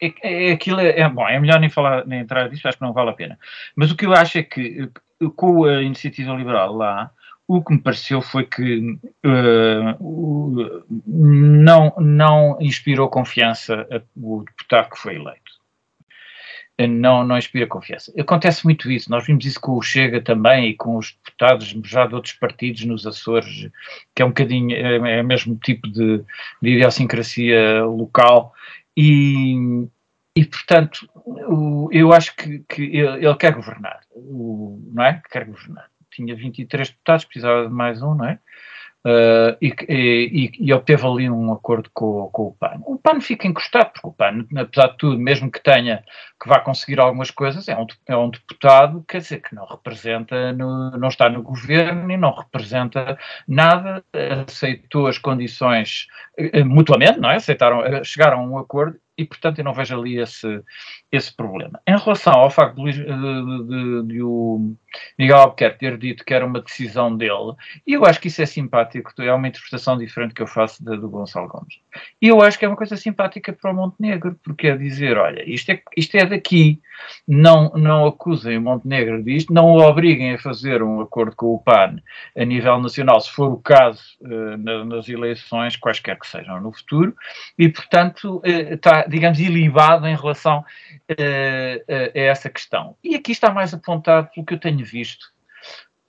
é, 0.02 0.12
é, 0.22 0.52
aquilo 0.52 0.80
é, 0.80 1.00
é, 1.00 1.08
bom, 1.08 1.26
é 1.26 1.38
melhor 1.40 1.58
nem 1.60 1.70
falar, 1.70 2.06
nem 2.06 2.20
entrar 2.20 2.48
nisso, 2.50 2.66
acho 2.68 2.76
que 2.76 2.84
não 2.84 2.92
vale 2.92 3.10
a 3.10 3.14
pena. 3.14 3.38
Mas 3.74 3.90
o 3.90 3.96
que 3.96 4.06
eu 4.06 4.12
acho 4.12 4.38
é 4.38 4.42
que 4.42 4.88
com 5.36 5.64
a 5.64 5.82
iniciativa 5.82 6.34
liberal 6.34 6.74
lá, 6.74 7.10
o 7.46 7.62
que 7.62 7.74
me 7.74 7.80
pareceu 7.80 8.22
foi 8.22 8.44
que 8.46 8.98
uh, 9.24 10.84
não, 11.06 11.94
não 11.98 12.56
inspirou 12.60 13.08
confiança 13.08 13.86
o 14.16 14.42
deputado 14.42 14.90
que 14.90 14.98
foi 14.98 15.16
eleito 15.16 15.54
não, 16.88 17.24
não 17.24 17.38
inspira 17.38 17.66
confiança. 17.66 18.12
Acontece 18.18 18.64
muito 18.64 18.90
isso, 18.90 19.10
nós 19.10 19.24
vimos 19.24 19.44
isso 19.44 19.60
com 19.60 19.72
o 19.72 19.82
Chega 19.82 20.20
também 20.20 20.70
e 20.70 20.74
com 20.74 20.96
os 20.96 21.12
deputados 21.12 21.68
já 21.84 22.06
de 22.06 22.14
outros 22.14 22.34
partidos 22.34 22.84
nos 22.84 23.06
Açores, 23.06 23.70
que 24.14 24.22
é 24.22 24.24
um 24.24 24.28
bocadinho, 24.28 24.74
é, 24.74 25.18
é 25.18 25.22
o 25.22 25.24
mesmo 25.24 25.54
tipo 25.56 25.88
de, 25.88 26.18
de 26.60 26.70
idiosincrasia 26.70 27.84
local 27.84 28.52
e, 28.96 29.86
e 30.34 30.44
portanto, 30.44 31.08
o, 31.14 31.88
eu 31.92 32.12
acho 32.12 32.34
que, 32.34 32.58
que 32.68 32.82
ele, 32.82 33.24
ele, 33.24 33.36
quer 33.36 33.54
governar, 33.54 34.00
o, 34.10 34.82
não 34.92 35.04
é? 35.04 35.22
Quer 35.30 35.44
governar. 35.44 35.88
Tinha 36.14 36.34
23 36.34 36.90
deputados, 36.90 37.24
precisava 37.24 37.66
de 37.66 37.74
mais 37.74 38.02
um, 38.02 38.14
não 38.14 38.26
é? 38.26 38.38
Uh, 39.06 39.52
e, 39.60 39.74
e, 39.86 40.52
e, 40.58 40.72
obteve 40.72 41.06
ali 41.06 41.28
um 41.28 41.52
acordo 41.52 41.90
com, 41.92 42.30
com, 42.32 42.44
o 42.44 42.52
PAN. 42.54 42.80
O 42.86 42.96
PAN 42.96 43.20
fica 43.20 43.46
encostado, 43.46 43.92
porque 43.92 44.08
o 44.08 44.12
PAN, 44.12 44.46
apesar 44.56 44.86
de 44.92 44.96
tudo, 44.96 45.18
mesmo 45.18 45.50
que 45.50 45.62
tenha, 45.62 46.02
que 46.42 46.48
vá 46.48 46.58
conseguir 46.58 46.98
algumas 46.98 47.30
coisas, 47.30 47.68
é 47.68 47.76
um, 47.76 47.86
é 48.06 48.16
um 48.16 48.30
deputado, 48.30 49.04
quer 49.06 49.18
dizer, 49.18 49.42
que 49.42 49.54
não 49.54 49.66
representa, 49.66 50.54
no, 50.54 50.92
não 50.92 51.08
está 51.08 51.28
no 51.28 51.42
governo 51.42 52.10
e 52.10 52.16
não 52.16 52.34
representa 52.34 53.18
nada, 53.46 54.02
aceitou 54.48 55.06
as 55.06 55.18
condições 55.18 56.06
uh, 56.38 56.64
mutuamente, 56.64 57.20
não 57.20 57.30
é? 57.30 57.36
Aceitaram, 57.36 57.82
chegaram 58.02 58.40
a 58.40 58.42
um 58.42 58.56
acordo 58.56 58.98
e, 59.18 59.24
portanto, 59.26 59.58
eu 59.58 59.64
não 59.64 59.74
vejo 59.74 59.98
ali 59.98 60.18
esse, 60.18 60.62
esse 61.12 61.34
problema. 61.34 61.78
Em 61.86 61.96
relação 61.96 62.32
ao 62.32 62.48
facto 62.48 62.82
de, 62.82 62.92
de, 62.92 63.04
de, 63.04 64.02
de 64.08 64.22
o 64.22 64.74
Miguel 65.18 65.38
Albuquerque 65.38 65.78
ter 65.78 65.98
dito 65.98 66.24
que 66.24 66.34
era 66.34 66.44
uma 66.44 66.60
decisão 66.60 67.16
dele, 67.16 67.54
e 67.86 67.94
eu 67.94 68.04
acho 68.04 68.20
que 68.20 68.28
isso 68.28 68.42
é 68.42 68.46
simpático, 68.46 69.12
é 69.20 69.32
uma 69.32 69.48
interpretação 69.48 69.96
diferente 69.96 70.34
que 70.34 70.42
eu 70.42 70.46
faço 70.46 70.84
do 70.84 71.08
Gonçalo 71.08 71.48
Gomes. 71.48 71.78
E 72.20 72.28
eu 72.28 72.42
acho 72.42 72.58
que 72.58 72.64
é 72.64 72.68
uma 72.68 72.76
coisa 72.76 72.96
simpática 72.96 73.52
para 73.52 73.70
o 73.70 73.74
Montenegro, 73.74 74.38
porque 74.42 74.68
é 74.68 74.76
dizer, 74.76 75.16
olha, 75.16 75.42
isto 75.48 75.70
é, 75.70 75.82
isto 75.96 76.16
é 76.16 76.24
daqui, 76.24 76.80
não, 77.26 77.70
não 77.70 78.06
acusem 78.06 78.58
o 78.58 78.62
Montenegro 78.62 79.22
disto, 79.22 79.52
não 79.52 79.66
o 79.66 79.80
obriguem 79.80 80.34
a 80.34 80.38
fazer 80.38 80.82
um 80.82 81.00
acordo 81.00 81.34
com 81.36 81.54
o 81.54 81.58
PAN 81.58 81.96
a 82.36 82.44
nível 82.44 82.78
nacional, 82.80 83.20
se 83.20 83.30
for 83.30 83.52
o 83.52 83.58
caso 83.58 84.02
uh, 84.22 84.56
nas 84.84 85.08
eleições, 85.08 85.76
quaisquer 85.76 86.18
que 86.18 86.26
sejam 86.26 86.60
no 86.60 86.72
futuro, 86.72 87.14
e, 87.58 87.68
portanto, 87.68 88.38
uh, 88.38 88.74
está 88.74 89.04
digamos, 89.06 89.38
ilibado 89.38 90.06
em 90.06 90.16
relação 90.16 90.58
uh, 90.58 91.92
a 92.14 92.18
essa 92.18 92.48
questão. 92.48 92.96
E 93.02 93.14
aqui 93.14 93.32
está 93.32 93.52
mais 93.52 93.72
apontado 93.74 94.28
pelo 94.34 94.46
que 94.46 94.54
eu 94.54 94.58
tenho 94.58 94.83
visto, 94.84 95.26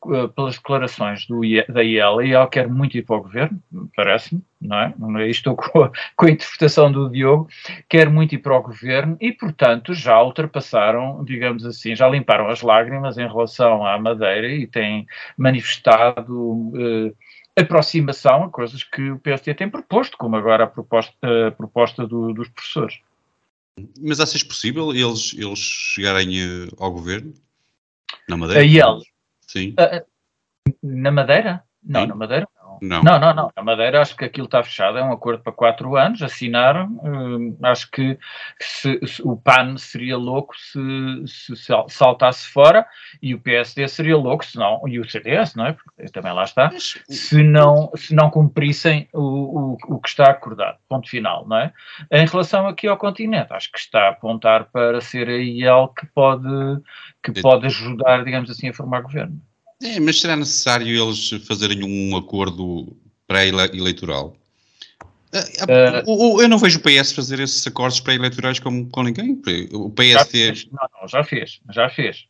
uh, 0.06 0.30
pelas 0.30 0.56
declarações 0.56 1.26
do, 1.26 1.42
da 1.70 1.84
IEL. 1.84 2.20
A 2.20 2.26
IEL 2.26 2.48
quer 2.48 2.68
muito 2.68 2.98
ir 2.98 3.04
para 3.04 3.16
o 3.16 3.22
governo, 3.22 3.62
parece-me, 3.96 4.42
não 4.62 4.78
é? 5.20 5.30
Estou 5.30 5.56
com 5.58 5.84
a, 5.84 5.92
com 6.16 6.26
a 6.26 6.32
interpretação 6.32 6.92
do 6.92 7.10
Diogo, 7.10 7.50
quer 7.90 8.10
muito 8.10 8.36
ir 8.36 8.40
para 8.40 8.58
o 8.58 8.62
governo 8.62 9.18
e, 9.20 9.32
portanto, 9.32 9.94
já 9.94 10.22
ultrapassaram, 10.22 11.24
digamos 11.24 11.66
assim, 11.66 11.96
já 11.96 12.08
limparam 12.08 12.50
as 12.50 12.62
lágrimas 12.62 13.18
em 13.18 13.28
relação 13.28 13.86
à 13.86 13.98
Madeira 13.98 14.48
e 14.48 14.68
têm 14.68 15.08
manifestado. 15.38 16.34
Uh, 16.34 17.16
aproximação 17.58 18.44
a 18.44 18.50
coisas 18.50 18.84
que 18.84 19.12
o 19.12 19.20
PSD 19.20 19.54
tem 19.54 19.70
proposto, 19.70 20.18
como 20.18 20.36
agora 20.36 20.66
a 20.66 20.68
proposta, 20.68 21.48
a 21.48 21.52
proposta 21.52 22.06
do, 22.06 22.34
dos 22.34 22.50
professores. 22.50 23.00
Mas 24.00 24.20
achas 24.20 24.44
possível 24.44 24.94
eles, 24.94 25.34
eles 25.38 25.60
chegarem 25.60 26.44
uh, 26.44 26.68
ao 26.78 26.92
governo? 26.92 27.34
Na 28.28 28.38
Madeira? 28.38 28.62
A 28.62 28.64
eles? 28.64 29.04
Sim. 29.42 29.76
Na 30.82 31.12
Madeira? 31.12 31.64
Não, 31.84 32.02
Sim. 32.02 32.08
na 32.08 32.16
Madeira 32.16 32.48
não. 32.56 32.65
Não. 32.82 33.04
não, 33.04 33.20
não, 33.20 33.34
não. 33.34 33.52
A 33.56 33.64
Madeira 33.64 34.02
acho 34.02 34.16
que 34.16 34.26
aquilo 34.26 34.46
está 34.46 34.64
fechado, 34.64 34.98
é 34.98 35.04
um 35.04 35.12
acordo 35.12 35.42
para 35.42 35.52
quatro 35.52 35.96
anos, 35.96 36.22
assinaram. 36.22 36.88
Hum, 37.04 37.58
acho 37.64 37.90
que 37.92 38.18
se, 38.60 39.00
se, 39.06 39.22
o 39.24 39.36
PAN 39.36 39.78
seria 39.78 40.18
louco 40.18 40.56
se, 40.58 40.78
se, 41.26 41.56
saltasse 41.90 42.48
fora 42.48 42.86
e 43.22 43.34
o 43.34 43.40
PSD 43.40 43.88
seria 43.88 44.18
louco 44.18 44.46
se 44.46 44.58
não, 44.58 44.88
e 44.88 45.00
o 45.00 45.10
CDS, 45.10 45.56
não 45.56 45.68
é? 45.68 45.74
Porque 45.74 46.12
também 46.12 46.34
lá 46.34 46.44
está, 46.44 46.72
se 46.78 47.44
não, 47.44 47.92
se 47.96 48.14
não 48.14 48.30
cumprissem 48.30 49.08
o, 49.14 49.74
o, 49.74 49.78
o 49.96 50.00
que 50.00 50.10
está 50.10 50.30
acordado. 50.30 50.78
Ponto 50.88 51.10
final, 51.10 51.48
não 51.48 51.58
é? 51.58 51.74
Em 52.12 52.26
relação 52.26 52.68
aqui 52.68 52.88
ao 52.88 52.98
continente, 52.98 53.54
acho 53.54 53.72
que 53.72 53.80
está 53.80 54.08
a 54.08 54.10
apontar 54.10 54.66
para 54.66 55.02
ser 55.02 55.28
a 55.30 55.38
IEL 55.38 55.90
que 55.90 56.06
pode, 56.08 56.48
que 57.24 57.42
pode 57.42 57.66
ajudar, 57.66 58.24
digamos 58.24 58.50
assim, 58.50 58.70
a 58.70 58.74
formar 58.74 59.02
governo. 59.02 59.40
É, 59.82 60.00
mas 60.00 60.20
será 60.20 60.36
necessário 60.36 60.88
eles 60.88 61.30
fazerem 61.46 61.84
um 61.84 62.16
acordo 62.16 62.96
pré-eleitoral? 63.28 64.36
Uh, 66.08 66.42
eu 66.42 66.48
não 66.48 66.58
vejo 66.58 66.80
o 66.80 66.82
PS 66.82 67.12
fazer 67.12 67.40
esses 67.42 67.66
acordos 67.68 68.00
pré-eleitorais 68.00 68.60
com, 68.60 68.90
com 68.90 69.04
ninguém. 69.04 69.42
O 69.74 69.90
PS 69.92 70.12
já 70.12 70.26
fez, 70.26 70.68
não, 70.72 70.88
não, 71.02 71.08
já 71.08 71.24
fez, 71.24 71.60
já 71.72 71.90
fez, 71.90 72.26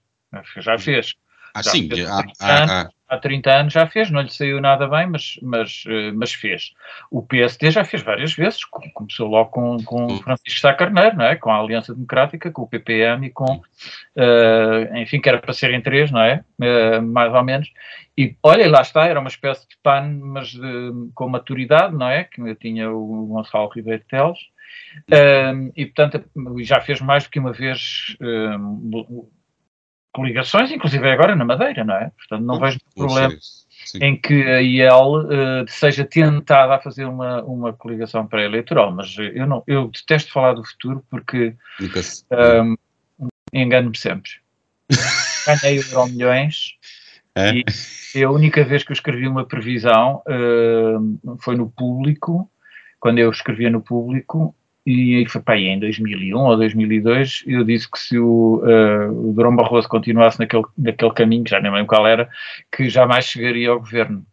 já 0.57 0.79
fez. 0.79 1.13
Ah, 1.53 1.61
já 1.61 1.71
sim, 1.71 1.87
fez 1.87 2.07
há, 2.07 2.25
há, 2.39 2.81
há, 2.81 2.89
há 3.15 3.19
30 3.19 3.51
anos 3.51 3.73
já 3.73 3.87
fez, 3.87 4.11
não 4.11 4.21
lhe 4.21 4.31
saiu 4.31 4.61
nada 4.61 4.87
bem, 4.87 5.07
mas, 5.07 5.39
mas, 5.41 5.83
eh, 5.87 6.11
mas 6.11 6.33
fez. 6.33 6.73
O 7.09 7.21
PSD 7.21 7.71
já 7.71 7.83
fez 7.83 8.03
várias 8.03 8.33
vezes, 8.33 8.63
começou 8.65 9.27
logo 9.27 9.49
com, 9.49 9.77
com 9.83 10.17
Francisco 10.19 10.59
Sá 10.59 10.73
Carneiro, 10.73 11.17
não 11.17 11.25
é? 11.25 11.35
com 11.35 11.51
a 11.51 11.59
Aliança 11.59 11.93
Democrática, 11.93 12.51
com 12.51 12.63
o 12.63 12.67
PPM 12.67 13.27
e 13.27 13.29
com, 13.29 13.55
uh, 13.55 14.97
enfim, 14.97 15.19
que 15.19 15.29
era 15.29 15.39
para 15.39 15.53
serem 15.53 15.81
três, 15.81 16.11
não 16.11 16.21
é? 16.21 16.43
Uh, 16.59 17.01
mais 17.01 17.33
ou 17.33 17.43
menos. 17.43 17.71
E 18.17 18.35
olha, 18.43 18.69
lá 18.69 18.81
está, 18.81 19.05
era 19.05 19.19
uma 19.19 19.29
espécie 19.29 19.67
de 19.67 19.77
PAN, 19.83 20.19
mas 20.21 20.49
de, 20.49 20.91
com 21.13 21.27
maturidade, 21.27 21.95
não 21.95 22.09
é? 22.09 22.23
Que 22.23 22.55
tinha 22.55 22.91
o 22.91 23.27
Gonçalo 23.27 23.69
Ribeiro 23.69 24.03
Teles. 24.07 24.39
Uh, 25.11 25.71
e 25.75 25.85
portanto 25.85 26.23
já 26.59 26.79
fez 26.79 27.01
mais 27.01 27.25
do 27.25 27.29
que 27.29 27.39
uma 27.39 27.51
vez 27.51 28.15
coligações, 30.15 30.71
inclusive 30.71 31.09
agora 31.09 31.35
na 31.35 31.43
Madeira, 31.43 31.83
não 31.83 31.95
é? 31.95 32.09
Portanto, 32.17 32.45
não 32.45 32.57
vejo 32.57 32.79
problema 32.95 33.35
em 34.01 34.15
que 34.15 34.43
a 34.43 34.61
IEL 34.61 35.25
uh, 35.25 35.65
seja 35.67 36.05
tentada 36.05 36.75
a 36.75 36.79
fazer 36.79 37.03
uma, 37.03 37.43
uma 37.43 37.73
coligação 37.73 38.25
pré-eleitoral, 38.25 38.93
mas 38.93 39.13
eu, 39.17 39.45
não, 39.45 39.61
eu 39.67 39.89
detesto 39.89 40.31
falar 40.31 40.53
do 40.53 40.63
futuro 40.63 41.05
porque 41.09 41.53
um, 42.31 42.75
engano-me 43.53 43.97
sempre. 43.97 44.31
Ganhei 45.61 45.79
euro 45.79 46.07
milhões 46.07 46.77
é? 47.35 47.51
e 48.15 48.23
a 48.23 48.31
única 48.31 48.63
vez 48.63 48.83
que 48.83 48.91
eu 48.91 48.95
escrevi 48.95 49.27
uma 49.27 49.45
previsão 49.45 50.23
uh, 50.27 51.37
foi 51.39 51.57
no 51.57 51.69
público, 51.69 52.49
quando 53.01 53.19
eu 53.19 53.29
escrevia 53.29 53.69
no 53.69 53.81
público, 53.81 54.55
e 54.85 55.25
foi 55.27 55.41
para 55.41 55.55
aí 55.55 55.65
em 55.65 55.79
2001 55.79 56.37
ou 56.37 56.57
2002, 56.57 57.43
eu 57.47 57.63
disse 57.63 57.89
que 57.89 57.99
se 57.99 58.19
o, 58.19 58.61
uh, 58.63 59.29
o 59.29 59.33
Durão 59.33 59.55
Barroso 59.55 59.89
continuasse 59.89 60.39
naquele, 60.39 60.63
naquele 60.77 61.11
caminho, 61.11 61.43
já 61.47 61.59
nem 61.59 61.71
lembro 61.71 61.87
qual 61.87 62.05
era, 62.05 62.29
que 62.71 62.87
jamais 62.87 63.25
chegaria 63.25 63.69
ao 63.69 63.79
governo. 63.79 64.25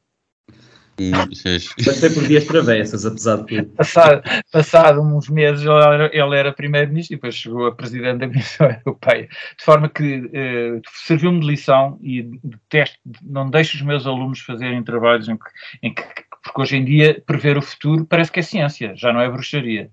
Mas 1.11 1.99
foi 1.99 2.11
por 2.11 2.23
vias 2.25 2.45
travessas, 2.45 3.07
apesar 3.07 3.37
de 3.39 3.47
tudo. 3.47 3.65
Passado, 3.71 4.23
passado 4.53 5.01
uns 5.01 5.29
meses 5.29 5.65
ele 5.65 5.73
era, 5.73 6.11
ele 6.13 6.37
era 6.37 6.53
primeiro-ministro 6.53 7.15
e 7.15 7.17
depois 7.17 7.35
chegou 7.35 7.67
a 7.67 7.75
presidente 7.75 8.19
da 8.19 8.29
Comissão 8.29 8.69
Europeia. 8.85 9.29
De 9.59 9.65
forma 9.65 9.89
que 9.89 10.19
uh, 10.19 10.83
serviu-me 10.93 11.41
de 11.41 11.47
lição 11.47 11.99
e 12.03 12.23
de 12.23 12.59
teste, 12.69 12.99
não 13.23 13.49
deixo 13.49 13.77
os 13.77 13.83
meus 13.83 14.07
alunos 14.07 14.41
fazerem 14.41 14.83
trabalhos 14.83 15.29
em 15.29 15.37
que, 15.37 15.45
em 15.83 15.95
que, 15.95 16.03
porque 16.43 16.61
hoje 16.61 16.77
em 16.77 16.85
dia 16.85 17.23
prever 17.25 17.57
o 17.57 17.63
futuro 17.63 18.05
parece 18.05 18.31
que 18.31 18.41
é 18.41 18.43
ciência, 18.43 18.93
já 18.95 19.13
não 19.13 19.21
é 19.21 19.31
bruxaria. 19.31 19.91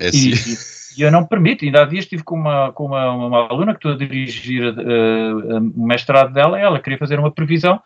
É 0.00 0.08
e, 0.08 0.32
e, 0.96 1.02
eu 1.02 1.12
não 1.12 1.26
permito, 1.26 1.64
ainda 1.64 1.82
há 1.82 1.84
dias 1.84 2.04
estive 2.04 2.22
com 2.22 2.34
uma, 2.34 2.72
com 2.72 2.86
uma, 2.86 3.12
uma 3.12 3.48
aluna 3.48 3.72
que 3.72 3.78
estou 3.78 3.92
a 3.92 3.96
dirigir 3.96 4.64
uh, 4.64 5.58
o 5.58 5.86
mestrado 5.86 6.32
dela, 6.32 6.58
ela 6.58 6.80
queria 6.80 6.98
fazer 6.98 7.18
uma 7.18 7.30
previsão, 7.30 7.80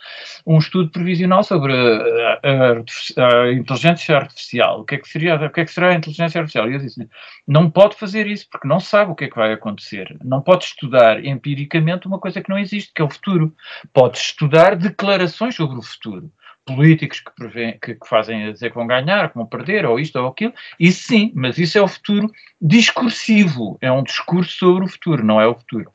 um 0.46 0.58
estudo 0.58 0.90
previsional 0.90 1.42
sobre 1.42 1.74
a, 1.74 2.40
a, 2.42 3.42
a, 3.42 3.52
inteligência 3.52 4.16
artificial. 4.16 4.80
O 4.80 4.84
que 4.84 4.94
é 4.94 4.98
que 4.98 5.08
seria, 5.08 5.34
o 5.34 5.50
que 5.50 5.60
é 5.60 5.64
que 5.64 5.72
será 5.72 5.90
a 5.90 5.94
inteligência 5.94 6.40
artificial? 6.40 6.70
E 6.70 6.74
eu 6.74 6.78
disse, 6.78 7.08
não 7.46 7.68
pode 7.68 7.96
fazer 7.96 8.26
isso 8.26 8.46
porque 8.50 8.68
não 8.68 8.78
sabe 8.80 9.10
o 9.10 9.14
que 9.14 9.24
é 9.24 9.28
que 9.28 9.36
vai 9.36 9.52
acontecer. 9.52 10.16
Não 10.24 10.40
pode 10.40 10.64
estudar 10.64 11.24
empiricamente 11.24 12.06
uma 12.06 12.18
coisa 12.18 12.40
que 12.40 12.48
não 12.48 12.58
existe, 12.58 12.92
que 12.94 13.02
é 13.02 13.04
o 13.04 13.10
futuro. 13.10 13.52
Pode 13.92 14.18
estudar 14.18 14.76
declarações 14.76 15.56
sobre 15.56 15.78
o 15.78 15.82
futuro 15.82 16.30
políticos 16.66 17.20
que, 17.20 17.30
prevê, 17.34 17.72
que, 17.72 17.94
que, 17.94 18.08
fazem 18.08 18.46
a 18.46 18.52
dizer 18.52 18.70
que 18.70 18.74
vão 18.74 18.86
ganhar, 18.86 19.28
que 19.28 19.34
vão 19.34 19.46
perder, 19.46 19.84
ou 19.84 20.00
isto 20.00 20.18
ou 20.18 20.28
aquilo, 20.28 20.52
isso 20.80 21.08
sim, 21.08 21.30
mas 21.34 21.58
isso 21.58 21.76
é 21.76 21.82
o 21.82 21.88
futuro 21.88 22.30
discursivo, 22.60 23.76
é 23.80 23.92
um 23.92 24.02
discurso 24.02 24.58
sobre 24.58 24.84
o 24.84 24.88
futuro, 24.88 25.24
não 25.24 25.40
é 25.40 25.46
o 25.46 25.54
futuro. 25.54 25.90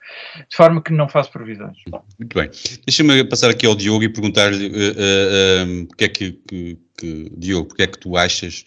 De 0.49 0.55
forma 0.55 0.82
que 0.82 0.93
não 0.93 1.09
faço 1.09 1.32
previsões. 1.32 1.78
Muito 2.17 2.36
bem. 2.36 2.49
Deixa-me 2.86 3.24
passar 3.24 3.49
aqui 3.49 3.65
ao 3.65 3.76
Diogo 3.76 4.03
e 4.03 4.09
perguntar-lhe 4.09 4.67
uh, 4.67 4.72
uh, 4.72 5.65
um, 5.65 5.86
porque 5.88 6.03
é 6.03 6.09
que, 6.09 6.32
que, 6.47 6.78
que, 6.97 7.32
Diogo, 7.36 7.67
porque 7.67 7.84
é 7.84 7.88
que 7.88 7.97
tu 7.97 8.15
achas 8.15 8.63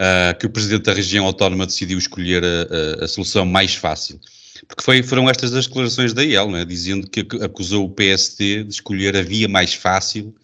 uh, 0.00 0.38
que 0.38 0.46
o 0.46 0.50
Presidente 0.50 0.84
da 0.84 0.94
região 0.94 1.26
autónoma 1.26 1.66
decidiu 1.66 1.98
escolher 1.98 2.42
a, 2.42 3.02
a, 3.02 3.04
a 3.04 3.08
solução 3.08 3.44
mais 3.44 3.74
fácil? 3.74 4.18
Porque 4.66 4.82
foi, 4.82 5.02
foram 5.02 5.28
estas 5.28 5.54
as 5.54 5.66
declarações 5.66 6.14
da 6.14 6.24
IEL, 6.24 6.56
é? 6.56 6.64
dizendo 6.64 7.08
que 7.08 7.20
acusou 7.42 7.84
o 7.84 7.90
PSD 7.90 8.64
de 8.64 8.72
escolher 8.72 9.14
a 9.14 9.22
via 9.22 9.48
mais 9.48 9.74
fácil 9.74 10.34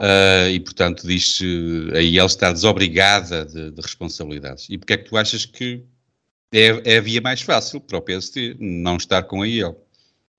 Uh, 0.00 0.48
e, 0.50 0.60
portanto, 0.60 1.06
diz 1.06 1.40
aí 1.94 2.18
ela 2.18 2.26
está 2.26 2.50
desobrigada 2.50 3.44
de, 3.44 3.70
de, 3.70 3.80
responsabilidades. 3.82 4.66
E 4.70 4.78
porque 4.78 4.94
é 4.94 4.96
que 4.96 5.04
tu 5.04 5.16
achas 5.18 5.44
que 5.44 5.84
é, 6.50 6.94
é 6.94 6.96
a 6.96 7.00
via 7.02 7.20
mais 7.20 7.42
fácil 7.42 7.80
para 7.80 7.98
o 7.98 8.02
PST 8.02 8.56
não 8.58 8.96
estar 8.96 9.22
com 9.24 9.42
a 9.42 9.46
IEL? 9.46 9.76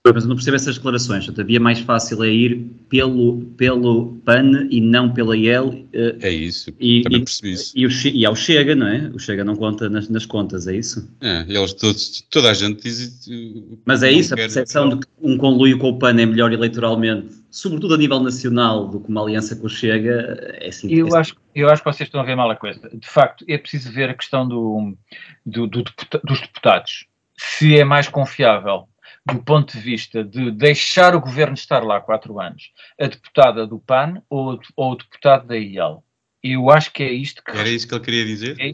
Mas 0.04 0.24
eu 0.24 0.30
não 0.30 0.36
percebo 0.36 0.56
essas 0.56 0.76
declarações. 0.78 1.26
Portanto, 1.26 1.46
a 1.46 1.48
via 1.48 1.60
mais 1.60 1.80
fácil 1.80 2.24
é 2.24 2.28
ir 2.28 2.66
pelo, 2.90 3.42
pelo 3.56 4.16
PAN 4.26 4.68
e 4.72 4.82
não 4.82 5.14
pela 5.14 5.38
IEL. 5.38 5.68
Uh, 5.68 6.18
é 6.22 6.30
isso, 6.32 6.74
e, 6.80 7.04
também 7.04 7.24
percebi 7.24 7.52
isso. 7.52 7.72
E, 7.76 7.86
o, 7.86 7.90
e 7.92 8.26
ao 8.26 8.36
Chega, 8.36 8.76
não 8.76 8.88
é? 8.88 9.12
O 9.14 9.20
Chega 9.20 9.44
não 9.44 9.56
conta 9.56 9.88
nas, 9.90 10.10
nas 10.10 10.26
contas, 10.26 10.68
é 10.68 10.76
isso? 10.76 11.08
É, 11.22 11.46
eles 11.48 11.74
todos, 11.74 12.22
toda 12.32 12.50
a 12.50 12.54
gente 12.56 12.82
diz. 12.82 13.30
Mas 13.86 14.02
é 14.02 14.12
isso, 14.12 14.34
a 14.34 14.38
percepção 14.38 14.90
de 14.90 15.06
que 15.06 15.08
um 15.22 15.38
conluio 15.38 15.78
com 15.78 15.90
o 15.90 16.00
PAN 16.00 16.20
é 16.20 16.26
melhor 16.26 16.52
eleitoralmente, 16.52 17.36
sobretudo 17.52 17.94
a 17.94 17.98
nível 17.98 18.20
nacional, 18.20 18.88
do 18.88 19.00
que 19.00 19.10
uma 19.10 19.22
aliança 19.22 19.56
com 19.56 19.68
o 19.68 19.70
Chega, 19.70 20.58
é 20.60 20.70
assim. 20.70 20.92
Eu, 20.92 21.16
é 21.16 21.20
acho, 21.20 21.36
eu 21.54 21.70
acho 21.70 21.84
que 21.84 21.94
vocês 21.94 22.08
estão 22.08 22.22
a 22.22 22.26
ver 22.26 22.36
mal 22.36 22.50
a 22.50 22.56
coisa. 22.56 22.90
De 22.92 23.08
facto, 23.08 23.46
é 23.48 23.56
preciso 23.56 23.92
ver 23.92 24.10
a 24.10 24.16
questão 24.16 24.48
do, 24.48 24.98
do, 25.46 25.68
do 25.68 25.84
dos 26.24 26.42
deputados. 26.42 27.06
Se 27.38 27.78
é 27.78 27.84
mais 27.84 28.08
confiável 28.08 28.88
do 29.26 29.44
ponto 29.44 29.74
de 29.74 29.80
vista 29.80 30.24
de 30.24 30.52
deixar 30.52 31.16
o 31.16 31.22
governo 31.22 31.54
estar 31.54 31.84
lá 31.84 32.02
quatro 32.02 32.40
anos, 32.40 32.72
a 33.00 33.08
deputada 33.08 33.68
do 33.68 33.80
PAN 33.80 34.22
ou, 34.30 34.60
ou 34.76 34.92
o 34.92 34.96
deputado 34.96 35.48
da 35.48 35.58
IEL. 35.58 36.04
Eu 36.44 36.72
acho 36.72 36.92
que 36.92 37.04
é 37.04 37.12
isto 37.12 37.44
que. 37.44 37.52
Era 37.52 37.70
isso 37.70 37.88
que 37.88 37.94
ele 37.94 38.04
queria 38.04 38.26
dizer? 38.26 38.58
É 38.60 38.72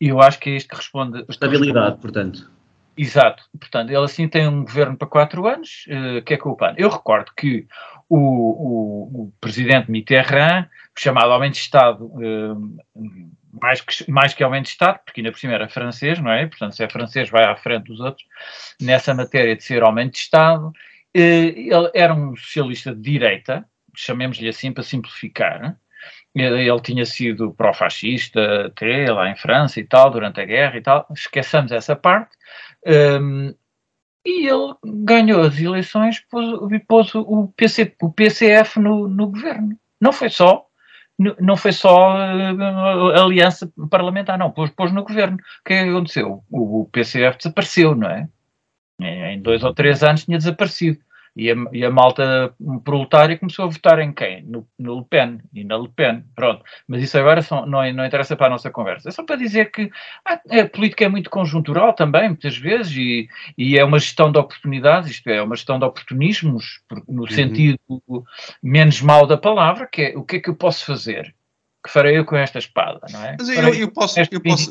eu 0.00 0.20
acho 0.20 0.38
que 0.40 0.50
é 0.50 0.56
isto 0.56 0.68
que 0.68 0.76
responde. 0.76 1.24
Estabilidade, 1.28 1.96
responde. 1.96 2.00
portanto. 2.00 2.50
Exato. 2.96 3.44
Portanto, 3.58 3.90
ele 3.90 4.04
assim 4.04 4.26
tem 4.26 4.48
um 4.48 4.64
governo 4.64 4.96
para 4.96 5.06
quatro 5.06 5.46
anos, 5.46 5.84
uh, 5.88 6.22
que 6.22 6.34
é 6.34 6.36
com 6.36 6.50
o 6.50 6.56
PAN. 6.56 6.74
Eu 6.76 6.88
recordo 6.88 7.30
que 7.36 7.66
o, 8.08 8.16
o, 8.18 9.22
o 9.22 9.32
presidente 9.40 9.90
Mitterrand, 9.90 10.66
chamado 10.96 11.30
Homem 11.30 11.50
de 11.50 11.58
Estado, 11.58 12.06
uh, 12.06 12.76
mais 13.52 13.80
que, 13.80 14.10
mais 14.10 14.34
que 14.34 14.42
aumento 14.42 14.64
de 14.64 14.70
Estado, 14.70 15.00
porque 15.04 15.20
ainda 15.20 15.32
por 15.32 15.38
cima 15.38 15.54
era 15.54 15.68
francês, 15.68 16.18
não 16.18 16.30
é? 16.30 16.46
Portanto, 16.46 16.74
se 16.74 16.84
é 16.84 16.88
francês, 16.88 17.30
vai 17.30 17.44
à 17.44 17.56
frente 17.56 17.84
dos 17.84 18.00
outros, 18.00 18.26
nessa 18.80 19.14
matéria 19.14 19.56
de 19.56 19.64
ser 19.64 19.82
aumento 19.82 20.12
de 20.12 20.18
Estado. 20.18 20.72
Eh, 21.14 21.54
ele 21.56 21.90
era 21.94 22.14
um 22.14 22.36
socialista 22.36 22.94
de 22.94 23.00
direita, 23.00 23.64
chamemos-lhe 23.94 24.48
assim 24.48 24.72
para 24.72 24.82
simplificar. 24.82 25.76
Ele, 26.34 26.80
tinha 26.82 27.06
sido 27.06 27.54
pró-fascista 27.54 28.66
até 28.66 29.10
lá 29.10 29.30
em 29.30 29.36
França 29.36 29.80
e 29.80 29.84
tal, 29.84 30.10
durante 30.10 30.40
a 30.40 30.44
guerra 30.44 30.76
e 30.76 30.82
tal. 30.82 31.06
Esqueçamos 31.14 31.72
essa 31.72 31.96
parte. 31.96 32.36
Um, 32.86 33.48
ehm, 33.48 33.54
e 34.26 34.46
ele 34.48 34.74
ganhou 34.84 35.40
as 35.40 35.58
eleições 35.58 36.16
e 36.18 36.26
pôs, 36.28 36.82
pôs 36.86 37.14
o, 37.14 37.48
PC, 37.56 37.94
o 38.02 38.12
PCF 38.12 38.80
no, 38.80 39.08
no 39.08 39.28
governo. 39.28 39.78
Não 40.00 40.12
foi 40.12 40.28
só 40.28 40.65
não 41.18 41.56
foi 41.56 41.72
só 41.72 42.14
uh, 42.14 43.24
aliança 43.24 43.72
parlamentar, 43.90 44.38
não, 44.38 44.50
pôs, 44.50 44.70
pôs 44.70 44.92
no 44.92 45.02
governo. 45.02 45.36
O 45.36 45.64
que 45.64 45.74
é 45.74 45.84
que 45.84 45.90
aconteceu? 45.90 46.44
O, 46.50 46.82
o 46.82 46.86
PCF 46.86 47.38
desapareceu, 47.38 47.94
não 47.94 48.08
é? 48.08 48.28
Em 49.00 49.40
dois 49.40 49.62
ou 49.62 49.74
três 49.74 50.02
anos 50.02 50.24
tinha 50.24 50.38
desaparecido. 50.38 50.98
E 51.36 51.50
a, 51.50 51.54
e 51.70 51.84
a 51.84 51.90
malta 51.90 52.54
proletária 52.82 53.38
começou 53.38 53.66
a 53.66 53.68
votar 53.68 53.98
em 53.98 54.10
quem? 54.10 54.42
No, 54.44 54.66
no 54.78 54.98
Le 55.00 55.04
Pen 55.04 55.38
e 55.52 55.64
na 55.64 55.76
Le 55.76 55.88
Pen. 55.94 56.24
Pronto. 56.34 56.64
Mas 56.88 57.02
isso 57.02 57.18
agora 57.18 57.42
são, 57.42 57.66
não, 57.66 57.92
não 57.92 58.06
interessa 58.06 58.34
para 58.34 58.46
a 58.46 58.50
nossa 58.50 58.70
conversa. 58.70 59.10
É 59.10 59.12
só 59.12 59.22
para 59.22 59.36
dizer 59.36 59.70
que 59.70 59.90
ah, 60.24 60.40
a 60.62 60.68
política 60.68 61.04
é 61.04 61.08
muito 61.08 61.28
conjuntural 61.28 61.92
também, 61.92 62.28
muitas 62.28 62.56
vezes, 62.56 62.96
e, 62.96 63.28
e 63.58 63.78
é 63.78 63.84
uma 63.84 63.98
gestão 63.98 64.32
de 64.32 64.38
oportunidades, 64.38 65.10
isto 65.10 65.28
é, 65.28 65.36
é 65.36 65.42
uma 65.42 65.56
gestão 65.56 65.78
de 65.78 65.84
oportunismos, 65.84 66.80
no 67.06 67.22
uhum. 67.22 67.28
sentido 67.28 67.78
menos 68.62 69.02
mau 69.02 69.26
da 69.26 69.36
palavra, 69.36 69.86
que 69.86 70.02
é 70.02 70.16
o 70.16 70.24
que 70.24 70.36
é 70.36 70.40
que 70.40 70.48
eu 70.48 70.56
posso 70.56 70.86
fazer? 70.86 71.34
Que 71.86 71.92
farei 71.92 72.18
eu 72.18 72.24
com 72.24 72.36
esta 72.36 72.58
espada, 72.58 73.00
não 73.10 73.24
é? 73.24 73.36
Mas 73.38 73.48
eu, 73.48 73.74
eu 73.74 73.90
posso, 73.90 74.18
eu 74.18 74.40
posso, 74.40 74.70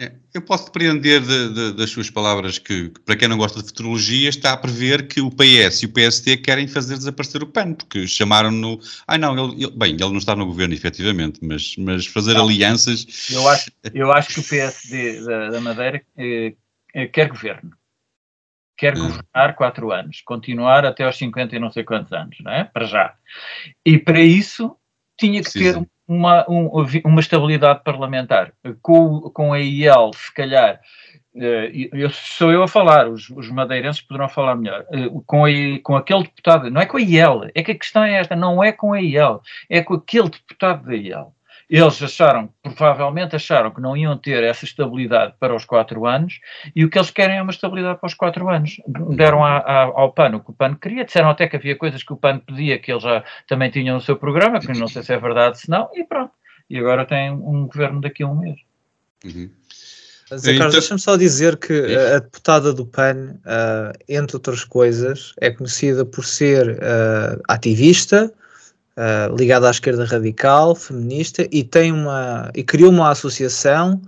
é, 0.00 0.12
eu 0.34 0.42
posso 0.42 0.66
depreender 0.66 1.20
de, 1.20 1.54
de, 1.54 1.72
das 1.74 1.90
suas 1.90 2.10
palavras 2.10 2.58
que, 2.58 2.90
que, 2.90 3.00
para 3.00 3.16
quem 3.16 3.28
não 3.28 3.38
gosta 3.38 3.60
de 3.60 3.68
futurologia, 3.68 4.28
está 4.28 4.52
a 4.52 4.56
prever 4.56 5.06
que 5.06 5.20
o 5.20 5.30
PS 5.30 5.82
e 5.82 5.86
o 5.86 5.92
PST 5.92 6.38
querem 6.38 6.66
fazer 6.66 6.96
desaparecer 6.96 7.42
o 7.42 7.46
PAN, 7.46 7.74
porque 7.74 8.06
chamaram-no. 8.08 8.80
Ah, 9.06 9.16
não, 9.16 9.38
ele, 9.38 9.64
ele, 9.64 9.72
bem, 9.76 9.92
ele 9.92 10.08
não 10.08 10.18
está 10.18 10.34
no 10.34 10.46
governo, 10.46 10.74
efetivamente, 10.74 11.38
mas, 11.42 11.76
mas 11.76 12.06
fazer 12.06 12.34
não, 12.34 12.44
alianças. 12.44 13.30
Eu 13.30 13.48
acho, 13.48 13.70
eu 13.94 14.12
acho 14.12 14.34
que 14.34 14.40
o 14.40 14.44
PSD 14.44 15.24
da, 15.24 15.50
da 15.50 15.60
Madeira 15.60 16.02
eh, 16.18 16.54
eh, 16.94 17.06
quer 17.06 17.28
governo. 17.28 17.70
Quer 18.76 18.96
hum. 18.96 19.02
governar 19.02 19.54
quatro 19.54 19.92
anos, 19.92 20.22
continuar 20.22 20.84
até 20.84 21.04
aos 21.04 21.16
50 21.16 21.54
e 21.54 21.60
não 21.60 21.70
sei 21.70 21.84
quantos 21.84 22.12
anos, 22.12 22.36
não 22.40 22.50
é? 22.50 22.64
Para 22.64 22.86
já. 22.86 23.14
E 23.86 23.96
para 23.96 24.20
isso 24.20 24.76
tinha 25.16 25.40
que 25.40 25.50
Precisa. 25.50 25.80
ter 25.80 25.88
uma, 26.06 26.44
um, 26.48 26.70
uma 27.04 27.20
estabilidade 27.20 27.82
parlamentar. 27.84 28.52
Com, 28.80 29.20
com 29.32 29.52
a 29.52 29.60
IEL, 29.60 30.10
se 30.14 30.32
calhar, 30.34 30.80
eh, 31.34 31.88
eu, 31.92 32.10
sou 32.10 32.52
eu 32.52 32.62
a 32.62 32.68
falar, 32.68 33.08
os, 33.08 33.30
os 33.30 33.48
madeirenses 33.50 34.02
poderão 34.02 34.28
falar 34.28 34.54
melhor, 34.56 34.84
eh, 34.92 35.08
com, 35.26 35.44
a, 35.44 35.50
com 35.82 35.96
aquele 35.96 36.24
deputado, 36.24 36.70
não 36.70 36.80
é 36.80 36.86
com 36.86 36.98
a 36.98 37.00
IEL, 37.00 37.48
é 37.54 37.62
que 37.62 37.72
a 37.72 37.78
questão 37.78 38.04
é 38.04 38.14
esta, 38.14 38.36
não 38.36 38.62
é 38.62 38.72
com 38.72 38.92
a 38.92 39.00
IEL, 39.00 39.40
é 39.68 39.82
com 39.82 39.94
aquele 39.94 40.28
deputado 40.28 40.84
da 40.84 40.94
IEL. 40.94 41.34
Eles 41.72 42.02
acharam, 42.02 42.50
provavelmente 42.62 43.34
acharam 43.34 43.70
que 43.70 43.80
não 43.80 43.96
iam 43.96 44.18
ter 44.18 44.44
essa 44.44 44.66
estabilidade 44.66 45.32
para 45.40 45.56
os 45.56 45.64
quatro 45.64 46.04
anos 46.06 46.38
e 46.76 46.84
o 46.84 46.90
que 46.90 46.98
eles 46.98 47.10
querem 47.10 47.38
é 47.38 47.42
uma 47.42 47.50
estabilidade 47.50 47.98
para 47.98 48.06
os 48.06 48.12
quatro 48.12 48.46
anos. 48.50 48.76
Deram 49.16 49.42
a, 49.42 49.56
a, 49.56 49.82
ao 49.84 50.12
PAN 50.12 50.36
o 50.36 50.40
que 50.40 50.50
o 50.50 50.52
PAN 50.52 50.74
queria, 50.74 51.02
disseram 51.02 51.30
até 51.30 51.48
que 51.48 51.56
havia 51.56 51.74
coisas 51.74 52.02
que 52.02 52.12
o 52.12 52.16
PAN 52.16 52.40
pedia 52.40 52.78
que 52.78 52.92
eles 52.92 53.02
já 53.02 53.24
também 53.48 53.70
tinham 53.70 53.94
no 53.94 54.02
seu 54.02 54.16
programa, 54.16 54.60
que 54.60 54.78
não 54.78 54.86
sei 54.86 55.02
se 55.02 55.14
é 55.14 55.18
verdade 55.18 55.60
se 55.60 55.70
não, 55.70 55.88
e 55.94 56.04
pronto. 56.04 56.32
E 56.68 56.78
agora 56.78 57.06
tem 57.06 57.30
um 57.30 57.66
governo 57.66 58.02
daqui 58.02 58.22
a 58.22 58.26
um 58.26 58.34
mês. 58.34 58.60
Uhum. 59.24 59.50
Zé 60.36 60.52
Carlos, 60.52 60.56
então, 60.56 60.70
deixa-me 60.70 61.00
só 61.00 61.16
dizer 61.16 61.56
que 61.56 61.96
a 61.96 62.18
deputada 62.18 62.72
do 62.74 62.84
PAN, 62.84 63.36
uh, 63.46 63.98
entre 64.06 64.36
outras 64.36 64.62
coisas, 64.62 65.32
é 65.40 65.50
conhecida 65.50 66.04
por 66.04 66.24
ser 66.24 66.72
uh, 66.72 67.40
ativista, 67.48 68.32
uh, 68.96 69.34
ligada 69.36 69.68
à 69.68 69.70
esquerda 69.70 70.04
radical, 70.04 70.74
feminista, 70.74 71.46
e 71.50 71.64
tem 71.64 71.92
uma 71.92 72.50
e 72.54 72.62
criou 72.62 72.90
uma 72.90 73.10
associação 73.10 74.00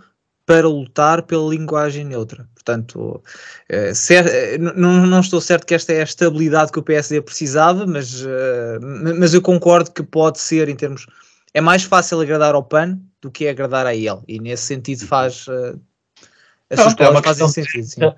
para 0.46 0.68
lutar 0.68 1.22
pela 1.22 1.48
linguagem 1.48 2.04
neutra. 2.04 2.46
Portanto, 2.54 3.22
uh, 3.70 3.94
cer- 3.94 4.26
eh, 4.26 4.58
não, 4.58 5.06
não 5.06 5.20
estou 5.20 5.40
certo 5.40 5.66
que 5.66 5.74
esta 5.74 5.92
é 5.92 6.00
a 6.00 6.04
estabilidade 6.04 6.72
que 6.72 6.78
o 6.78 6.82
PSD 6.82 7.20
precisava, 7.20 7.86
mas, 7.86 8.22
uh, 8.22 8.80
mas 9.18 9.34
eu 9.34 9.42
concordo 9.42 9.90
que 9.90 10.02
pode 10.02 10.38
ser 10.38 10.68
em 10.68 10.76
termos. 10.76 11.06
É 11.52 11.60
mais 11.60 11.84
fácil 11.84 12.20
agradar 12.20 12.54
ao 12.54 12.64
PAN 12.64 12.98
do 13.20 13.30
que 13.30 13.48
agradar 13.48 13.86
a 13.86 13.94
ele, 13.94 14.20
e 14.26 14.38
nesse 14.38 14.64
sentido 14.64 15.06
faz. 15.06 15.46
Uh, 15.46 15.80
as 16.70 16.80
suas 16.80 16.94
palavras 16.94 17.24
fazem 17.24 17.48
sentido. 17.48 17.84
Sim. 17.84 18.12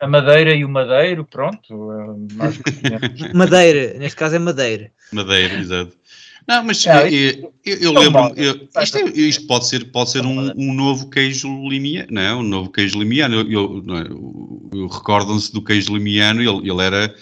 A 0.00 0.08
madeira 0.08 0.52
e 0.52 0.64
o 0.64 0.68
madeiro, 0.68 1.24
pronto. 1.24 1.90
madeira, 3.32 3.96
neste 3.98 4.16
caso 4.16 4.34
é 4.34 4.38
madeira. 4.38 4.90
Madeira, 5.12 5.54
exato. 5.54 5.92
Não, 6.46 6.64
mas 6.64 6.86
é, 6.86 7.08
eu, 7.08 7.52
eu, 7.64 7.78
eu 7.78 7.92
lembro 7.92 8.32
eu, 8.36 8.68
isto, 8.82 8.98
é, 8.98 9.02
isto, 9.10 9.46
pode 9.46 9.68
ser, 9.68 9.84
pode 9.92 10.10
ser 10.10 10.26
um, 10.26 10.52
um 10.56 10.74
novo 10.74 11.08
queijo 11.08 11.48
limiano, 11.68 12.08
não 12.10 12.22
é? 12.22 12.34
Um 12.34 12.42
novo 12.42 12.70
queijo 12.70 12.98
limiano. 12.98 13.36
Eu, 13.36 13.82
eu, 14.72 14.86
Recordam-se 14.88 15.52
do 15.52 15.62
queijo 15.62 15.94
limiano, 15.94 16.40
ele, 16.40 16.70
ele 16.70 16.82
era 16.82 17.14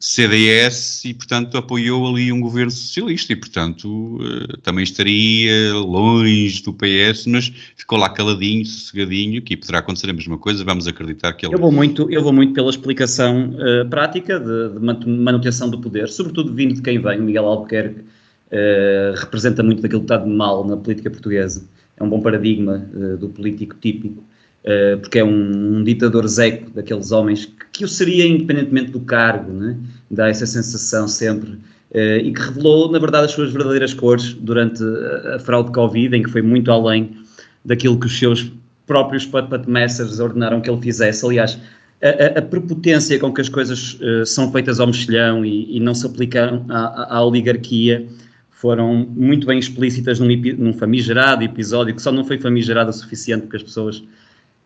CDS 0.00 1.04
e, 1.04 1.12
portanto, 1.12 1.58
apoiou 1.58 2.06
ali 2.06 2.30
um 2.30 2.40
governo 2.40 2.70
socialista 2.70 3.32
e, 3.32 3.36
portanto, 3.36 3.88
uh, 3.88 4.56
também 4.62 4.84
estaria 4.84 5.74
longe 5.74 6.62
do 6.62 6.72
PS, 6.72 7.26
mas 7.26 7.52
ficou 7.74 7.98
lá 7.98 8.08
caladinho, 8.08 8.64
sossegadinho, 8.64 9.42
que 9.42 9.56
poderá 9.56 9.78
acontecer 9.78 10.08
a 10.08 10.12
mesma 10.12 10.38
coisa, 10.38 10.64
vamos 10.64 10.86
acreditar 10.86 11.32
que 11.32 11.46
ele... 11.46 11.54
Eu 11.54 11.58
vou 11.58 11.72
muito, 11.72 12.08
eu 12.12 12.22
vou 12.22 12.32
muito 12.32 12.52
pela 12.52 12.70
explicação 12.70 13.50
uh, 13.50 13.88
prática 13.88 14.38
de, 14.38 14.78
de, 14.78 15.08
manutenção 15.08 15.68
do 15.68 15.80
poder, 15.80 16.08
sobretudo 16.08 16.54
vindo 16.54 16.74
de 16.74 16.82
quem 16.82 17.00
vem, 17.00 17.20
Miguel 17.20 17.46
Albuquerque, 17.46 18.04
uh, 18.52 19.16
representa 19.16 19.62
muito 19.62 19.82
daquilo 19.82 20.00
que 20.00 20.12
está 20.12 20.16
de 20.16 20.28
mal 20.28 20.66
na 20.66 20.76
política 20.76 21.10
portuguesa, 21.10 21.64
é 21.96 22.02
um 22.02 22.08
bom 22.08 22.20
paradigma 22.20 22.78
do 23.18 23.28
político 23.28 23.74
típico, 23.80 24.22
porque 25.02 25.18
é 25.18 25.24
um, 25.24 25.78
um 25.78 25.82
ditador 25.82 26.24
zeco 26.28 26.70
daqueles 26.70 27.10
homens 27.10 27.46
que 27.46 27.58
que 27.78 27.84
o 27.84 27.88
seria 27.88 28.26
independentemente 28.26 28.90
do 28.90 28.98
cargo, 28.98 29.52
né? 29.52 29.76
dá 30.10 30.28
essa 30.28 30.44
sensação 30.44 31.06
sempre, 31.06 31.50
uh, 31.50 32.18
e 32.20 32.32
que 32.32 32.40
revelou, 32.40 32.90
na 32.90 32.98
verdade, 32.98 33.26
as 33.26 33.30
suas 33.30 33.52
verdadeiras 33.52 33.94
cores 33.94 34.34
durante 34.34 34.82
a, 34.82 35.36
a 35.36 35.38
fraude 35.38 35.70
Covid, 35.70 36.16
em 36.16 36.24
que 36.24 36.30
foi 36.30 36.42
muito 36.42 36.72
além 36.72 37.16
daquilo 37.64 37.98
que 37.98 38.06
os 38.06 38.18
seus 38.18 38.50
próprios 38.84 39.24
puppet 39.24 39.64
ordenaram 40.20 40.60
que 40.60 40.68
ele 40.68 40.80
fizesse. 40.82 41.24
Aliás, 41.24 41.56
a, 42.02 42.08
a, 42.08 42.38
a 42.40 42.42
prepotência 42.42 43.16
com 43.20 43.32
que 43.32 43.42
as 43.42 43.48
coisas 43.48 43.96
uh, 44.00 44.26
são 44.26 44.50
feitas 44.50 44.80
ao 44.80 44.88
mexilhão 44.88 45.44
e, 45.44 45.76
e 45.76 45.78
não 45.78 45.94
se 45.94 46.04
aplicam 46.04 46.64
à, 46.68 47.16
à, 47.16 47.24
oligarquia 47.24 48.08
foram 48.60 49.06
muito 49.08 49.46
bem 49.46 49.56
explícitas 49.58 50.18
num, 50.18 50.26
num 50.58 50.72
famigerado 50.72 51.44
episódio 51.44 51.94
que 51.94 52.02
só 52.02 52.10
não 52.10 52.24
foi 52.24 52.38
famigerado 52.38 52.90
o 52.90 52.92
suficiente 52.92 53.42
porque 53.42 53.56
as 53.56 53.62
pessoas 53.62 54.02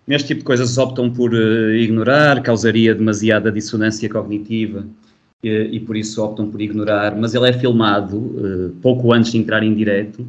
neste 0.06 0.28
tipo 0.28 0.38
de 0.38 0.46
coisas 0.46 0.78
optam 0.78 1.10
por 1.10 1.34
uh, 1.34 1.74
ignorar, 1.74 2.42
causaria 2.42 2.94
demasiada 2.94 3.52
dissonância 3.52 4.08
cognitiva 4.08 4.86
e, 5.44 5.50
e, 5.72 5.80
por 5.80 5.94
isso 5.94 6.24
optam 6.24 6.50
por 6.50 6.60
ignorar, 6.62 7.14
mas 7.14 7.34
ele 7.34 7.46
é 7.48 7.52
filmado 7.52 8.16
uh, 8.16 8.70
pouco 8.80 9.12
antes 9.12 9.30
de 9.30 9.38
entrar 9.38 9.62
em 9.62 9.74
direto. 9.74 10.26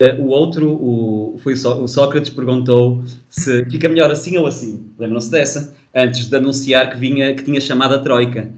Uh, 0.00 0.22
o 0.22 0.28
outro, 0.28 0.70
o, 0.70 1.36
foi 1.42 1.54
o, 1.54 1.88
Sócrates 1.88 2.30
perguntou 2.30 3.02
se 3.28 3.64
fica 3.64 3.88
melhor 3.88 4.12
assim 4.12 4.38
ou 4.38 4.46
assim, 4.46 4.86
lembram-se 4.96 5.32
dessa? 5.32 5.74
Antes 5.92 6.28
de 6.28 6.36
anunciar 6.36 6.90
que, 6.90 6.96
vinha, 6.96 7.34
que 7.34 7.42
tinha 7.42 7.60
chamado 7.60 7.96
a 7.96 7.98
Troika. 7.98 8.48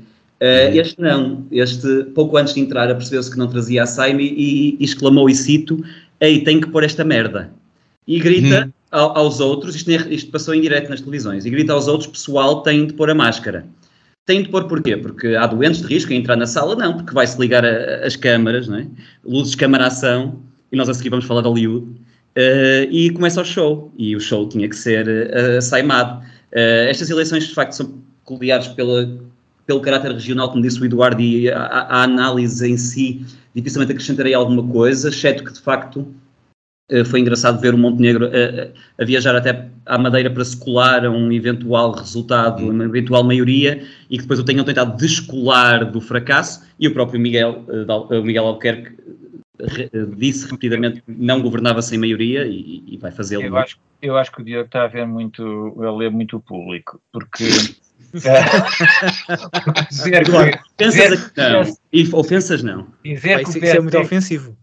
Este 0.45 1.01
não, 1.01 1.47
este 1.53 2.05
pouco 2.15 2.37
antes 2.37 2.55
de 2.55 2.61
entrar 2.61 2.91
apercebeu-se 2.91 3.31
que 3.31 3.39
não 3.39 3.47
trazia 3.47 3.83
a 3.83 3.87
Saime 3.87 4.25
e, 4.25 4.77
e 4.81 4.85
exclamou 4.85 5.31
e 5.31 5.35
cito, 5.35 5.85
ei, 6.21 6.43
tem 6.43 6.61
que 6.61 6.69
pôr 6.69 6.83
esta 6.83 7.05
merda. 7.05 7.51
E 8.07 8.19
grita, 8.19 8.67
hum 8.67 8.73
aos 8.93 9.41
outros, 9.41 9.75
isto, 9.75 9.91
isto, 9.91 10.31
passou 10.31 10.55
em 10.55 10.61
direto 10.61 10.91
nas 10.91 11.01
televisões, 11.01 11.47
e 11.47 11.51
grita 11.51 11.73
aos 11.73 11.89
outros, 11.89 12.11
pessoal, 12.11 12.63
tem 12.63 12.87
de 12.87 12.93
pôr 12.93 13.09
a 13.09 13.15
máscara. 13.15 13.65
Tem 14.27 14.43
de 14.43 14.51
pôr 14.51 14.69
porquê? 14.69 14.97
Porque 14.97 15.29
há 15.29 15.47
doentes 15.47 15.81
de 15.81 15.87
risco 15.87 16.13
a 16.13 16.15
entrar 16.15 16.37
na 16.37 16.47
sala? 16.47 16.77
Não, 16.77 16.95
porque 16.95 17.13
vai-se 17.13 17.41
ligar 17.41 17.65
a, 17.65 18.07
as 18.07 18.15
câmaras, 18.15 18.69
não 18.69 18.77
é? 18.77 18.87
luzes 19.25 19.53
de 19.53 19.57
camaração, 19.57 20.41
e 20.71 20.77
nós 20.77 20.89
a 20.89 20.95
seguir 20.95 21.09
vamos 21.09 21.25
falar 21.25 21.41
de 21.41 21.49
Hollywood, 21.49 21.87
uh, 21.87 22.91
e 22.91 23.11
começa 23.11 23.41
o 23.41 23.45
show, 23.45 23.93
e 23.97 24.15
o 24.15 24.21
show 24.21 24.47
tinha 24.49 24.69
que 24.69 24.77
ser 24.77 25.09
uh, 25.09 25.61
saimado. 25.63 26.23
Uh, 26.53 26.89
estas 26.89 27.09
eleições, 27.09 27.49
de 27.49 27.55
facto, 27.55 27.73
são 27.73 27.99
peculiares 28.25 28.69
pela, 28.69 29.07
pelo 29.67 29.81
caráter 29.81 30.13
regional, 30.13 30.51
como 30.51 30.63
disse 30.63 30.81
o 30.81 30.85
Eduardo, 30.85 31.21
e 31.21 31.51
a, 31.51 31.59
a 31.59 32.03
análise 32.03 32.69
em 32.69 32.77
si, 32.77 33.25
dificilmente 33.55 33.93
acrescentarei 33.93 34.35
alguma 34.35 34.67
coisa, 34.67 35.09
exceto 35.09 35.45
que, 35.45 35.53
de 35.53 35.61
facto, 35.61 36.07
eh, 36.91 37.05
foi 37.05 37.21
engraçado 37.21 37.61
ver 37.61 37.75
o 37.75 37.79
Montenegro 37.79 38.27
a, 38.27 39.03
a, 39.03 39.05
viajar 39.05 39.35
até 39.35 39.69
à 39.87 39.97
Madeira 39.97 40.31
para 40.31 40.45
se 40.45 40.57
colar 40.57 41.07
a 41.07 41.11
um 41.11 41.33
eventual 41.33 41.93
resultado, 41.93 42.69
uma 42.69 42.85
eventual 42.85 43.25
maioria, 43.25 43.83
e 44.11 44.17
que 44.17 44.23
depois 44.23 44.39
o 44.39 44.45
tenham 44.45 44.65
tentado 44.65 44.97
descolar 44.97 45.91
do 45.91 46.01
fracasso, 46.01 46.67
e 46.79 46.87
o 46.89 46.93
próprio 46.93 47.21
Miguel, 47.21 47.65
eh, 47.69 48.19
o 48.19 48.23
Miguel 48.23 48.47
Albuquerque 48.47 48.97
eh, 49.61 50.07
disse 50.17 50.47
repetidamente 50.47 51.03
que 51.03 51.13
não 51.13 51.41
governava 51.41 51.81
sem 51.81 51.99
maioria 51.99 52.47
e, 52.47 52.83
e 52.87 52.99
vai 52.99 53.13
fazê-lo. 53.13 53.45
Eu 53.45 53.57
acho, 53.57 53.79
eu 54.01 54.17
acho 54.17 54.33
que 54.33 54.43
o 54.43 54.45
Diogo 54.45 54.67
está 54.67 54.85
a 54.85 54.89
ver 54.89 55.07
muito, 55.07 55.43
a 55.83 55.97
ler 55.97 56.11
muito 56.11 56.37
o 56.37 56.41
público, 56.41 57.01
porque 57.13 57.45
dizer 59.91 60.25
que, 60.25 60.31
ofensas 60.31 60.61
dizer, 60.79 61.33
não. 61.37 61.77
E 61.93 62.09
ofensas 62.15 62.63
não. 62.63 62.87
Dizer 63.05 63.43
que 63.45 63.51
isso, 63.51 63.59
isso 63.59 63.77
é 63.77 63.81
muito 63.81 63.99
ofensivo. 63.99 64.57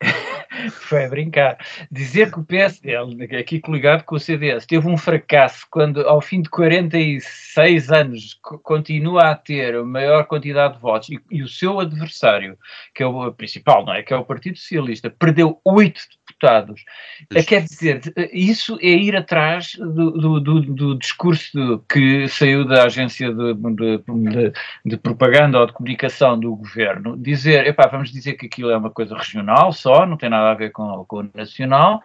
foi 0.70 1.04
a 1.04 1.08
brincar. 1.08 1.58
Dizer 1.90 2.30
que 2.30 2.38
o 2.38 2.44
PSD, 2.44 2.96
aqui 3.36 3.60
coligado 3.60 4.04
com 4.04 4.16
o 4.16 4.20
CDS, 4.20 4.66
teve 4.66 4.86
um 4.88 4.96
fracasso 4.96 5.66
quando, 5.70 6.06
ao 6.06 6.20
fim 6.20 6.42
de 6.42 6.50
46 6.50 7.90
anos, 7.90 8.38
continua 8.62 9.30
a 9.30 9.34
ter 9.34 9.74
a 9.74 9.84
maior 9.84 10.26
quantidade 10.26 10.74
de 10.74 10.80
votos 10.80 11.08
e, 11.08 11.20
e, 11.30 11.42
o 11.42 11.48
seu 11.48 11.80
adversário, 11.80 12.58
que 12.94 13.02
é 13.02 13.06
o 13.06 13.32
principal, 13.32 13.84
não 13.84 13.94
é? 13.94 14.02
Que 14.02 14.12
é 14.12 14.16
o 14.16 14.24
Partido 14.24 14.58
Socialista, 14.58 15.10
perdeu 15.10 15.60
oito 15.64 16.00
deputados. 16.42 16.84
Isso. 17.30 17.48
Quer 17.48 17.62
dizer, 17.62 18.00
isso 18.32 18.78
é 18.80 18.88
ir 18.88 19.16
atrás 19.16 19.74
do, 19.78 20.10
do, 20.10 20.40
do, 20.40 20.60
do 20.60 20.98
discurso 20.98 21.82
que 21.88 22.28
saiu 22.28 22.64
da 22.66 22.84
agência 22.84 23.32
de, 23.32 23.54
de, 23.54 24.52
de, 24.84 24.96
propaganda 24.96 25.60
ou 25.60 25.66
de 25.66 25.72
comunicação 25.72 26.38
do 26.38 26.56
governo, 26.56 27.16
dizer, 27.16 27.66
epá, 27.66 27.86
vamos 27.86 28.10
dizer 28.10 28.34
que 28.34 28.46
aquilo 28.46 28.70
é 28.70 28.76
uma 28.76 28.90
coisa 28.90 29.16
regional 29.16 29.72
só, 29.72 30.04
não 30.04 30.16
tem 30.16 30.28
nada 30.28 30.50
a 30.50 30.54
ver 30.54 30.70
com, 30.70 31.04
com 31.06 31.20
o 31.20 31.30
nacional, 31.34 32.02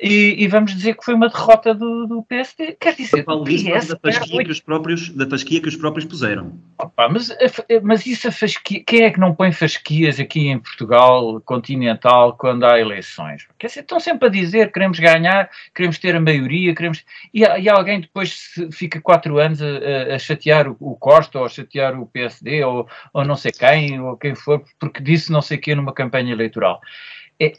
e, 0.00 0.42
e, 0.42 0.48
vamos 0.48 0.74
dizer 0.74 0.96
que 0.96 1.04
foi 1.04 1.12
uma 1.12 1.28
derrota 1.28 1.74
do, 1.74 2.06
do 2.06 2.22
PSD. 2.22 2.76
Quer 2.80 2.94
dizer, 2.94 3.22
o 3.28 3.44
PS 3.44 3.88
da 3.88 3.98
fasquia, 3.98 4.44
que 4.44 4.50
os 4.50 4.60
próprios, 4.60 5.08
da 5.10 5.28
fasquia 5.28 5.60
que 5.60 5.68
os 5.68 5.76
próprios 5.76 6.06
puseram. 6.06 6.58
Opa, 6.78 7.08
mas, 7.10 7.36
mas 7.82 8.06
isso 8.06 8.28
a 8.28 8.32
fasquia, 8.32 8.82
quem 8.86 9.02
é 9.02 9.10
que 9.10 9.20
não 9.20 9.34
põe 9.34 9.52
fasquias 9.52 10.18
aqui 10.18 10.48
em 10.48 10.58
Portugal 10.58 11.40
continental 11.42 12.34
quando 12.38 12.64
há 12.64 12.80
eleições? 12.80 13.46
Quer 13.58 13.66
dizer, 13.66 13.80
estão 13.80 14.00
sempre 14.00 14.28
a 14.28 14.30
dizer 14.30 14.72
queremos 14.72 14.98
ganhar, 14.98 15.50
queremos 15.74 15.98
ter 15.98 16.16
a 16.16 16.20
maioria, 16.20 16.74
queremos. 16.74 17.04
E, 17.34 17.40
e 17.40 17.68
alguém 17.68 18.00
depois 18.00 18.54
fica 18.72 19.00
quatro 19.02 19.38
anos 19.38 19.60
a, 19.60 20.14
a 20.14 20.18
chatear 20.18 20.66
o, 20.68 20.76
o, 20.80 20.96
Costa 20.96 21.38
ou 21.38 21.44
a 21.44 21.48
chatear 21.48 22.00
o 22.00 22.06
PSD 22.06 22.64
ou, 22.64 22.88
ou 23.12 23.24
não 23.24 23.36
sei 23.36 23.52
quem, 23.52 24.00
ou 24.00 24.16
quem 24.16 24.34
for, 24.34 24.64
porque 24.78 25.02
disse 25.02 25.30
não 25.30 25.42
sei 25.42 25.58
o 25.58 25.60
quê 25.60 25.74
numa 25.74 25.92
campanha 25.92 26.32
eleitoral 26.32 26.80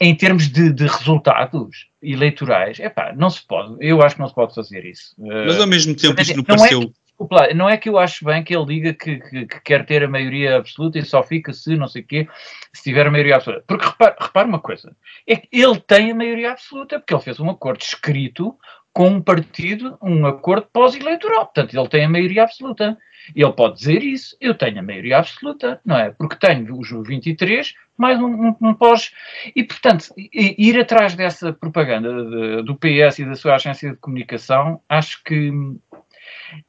em 0.00 0.14
termos 0.14 0.48
de, 0.48 0.72
de, 0.72 0.86
resultados 0.86 1.88
eleitorais, 2.00 2.78
é 2.78 2.88
pá, 2.88 3.12
não 3.16 3.28
se 3.28 3.44
pode, 3.44 3.76
eu 3.80 4.00
acho 4.00 4.14
que 4.14 4.20
não 4.20 4.28
se 4.28 4.34
pode 4.34 4.54
fazer 4.54 4.84
isso. 4.84 5.12
Mas 5.18 5.60
ao 5.60 5.66
mesmo 5.66 5.96
tempo 5.96 6.20
isto 6.20 6.36
não, 6.36 6.44
pareceu... 6.44 6.82
É 6.82 6.84
que, 6.86 6.92
desculpa, 7.08 7.54
não 7.54 7.68
é 7.68 7.76
que 7.76 7.88
eu 7.88 7.98
acho 7.98 8.24
bem 8.24 8.44
que 8.44 8.54
ele 8.54 8.66
diga 8.66 8.94
que, 8.94 9.18
que, 9.18 9.46
que, 9.46 9.60
quer 9.60 9.84
ter 9.84 10.04
a 10.04 10.08
maioria 10.08 10.56
absoluta 10.56 11.00
e 11.00 11.04
só 11.04 11.20
fica 11.24 11.52
se 11.52 11.76
não 11.76 11.88
sei 11.88 12.02
o 12.02 12.06
quê, 12.06 12.28
se 12.72 12.84
tiver 12.84 13.08
a 13.08 13.10
maioria 13.10 13.36
absoluta. 13.36 13.64
Porque 13.66 13.84
repare, 13.84 14.14
repare 14.20 14.48
uma 14.48 14.60
coisa, 14.60 14.94
é 15.26 15.34
que 15.34 15.48
ele 15.50 15.80
tem 15.80 16.12
a 16.12 16.14
maioria 16.14 16.52
absoluta, 16.52 17.00
porque 17.00 17.14
ele 17.14 17.22
fez 17.22 17.40
um 17.40 17.50
acordo 17.50 17.82
escrito 17.82 18.56
com 18.92 19.08
um 19.08 19.22
partido, 19.22 19.96
um 20.02 20.26
acordo 20.26 20.66
pós-eleitoral, 20.72 21.46
portanto 21.46 21.74
ele 21.74 21.88
tem 21.88 22.04
a 22.04 22.08
maioria 22.08 22.44
absoluta. 22.44 22.96
Ele 23.34 23.52
pode 23.52 23.78
dizer 23.78 24.02
isso, 24.02 24.36
eu 24.40 24.52
tenho 24.52 24.80
a 24.80 24.82
maioria 24.82 25.18
absoluta, 25.18 25.80
não 25.84 25.96
é? 25.96 26.10
Porque 26.10 26.36
tenho 26.36 26.76
os 26.76 26.90
23 26.90 27.72
mais 27.96 28.18
um, 28.18 28.48
um, 28.48 28.56
um 28.60 28.74
pós. 28.74 29.12
E, 29.54 29.62
portanto, 29.62 30.12
ir 30.16 30.78
atrás 30.80 31.14
dessa 31.14 31.52
propaganda 31.52 32.08
de, 32.12 32.62
do 32.62 32.74
PS 32.74 33.20
e 33.20 33.24
da 33.24 33.36
sua 33.36 33.54
agência 33.54 33.92
de 33.92 33.96
comunicação, 33.96 34.80
acho 34.88 35.22
que 35.22 35.52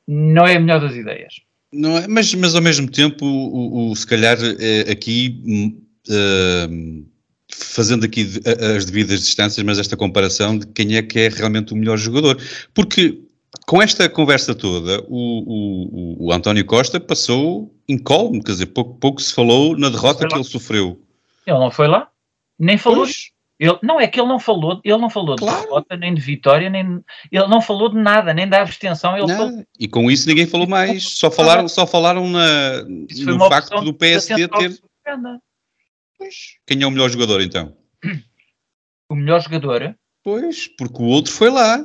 não 0.07 0.45
é 0.45 0.55
a 0.55 0.59
melhor 0.59 0.79
das 0.79 0.95
ideias. 0.95 1.41
Não 1.73 1.97
é, 1.97 2.07
mas, 2.07 2.33
mas 2.35 2.53
ao 2.53 2.61
mesmo 2.61 2.89
tempo, 2.89 3.25
o, 3.25 3.89
o 3.89 3.95
se 3.95 4.05
calhar 4.05 4.37
é, 4.59 4.91
aqui. 4.91 5.75
Uh, 6.07 7.12
fazendo 7.53 8.05
aqui 8.05 8.39
as 8.75 8.85
devidas 8.85 9.21
distâncias, 9.21 9.65
mas 9.65 9.79
esta 9.79 9.97
comparação 9.97 10.57
de 10.57 10.67
quem 10.67 10.95
é 10.95 11.01
que 11.01 11.19
é 11.19 11.29
realmente 11.29 11.73
o 11.73 11.75
melhor 11.75 11.97
jogador. 11.97 12.37
Porque 12.73 13.19
com 13.65 13.81
esta 13.81 14.09
conversa 14.09 14.53
toda, 14.53 15.03
o, 15.07 16.17
o, 16.19 16.27
o 16.27 16.33
António 16.33 16.65
Costa 16.65 16.99
passou 16.99 17.73
incólume, 17.87 18.43
quer 18.43 18.51
dizer, 18.53 18.65
pouco, 18.67 18.95
pouco 18.95 19.21
se 19.21 19.33
falou 19.33 19.77
na 19.77 19.89
derrota 19.89 20.27
que 20.27 20.35
ele 20.35 20.43
sofreu. 20.43 20.99
Ele 21.45 21.59
não 21.59 21.71
foi 21.71 21.87
lá, 21.87 22.09
nem 22.57 22.77
falou. 22.77 23.05
Ele, 23.59 23.77
não, 23.81 23.99
é 23.99 24.07
que 24.07 24.19
ele 24.19 24.27
não 24.27 24.39
falou, 24.39 24.81
ele 24.83 24.97
não 24.97 25.09
falou 25.09 25.35
claro. 25.35 25.57
de 25.57 25.63
derrota, 25.65 25.95
nem 25.95 26.13
de 26.13 26.21
vitória, 26.21 26.69
nem 26.69 27.01
ele 27.31 27.47
não 27.47 27.61
falou 27.61 27.87
de 27.87 27.97
nada, 27.97 28.33
nem 28.33 28.47
da 28.47 28.61
abstenção. 28.61 29.15
Falou... 29.15 29.63
E 29.79 29.87
com 29.87 30.09
isso 30.09 30.27
ninguém 30.27 30.47
falou 30.47 30.67
mais, 30.67 31.03
só 31.17 31.29
falaram, 31.29 31.67
só 31.67 31.85
falaram 31.85 32.27
na, 32.27 32.83
no 32.83 33.39
facto 33.47 33.81
do 33.81 33.93
PSD 33.93 34.47
ter. 34.47 34.79
Pois. 36.23 36.57
Quem 36.65 36.81
é 36.81 36.87
o 36.87 36.91
melhor 36.91 37.09
jogador 37.09 37.41
então? 37.41 37.75
O 39.09 39.15
melhor 39.15 39.41
jogador? 39.41 39.95
Pois, 40.23 40.67
porque 40.67 41.03
o 41.03 41.05
outro 41.05 41.31
foi 41.31 41.51
lá. 41.51 41.83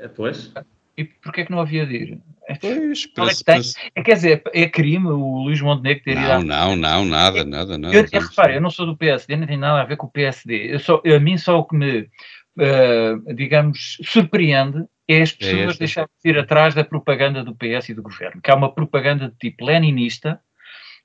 É, 0.00 0.08
pois. 0.08 0.52
E 0.96 1.04
porquê 1.04 1.42
é 1.42 1.44
que 1.44 1.52
não 1.52 1.60
havia 1.60 1.86
de 1.86 1.94
ir? 1.94 2.20
Pois, 2.60 3.04
é 3.04 3.08
parece, 3.14 3.42
é, 3.42 3.44
parece... 3.44 3.74
é, 3.94 4.02
quer 4.02 4.14
dizer, 4.14 4.42
é 4.52 4.68
crime 4.68 5.06
o 5.06 5.44
Luís 5.44 5.60
Montenegro 5.60 6.02
ter 6.02 6.12
ido. 6.12 6.22
Não, 6.22 6.42
não, 6.42 6.74
não, 6.74 7.04
nada, 7.04 7.44
nada, 7.44 7.78
nada. 7.78 7.94
Eu, 7.94 8.04
eu, 8.10 8.20
repare, 8.20 8.56
eu 8.56 8.60
não 8.60 8.70
sou 8.70 8.86
do 8.86 8.96
PSD, 8.96 9.36
nem 9.36 9.46
tem 9.46 9.58
nada 9.58 9.82
a 9.82 9.84
ver 9.84 9.96
com 9.96 10.06
o 10.06 10.10
PSD. 10.10 10.74
Eu 10.74 10.80
só, 10.80 11.00
eu, 11.04 11.16
a 11.16 11.20
mim 11.20 11.36
só 11.36 11.58
o 11.58 11.64
que 11.64 11.76
me, 11.76 12.00
uh, 12.00 13.34
digamos, 13.34 13.98
surpreende 14.02 14.86
é 15.06 15.22
as 15.22 15.32
é 15.32 15.36
pessoas 15.36 15.76
é 15.76 15.78
deixarem 15.78 16.10
de 16.24 16.30
ir 16.30 16.38
atrás 16.38 16.74
da 16.74 16.82
propaganda 16.82 17.44
do 17.44 17.54
PS 17.54 17.90
e 17.90 17.94
do 17.94 18.02
governo, 18.02 18.40
que 18.42 18.50
é 18.50 18.54
uma 18.54 18.74
propaganda 18.74 19.28
de 19.28 19.36
tipo 19.36 19.64
leninista, 19.64 20.40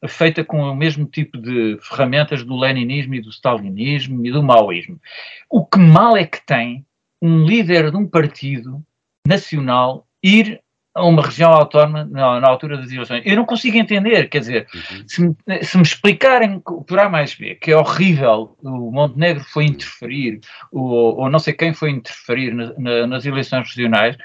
feita 0.08 0.43
com 0.43 0.62
o 0.62 0.76
mesmo 0.76 1.06
tipo 1.06 1.38
de 1.38 1.78
ferramentas 1.82 2.43
do 2.43 2.58
leninismo 2.58 3.16
e 3.16 3.22
do 3.22 3.30
stalinismo 3.30 4.26
e 4.26 4.32
do 4.32 4.41
maoísmo. 4.41 4.99
O 5.49 5.66
que 5.66 5.78
mal 5.78 6.18
é 6.18 6.26
que 6.26 6.43
tem 6.45 6.86
um 7.22 7.45
líder 7.45 7.91
de 7.91 7.97
um 7.97 8.08
partido 8.08 8.84
nacional 9.26 10.08
ir 10.24 10.60
a 10.93 11.06
uma 11.06 11.22
região 11.22 11.52
autónoma 11.52 12.04
na, 12.04 12.39
na, 12.41 12.47
altura 12.47 12.78
das 12.78 12.91
eleições. 12.91 13.24
Eu 13.26 13.38
não 13.38 13.45
consigo 13.45 13.78
entender, 13.78 14.28
quer 14.28 14.39
dizer, 14.39 14.68
uhum. 14.74 15.04
se, 15.08 15.22
me, 15.22 15.64
se, 15.64 15.78
me, 15.78 15.84
explicarem 15.84 16.60
por 16.60 16.99
A 16.99 17.08
mais 17.08 17.34
B 17.34 17.56
que 17.56 17.72
é 17.72 17.78
horrível 17.78 18.58
o 18.62 18.91
Montenegro 18.91 19.43
foi 19.43 19.66
interferir, 19.66 20.41
ou, 20.72 21.18
ou 21.18 21.30
não 21.30 21.39
sei 21.39 21.54
quem 21.54 21.74
foi 21.74 21.91
interferir 21.91 22.54
na, 22.54 22.74
na, 22.78 23.08
nas 23.08 23.26
eleições 23.26 23.70
regionais, 23.70 24.18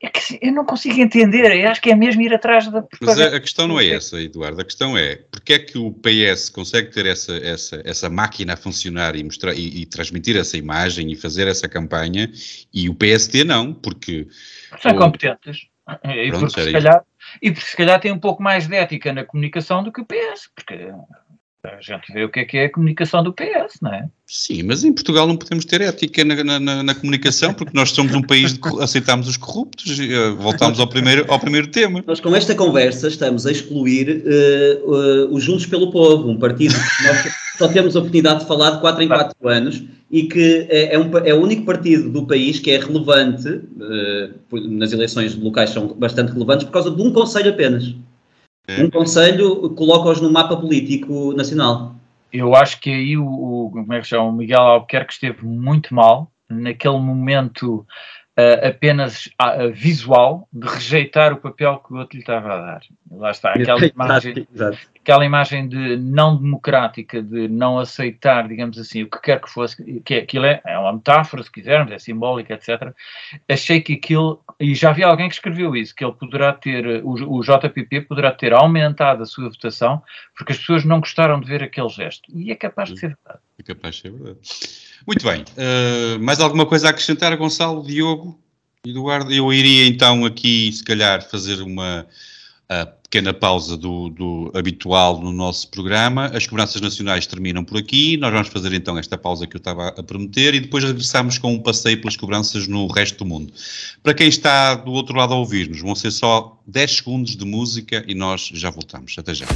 é 0.00 0.08
que 0.08 0.38
eu 0.40 0.52
não 0.52 0.64
consigo 0.64 1.00
entender, 1.00 1.56
eu 1.56 1.68
acho 1.68 1.80
que 1.80 1.90
é 1.90 1.94
mesmo 1.94 2.22
ir 2.22 2.32
atrás 2.32 2.68
da 2.68 2.84
Mas 3.00 3.18
a, 3.18 3.36
a, 3.36 3.40
questão 3.40 3.66
não 3.66 3.80
é 3.80 3.88
essa, 3.88 4.20
Eduardo, 4.20 4.60
a 4.60 4.64
questão 4.64 4.96
é 4.96 5.16
porque 5.16 5.54
é 5.54 5.58
que 5.58 5.76
o 5.76 5.92
PS 5.92 6.48
consegue 6.50 6.92
ter 6.92 7.04
essa, 7.06 7.36
essa, 7.38 7.82
essa 7.84 8.08
máquina 8.08 8.54
a 8.54 8.56
funcionar 8.56 9.16
e, 9.16 9.24
mostrar, 9.24 9.54
e, 9.54 9.82
e 9.82 9.86
transmitir 9.86 10.36
essa 10.36 10.56
imagem 10.56 11.10
e 11.10 11.16
fazer 11.16 11.48
essa 11.48 11.68
campanha 11.68 12.30
e 12.72 12.88
o 12.88 12.94
PSD 12.94 13.42
não, 13.42 13.74
porque... 13.74 14.28
São 14.80 14.92
ou, 14.92 14.98
competentes. 14.98 15.66
E 16.04 16.28
Pronto, 16.28 16.46
porque, 16.46 16.64
se 16.64 16.72
calhar, 16.72 17.04
e 17.42 17.50
porque 17.50 17.66
se 17.66 17.76
calhar 17.76 18.00
tem 18.00 18.12
um 18.12 18.20
pouco 18.20 18.42
mais 18.42 18.68
de 18.68 18.76
ética 18.76 19.12
na 19.12 19.24
comunicação 19.24 19.82
do 19.82 19.90
que 19.90 20.00
o 20.00 20.06
PS, 20.06 20.50
porque 20.54 20.92
a 21.76 21.80
gente 21.80 22.12
vê 22.12 22.24
o 22.24 22.28
que 22.28 22.40
é 22.40 22.44
que 22.44 22.56
é 22.56 22.64
a 22.66 22.72
comunicação 22.72 23.22
do 23.22 23.32
PS, 23.32 23.80
não 23.82 23.92
é? 23.92 24.08
Sim, 24.26 24.62
mas 24.64 24.84
em 24.84 24.92
Portugal 24.92 25.26
não 25.26 25.36
podemos 25.36 25.64
ter 25.64 25.80
ética 25.80 26.24
na, 26.24 26.60
na, 26.60 26.82
na 26.82 26.94
comunicação 26.94 27.54
porque 27.54 27.72
nós 27.74 27.90
somos 27.90 28.14
um 28.14 28.22
país 28.22 28.54
de 28.54 28.60
aceitamos 28.80 29.28
os 29.28 29.36
corruptos. 29.36 29.98
Eh, 29.98 30.30
voltamos 30.38 30.78
ao 30.80 30.86
primeiro, 30.86 31.24
ao 31.28 31.38
primeiro 31.40 31.68
tema. 31.68 32.02
Nós 32.06 32.20
com 32.20 32.34
esta 32.34 32.54
conversa 32.54 33.08
estamos 33.08 33.46
a 33.46 33.52
excluir 33.52 34.22
uh, 34.24 34.90
uh, 34.90 35.34
os 35.34 35.42
Juntos 35.42 35.66
pelo 35.66 35.90
Povo, 35.90 36.28
um 36.28 36.38
partido 36.38 36.74
que 36.74 37.04
nós 37.04 37.32
só 37.56 37.68
temos 37.68 37.96
a 37.96 38.00
oportunidade 38.00 38.40
de 38.40 38.46
falar 38.46 38.72
de 38.72 38.80
4 38.80 39.02
em 39.02 39.08
4 39.08 39.48
anos 39.48 39.82
e 40.10 40.22
que 40.24 40.66
é, 40.70 40.94
é, 40.94 40.98
um, 40.98 41.10
é 41.18 41.34
o 41.34 41.42
único 41.42 41.64
partido 41.64 42.08
do 42.10 42.26
país 42.26 42.58
que 42.58 42.70
é 42.70 42.78
relevante, 42.78 43.48
uh, 43.48 44.68
nas 44.68 44.92
eleições 44.92 45.34
locais 45.34 45.70
são 45.70 45.88
bastante 45.88 46.32
relevantes, 46.32 46.64
por 46.64 46.72
causa 46.72 46.90
de 46.90 47.02
um 47.02 47.12
conselho 47.12 47.50
apenas. 47.50 47.94
É. 48.68 48.82
Um 48.82 48.90
conselho 48.90 49.70
coloca-os 49.70 50.20
no 50.20 50.30
mapa 50.30 50.56
político 50.56 51.32
nacional. 51.32 51.94
Eu 52.30 52.54
acho 52.54 52.78
que 52.80 52.90
aí 52.90 53.16
o, 53.16 53.24
o, 53.26 53.70
como 53.70 53.92
é 53.94 54.00
que 54.00 54.06
chama, 54.06 54.24
o 54.24 54.32
Miguel 54.32 54.60
Albuquerque 54.60 55.14
esteve 55.14 55.46
muito 55.46 55.94
mal 55.94 56.30
naquele 56.50 56.98
momento 56.98 57.86
uh, 58.38 58.68
apenas 58.68 59.26
uh, 59.26 59.72
visual 59.72 60.48
de 60.52 60.68
rejeitar 60.68 61.32
o 61.32 61.36
papel 61.36 61.78
que 61.78 61.92
o 61.92 61.96
outro 61.96 62.16
lhe 62.16 62.22
estava 62.22 62.54
a 62.54 62.58
dar. 62.58 62.80
Lá 63.10 63.30
está, 63.30 63.52
aquela 63.52 63.84
imagem, 63.84 64.46
aquela 65.00 65.24
imagem 65.24 65.68
de 65.68 65.96
não 65.96 66.36
democrática, 66.36 67.20
de 67.20 67.48
não 67.48 67.78
aceitar, 67.78 68.46
digamos 68.46 68.78
assim, 68.78 69.02
o 69.02 69.10
que 69.10 69.20
quer 69.20 69.40
que 69.40 69.50
fosse, 69.50 69.82
que 70.02 70.14
é, 70.14 70.18
aquilo 70.18 70.46
é, 70.46 70.60
é 70.64 70.78
uma 70.78 70.92
metáfora, 70.92 71.42
se 71.42 71.50
quisermos, 71.50 71.92
é 71.92 71.98
simbólica, 71.98 72.54
etc. 72.54 72.94
Achei 73.48 73.80
que 73.80 73.94
aquilo, 73.94 74.40
e 74.60 74.74
já 74.74 74.92
vi 74.92 75.02
alguém 75.02 75.28
que 75.28 75.34
escreveu 75.34 75.74
isso, 75.74 75.94
que 75.94 76.04
ele 76.04 76.12
poderá 76.12 76.52
ter, 76.52 77.02
o, 77.04 77.38
o 77.38 77.42
JPP 77.42 78.02
poderá 78.02 78.30
ter 78.30 78.52
aumentado 78.52 79.22
a 79.22 79.26
sua 79.26 79.48
votação 79.48 80.02
porque 80.36 80.52
as 80.52 80.58
pessoas 80.58 80.84
não 80.84 81.00
gostaram 81.00 81.40
de 81.40 81.48
ver 81.48 81.62
aquele 81.62 81.88
gesto. 81.88 82.30
E 82.32 82.52
é 82.52 82.54
capaz 82.54 82.90
de 82.90 83.00
ser 83.00 83.08
verdade. 83.08 83.40
É 83.58 83.62
capaz 83.62 83.94
de 83.96 84.00
ser 84.02 84.12
verdade. 84.12 84.38
Muito 85.06 85.24
bem. 85.24 85.42
Uh, 85.42 86.18
mais 86.20 86.40
alguma 86.40 86.66
coisa 86.66 86.88
a 86.88 86.90
acrescentar, 86.90 87.36
Gonçalo, 87.36 87.86
Diogo, 87.86 88.38
Eduardo? 88.86 89.32
Eu 89.32 89.52
iria 89.52 89.86
então 89.86 90.24
aqui, 90.24 90.70
se 90.72 90.84
calhar, 90.84 91.28
fazer 91.28 91.62
uma 91.62 92.06
pequena 93.10 93.32
pausa 93.32 93.76
do, 93.76 94.10
do, 94.10 94.52
habitual 94.54 95.20
no 95.20 95.32
nosso 95.32 95.68
programa. 95.70 96.26
As 96.26 96.46
cobranças 96.46 96.80
nacionais 96.80 97.26
terminam 97.26 97.64
por 97.64 97.78
aqui. 97.78 98.18
Nós 98.18 98.30
vamos 98.30 98.48
fazer 98.48 98.72
então 98.74 98.98
esta 98.98 99.16
pausa 99.16 99.46
que 99.46 99.56
eu 99.56 99.58
estava 99.58 99.88
a 99.88 100.02
prometer 100.02 100.54
e 100.54 100.60
depois 100.60 100.84
regressamos 100.84 101.38
com 101.38 101.54
um 101.54 101.58
passeio 101.58 101.98
pelas 101.98 102.16
cobranças 102.16 102.68
no 102.68 102.86
resto 102.86 103.18
do 103.18 103.24
mundo. 103.24 103.52
Para 104.02 104.12
quem 104.12 104.28
está 104.28 104.74
do 104.74 104.92
outro 104.92 105.16
lado 105.16 105.32
a 105.32 105.36
ouvir-nos, 105.36 105.80
vão 105.80 105.94
ser 105.94 106.10
só 106.10 106.60
10 106.66 106.96
segundos 106.96 107.36
de 107.36 107.44
música 107.46 108.04
e 108.06 108.14
nós 108.14 108.50
já 108.52 108.68
voltamos. 108.68 109.14
Até 109.18 109.32
já. 109.32 109.46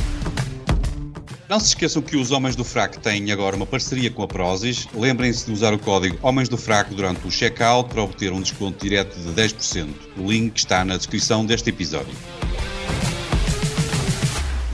Não 1.52 1.60
se 1.60 1.66
esqueçam 1.66 2.00
que 2.00 2.16
os 2.16 2.30
Homens 2.30 2.56
do 2.56 2.64
Fraco 2.64 2.98
têm 2.98 3.30
agora 3.30 3.54
uma 3.54 3.66
parceria 3.66 4.10
com 4.10 4.22
a 4.22 4.26
Prozis. 4.26 4.88
Lembrem-se 4.94 5.44
de 5.44 5.52
usar 5.52 5.74
o 5.74 5.78
código 5.78 6.18
Homens 6.22 6.48
do 6.48 6.56
Fraco 6.56 6.94
durante 6.94 7.28
o 7.28 7.30
checkout 7.30 7.90
para 7.90 8.02
obter 8.02 8.32
um 8.32 8.40
desconto 8.40 8.82
direto 8.82 9.14
de 9.20 9.28
10%. 9.28 9.86
O 10.16 10.32
link 10.32 10.56
está 10.56 10.82
na 10.82 10.96
descrição 10.96 11.44
deste 11.44 11.68
episódio. 11.68 12.14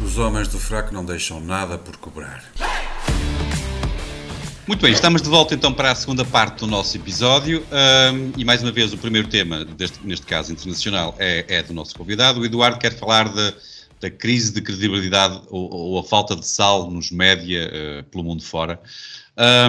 Os 0.05 0.19
homens 0.19 0.47
do 0.47 0.61
fraco 0.61 0.95
não 0.95 1.05
deixam 1.05 1.41
nada 1.41 1.77
por 1.77 1.97
cobrar. 1.97 2.45
Muito 4.65 4.81
bem, 4.81 4.93
estamos 4.93 5.21
de 5.21 5.29
volta 5.29 5.57
então 5.57 5.73
para 5.73 5.91
a 5.91 5.97
segunda 5.97 6.25
parte 6.25 6.61
do 6.61 6.69
nosso 6.69 6.97
episódio 6.97 7.67
um, 7.73 8.33
e 8.37 8.45
mais 8.45 8.63
uma 8.63 8.71
vez 8.71 8.93
o 8.93 8.99
primeiro 8.99 9.27
tema, 9.27 9.65
deste, 9.65 9.99
neste 10.07 10.27
caso 10.27 10.53
internacional, 10.53 11.17
é, 11.19 11.45
é, 11.49 11.61
do 11.61 11.75
nosso 11.75 11.97
convidado. 11.97 12.39
O 12.39 12.45
Eduardo 12.45 12.79
quer 12.79 12.95
falar 12.97 13.29
de, 13.31 13.55
da 14.01 14.11
crise 14.11 14.53
de 14.53 14.61
credibilidade 14.61 15.41
ou, 15.49 15.73
ou, 15.73 15.99
a 15.99 16.05
falta 16.05 16.37
de 16.37 16.47
sal 16.47 16.91
nos 16.91 17.11
média 17.11 17.69
uh, 17.69 18.05
pelo 18.05 18.25
mundo 18.25 18.43
fora. 18.43 18.81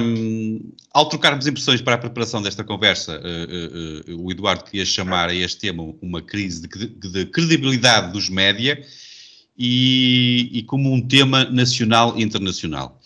Um, 0.01 0.71
ao 0.91 1.07
trocarmos 1.07 1.45
impressões 1.45 1.81
para 1.81 1.95
a 1.95 1.97
preparação 1.97 2.41
desta 2.41 2.63
conversa, 2.63 3.19
uh, 3.19 4.11
uh, 4.11 4.25
o 4.25 4.31
Eduardo 4.31 4.63
queria 4.63 4.85
chamar 4.85 5.29
a 5.29 5.33
este 5.33 5.59
tema 5.59 5.93
uma 6.01 6.21
crise 6.21 6.61
de, 6.61 6.87
de 6.87 7.25
credibilidade 7.27 8.11
dos 8.11 8.29
média 8.29 8.83
e, 9.57 10.49
e, 10.51 10.63
como 10.63 10.91
um 10.91 11.01
tema 11.01 11.45
nacional 11.45 12.17
e 12.17 12.23
internacional. 12.23 12.99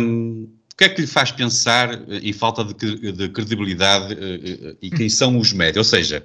Um, 0.00 0.48
o 0.72 0.76
que 0.78 0.84
é 0.84 0.88
que 0.88 1.00
lhe 1.00 1.08
faz 1.08 1.32
pensar 1.32 2.02
em 2.22 2.32
falta 2.32 2.64
de, 2.64 3.10
de 3.10 3.28
credibilidade 3.30 4.16
e 4.80 4.90
quem 4.90 5.08
são 5.08 5.36
os 5.36 5.52
média? 5.52 5.80
Ou 5.80 5.84
seja, 5.84 6.22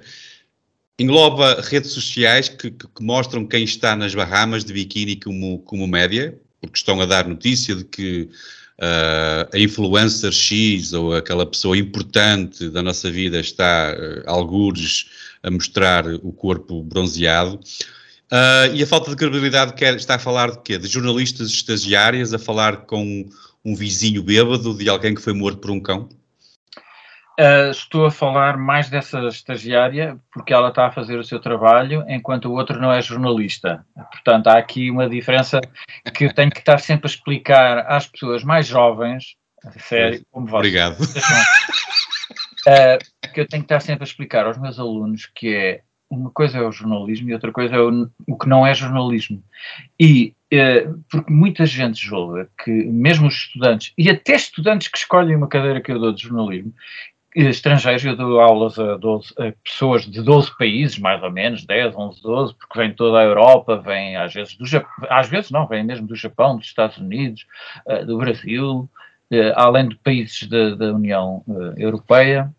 engloba 0.98 1.60
redes 1.62 1.92
sociais 1.92 2.48
que, 2.48 2.70
que, 2.70 2.86
que, 2.86 3.02
mostram 3.02 3.46
quem 3.46 3.64
está 3.64 3.96
nas 3.96 4.14
Bahamas 4.14 4.64
de 4.64 4.72
biquíni 4.72 5.16
como, 5.16 5.58
como 5.60 5.86
média, 5.86 6.38
porque 6.60 6.76
estão 6.76 7.00
a 7.00 7.06
dar 7.06 7.26
notícia 7.26 7.74
de 7.74 7.84
que 7.84 8.28
uh, 8.78 9.48
a 9.52 9.58
influencer 9.58 10.32
X 10.32 10.92
ou 10.92 11.14
aquela 11.14 11.46
pessoa 11.46 11.76
importante 11.76 12.68
da 12.70 12.82
nossa 12.82 13.10
vida 13.10 13.40
está, 13.40 13.94
uh, 13.94 14.22
algures, 14.26 15.06
a 15.42 15.50
mostrar 15.50 16.06
o 16.06 16.32
corpo 16.32 16.82
bronzeado. 16.82 17.58
Uh, 18.32 18.74
e 18.74 18.82
a 18.82 18.86
falta 18.86 19.10
de 19.10 19.16
credibilidade 19.16 19.74
quer, 19.74 19.94
está 19.96 20.14
a 20.14 20.18
falar 20.18 20.50
de 20.50 20.62
quê? 20.62 20.78
De 20.78 20.88
jornalistas 20.88 21.50
estagiárias 21.50 22.32
a 22.32 22.38
falar 22.38 22.86
com 22.86 23.28
um 23.64 23.74
vizinho 23.74 24.22
bêbado 24.22 24.74
de 24.74 24.88
alguém 24.88 25.14
que 25.14 25.20
foi 25.20 25.32
morto 25.32 25.58
por 25.58 25.70
um 25.70 25.80
cão? 25.80 26.08
Uh, 27.38 27.70
estou 27.72 28.06
a 28.06 28.12
falar 28.12 28.56
mais 28.56 28.88
dessa 28.88 29.18
estagiária 29.26 30.16
porque 30.32 30.54
ela 30.54 30.68
está 30.68 30.86
a 30.86 30.92
fazer 30.92 31.18
o 31.18 31.24
seu 31.24 31.40
trabalho 31.40 32.04
enquanto 32.06 32.44
o 32.44 32.52
outro 32.52 32.80
não 32.80 32.92
é 32.92 33.02
jornalista. 33.02 33.84
Portanto, 34.12 34.46
há 34.46 34.56
aqui 34.56 34.88
uma 34.88 35.08
diferença 35.08 35.60
que 36.14 36.26
eu 36.26 36.32
tenho 36.32 36.50
que 36.50 36.60
estar 36.60 36.78
sempre 36.78 37.06
a 37.06 37.12
explicar 37.12 37.78
às 37.88 38.06
pessoas 38.06 38.44
mais 38.44 38.68
jovens, 38.68 39.34
sério, 39.78 40.24
como 40.30 40.46
vocês. 40.46 40.58
Obrigado. 40.58 41.00
Uh, 42.66 43.30
que 43.32 43.40
eu 43.40 43.48
tenho 43.48 43.62
que 43.62 43.66
estar 43.66 43.80
sempre 43.80 44.04
a 44.04 44.06
explicar 44.06 44.46
aos 44.46 44.56
meus 44.56 44.78
alunos 44.78 45.28
que 45.34 45.54
é 45.54 45.82
uma 46.08 46.30
coisa 46.30 46.58
é 46.58 46.62
o 46.62 46.70
jornalismo 46.70 47.28
e 47.28 47.34
outra 47.34 47.50
coisa 47.50 47.74
é 47.74 47.80
o, 47.80 48.08
o 48.28 48.38
que 48.38 48.48
não 48.48 48.66
é 48.66 48.72
jornalismo. 48.72 49.42
E 49.98 50.34
uh, 50.52 51.02
porque 51.10 51.32
muita 51.32 51.66
gente 51.66 52.04
julga 52.04 52.48
que 52.62 52.70
mesmo 52.70 53.26
os 53.26 53.34
estudantes, 53.34 53.92
e 53.98 54.08
até 54.08 54.34
estudantes 54.34 54.88
que 54.88 54.98
escolhem 54.98 55.36
uma 55.36 55.48
cadeira 55.48 55.80
que 55.80 55.90
eu 55.90 55.98
dou 55.98 56.12
de 56.12 56.22
jornalismo, 56.22 56.72
estrangeiros, 57.34 58.04
eu 58.04 58.16
dou 58.16 58.40
aulas 58.40 58.78
a, 58.78 58.96
12, 58.96 59.34
a, 59.38 59.52
pessoas 59.64 60.04
de 60.04 60.22
12 60.22 60.56
países, 60.56 60.98
mais 60.98 61.22
ou 61.22 61.30
menos, 61.30 61.64
10, 61.64 61.96
11, 61.96 62.22
12, 62.22 62.54
porque 62.54 62.78
vem 62.78 62.92
toda 62.92 63.18
a 63.18 63.24
Europa, 63.24 63.76
vem 63.76 64.16
às 64.16 64.32
vezes 64.32 64.56
do 64.56 64.64
Japão, 64.64 64.90
às 65.10 65.28
vezes 65.28 65.50
não, 65.50 65.66
vem 65.66 65.84
mesmo 65.84 66.06
do 66.06 66.14
Japão, 66.14 66.56
dos 66.56 66.66
Estados 66.66 66.98
Unidos, 66.98 67.46
uh, 67.86 68.04
do 68.06 68.18
Brasil, 68.18 68.88
uh, 69.32 69.52
além 69.56 69.88
de 69.88 69.96
países 69.96 70.48
de, 70.48 70.76
da 70.76 70.92
União 70.92 71.42
uh, 71.48 71.74
Europeia. 71.76 72.52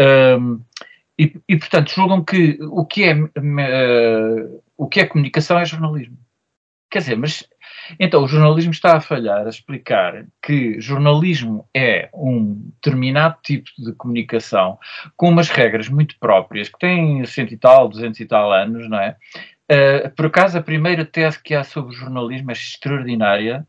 Um, 0.00 0.60
e, 1.18 1.34
e, 1.48 1.56
portanto, 1.56 1.90
julgam 1.90 2.24
que 2.24 2.58
o 2.62 2.84
que 2.84 3.04
é, 3.04 3.16
o 4.76 4.86
que 4.86 5.00
é 5.00 5.06
comunicação 5.06 5.58
é 5.58 5.64
jornalismo. 5.64 6.16
Quer 6.88 7.00
dizer, 7.00 7.16
mas 7.16 7.44
então, 7.98 8.24
o 8.24 8.28
jornalismo 8.28 8.72
está 8.72 8.96
a 8.96 9.00
falhar 9.00 9.46
a 9.46 9.48
explicar 9.48 10.26
que 10.42 10.80
jornalismo 10.80 11.68
é 11.74 12.08
um 12.12 12.54
determinado 12.74 13.36
tipo 13.42 13.70
de 13.78 13.92
comunicação 13.92 14.78
com 15.16 15.28
umas 15.28 15.48
regras 15.48 15.88
muito 15.88 16.16
próprias, 16.18 16.68
que 16.68 16.78
têm 16.78 17.24
cento 17.26 17.52
e 17.52 17.56
tal, 17.56 17.88
duzentos 17.88 18.20
e 18.20 18.26
tal 18.26 18.52
anos, 18.52 18.88
não 18.88 18.98
é? 18.98 19.16
Uh, 19.70 20.10
por 20.16 20.26
acaso, 20.26 20.56
a 20.56 20.62
primeira 20.62 21.04
tese 21.04 21.42
que 21.42 21.54
há 21.54 21.62
sobre 21.62 21.94
jornalismo 21.94 22.50
é 22.50 22.54
extraordinária 22.54 23.66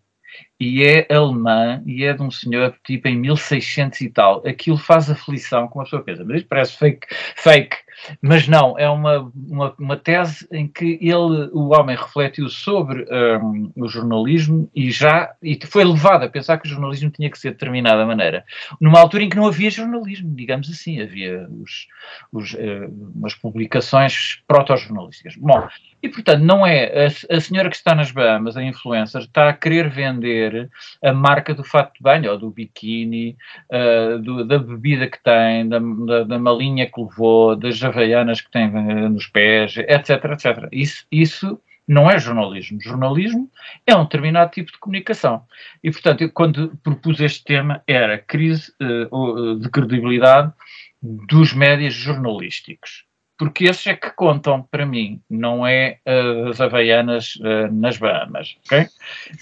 e 0.59 0.83
é 0.83 1.07
alemã 1.13 1.81
e 1.85 2.03
é 2.03 2.13
de 2.13 2.21
um 2.21 2.31
senhor 2.31 2.75
tipo 2.85 3.07
em 3.07 3.17
1600 3.17 4.01
e 4.01 4.09
tal. 4.09 4.47
Aquilo 4.47 4.77
faz 4.77 5.09
aflição 5.09 5.67
com 5.67 5.81
a 5.81 5.85
sua 5.85 6.01
pensa, 6.01 6.23
mas 6.23 6.37
isto 6.37 6.47
parece 6.47 6.77
fake, 6.77 7.07
fake 7.35 7.77
mas 8.21 8.47
não, 8.47 8.77
é 8.77 8.89
uma, 8.89 9.31
uma, 9.47 9.75
uma, 9.77 9.97
tese 9.97 10.47
em 10.51 10.67
que 10.67 10.97
ele, 11.01 11.49
o 11.51 11.73
homem 11.73 11.95
refletiu 11.95 12.49
sobre 12.49 13.05
um, 13.11 13.71
o 13.75 13.87
jornalismo 13.87 14.69
e 14.75 14.91
já 14.91 15.33
e 15.41 15.59
foi 15.65 15.83
levado 15.83 16.23
a 16.23 16.29
pensar 16.29 16.57
que 16.57 16.67
o 16.67 16.69
jornalismo 16.69 17.09
tinha 17.09 17.29
que 17.29 17.37
ser 17.37 17.49
de 17.49 17.55
determinada 17.55 18.05
maneira. 18.05 18.43
Numa 18.79 18.99
altura 18.99 19.23
em 19.23 19.29
que 19.29 19.37
não 19.37 19.47
havia 19.47 19.69
jornalismo, 19.69 20.33
digamos 20.35 20.69
assim, 20.69 21.01
havia 21.01 21.47
os, 21.61 21.87
os, 22.31 22.53
uh, 22.53 23.13
umas 23.15 23.35
publicações 23.35 24.41
proto-jornalísticas. 24.47 25.35
Bom, 25.35 25.67
e 26.01 26.07
portanto, 26.07 26.41
não 26.41 26.65
é 26.65 27.07
a, 27.07 27.35
a, 27.35 27.41
senhora 27.41 27.69
que 27.69 27.75
está 27.75 27.93
nas 27.93 28.11
Bahamas, 28.11 28.55
a 28.55 28.63
influencer, 28.63 29.21
está 29.21 29.49
a 29.49 29.53
querer 29.53 29.89
vender 29.89 30.69
a 31.03 31.11
marca 31.11 31.53
do 31.53 31.63
fato 31.63 31.93
de 31.93 32.01
banho 32.01 32.31
ou 32.31 32.37
do 32.37 32.49
biquíni, 32.49 33.35
uh, 33.71 34.17
do, 34.19 34.45
da 34.45 34.57
bebida 34.57 35.07
que 35.07 35.21
tem, 35.21 35.67
da, 35.67 35.79
da, 35.79 36.23
da 36.23 36.39
malinha 36.39 36.85
que 36.89 37.01
levou, 37.01 37.55
das 37.55 37.77
havaianas 37.89 38.41
que 38.41 38.51
tem 38.51 38.65
eh, 38.65 39.09
nos 39.09 39.27
pés, 39.27 39.75
etc, 39.77 40.25
etc. 40.25 40.69
Isso, 40.71 41.05
isso 41.11 41.59
não 41.89 42.09
é 42.09 42.19
jornalismo. 42.19 42.79
Jornalismo 42.79 43.49
é 43.85 43.95
um 43.95 44.03
determinado 44.03 44.51
tipo 44.51 44.71
de 44.71 44.77
comunicação. 44.77 45.43
E, 45.83 45.89
portanto, 45.89 46.21
eu, 46.21 46.31
quando 46.31 46.77
propus 46.83 47.19
este 47.19 47.43
tema, 47.43 47.81
era 47.87 48.19
crise 48.19 48.71
uh, 48.79 49.55
de 49.55 49.67
credibilidade 49.71 50.53
dos 51.01 51.51
médias 51.51 51.95
jornalísticos. 51.95 53.05
Porque 53.39 53.65
esses 53.65 53.87
é 53.87 53.95
que 53.95 54.11
contam 54.11 54.61
para 54.61 54.85
mim, 54.85 55.19
não 55.27 55.65
é 55.65 55.97
uh, 56.05 56.49
as 56.49 56.61
havaianas 56.61 57.37
uh, 57.37 57.73
nas 57.73 57.97
Bahamas, 57.97 58.55
ok? 58.65 58.85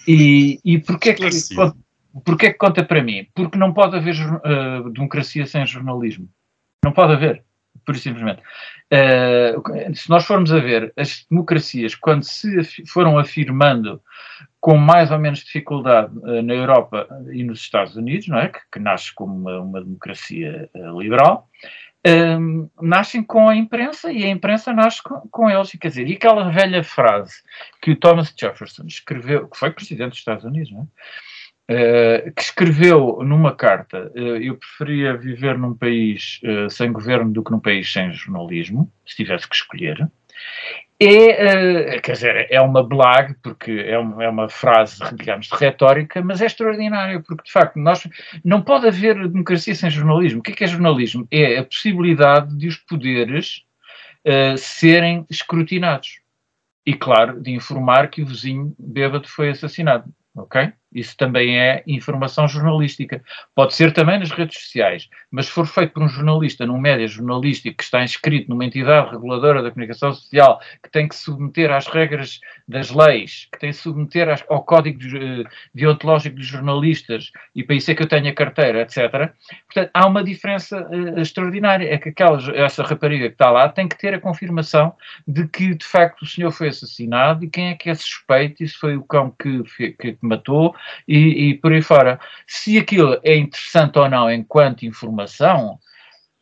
E, 0.07 0.61
e 0.63 0.79
porquê, 0.79 1.15
que, 1.15 1.27
porquê 2.23 2.51
que 2.51 2.57
conta 2.57 2.81
para 2.81 3.03
mim? 3.03 3.27
Porque 3.35 3.57
não 3.57 3.73
pode 3.73 3.97
haver 3.97 4.15
democracia 4.93 5.45
sem 5.45 5.65
jornalismo. 5.65 6.29
Não 6.81 6.93
pode 6.93 7.11
haver 7.11 7.43
e 7.95 7.99
simplesmente. 7.99 8.41
Uh, 8.91 9.95
se 9.95 10.09
nós 10.09 10.25
formos 10.25 10.51
a 10.51 10.59
ver 10.59 10.93
as 10.97 11.25
democracias, 11.29 11.93
quando 11.95 12.23
se 12.23 12.85
foram 12.87 13.17
afirmando 13.17 14.01
com 14.59 14.77
mais 14.77 15.11
ou 15.11 15.19
menos 15.19 15.39
dificuldade 15.39 16.17
uh, 16.17 16.41
na 16.41 16.53
Europa 16.53 17.07
e 17.31 17.43
nos 17.43 17.59
Estados 17.59 17.95
Unidos, 17.95 18.27
não 18.27 18.39
é? 18.39 18.49
Que, 18.49 18.59
que 18.73 18.79
nasce 18.79 19.13
como 19.13 19.35
uma, 19.35 19.59
uma 19.59 19.83
democracia 19.83 20.69
uh, 20.73 20.99
liberal, 20.99 21.49
nascem 22.81 23.21
com 23.21 23.49
a 23.49 23.55
imprensa 23.55 24.09
e 24.13 24.23
a 24.23 24.29
imprensa 24.29 24.71
nasce 24.71 25.03
com, 25.03 25.19
com 25.29 25.49
eles. 25.49 25.71
Quer 25.71 25.89
dizer, 25.89 26.07
e 26.07 26.13
aquela 26.13 26.49
velha 26.49 26.81
frase 26.81 27.33
que 27.81 27.91
o 27.91 27.95
Thomas 27.97 28.33
Jefferson 28.39 28.85
escreveu, 28.87 29.49
que 29.49 29.57
foi 29.57 29.71
presidente 29.71 30.11
dos 30.11 30.19
Estados 30.19 30.45
Unidos, 30.45 30.71
não 30.71 30.83
é? 30.83 30.85
Uh, 31.69 32.31
que 32.31 32.41
escreveu 32.41 33.19
numa 33.23 33.53
carta: 33.53 34.09
uh, 34.15 34.37
Eu 34.37 34.55
preferia 34.55 35.17
viver 35.17 35.57
num 35.57 35.73
país 35.73 36.39
uh, 36.45 36.69
sem 36.69 36.93
governo 36.93 37.29
do 37.29 37.43
que 37.43 37.51
num 37.51 37.59
país 37.59 37.91
sem 37.91 38.09
jornalismo, 38.13 38.89
se 39.05 39.17
tivesse 39.17 39.49
que 39.49 39.55
escolher. 39.55 40.09
É, 40.97 41.99
quer 41.99 42.13
dizer, 42.13 42.47
é 42.49 42.61
uma 42.61 42.81
blague, 42.81 43.35
porque 43.43 43.83
é 43.85 43.99
uma, 43.99 44.23
é 44.23 44.29
uma 44.29 44.49
frase, 44.49 44.97
digamos, 45.13 45.47
de 45.47 45.55
retórica, 45.55 46.21
mas 46.23 46.41
é 46.41 46.45
extraordinária, 46.45 47.19
porque 47.19 47.43
de 47.43 47.51
facto 47.51 47.75
nós, 47.75 48.07
não 48.43 48.61
pode 48.61 48.87
haver 48.87 49.27
democracia 49.27 49.75
sem 49.75 49.89
jornalismo. 49.91 50.39
O 50.39 50.43
que 50.43 50.53
é, 50.53 50.55
que 50.55 50.63
é 50.63 50.67
jornalismo? 50.67 51.27
É 51.29 51.57
a 51.57 51.63
possibilidade 51.63 52.57
de 52.57 52.67
os 52.67 52.77
poderes 52.77 53.63
serem 54.57 55.23
escrutinados. 55.29 56.19
E, 56.83 56.95
claro, 56.95 57.39
de 57.39 57.51
informar 57.51 58.09
que 58.09 58.23
o 58.23 58.25
vizinho 58.25 58.73
bêbado 58.79 59.27
foi 59.27 59.49
assassinado 59.49 60.11
ok? 60.37 60.71
Isso 60.93 61.15
também 61.17 61.59
é 61.59 61.83
informação 61.85 62.47
jornalística. 62.47 63.21
Pode 63.53 63.75
ser 63.75 63.91
também 63.91 64.19
nas 64.19 64.31
redes 64.31 64.61
sociais, 64.61 65.09
mas 65.29 65.47
se 65.47 65.51
for 65.51 65.67
feito 65.67 65.93
por 65.93 66.03
um 66.03 66.07
jornalista 66.07 66.65
num 66.65 66.79
média 66.79 67.07
jornalístico 67.07 67.77
que 67.77 67.83
está 67.83 68.03
inscrito 68.03 68.49
numa 68.49 68.65
entidade 68.65 69.11
reguladora 69.11 69.61
da 69.61 69.69
comunicação 69.69 70.13
social, 70.13 70.61
que 70.81 70.89
tem 70.89 71.07
que 71.07 71.15
submeter 71.15 71.71
às 71.71 71.87
regras 71.87 72.39
das 72.67 72.89
leis, 72.89 73.47
que 73.51 73.59
tem 73.59 73.71
que 73.71 73.77
submeter 73.77 74.29
às, 74.29 74.43
ao 74.49 74.63
código 74.63 74.97
de, 74.99 75.45
deontológico 75.73 76.37
dos 76.37 76.47
jornalistas, 76.47 77.31
e 77.53 77.63
para 77.63 77.75
isso 77.75 77.91
é 77.91 77.95
que 77.95 78.03
eu 78.03 78.07
tenho 78.07 78.29
a 78.29 78.33
carteira, 78.33 78.81
etc. 78.81 79.33
Portanto, 79.65 79.91
há 79.93 80.07
uma 80.07 80.23
diferença 80.23 80.87
uh, 80.89 81.19
extraordinária. 81.19 81.93
É 81.93 81.97
que 81.97 82.09
aquela, 82.09 82.37
essa 82.55 82.83
rapariga 82.83 83.27
que 83.27 83.33
está 83.33 83.51
lá 83.51 83.67
tem 83.67 83.87
que 83.87 83.97
ter 83.97 84.13
a 84.13 84.19
confirmação 84.19 84.93
de 85.27 85.47
que, 85.47 85.75
de 85.75 85.85
facto, 85.85 86.21
o 86.21 86.25
senhor 86.25 86.51
foi 86.51 86.69
assassinado 86.69 87.43
e 87.43 87.49
quem 87.49 87.69
é 87.69 87.75
que 87.75 87.89
é 87.89 87.95
suspeito, 87.95 88.63
e 88.63 88.67
se 88.67 88.75
foi 88.75 88.95
o 88.95 89.03
cão 89.03 89.33
que, 89.37 89.63
que 89.93 90.17
matou 90.21 90.76
e, 91.07 91.49
e 91.49 91.53
por 91.55 91.71
aí 91.71 91.81
fora. 91.81 92.19
Se 92.45 92.77
aquilo 92.77 93.19
é 93.23 93.35
interessante 93.35 93.97
ou 93.99 94.09
não 94.09 94.31
enquanto 94.31 94.85
informação, 94.85 95.79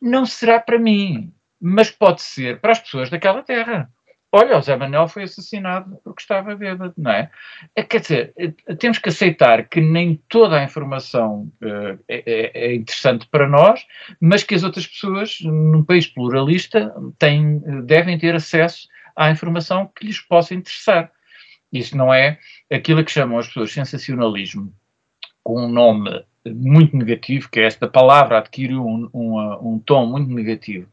não 0.00 0.26
será 0.26 0.60
para 0.60 0.78
mim, 0.78 1.32
mas 1.60 1.90
pode 1.90 2.22
ser 2.22 2.60
para 2.60 2.72
as 2.72 2.80
pessoas 2.80 3.10
daquela 3.10 3.42
terra. 3.42 3.90
Olha, 4.32 4.58
o 4.58 4.60
Zé 4.60 4.76
Manuel 4.76 5.08
foi 5.08 5.22
assassinado 5.22 5.98
porque 6.04 6.20
estava 6.20 6.54
bêbado, 6.54 6.92
não 6.98 7.10
é? 7.10 7.30
é 7.74 7.82
quer 7.82 8.00
dizer, 8.00 8.34
é, 8.36 8.74
temos 8.74 8.98
que 8.98 9.08
aceitar 9.08 9.66
que 9.68 9.80
nem 9.80 10.20
toda 10.28 10.58
a 10.58 10.64
informação 10.64 11.50
uh, 11.62 11.98
é, 12.06 12.50
é, 12.52 12.74
interessante 12.74 13.26
para 13.30 13.48
nós, 13.48 13.86
mas 14.20 14.42
que 14.42 14.54
as 14.54 14.62
outras 14.62 14.86
pessoas, 14.86 15.38
num 15.40 15.82
país 15.82 16.06
pluralista, 16.06 16.92
têm, 17.18 17.60
devem 17.84 18.18
ter 18.18 18.34
acesso 18.34 18.88
à 19.16 19.30
informação 19.30 19.90
que 19.94 20.04
lhes 20.04 20.20
possa 20.20 20.54
interessar. 20.54 21.10
Isso 21.72 21.96
não 21.96 22.12
é 22.12 22.38
aquilo 22.70 23.04
que 23.04 23.10
chamam 23.10 23.38
as 23.38 23.46
pessoas 23.46 23.72
sensacionalismo, 23.72 24.74
com 25.42 25.64
um 25.64 25.68
nome 25.68 26.24
muito 26.54 26.96
negativo, 26.96 27.48
que 27.50 27.60
é 27.60 27.64
esta 27.64 27.86
palavra 27.86 28.38
adquiriu 28.38 28.84
um, 28.84 29.08
um, 29.12 29.74
um, 29.74 29.78
tom 29.78 30.06
muito 30.06 30.30
negativo. 30.32 30.86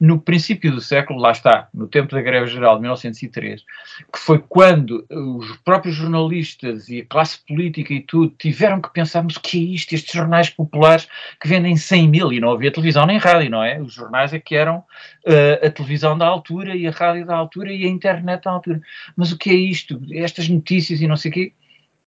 No 0.00 0.20
princípio 0.20 0.72
do 0.72 0.80
século, 0.80 1.20
lá 1.20 1.32
está, 1.32 1.68
no 1.72 1.86
tempo 1.86 2.14
da 2.14 2.20
greve 2.20 2.46
geral 2.46 2.76
de 2.76 2.82
1903, 2.82 3.64
que 4.12 4.18
foi 4.18 4.38
quando 4.48 5.06
os 5.10 5.56
próprios 5.58 5.96
jornalistas 5.96 6.88
e 6.88 7.00
a 7.00 7.06
classe 7.06 7.38
política 7.46 7.92
e 7.92 8.00
tudo 8.00 8.34
tiveram 8.38 8.80
que 8.80 8.92
pensar, 8.92 9.22
mas 9.22 9.36
o 9.36 9.40
que 9.40 9.58
é 9.58 9.74
isto? 9.74 9.94
Estes 9.94 10.12
jornais 10.12 10.50
populares 10.50 11.08
que 11.40 11.48
vendem 11.48 11.76
100 11.76 12.08
mil 12.08 12.32
e 12.32 12.40
não 12.40 12.50
havia 12.50 12.72
televisão 12.72 13.06
nem 13.06 13.18
rádio, 13.18 13.50
não 13.50 13.62
é? 13.62 13.80
Os 13.80 13.92
jornais 13.92 14.32
é 14.32 14.38
que 14.38 14.54
eram 14.54 14.78
uh, 14.78 15.66
a 15.66 15.70
televisão 15.70 16.16
da 16.16 16.26
altura 16.26 16.76
e 16.76 16.86
a 16.86 16.90
rádio 16.90 17.26
da 17.26 17.36
altura 17.36 17.72
e 17.72 17.84
a 17.84 17.88
internet 17.88 18.44
da 18.44 18.50
altura. 18.50 18.80
Mas 19.16 19.32
o 19.32 19.38
que 19.38 19.50
é 19.50 19.54
isto? 19.54 20.00
Estas 20.12 20.48
notícias 20.48 21.00
e 21.00 21.06
não 21.06 21.16
sei 21.16 21.30
o 21.30 21.34
quê? 21.34 21.52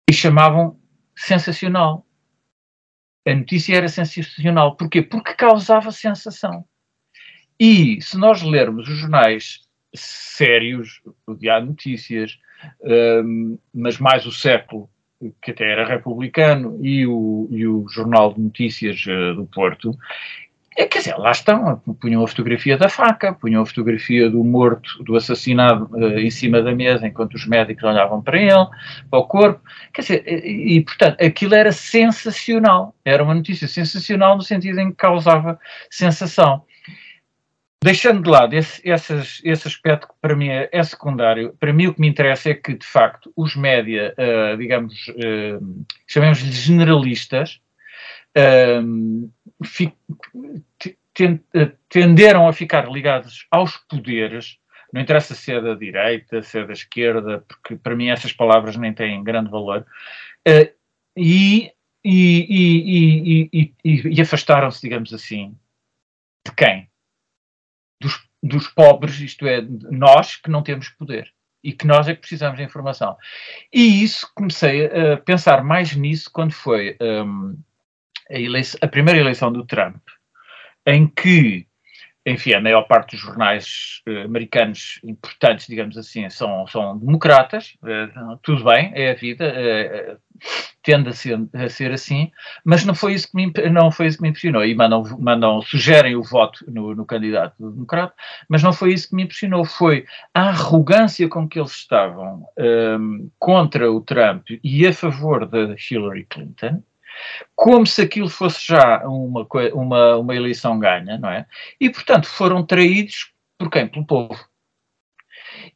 E 0.09 0.13
chamavam 0.13 0.77
sensacional 1.15 2.05
a 3.25 3.35
notícia 3.35 3.75
era 3.75 3.87
sensacional. 3.87 4.75
Porquê? 4.75 5.01
Porque 5.01 5.33
causava 5.33 5.91
sensação. 5.91 6.65
E 7.59 8.01
se 8.01 8.17
nós 8.17 8.41
lermos 8.41 8.87
os 8.87 8.97
jornais 8.97 9.59
sérios, 9.93 11.01
o 11.27 11.35
Diário 11.35 11.65
de 11.65 11.71
Notícias, 11.71 12.39
um, 12.81 13.57
mas 13.73 13.97
mais 13.97 14.25
o 14.25 14.31
século, 14.31 14.89
que 15.41 15.51
até 15.51 15.69
era 15.69 15.85
republicano, 15.85 16.79
e 16.85 17.05
o, 17.05 17.49
e 17.51 17.67
o 17.67 17.87
Jornal 17.89 18.33
de 18.33 18.41
Notícias 18.41 19.05
uh, 19.05 19.35
do 19.35 19.45
Porto, 19.45 19.97
é, 20.79 20.85
quer 20.85 20.99
dizer, 20.99 21.17
lá 21.17 21.31
estão, 21.31 21.77
punham 21.99 22.23
a 22.23 22.27
fotografia 22.27 22.77
da 22.77 22.87
faca, 22.87 23.33
punham 23.33 23.61
a 23.61 23.65
fotografia 23.65 24.29
do 24.29 24.41
morto, 24.45 25.03
do 25.03 25.17
assassinado 25.17 25.89
uh, 25.91 26.17
em 26.17 26.31
cima 26.31 26.61
da 26.61 26.73
mesa, 26.73 27.05
enquanto 27.05 27.33
os 27.33 27.45
médicos 27.45 27.83
olhavam 27.83 28.21
para 28.21 28.37
ele, 28.37 28.65
para 29.11 29.19
o 29.19 29.27
corpo. 29.27 29.61
Quer 29.93 30.01
dizer, 30.01 30.23
e, 30.25 30.77
e, 30.77 30.81
portanto, 30.81 31.21
aquilo 31.21 31.53
era 31.53 31.73
sensacional. 31.73 32.95
Era 33.03 33.21
uma 33.21 33.35
notícia 33.35 33.67
sensacional 33.67 34.37
no 34.37 34.41
sentido 34.41 34.79
em 34.79 34.89
que 34.91 34.95
causava 34.95 35.59
sensação. 35.91 36.63
Deixando 37.83 38.23
de 38.23 38.29
lado 38.29 38.53
esse, 38.53 38.81
esse, 38.85 39.41
esse 39.43 39.67
aspecto 39.67 40.07
que 40.07 40.13
para 40.21 40.35
mim 40.35 40.47
é, 40.47 40.69
é, 40.71 40.81
secundário, 40.81 41.53
para 41.59 41.73
mim 41.73 41.87
o 41.87 41.93
que 41.93 41.99
me 41.99 42.07
interessa 42.07 42.51
é 42.51 42.53
que, 42.53 42.73
de 42.73 42.85
facto, 42.85 43.33
os 43.35 43.53
média, 43.53 44.15
uh, 44.17 44.57
digamos, 44.57 45.09
uh, 45.09 45.85
chamemos-lhe 46.07 46.53
generalistas, 46.53 47.59
tenderam 51.87 52.47
a 52.47 52.53
ficar 52.53 52.89
ligados 52.89 53.45
aos 53.51 53.77
poderes, 53.77 54.57
não 54.91 55.01
interessa 55.01 55.35
se 55.35 55.51
é 55.51 55.61
da 55.61 55.75
direita, 55.75 56.41
se 56.41 56.59
é 56.59 56.65
da 56.65 56.73
esquerda, 56.73 57.43
porque 57.47 57.75
para 57.75 57.95
mim 57.95 58.09
essas 58.09 58.33
palavras 58.33 58.75
nem 58.75 58.93
têm 58.93 59.23
grande 59.23 59.49
valor, 59.49 59.85
uh, 60.47 60.79
e, 61.15 61.71
e, 62.03 63.51
e, 63.51 63.71
e 63.83 64.21
afastaram-se, 64.21 64.81
digamos 64.81 65.13
assim, 65.13 65.55
de 66.45 66.53
quem? 66.55 66.89
Dos, 68.01 68.27
dos 68.41 68.67
pobres, 68.67 69.19
isto 69.19 69.45
é, 69.45 69.61
nós 69.61 70.37
que 70.37 70.49
não 70.49 70.63
temos 70.63 70.89
poder 70.89 71.31
e 71.63 71.73
que 71.73 71.85
nós 71.85 72.07
é 72.07 72.15
que 72.15 72.21
precisamos 72.21 72.57
de 72.57 72.63
informação. 72.63 73.17
E 73.71 74.01
isso 74.01 74.31
comecei 74.33 74.85
a 74.85 75.17
pensar 75.17 75.63
mais 75.63 75.93
nisso 75.93 76.29
quando 76.31 76.53
foi 76.53 76.97
um, 77.01 77.57
a, 78.29 78.39
eleição, 78.39 78.79
a 78.81 78.87
primeira 78.87 79.19
eleição 79.19 79.51
do 79.51 79.65
Trump, 79.65 80.01
em 80.85 81.07
que, 81.07 81.67
enfim, 82.25 82.53
a 82.53 82.61
maior 82.61 82.83
parte 82.83 83.15
dos 83.15 83.21
jornais 83.21 84.01
uh, 84.07 84.25
americanos 84.25 84.99
importantes, 85.03 85.67
digamos 85.67 85.97
assim, 85.97 86.29
são, 86.29 86.67
são 86.67 86.97
democratas, 86.97 87.75
uh, 87.83 88.37
tudo 88.41 88.63
bem, 88.63 88.91
é 88.93 89.11
a 89.11 89.15
vida, 89.15 89.53
uh, 89.53 90.17
tende 90.81 91.09
a 91.09 91.13
ser, 91.13 91.39
a 91.53 91.69
ser 91.69 91.91
assim, 91.91 92.31
mas 92.63 92.85
não 92.85 92.95
foi 92.95 93.13
isso 93.13 93.29
que 93.29 93.35
me, 93.35 93.51
não 93.69 93.91
foi 93.91 94.07
isso 94.07 94.17
que 94.17 94.23
me 94.23 94.29
impressionou. 94.29 94.63
E 94.65 94.73
mandam, 94.73 95.03
mandam 95.19 95.61
sugerem 95.61 96.15
o 96.15 96.23
voto 96.23 96.65
no, 96.67 96.95
no 96.95 97.05
candidato 97.05 97.55
democrata, 97.59 98.13
mas 98.47 98.63
não 98.63 98.73
foi 98.73 98.93
isso 98.93 99.09
que 99.09 99.15
me 99.15 99.23
impressionou. 99.23 99.65
Foi 99.65 100.05
a 100.33 100.49
arrogância 100.49 101.27
com 101.27 101.47
que 101.47 101.59
eles 101.59 101.71
estavam 101.71 102.45
um, 102.57 103.29
contra 103.37 103.91
o 103.91 104.01
Trump 104.01 104.47
e 104.63 104.87
a 104.87 104.93
favor 104.93 105.45
da 105.45 105.75
Hillary 105.89 106.25
Clinton 106.29 106.81
como 107.55 107.85
se 107.85 108.01
aquilo 108.01 108.29
fosse 108.29 108.65
já 108.65 109.03
uma, 109.05 109.47
uma, 109.73 110.17
uma 110.17 110.35
eleição 110.35 110.79
ganha, 110.79 111.17
não 111.17 111.29
é? 111.29 111.45
E, 111.79 111.89
portanto, 111.89 112.27
foram 112.27 112.65
traídos 112.65 113.33
por 113.57 113.69
quem? 113.69 113.87
Pelo 113.87 114.05
povo. 114.05 114.39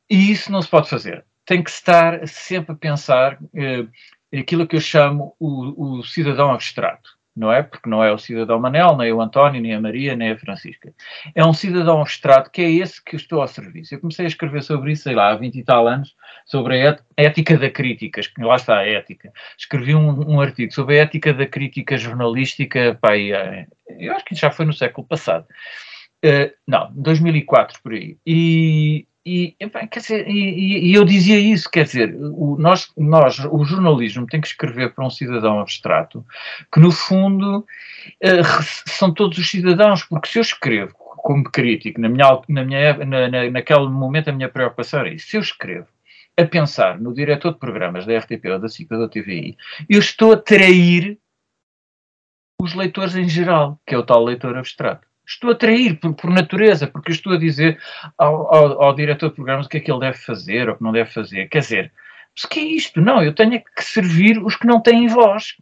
E 0.10 0.32
isso 0.32 0.52
não 0.52 0.62
se 0.62 0.70
pode 0.70 0.90
fazer. 0.90 1.26
Tem 1.46 1.64
que 1.64 1.70
estar 1.70 2.28
sempre 2.28 2.74
a 2.74 2.78
pensar 2.78 3.38
eh, 3.54 3.86
aquilo 4.40 4.68
que 4.68 4.76
eu 4.76 4.82
chamo 4.82 5.36
o, 5.40 6.00
o 6.00 6.04
cidadão 6.04 6.52
abstrato 6.52 7.18
não 7.36 7.52
é? 7.52 7.64
Porque 7.64 7.90
não 7.90 8.04
é 8.04 8.12
o 8.12 8.18
cidadão 8.18 8.60
Manel, 8.60 8.96
nem 8.96 9.12
o 9.12 9.22
António, 9.22 9.62
nem 9.62 9.74
a 9.74 9.82
Maria, 9.82 10.16
nem 10.16 10.32
a 10.32 10.38
Francisca. 10.38 10.94
É 11.34 11.44
um 11.44 11.54
cidadão 11.54 12.02
abstrato 12.02 12.52
que 12.52 12.62
é 12.62 12.70
esse 12.70 13.04
que 13.04 13.16
estou 13.16 13.42
ao 13.42 13.48
serviço. 13.48 13.94
Eu 13.94 14.00
comecei 14.00 14.26
a 14.26 14.28
escrever 14.28 14.62
sobre 14.64 14.92
isso, 14.92 15.04
sei 15.04 15.16
lá, 15.16 15.32
há 15.32 15.36
20 15.36 15.56
e 15.56 15.64
tal 15.64 15.88
anos, 15.88 16.16
sobre 16.46 16.88
a 16.88 16.98
ética 17.18 17.58
da 17.58 17.70
crítica, 17.70 18.22
lá 18.38 18.56
está 18.56 18.78
a 18.78 18.88
ética. 18.88 19.32
Escrevi 19.58 19.96
um, 19.96 20.34
um 20.34 20.40
artigo 20.40 20.72
sobre 20.72 21.00
a 21.00 21.04
ética 21.04 21.34
da 21.34 21.48
crítica 21.48 21.98
jornalística, 21.98 22.98
pá, 23.02 23.18
eh, 23.18 23.68
eu 24.00 24.14
acho 24.14 24.26
que 24.26 24.36
já 24.36 24.52
foi 24.52 24.66
no 24.66 24.74
século 24.74 25.08
passado. 25.08 25.46
Uh, 26.24 26.54
não, 26.66 26.90
2004 26.94 27.82
por 27.84 27.92
aí. 27.94 28.18
E, 28.26 29.06
e, 29.26 29.56
dizer, 29.92 30.28
e, 30.28 30.90
e, 30.90 30.94
eu 30.94 31.06
dizia 31.06 31.40
isso, 31.40 31.70
quer 31.72 31.86
dizer, 31.86 32.14
o, 32.16 32.58
nós, 32.60 32.92
nós, 32.98 33.40
o 33.40 33.64
jornalismo 33.64 34.28
tem 34.28 34.42
que 34.42 34.48
escrever 34.48 34.94
para 34.94 35.06
um 35.06 35.10
cidadão 35.10 35.60
abstrato, 35.60 36.26
que 36.72 36.80
no 36.80 36.92
fundo 36.92 37.60
uh, 37.60 38.64
são 38.86 39.14
todos 39.14 39.38
os 39.38 39.50
cidadãos, 39.50 40.04
porque 40.04 40.28
se 40.28 40.40
eu 40.40 40.42
escrevo 40.42 40.94
como 40.98 41.46
crítico, 41.46 42.02
na 42.02 42.10
minha, 42.10 42.42
na 42.50 42.66
minha, 42.66 42.98
na, 43.06 43.30
na, 43.30 43.50
naquele 43.50 43.88
momento 43.88 44.30
a 44.30 44.34
minha 44.34 44.50
preocupação 44.50 45.00
era 45.00 45.14
isso, 45.14 45.28
se 45.28 45.38
eu 45.38 45.42
escrevo 45.42 45.88
a 46.38 46.46
pensar 46.46 47.00
no 47.00 47.14
diretor 47.14 47.54
de 47.54 47.60
programas 47.60 48.06
da 48.06 48.18
RTP 48.18 48.46
ou 48.48 48.60
da 48.60 48.68
SIC 48.68 48.92
ou 48.92 49.00
da 49.00 49.08
TVI, 49.08 49.56
eu 49.90 50.00
estou 50.00 50.34
a 50.34 50.38
trair 50.38 51.18
os 52.60 52.74
leitores 52.74 53.16
em 53.16 53.30
geral, 53.30 53.80
que 53.86 53.96
é 53.96 53.98
o 53.98 54.04
tal 54.04 54.24
leitor 54.24 54.58
abstrato 54.58 55.08
estou 55.26 55.52
a 55.52 55.56
trair 55.56 56.00
por, 56.00 56.14
por, 56.14 56.30
natureza, 56.30 56.88
porque 56.88 57.12
estou 57.12 57.34
a 57.34 57.38
dizer 57.38 57.80
ao, 58.18 58.54
ao, 58.54 58.84
ao, 58.84 58.96
diretor 58.96 59.30
de 59.30 59.36
programas 59.36 59.66
o 59.66 59.70
que 59.70 59.78
é 59.78 59.80
que 59.80 59.92
ele 59.92 60.00
deve 60.00 60.18
fazer 60.18 60.68
ou 60.68 60.76
o 60.76 60.78
que 60.78 60.84
não 60.84 60.92
deve 60.92 61.10
fazer. 61.10 61.48
Quer 61.48 61.60
dizer, 61.60 61.92
mas 62.36 62.46
que 62.46 62.60
é 62.60 62.64
isto? 62.64 63.02
Não, 63.02 63.24
eu 63.24 63.34
tenho 63.34 63.62
que 63.62 63.84
servir 63.84 64.38
os 64.44 64.56
que 64.56 64.68
não 64.68 64.82
têm 64.82 65.08
voz 65.08 65.56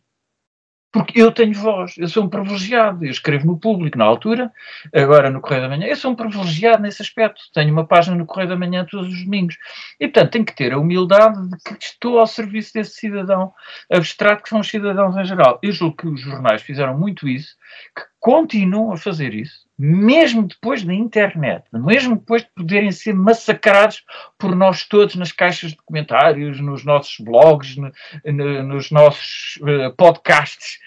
porque 0.92 1.22
eu 1.22 1.32
tenho 1.32 1.54
voz, 1.54 1.98
eu 1.98 2.08
sou 2.08 2.26
um 2.26 2.30
privilegiado, 2.30 3.06
eu 3.06 3.12
escrevo 3.12 3.48
no 3.48 3.58
público 3.58 3.98
na 3.98 4.04
altura, 4.04 4.52
agora 4.94 5.30
no 5.30 5.39
Correio 5.39 5.62
da 5.62 5.70
Manhã, 5.70 5.88
eu 5.88 5.96
sou 5.96 6.12
um 6.12 6.16
privilegiado 6.16 6.82
nesse 6.82 7.02
aspecto, 7.02 7.42
tenho 7.54 7.72
uma 7.72 7.88
página 7.88 8.16
no 8.16 8.26
Correio 8.26 8.50
da 8.50 8.58
Manhã 8.58 8.86
todos 8.89 9.08
os 9.08 9.24
domingos, 9.24 9.58
e 10.00 10.08
portanto 10.08 10.32
tenho 10.32 10.46
que 10.46 10.56
ter 10.56 10.74
a 10.74 10.78
humildade 10.78 11.50
de 11.50 11.58
que 11.58 11.84
estou 11.84 12.20
ao 12.20 12.28
serviço 12.28 12.74
desse 12.74 12.96
cidadão 12.96 13.54
abstrato 13.89 14.44
que 14.44 14.50
são 14.50 14.60
os 14.60 14.68
cidadãos 14.68 15.16
em 15.16 15.24
geral. 15.24 15.60
Eu 15.64 15.72
julgo 15.72 15.96
que 15.96 16.08
os 16.08 16.20
jornais 16.20 16.62
fizeram 16.62 16.98
muito 16.98 17.28
isso, 17.28 17.56
que 17.96 18.04
continuam 18.20 18.92
a 18.92 18.98
fazer 18.98 19.34
isso, 19.34 19.66
mesmo 19.84 20.44
depois 20.44 20.84
da 20.84 20.94
internet, 20.94 21.66
mesmo 21.74 22.16
depois 22.16 22.44
de 22.44 22.50
poderem 22.56 22.92
ser 22.92 23.16
massacrados 23.16 24.04
por 24.38 24.56
nós 24.56 24.84
todos 24.88 25.16
nas 25.16 25.32
caixas 25.32 25.72
de 25.72 25.78
comentários, 25.78 26.60
nos 26.60 26.86
nossos 26.86 27.18
blogs, 27.20 27.76
no, 27.78 27.92
no, 28.24 28.62
nos 28.62 28.92
nossos 28.92 29.58
uh, 29.62 29.92
podcasts, 29.98 30.78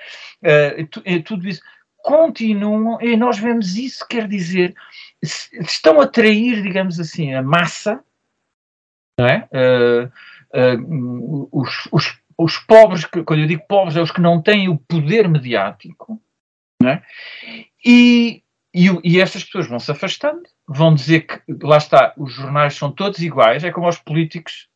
uh, 0.45 1.23
tudo 1.25 1.49
isso, 1.49 1.61
continuam, 2.05 3.01
e 3.01 3.17
nós 3.17 3.37
vemos 3.37 3.77
isso, 3.77 4.07
quer 4.07 4.29
dizer, 4.29 4.77
estão 5.21 6.01
a 6.01 6.05
atrair, 6.05 6.63
digamos 6.63 7.01
assim, 7.01 7.35
a 7.35 7.43
massa, 7.43 8.01
não 9.19 9.27
é? 9.27 9.49
Uh, 9.53 11.49
os, 11.51 11.89
os, 11.91 12.21
os 12.39 12.59
pobres, 12.59 13.05
quando 13.07 13.41
eu 13.41 13.49
digo 13.49 13.67
pobres, 13.67 13.97
é 13.97 14.01
os 14.01 14.13
que 14.13 14.21
não 14.21 14.41
têm 14.41 14.69
o 14.69 14.79
poder 14.79 15.29
mediático, 15.29 16.23
não 16.81 16.91
é? 16.91 17.03
E 17.85 18.44
e, 18.75 18.89
e 19.05 19.21
estas 19.21 19.45
pessoas 19.45 19.69
vão 19.69 19.79
se 19.79 19.91
afastando, 19.93 20.43
vão 20.67 20.93
dizer 20.93 21.21
que, 21.21 21.41
lá 21.63 21.77
está, 21.77 22.13
os 22.17 22.33
jornais 22.33 22.75
são 22.75 22.91
todos 22.91 23.21
iguais, 23.21 23.63
é 23.63 23.71
como 23.71 23.87
aos 23.87 23.99
políticos. 23.99 24.69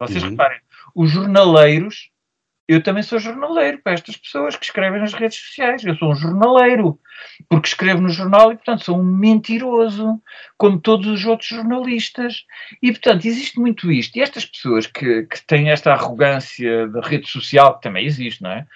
Vocês 0.00 0.22
uhum. 0.22 0.30
reparem, 0.30 0.60
os 0.94 1.10
jornaleiros, 1.10 2.10
eu 2.68 2.82
também 2.82 3.02
sou 3.02 3.18
jornaleiro 3.18 3.80
para 3.82 3.94
estas 3.94 4.16
pessoas 4.16 4.54
que 4.54 4.64
escrevem 4.64 5.00
nas 5.00 5.14
redes 5.14 5.38
sociais. 5.38 5.82
Eu 5.82 5.96
sou 5.96 6.12
um 6.12 6.14
jornaleiro, 6.14 7.00
porque 7.48 7.66
escrevo 7.66 8.02
no 8.02 8.10
jornal 8.10 8.52
e, 8.52 8.56
portanto, 8.56 8.84
sou 8.84 9.00
um 9.00 9.02
mentiroso, 9.02 10.22
como 10.56 10.78
todos 10.78 11.08
os 11.08 11.24
outros 11.24 11.48
jornalistas. 11.48 12.44
E, 12.82 12.92
portanto, 12.92 13.26
existe 13.26 13.58
muito 13.58 13.90
isto. 13.90 14.16
E 14.16 14.20
estas 14.20 14.44
pessoas 14.44 14.86
que, 14.86 15.22
que 15.24 15.44
têm 15.46 15.70
esta 15.70 15.92
arrogância 15.92 16.86
da 16.88 17.00
rede 17.00 17.26
social, 17.26 17.76
que 17.76 17.82
também 17.82 18.04
existe, 18.04 18.42
não 18.42 18.50
é? 18.52 18.66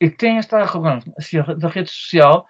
E 0.00 0.10
que 0.10 0.16
têm 0.16 0.38
esta 0.38 0.58
arrogância 0.58 1.42
da 1.42 1.68
rede 1.68 1.90
social, 1.90 2.48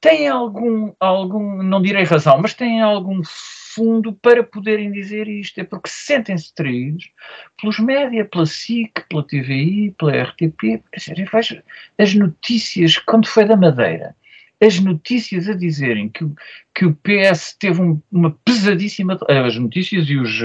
têm 0.00 0.28
algum, 0.28 0.92
algum, 0.98 1.62
não 1.62 1.80
direi 1.80 2.04
razão, 2.04 2.38
mas 2.40 2.54
têm 2.54 2.80
algum 2.80 3.20
fundo 3.24 4.12
para 4.14 4.42
poderem 4.42 4.90
dizer 4.90 5.28
isto. 5.28 5.60
É 5.60 5.64
porque 5.64 5.88
sentem-se 5.88 6.54
traídos 6.54 7.10
pelos 7.60 7.78
média, 7.78 8.24
pela 8.24 8.46
SIC, 8.46 8.92
pela 9.08 9.26
TVI, 9.26 9.94
pela 9.98 10.22
RTP. 10.22 10.82
As 11.98 12.14
notícias, 12.14 12.98
quando 12.98 13.28
foi 13.28 13.44
da 13.44 13.56
Madeira, 13.56 14.16
as 14.60 14.80
notícias 14.80 15.48
a 15.48 15.54
dizerem 15.54 16.08
que, 16.08 16.26
que 16.74 16.86
o 16.86 16.94
PS 16.94 17.54
teve 17.58 17.82
um, 17.82 18.00
uma 18.10 18.30
pesadíssima. 18.44 19.18
As 19.28 19.56
notícias 19.56 20.08
e 20.08 20.16
os, 20.16 20.40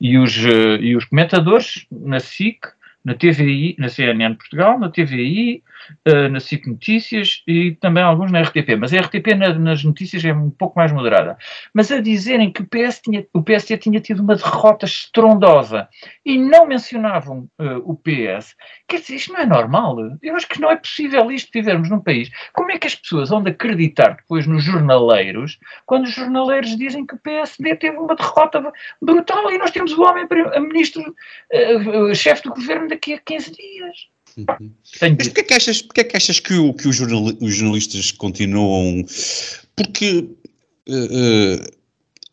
e, 0.00 0.18
os, 0.18 0.36
e 0.80 0.96
os 0.96 1.04
comentadores 1.04 1.86
na 1.90 2.20
SIC 2.20 2.66
na 3.04 3.14
TVI, 3.14 3.76
na 3.78 3.88
CNN 3.88 4.34
Portugal, 4.34 4.78
na 4.78 4.88
TVI, 4.88 5.62
uh, 6.08 6.10
eh, 6.10 6.28
na 6.28 6.40
SIC 6.40 6.66
Notícias 6.66 7.42
e 7.46 7.72
também 7.72 8.02
alguns 8.02 8.32
na 8.32 8.40
RTP. 8.40 8.76
Mas 8.78 8.94
a 8.94 9.00
RTP 9.00 9.34
na, 9.36 9.52
nas 9.52 9.84
notícias 9.84 10.24
é 10.24 10.32
um 10.32 10.50
pouco 10.50 10.78
mais 10.78 10.90
moderada. 10.90 11.36
Mas 11.74 11.92
a 11.92 12.00
dizerem 12.00 12.50
que 12.50 12.62
o, 12.62 12.66
PS 12.66 13.00
tinha, 13.00 13.26
o 13.32 13.42
PSD 13.42 13.76
tinha 13.76 14.00
tido 14.00 14.20
uma 14.20 14.36
derrota 14.36 14.86
estrondosa 14.86 15.88
e 16.24 16.38
não 16.38 16.66
mencionavam 16.66 17.48
uh, 17.60 17.78
o 17.84 17.94
PS, 17.96 18.56
quer 18.88 19.00
dizer, 19.00 19.16
isto 19.16 19.32
não 19.32 19.40
é 19.40 19.46
normal. 19.46 19.96
Eu 20.22 20.34
acho 20.36 20.48
que 20.48 20.60
não 20.60 20.70
é 20.70 20.76
possível 20.76 21.30
isto 21.30 21.50
vivermos 21.52 21.90
num 21.90 22.00
país. 22.00 22.30
Como 22.52 22.72
é 22.72 22.78
que 22.78 22.86
as 22.86 22.94
pessoas 22.94 23.28
vão 23.28 23.42
de 23.42 23.50
acreditar 23.50 24.16
depois 24.16 24.46
nos 24.46 24.64
jornaleiros 24.64 25.58
quando 25.84 26.04
os 26.04 26.14
jornaleiros 26.14 26.76
dizem 26.76 27.06
que 27.06 27.14
o 27.14 27.18
PSD 27.18 27.76
teve 27.76 27.98
uma 27.98 28.16
derrota 28.16 28.72
brutal 29.00 29.50
e 29.50 29.58
nós 29.58 29.70
temos 29.70 29.92
o 29.92 30.02
homem 30.02 30.26
ministro, 30.60 31.02
uh, 31.02 32.14
chefe 32.14 32.44
do 32.44 32.54
governo 32.54 32.93
daqui 32.94 33.14
a 33.14 33.20
15 33.20 33.50
dias. 33.52 33.96
Uhum. 34.36 34.72
Mas 35.00 35.28
porquê 35.28 35.40
é 35.40 35.44
que 35.44 35.54
achas, 35.54 35.82
porquê 35.82 36.00
é 36.00 36.04
que, 36.04 36.16
achas 36.16 36.40
que, 36.40 36.54
o, 36.54 36.74
que 36.74 36.88
os, 36.88 36.96
jornalistas 36.96 38.10
continuam? 38.12 39.04
Porque 39.76 40.28
uh, 40.88 41.74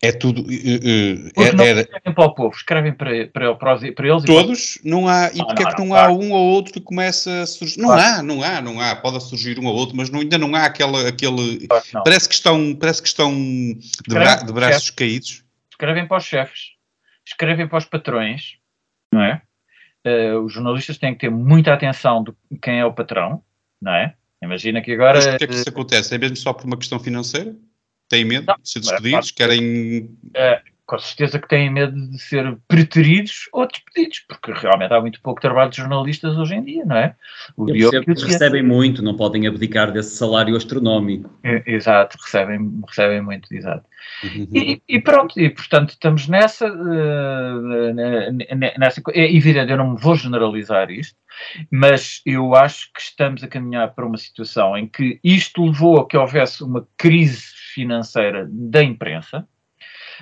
é 0.01 0.12
tudo. 0.12 0.41
Uh, 0.41 1.32
Porque 1.36 1.51
não 1.51 1.64
era... 1.64 1.82
escrevem 1.82 2.14
para 2.14 2.26
o 2.26 2.34
povo, 2.34 2.55
escrevem 2.55 2.93
para, 2.93 3.28
para, 3.28 3.55
para, 3.55 3.93
para 3.93 4.07
eles. 4.07 4.24
Todos? 4.24 4.78
Para... 4.78 4.89
Não 4.89 5.07
há. 5.07 5.28
E 5.32 5.38
porquê 5.38 5.62
é 5.62 5.66
que 5.72 5.80
não, 5.80 5.88
não 5.89 5.95
há 5.95 6.12
um 6.12 6.32
ou 6.32 6.53
outro 6.53 6.74
que 6.74 6.82
começa 6.82 7.41
a 7.43 7.45
surgir? 7.45 7.80
Não 7.80 7.89
claro. 7.89 8.20
há, 8.20 8.24
não 8.24 8.43
há, 8.43 8.62
não 8.62 8.82
há. 8.82 8.95
Pode 8.95 9.24
surgir 9.24 9.59
um 9.59 9.68
ou 9.68 9.76
outro, 9.76 9.95
mas 9.95 10.09
não, 10.09 10.22
ainda 10.22 10.39
não 10.39 10.55
há 10.55 10.66
aquela, 10.66 11.07
aquele. 11.07 11.68
Claro 11.68 11.86
parece, 12.03 12.28
que 12.28 12.34
estão, 12.34 12.76
parece 12.76 12.99
que 12.99 13.07
estão 13.07 13.32
de, 13.32 13.80
bra, 14.07 14.36
de 14.38 14.51
braços 14.51 14.89
caídos. 14.89 15.43
Escrevem 15.70 16.07
para 16.07 16.18
os 16.18 16.26
chefes, 16.26 16.72
escrevem 17.26 17.68
para 17.68 17.78
os 17.78 17.86
patrões, 17.86 18.55
não 19.14 19.22
é? 19.22 19.41
Uh, 20.06 20.39
os 20.39 20.54
jornalistas 20.54 20.97
têm 20.97 21.14
que 21.14 21.22
ter 21.22 21.30
muita 21.30 21.74
atenção 21.74 22.24
de 22.24 22.34
quem 22.62 22.80
é 22.80 22.86
o 22.86 22.93
patrão, 22.93 23.43
não 23.82 23.93
é? 23.93 24.16
Imagina 24.41 24.82
que 24.82 24.91
agora. 24.91 25.16
Mas 25.16 25.28
porquê 25.28 25.43
é 25.43 25.47
que 25.47 25.54
isso 25.54 25.70
acontece? 25.70 26.16
É 26.16 26.18
mesmo 26.18 26.36
só 26.36 26.52
por 26.54 26.66
uma 26.66 26.78
questão 26.78 26.99
financeira? 26.99 27.56
Têm 28.10 28.26
medo 28.26 28.45
não, 28.47 28.56
de 28.62 28.70
ser 28.70 28.80
despedidos? 28.80 29.30
É, 29.30 29.34
querem. 29.34 30.18
É, 30.34 30.62
com 30.91 30.99
certeza 30.99 31.39
que 31.39 31.47
têm 31.47 31.69
medo 31.69 31.95
de 31.95 32.19
ser 32.19 32.57
preteridos 32.67 33.47
ou 33.53 33.65
despedidos, 33.65 34.25
porque 34.27 34.51
realmente 34.51 34.93
há 34.93 34.99
muito 34.99 35.21
pouco 35.21 35.39
trabalho 35.39 35.69
de 35.69 35.77
jornalistas 35.77 36.37
hoje 36.37 36.55
em 36.55 36.63
dia, 36.65 36.83
não 36.83 36.97
é? 36.97 37.15
O 37.55 37.69
Eu 37.69 37.91
que 37.91 38.11
recebem 38.11 38.61
muito, 38.61 39.01
não 39.01 39.15
podem 39.15 39.47
abdicar 39.47 39.89
desse 39.93 40.17
salário 40.17 40.53
astronómico. 40.53 41.33
É, 41.45 41.63
exato, 41.65 42.17
recebem, 42.21 42.81
recebem 42.85 43.21
muito, 43.21 43.47
exato. 43.53 43.85
Uhum. 44.21 44.49
E, 44.53 44.81
e, 44.85 44.99
pronto, 44.99 45.39
e 45.39 45.49
portanto 45.49 45.91
estamos 45.91 46.27
nessa, 46.27 46.67
uh, 46.67 47.93
nessa. 48.77 49.01
É 49.13 49.33
evidente, 49.33 49.71
eu 49.71 49.77
não 49.77 49.95
vou 49.95 50.17
generalizar 50.17 50.91
isto, 50.91 51.15
mas 51.71 52.21
eu 52.25 52.53
acho 52.53 52.91
que 52.93 52.99
estamos 52.99 53.41
a 53.45 53.47
caminhar 53.47 53.95
para 53.95 54.05
uma 54.05 54.17
situação 54.17 54.77
em 54.77 54.89
que 54.89 55.21
isto 55.23 55.65
levou 55.65 56.01
a 56.01 56.05
que 56.05 56.17
houvesse 56.17 56.65
uma 56.65 56.85
crise 56.97 57.45
financeira 57.73 58.45
da 58.51 58.83
imprensa 58.83 59.47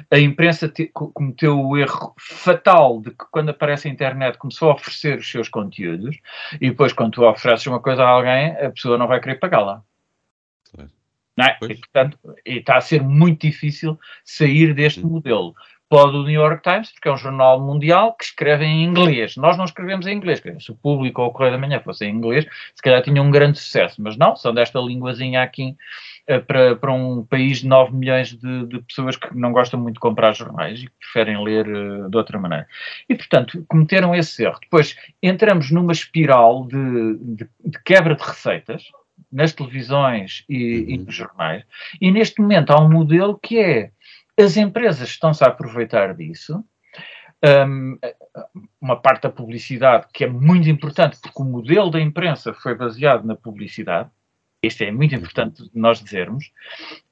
a 0.10 0.20
imprensa 0.20 0.68
te, 0.68 0.88
cometeu 0.88 1.60
o 1.60 1.78
erro 1.78 2.14
fatal 2.18 3.02
de 3.02 3.12
que 3.12 3.26
quando 3.32 3.50
aparece 3.50 3.88
a 3.88 3.92
internet 3.92 4.38
começou 4.38 4.72
a 4.72 4.76
oferecer 4.76 5.20
os 5.20 5.30
seus 5.30 5.50
conteúdos 5.50 6.18
e 6.60 6.70
depois 6.70 6.94
quando 6.94 7.14
tu 7.14 7.24
ofereces 7.24 7.68
uma 7.68 7.80
coisa 7.80 8.04
a 8.04 8.10
alguém, 8.10 8.52
a 8.52 8.72
pessoa 8.72 8.98
não 8.98 9.08
vai 9.08 9.20
querer 9.20 9.36
pagá-la. 9.36 9.84
É? 11.40 11.58
E, 11.66 11.76
portanto, 11.76 12.20
está 12.46 12.78
a 12.78 12.82
ser 12.82 13.02
muito 13.02 13.48
difícil 13.48 13.98
sair 14.26 14.74
deste 14.74 15.06
modelo. 15.06 15.56
Pode 15.90 16.16
o 16.16 16.24
New 16.24 16.40
York 16.40 16.62
Times, 16.62 16.92
porque 16.92 17.10
é 17.10 17.12
um 17.12 17.18
jornal 17.18 17.60
mundial 17.60 18.14
que 18.14 18.26
escreve 18.26 18.64
em 18.64 18.84
inglês. 18.84 19.36
Nós 19.36 19.58
não 19.58 19.66
escrevemos 19.66 20.06
em 20.06 20.16
inglês. 20.16 20.40
Se 20.60 20.72
o 20.72 20.76
público 20.76 21.22
ou 21.22 21.30
o 21.30 21.32
Correio 21.32 21.54
da 21.54 21.58
Manhã 21.58 21.80
fosse 21.80 22.06
em 22.06 22.14
inglês, 22.14 22.46
se 22.76 22.82
calhar 22.82 23.02
tinha 23.02 23.22
um 23.22 23.32
grande 23.32 23.58
sucesso. 23.58 24.00
Mas 24.00 24.16
não, 24.16 24.36
são 24.36 24.54
desta 24.54 24.80
linguazinha 24.80 25.42
aqui 25.42 25.76
eh, 26.28 26.40
para, 26.40 26.76
para 26.76 26.94
um 26.94 27.26
país 27.26 27.62
de 27.62 27.68
9 27.68 27.96
milhões 27.96 28.38
de, 28.38 28.68
de, 28.68 28.82
pessoas 28.84 29.16
que 29.16 29.36
não 29.36 29.52
gostam 29.52 29.80
muito 29.80 29.96
de 29.96 30.00
comprar 30.00 30.32
jornais 30.34 30.80
e 30.80 30.86
que 30.86 30.92
preferem 31.00 31.44
ler 31.44 31.68
uh, 31.68 32.08
de 32.08 32.16
outra 32.16 32.38
maneira. 32.38 32.68
E, 33.10 33.16
portanto, 33.16 33.66
cometeram 33.68 34.14
esse 34.14 34.44
erro. 34.44 34.60
Depois 34.62 34.96
entramos 35.24 35.72
numa 35.72 35.92
espiral 35.92 36.68
de, 36.68 37.18
de, 37.18 37.50
de 37.66 37.84
quebra 37.84 38.14
de 38.14 38.22
receitas 38.22 38.84
nas 39.32 39.54
televisões 39.54 40.46
e, 40.48 40.56
uhum. 40.56 40.86
e, 40.90 40.98
nos 41.00 41.16
jornais, 41.16 41.64
e 42.00 42.12
neste 42.12 42.40
momento 42.40 42.72
há 42.72 42.80
um 42.80 42.90
modelo 42.90 43.40
que 43.42 43.58
é 43.58 43.92
as 44.40 44.58
empresas 44.58 45.10
estão-se 45.10 45.44
a 45.44 45.48
aproveitar 45.48 46.16
disso. 46.16 46.64
Um, 47.44 47.98
uma 48.82 49.00
parte 49.00 49.24
da 49.24 49.30
publicidade 49.30 50.08
que 50.14 50.26
é 50.26 50.28
muito 50.28 50.70
importante 50.70 51.18
porque 51.22 51.42
o 51.42 51.46
modelo 51.46 51.90
da 51.90 52.02
imprensa 52.02 52.54
foi 52.54 52.76
baseado 52.76 53.26
na 53.26 53.34
publicidade 53.34 54.10
isto 54.62 54.84
é 54.84 54.92
muito 54.92 55.16
importante 55.16 55.70
nós 55.74 56.04
dizermos, 56.04 56.52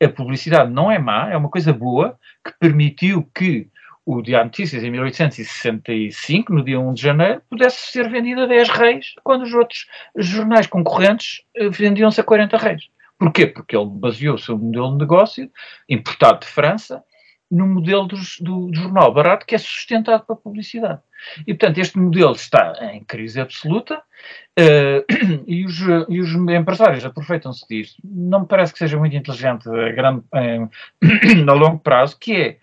a 0.04 0.10
publicidade 0.10 0.72
não 0.72 0.92
é 0.92 1.00
má, 1.00 1.30
é 1.32 1.38
uma 1.38 1.50
coisa 1.50 1.72
boa 1.72 2.20
que 2.44 2.52
permitiu 2.60 3.24
que 3.34 3.70
o 4.06 4.22
Diário 4.22 4.48
Notícias 4.48 4.84
em 4.84 4.92
1865, 4.92 6.54
no 6.54 6.64
dia 6.64 6.80
1 6.80 6.94
de 6.94 7.02
janeiro, 7.02 7.42
pudesse 7.50 7.92
ser 7.92 8.10
vendido 8.10 8.42
a 8.42 8.46
10 8.46 8.70
reis, 8.70 9.14
quando 9.24 9.44
os 9.44 9.54
outros 9.54 9.86
jornais 10.16 10.68
concorrentes 10.68 11.42
eh, 11.56 11.70
vendiam-se 11.70 12.20
a 12.22 12.24
40 12.24 12.58
reis. 12.58 12.90
Porquê? 13.20 13.48
Porque 13.48 13.76
ele 13.76 13.90
baseou 13.90 14.36
o 14.36 14.40
seu 14.40 14.58
modelo 14.58 14.92
de 14.92 15.00
negócio, 15.00 15.52
importado 15.90 16.42
de 16.42 16.48
França, 16.48 17.04
no 17.50 17.66
modelo 17.66 18.06
do, 18.06 18.18
do, 18.42 18.74
jornal 18.74 19.14
barato 19.14 19.46
que 19.46 19.56
é 19.56 19.58
sustentado 19.58 20.26
pela 20.26 20.38
publicidade. 20.38 21.02
E, 21.46 21.54
portanto, 21.54 21.78
este 21.78 21.98
modelo 21.98 22.34
está 22.34 22.74
em 22.94 23.04
crise 23.04 23.40
absoluta 23.40 23.98
uh, 23.98 25.06
e, 25.48 25.66
os, 25.66 25.80
e 26.10 26.20
os 26.20 26.32
empresários 26.34 27.06
aproveitam-se 27.06 27.66
disto. 27.68 28.02
Não 28.04 28.42
me 28.42 28.48
parece 28.48 28.74
que 28.74 28.80
seja 28.80 28.98
muito 28.98 29.16
inteligente 29.16 29.70
a, 29.70 29.92
grande, 29.92 30.24
a 31.50 31.54
longo 31.54 31.80
prazo, 31.80 32.18
que 32.20 32.34
é 32.36 32.58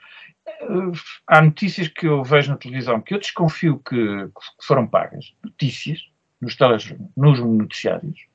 uh, 0.65 0.93
há 1.27 1.41
notícias 1.41 1.89
que 1.89 2.07
eu 2.07 2.23
vejo 2.23 2.51
na 2.51 2.59
televisão 2.59 3.01
que 3.01 3.15
eu 3.15 3.19
desconfio 3.19 3.79
que, 3.79 3.97
que 3.97 4.67
foram 4.67 4.87
pagas, 4.87 5.35
notícias, 5.43 6.01
nos, 6.41 6.57
nos 7.17 7.41
noticiários, 7.41 8.27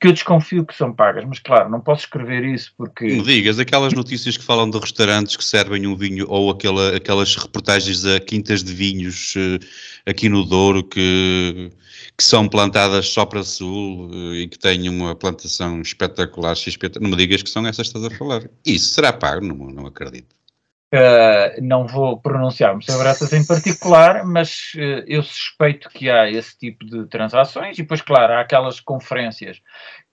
que 0.00 0.08
eu 0.08 0.12
desconfio 0.12 0.64
que 0.64 0.76
são 0.76 0.92
pagas, 0.92 1.24
mas 1.24 1.38
claro, 1.38 1.70
não 1.70 1.80
posso 1.80 2.02
escrever 2.04 2.44
isso 2.44 2.72
porque. 2.76 3.04
Me 3.04 3.22
digas, 3.22 3.58
aquelas 3.58 3.92
notícias 3.92 4.36
que 4.36 4.44
falam 4.44 4.68
de 4.68 4.78
restaurantes 4.78 5.36
que 5.36 5.44
servem 5.44 5.86
um 5.86 5.96
vinho 5.96 6.26
ou 6.28 6.50
aquela, 6.50 6.96
aquelas 6.96 7.34
reportagens 7.36 8.04
a 8.04 8.20
quintas 8.20 8.62
de 8.62 8.72
vinhos 8.72 9.34
uh, 9.36 9.58
aqui 10.06 10.28
no 10.28 10.44
Douro 10.44 10.84
que, 10.84 11.70
que 12.16 12.24
são 12.24 12.48
plantadas 12.48 13.08
só 13.08 13.24
para 13.24 13.42
sul 13.42 14.10
uh, 14.10 14.34
e 14.34 14.48
que 14.48 14.58
têm 14.58 14.88
uma 14.88 15.14
plantação 15.14 15.80
espetacular, 15.80 16.54
não 17.00 17.10
me 17.10 17.16
digas 17.16 17.42
que 17.42 17.50
são 17.50 17.66
essas 17.66 17.88
que 17.88 17.96
estás 17.96 18.12
a 18.12 18.18
falar. 18.18 18.48
Isso 18.66 18.94
será 18.94 19.12
pago? 19.12 19.44
Não, 19.44 19.56
não 19.56 19.86
acredito. 19.86 20.34
Uh, 20.94 21.60
não 21.60 21.88
vou 21.88 22.20
pronunciar-me 22.20 22.80
sobre 22.84 23.08
essas 23.08 23.32
em 23.32 23.44
particular, 23.44 24.24
mas 24.24 24.70
uh, 24.76 25.02
eu 25.08 25.24
suspeito 25.24 25.88
que 25.88 26.08
há 26.08 26.30
esse 26.30 26.56
tipo 26.56 26.84
de 26.84 27.06
transações 27.06 27.76
e 27.76 27.82
depois, 27.82 28.00
claro, 28.00 28.34
há 28.34 28.40
aquelas 28.40 28.78
conferências 28.78 29.60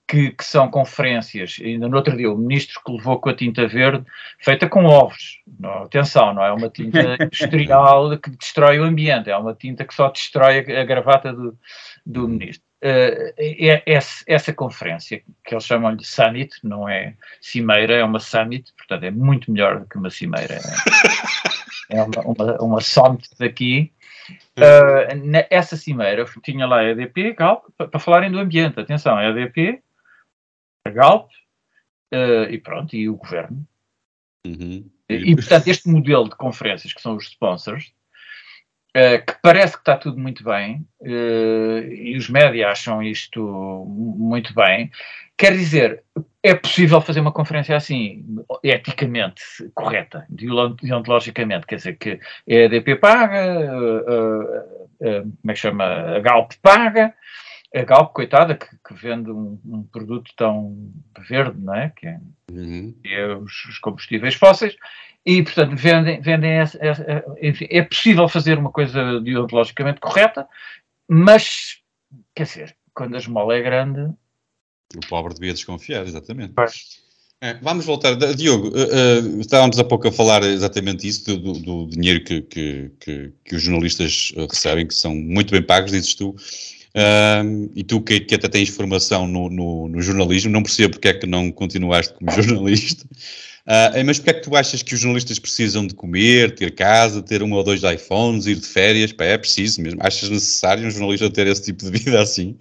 que, 0.07 0.31
que, 0.31 0.43
são 0.43 0.71
conferências, 0.71 1.57
ainda 1.63 1.87
no 1.87 1.97
outro 1.97 2.17
dia 2.17 2.31
o 2.31 2.37
ministro 2.37 2.81
que 2.83 2.93
levou 2.93 3.19
com 3.19 3.29
a 3.29 3.35
tinta 3.35 3.67
verde, 3.67 4.03
feita 4.39 4.67
com 4.67 4.85
ovos, 4.85 5.39
não, 5.59 5.83
atenção, 5.83 6.33
não 6.33 6.43
é 6.43 6.51
uma 6.51 6.67
tinta 6.67 7.15
industrial 7.21 8.17
que 8.17 8.31
destrói 8.31 8.79
o 8.79 8.83
ambiente, 8.83 9.29
é 9.29 9.37
uma 9.37 9.53
tinta 9.53 9.85
que 9.85 9.93
só 9.93 10.09
destrói 10.09 10.65
a, 10.67 10.81
a 10.81 10.83
gravata 10.83 11.31
do, 11.31 11.55
do 12.03 12.27
ministro 12.27 12.70
essa 12.81 14.53
conferência, 14.53 15.21
que 15.43 15.53
eles 15.53 15.65
chamam 15.65 15.95
de 15.95 16.05
Summit, 16.05 16.55
não 16.63 16.89
é 16.89 17.15
cimeira, 17.39 17.93
é 17.93 18.03
uma 18.03 18.19
Summit, 18.19 18.73
portanto 18.75 19.03
é 19.03 19.11
muito 19.11 19.51
melhor 19.51 19.79
do 19.79 19.85
que 19.87 19.97
uma 19.97 20.09
cimeira. 20.09 20.55
É, 21.89 21.97
é 21.97 22.03
uma, 22.03 22.21
uma, 22.21 22.61
uma 22.61 22.81
summit 22.81 23.29
daqui. 23.37 23.91
Uh, 24.57 25.45
essa 25.49 25.75
cimeira 25.75 26.25
tinha 26.43 26.65
lá 26.65 26.79
a 26.79 26.89
EDP, 26.89 27.33
Galp, 27.33 27.65
para 27.77 27.99
falarem 27.99 28.31
do 28.31 28.39
ambiente. 28.39 28.79
Atenção, 28.79 29.17
a 29.17 29.25
EDP, 29.25 29.83
a 30.87 30.89
Galp 30.89 31.29
uh, 32.13 32.49
e 32.49 32.57
pronto, 32.57 32.95
e 32.95 33.09
o 33.09 33.17
governo. 33.17 33.67
Uhum. 34.45 34.89
E, 35.09 35.31
e, 35.31 35.35
portanto, 35.35 35.67
este 35.67 35.89
modelo 35.89 36.29
de 36.29 36.35
conferências, 36.35 36.93
que 36.93 37.01
são 37.01 37.15
os 37.15 37.25
sponsors, 37.25 37.93
uh, 38.95 39.25
que 39.25 39.35
parece 39.41 39.73
que 39.73 39.81
está 39.81 39.97
tudo 39.97 40.19
muito 40.19 40.43
bem, 40.43 40.85
uh, 41.01 41.93
e 41.93 42.15
os 42.17 42.29
médias 42.29 42.71
acham 42.71 43.01
isto 43.03 43.85
muito 43.87 44.53
bem. 44.53 44.91
Quer 45.37 45.53
dizer, 45.53 46.03
é 46.43 46.53
possível 46.53 47.01
fazer 47.01 47.19
uma 47.19 47.31
conferência 47.31 47.75
assim, 47.75 48.25
eticamente 48.63 49.41
correta, 49.73 50.25
deontologicamente, 50.29 51.65
quer 51.65 51.77
dizer 51.77 51.97
que 51.97 52.19
a 52.47 52.53
EDP 52.53 52.95
paga, 52.97 53.57
como 54.99 55.51
é 55.51 55.53
que 55.53 55.59
chama, 55.59 55.83
a 55.83 56.19
Galp 56.19 56.51
paga, 56.61 57.15
a 57.73 57.83
Galp, 57.83 58.13
coitada, 58.13 58.55
que, 58.55 58.67
que 58.85 58.93
vende 58.93 59.31
um, 59.31 59.57
um, 59.65 59.83
produto 59.83 60.31
tão 60.35 60.91
verde, 61.27 61.57
não 61.57 61.73
é? 61.73 61.89
Que 61.95 62.07
é, 62.07 62.19
uhum. 62.51 62.93
é 63.05 63.27
os, 63.35 63.65
os, 63.65 63.79
combustíveis 63.79 64.35
fósseis, 64.35 64.75
e, 65.25 65.43
portanto, 65.43 65.75
vendem, 65.75 66.19
vendem 66.21 66.51
essa, 66.51 66.77
essa, 66.81 67.23
enfim, 67.41 67.67
é 67.69 67.81
possível 67.83 68.27
fazer 68.27 68.57
uma 68.57 68.71
coisa 68.71 69.19
deontologicamente 69.21 69.99
correta, 69.99 70.47
mas, 71.07 71.77
quer 72.35 72.43
dizer, 72.43 72.75
quando 72.93 73.15
a 73.15 73.19
esmola 73.19 73.55
é 73.55 73.61
grande... 73.61 74.01
O 74.95 75.07
pobre 75.07 75.33
devia 75.33 75.53
desconfiar, 75.53 76.05
exatamente. 76.05 76.53
É, 77.43 77.55
vamos 77.55 77.85
voltar. 77.85 78.15
Diogo, 78.35 78.67
uh, 78.67 79.37
uh, 79.37 79.41
estávamos 79.41 79.79
há 79.79 79.83
pouco 79.83 80.07
a 80.07 80.11
falar 80.11 80.43
exatamente 80.43 81.07
isso, 81.07 81.25
do, 81.25 81.53
do, 81.53 81.59
do 81.59 81.87
dinheiro 81.87 82.23
que, 82.23 82.41
que, 82.41 82.91
que, 82.99 83.33
que, 83.43 83.55
os 83.55 83.63
jornalistas 83.63 84.31
recebem, 84.49 84.85
que 84.85 84.93
são 84.93 85.15
muito 85.15 85.51
bem 85.51 85.63
pagos, 85.63 85.91
dizes 85.91 86.13
tu. 86.13 86.35
Uh, 86.95 87.71
e 87.73 87.83
tu 87.83 88.01
que, 88.01 88.19
que, 88.19 88.35
até 88.35 88.49
tens 88.49 88.67
formação 88.69 89.25
no, 89.25 89.49
no, 89.49 89.87
no, 89.87 90.01
jornalismo, 90.01 90.51
não 90.51 90.61
percebo 90.61 90.93
porque 90.93 91.07
é 91.07 91.13
que 91.13 91.25
não 91.25 91.49
continuaste 91.49 92.13
como 92.13 92.29
jornalista. 92.41 93.05
Uh, 93.61 94.03
mas 94.05 94.19
porque 94.19 94.31
é 94.31 94.33
que 94.33 94.41
tu 94.41 94.55
achas 94.55 94.83
que 94.83 94.93
os 94.93 94.99
jornalistas 94.99 95.39
precisam 95.39 95.87
de 95.87 95.95
comer, 95.95 96.53
ter 96.53 96.71
casa, 96.71 97.21
ter 97.21 97.41
um 97.43 97.53
ou 97.53 97.63
dois 97.63 97.83
iPhones, 97.83 98.45
ir 98.45 98.55
de 98.55 98.67
férias? 98.67 99.13
Pá, 99.13 99.23
é 99.23 99.37
preciso 99.37 99.81
mesmo. 99.81 100.01
Achas 100.03 100.29
necessário 100.29 100.85
um 100.85 100.91
jornalista 100.91 101.29
ter 101.29 101.47
esse 101.47 101.63
tipo 101.63 101.85
de 101.85 101.91
vida 101.97 102.21
assim? 102.21 102.57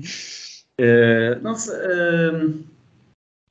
Uh, 0.81 1.43
não 1.43 1.55
sei, 1.57 1.75
uh, 1.75 2.65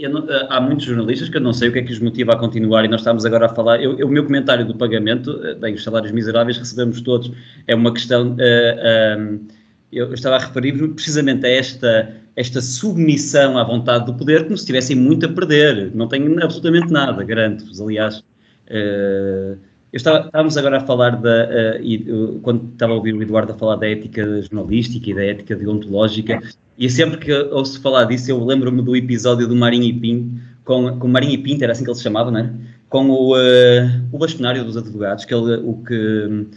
não, 0.09 0.25
há 0.49 0.61
muitos 0.61 0.86
jornalistas 0.86 1.27
que 1.27 1.36
eu 1.36 1.41
não 1.41 1.51
sei 1.51 1.67
o 1.67 1.73
que 1.73 1.80
é 1.80 1.84
que 1.84 1.91
os 1.91 1.99
motiva 1.99 2.32
a 2.32 2.38
continuar 2.38 2.86
e 2.86 2.88
nós 2.88 3.01
estamos 3.01 3.25
agora 3.25 3.47
a 3.47 3.49
falar. 3.49 3.84
Eu, 3.84 3.99
eu 3.99 4.07
o 4.07 4.09
meu 4.09 4.23
comentário 4.23 4.65
do 4.65 4.75
pagamento, 4.75 5.38
bem, 5.59 5.73
os 5.73 5.84
salários 5.84 6.13
miseráveis 6.13 6.57
recebemos 6.57 7.01
todos, 7.01 7.30
é 7.67 7.75
uma 7.75 7.93
questão 7.93 8.34
eu 9.91 10.13
estava 10.13 10.35
a 10.35 10.39
referir-me 10.39 10.87
precisamente 10.89 11.45
a 11.45 11.49
esta, 11.49 12.15
esta 12.35 12.61
submissão 12.61 13.57
à 13.57 13.63
vontade 13.63 14.05
do 14.05 14.13
poder, 14.13 14.43
como 14.43 14.57
se 14.57 14.65
tivessem 14.65 14.95
muito 14.95 15.25
a 15.25 15.29
perder. 15.29 15.91
Não 15.95 16.07
tenho 16.07 16.31
absolutamente 16.43 16.91
nada, 16.91 17.23
garanto-vos. 17.23 17.81
Aliás, 17.81 18.19
uh, 18.19 19.57
estava, 19.91 20.27
estávamos 20.27 20.57
agora 20.57 20.77
a 20.77 20.81
falar 20.81 21.15
da. 21.15 21.45
Uh, 21.45 21.83
e, 21.83 22.11
uh, 22.11 22.39
quando 22.41 22.69
estava 22.71 22.93
a 22.93 22.95
ouvir 22.95 23.15
o 23.15 23.21
Eduardo 23.21 23.51
a 23.51 23.55
falar 23.55 23.77
da 23.77 23.89
ética 23.89 24.41
jornalística 24.43 25.09
e 25.09 25.13
da 25.13 25.25
ética 25.25 25.55
deontológica, 25.55 26.39
e 26.77 26.89
sempre 26.89 27.17
que 27.17 27.33
ouço 27.33 27.81
falar 27.81 28.05
disso, 28.05 28.29
eu 28.29 28.43
lembro-me 28.43 28.83
do 28.83 28.95
episódio 28.95 29.47
do 29.47 29.55
Marinho 29.55 29.85
e 29.85 29.93
Pinto, 29.93 30.35
com, 30.63 30.99
com 30.99 31.07
Marinho 31.07 31.33
e 31.33 31.37
Pinto, 31.39 31.63
era 31.63 31.73
assim 31.73 31.83
que 31.83 31.89
ele 31.89 31.97
se 31.97 32.03
chamava, 32.03 32.29
não 32.29 32.39
é? 32.39 32.49
Com 32.89 33.09
o, 33.09 33.35
o 34.11 34.17
bastonário 34.17 34.63
dos 34.63 34.77
advogados, 34.77 35.25
que 35.25 35.33
ele, 35.33 35.57
o 35.57 35.83
que 35.85 36.47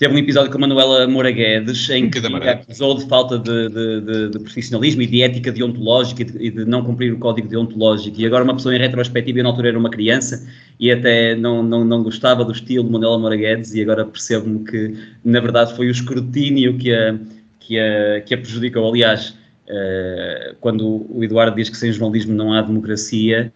Teve 0.00 0.14
um 0.14 0.16
episódio 0.16 0.50
com 0.50 0.56
a 0.56 0.60
Manuela 0.62 1.06
Moura 1.06 1.30
Guedes 1.30 1.90
em 1.90 2.08
que, 2.08 2.20
acusou 2.20 2.96
de 2.96 3.06
falta 3.06 3.38
de, 3.38 3.68
de, 3.68 4.00
de, 4.00 4.28
de, 4.30 4.38
profissionalismo 4.38 5.02
e 5.02 5.06
de 5.06 5.22
ética 5.22 5.52
deontológica 5.52 6.22
e 6.22 6.50
de, 6.50 6.64
não 6.64 6.82
cumprir 6.82 7.12
o 7.12 7.18
código 7.18 7.46
deontológico. 7.46 8.18
E 8.18 8.24
agora 8.24 8.42
uma 8.42 8.54
pessoa 8.54 8.74
em 8.74 8.78
retrospectiva, 8.78 9.40
eu 9.40 9.42
na 9.42 9.50
altura 9.50 9.68
era 9.68 9.78
uma 9.78 9.90
criança 9.90 10.48
e 10.80 10.90
até 10.90 11.34
não, 11.34 11.62
não, 11.62 11.84
não 11.84 12.02
gostava 12.02 12.46
do 12.46 12.52
estilo 12.52 12.82
de 12.82 12.90
Manuela 12.90 13.18
Moura 13.18 13.36
Guedes 13.36 13.74
e 13.74 13.82
agora 13.82 14.06
percebo-me 14.06 14.64
que, 14.64 14.96
na 15.22 15.38
verdade, 15.38 15.76
foi 15.76 15.88
o 15.88 15.90
escrutínio 15.90 16.78
que 16.78 16.94
a, 16.94 17.18
que 17.58 17.78
a, 17.78 18.22
que 18.22 18.32
a 18.32 18.38
prejudicou. 18.38 18.88
Aliás, 18.88 19.36
uh, 19.68 20.56
quando 20.62 21.06
o 21.10 21.22
Eduardo 21.22 21.56
diz 21.56 21.68
que 21.68 21.76
sem 21.76 21.92
jornalismo 21.92 22.32
não 22.32 22.54
há 22.54 22.62
democracia, 22.62 23.52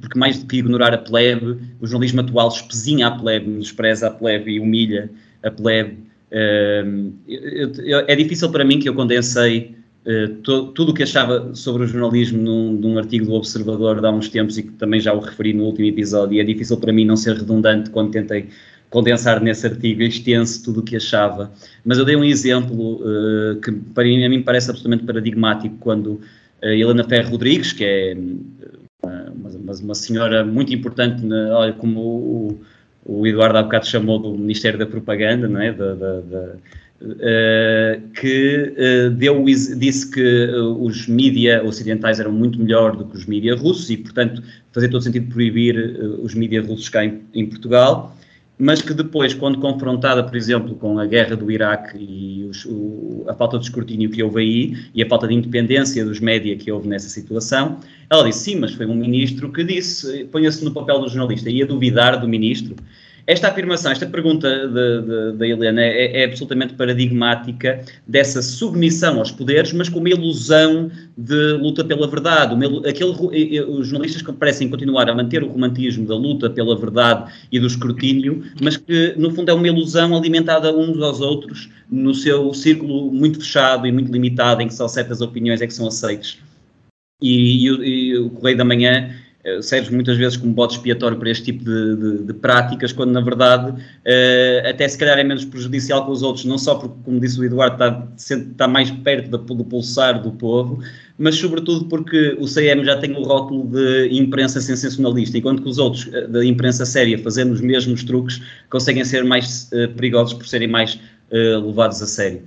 porque 0.00 0.18
mais 0.18 0.38
do 0.38 0.46
que 0.46 0.58
ignorar 0.58 0.92
a 0.92 0.98
plebe, 0.98 1.56
o 1.80 1.86
jornalismo 1.86 2.20
atual 2.20 2.48
espezinha 2.48 3.06
a 3.06 3.10
plebe, 3.10 3.58
despreza 3.58 4.08
a 4.08 4.10
plebe 4.10 4.52
e 4.52 4.60
humilha 4.60 5.10
a 5.42 5.50
plebe. 5.50 5.98
Eu, 7.26 8.04
é 8.06 8.14
difícil 8.14 8.50
para 8.50 8.64
mim 8.64 8.78
que 8.78 8.88
eu 8.88 8.94
condensei 8.94 9.74
to, 10.42 10.68
tudo 10.68 10.92
o 10.92 10.94
que 10.94 11.02
achava 11.02 11.54
sobre 11.54 11.84
o 11.84 11.86
jornalismo 11.86 12.40
num, 12.40 12.72
num, 12.72 12.98
artigo 12.98 13.26
do 13.26 13.34
Observador 13.34 14.00
de 14.00 14.06
há 14.06 14.10
uns 14.10 14.28
tempos 14.28 14.58
e 14.58 14.62
que 14.62 14.72
também 14.72 15.00
já 15.00 15.12
o 15.12 15.20
referi 15.20 15.52
no 15.52 15.64
último 15.64 15.86
episódio, 15.86 16.36
e 16.36 16.40
é 16.40 16.44
difícil 16.44 16.76
para 16.76 16.92
mim 16.92 17.04
não 17.04 17.16
ser 17.16 17.36
redundante 17.36 17.90
quando 17.90 18.10
tentei 18.10 18.48
condensar 18.88 19.40
nesse 19.40 19.66
artigo 19.66 20.02
extenso 20.02 20.64
tudo 20.64 20.80
o 20.80 20.82
que 20.82 20.96
achava. 20.96 21.50
Mas 21.84 21.98
eu 21.98 22.04
dei 22.04 22.16
um 22.16 22.24
exemplo 22.24 22.96
uh, 22.96 23.60
que 23.60 23.70
para 23.70 24.04
mim, 24.04 24.24
a 24.24 24.28
mim 24.28 24.42
parece 24.42 24.68
absolutamente 24.68 25.04
paradigmático 25.04 25.76
quando 25.78 26.20
Helena 26.62 27.04
Ferro 27.04 27.30
Rodrigues, 27.30 27.72
que 27.72 27.84
é 27.84 28.16
uma, 29.70 29.74
uma 29.82 29.94
senhora 29.94 30.44
muito 30.44 30.74
importante, 30.74 31.24
na, 31.24 31.56
olha, 31.56 31.72
como 31.72 32.00
o, 32.00 32.60
o, 33.04 33.26
Eduardo 33.26 33.58
há 33.58 33.62
bocado 33.62 33.86
chamou 33.86 34.18
do 34.18 34.36
Ministério 34.36 34.78
da 34.78 34.86
Propaganda, 34.86 35.48
não 35.48 35.60
é? 35.60 35.72
Da, 35.72 35.94
da, 35.94 36.20
da, 36.20 36.54
uh, 37.02 38.08
que 38.14 38.74
uh, 38.76 39.10
deu, 39.10 39.44
disse 39.44 40.10
que 40.10 40.46
uh, 40.46 40.82
os 40.82 41.06
mídias 41.06 41.64
ocidentais 41.64 42.20
eram 42.20 42.32
muito 42.32 42.60
melhor 42.60 42.96
do 42.96 43.04
que 43.06 43.16
os 43.16 43.26
mídias 43.26 43.60
russos 43.60 43.88
e, 43.90 43.96
portanto, 43.96 44.42
fazia 44.72 44.90
todo 44.90 45.02
sentido 45.02 45.32
proibir 45.32 45.76
os 46.22 46.34
mídias 46.34 46.66
russos 46.66 46.88
cá 46.88 47.04
em, 47.04 47.22
em 47.34 47.46
Portugal 47.46 48.16
mas 48.60 48.82
que 48.82 48.92
depois, 48.92 49.32
quando 49.32 49.58
confrontada, 49.58 50.22
por 50.22 50.36
exemplo, 50.36 50.74
com 50.74 50.98
a 50.98 51.06
guerra 51.06 51.34
do 51.34 51.50
Iraque 51.50 51.96
e 51.98 52.44
os, 52.44 52.66
o, 52.66 53.24
a 53.26 53.32
falta 53.32 53.58
de 53.58 53.64
escrutínio 53.64 54.10
que 54.10 54.22
houve 54.22 54.40
aí 54.42 54.76
e 54.94 55.02
a 55.02 55.08
falta 55.08 55.26
de 55.26 55.32
independência 55.32 56.04
dos 56.04 56.20
média 56.20 56.54
que 56.54 56.70
houve 56.70 56.86
nessa 56.86 57.08
situação, 57.08 57.78
ela 58.10 58.22
disse 58.22 58.40
sim, 58.40 58.56
mas 58.56 58.72
foi 58.72 58.84
um 58.84 58.94
ministro 58.94 59.50
que 59.50 59.64
disse, 59.64 60.24
ponha-se 60.24 60.62
no 60.62 60.72
papel 60.72 61.00
do 61.00 61.08
jornalista, 61.08 61.48
ia 61.48 61.64
duvidar 61.64 62.20
do 62.20 62.28
ministro. 62.28 62.76
Esta 63.30 63.46
afirmação, 63.46 63.92
esta 63.92 64.06
pergunta 64.06 64.66
da 65.36 65.46
Helena 65.46 65.80
é, 65.80 66.20
é, 66.20 66.24
absolutamente 66.24 66.74
paradigmática 66.74 67.80
dessa 68.04 68.42
submissão 68.42 69.20
aos 69.20 69.30
poderes, 69.30 69.72
mas 69.72 69.88
com 69.88 70.00
uma 70.00 70.08
ilusão 70.08 70.90
de 71.16 71.52
luta 71.52 71.84
pela 71.84 72.08
verdade. 72.08 72.54
Uma, 72.54 72.88
aquele, 72.88 73.12
os 73.68 73.86
jornalistas 73.86 74.20
que 74.20 74.32
parecem 74.32 74.68
continuar 74.68 75.08
a 75.08 75.14
manter 75.14 75.44
o 75.44 75.46
romantismo 75.46 76.08
da 76.08 76.16
luta 76.16 76.50
pela 76.50 76.76
verdade 76.76 77.32
e 77.52 77.60
do 77.60 77.68
escrutínio, 77.68 78.42
mas 78.60 78.76
que 78.76 79.14
no 79.16 79.30
fundo 79.30 79.48
é 79.48 79.54
uma 79.54 79.68
ilusão 79.68 80.16
alimentada 80.16 80.76
uns 80.76 81.00
aos 81.00 81.20
outros 81.20 81.70
no 81.88 82.12
seu 82.12 82.52
círculo 82.52 83.12
muito 83.12 83.38
fechado 83.38 83.86
e 83.86 83.92
muito 83.92 84.10
limitado, 84.10 84.60
em 84.60 84.66
que 84.66 84.74
só 84.74 84.88
certas 84.88 85.20
opiniões 85.20 85.62
é 85.62 85.68
que 85.68 85.74
são 85.74 85.86
aceites. 85.86 86.36
E, 87.22 87.64
e, 87.64 87.68
e 87.68 88.18
o 88.18 88.30
Correio 88.30 88.58
da 88.58 88.64
Manhã 88.64 89.14
eh, 89.42 89.62
serve 89.62 89.94
muitas 89.94 90.18
vezes 90.18 90.36
como 90.36 90.52
bode 90.52 90.74
expiatório 90.74 91.16
para 91.16 91.30
este 91.30 91.44
tipo 91.44 91.64
de, 91.64 91.96
de, 91.96 92.24
de 92.24 92.34
práticas, 92.34 92.92
quando 92.92 93.12
na 93.12 93.22
verdade 93.22 93.70
uh, 93.70 94.68
até 94.68 94.86
se 94.86 94.98
calhar 94.98 95.18
é 95.18 95.24
menos 95.24 95.46
prejudicial 95.46 96.04
que 96.04 96.10
os 96.10 96.22
outros, 96.22 96.44
não 96.44 96.58
só 96.58 96.74
porque, 96.74 96.94
como 97.04 97.18
disse 97.18 97.40
o 97.40 97.44
Eduardo, 97.44 97.74
está, 97.74 98.06
está 98.18 98.68
mais 98.68 98.90
perto 98.90 99.38
do, 99.38 99.64
pulsar 99.64 100.20
do 100.20 100.32
povo, 100.32 100.82
mas 101.16 101.36
sobretudo 101.36 101.86
porque 101.86 102.36
o 102.38 102.44
CM 102.44 102.84
já 102.84 102.98
tem 102.98 103.12
o 103.12 103.22
rótulo 103.22 103.66
de 103.66 104.08
imprensa 104.10 104.60
sensacionalista, 104.60 105.38
enquanto 105.38 105.62
que 105.62 105.68
os 105.70 105.78
outros 105.78 106.10
eh, 106.12 106.26
da 106.26 106.44
imprensa 106.44 106.84
séria, 106.84 107.18
fazendo 107.18 107.52
os 107.52 107.62
mesmos 107.62 108.04
truques, 108.04 108.42
conseguem 108.68 109.04
ser 109.06 109.24
mais 109.24 109.70
uh, 109.72 109.88
perigosos 109.94 110.34
por 110.34 110.46
serem 110.46 110.68
mais 110.68 110.96
uh, 111.30 111.66
levados 111.66 112.02
a 112.02 112.06
sério. 112.06 112.42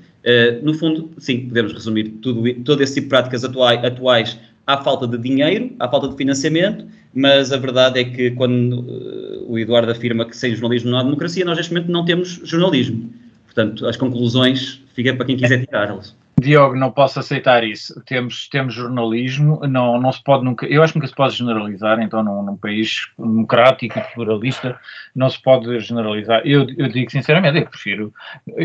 no 0.61 0.75
fundo, 0.75 1.09
sim, 1.17 1.47
podemos 1.47 1.73
resumir 1.73 2.09
tudo, 2.21 2.53
todo 2.63 2.81
esse 2.81 2.93
tipo 2.95 3.05
de 3.05 3.09
práticas 3.09 3.43
atuais 3.43 4.37
há 4.65 4.77
falta 4.77 5.07
de 5.07 5.17
dinheiro, 5.17 5.71
há 5.79 5.89
falta 5.89 6.07
de 6.07 6.15
financiamento, 6.15 6.85
mas 7.13 7.51
a 7.51 7.57
verdade 7.57 7.99
é 7.99 8.03
que 8.03 8.31
quando 8.31 8.79
uh, 8.79 9.51
o 9.51 9.59
Eduardo 9.59 9.91
afirma 9.91 10.25
que 10.25 10.35
sem 10.35 10.53
jornalismo 10.55 10.91
não 10.91 10.97
há 10.97 11.03
democracia, 11.03 11.45
nós 11.45 11.57
neste 11.57 11.73
momento 11.73 11.91
não 11.91 12.05
temos 12.05 12.41
jornalismo. 12.43 13.13
Portanto, 13.45 13.87
as 13.87 13.97
conclusões 13.97 14.81
fica 14.93 15.13
para 15.13 15.25
quem 15.25 15.37
quiser 15.37 15.65
tirá-las. 15.65 16.15
Diogo, 16.43 16.75
não 16.75 16.91
posso 16.91 17.19
aceitar 17.19 17.63
isso. 17.63 18.01
Temos, 18.05 18.47
temos 18.49 18.73
jornalismo, 18.73 19.59
não, 19.67 19.99
não 19.99 20.11
se 20.11 20.23
pode 20.23 20.43
nunca, 20.43 20.65
eu 20.65 20.83
acho 20.83 20.93
que 20.93 20.99
nunca 20.99 21.07
se 21.07 21.15
pode 21.15 21.35
generalizar, 21.35 21.99
então 22.01 22.21
num, 22.23 22.43
num 22.43 22.57
país 22.57 23.07
democrático 23.17 23.97
e 23.97 24.13
pluralista 24.13 24.79
não 25.15 25.29
se 25.29 25.41
pode 25.41 25.79
generalizar. 25.79 26.41
Eu, 26.45 26.67
eu 26.77 26.87
digo 26.87 27.09
sinceramente, 27.11 27.57
eu 27.57 27.65
prefiro, 27.65 28.13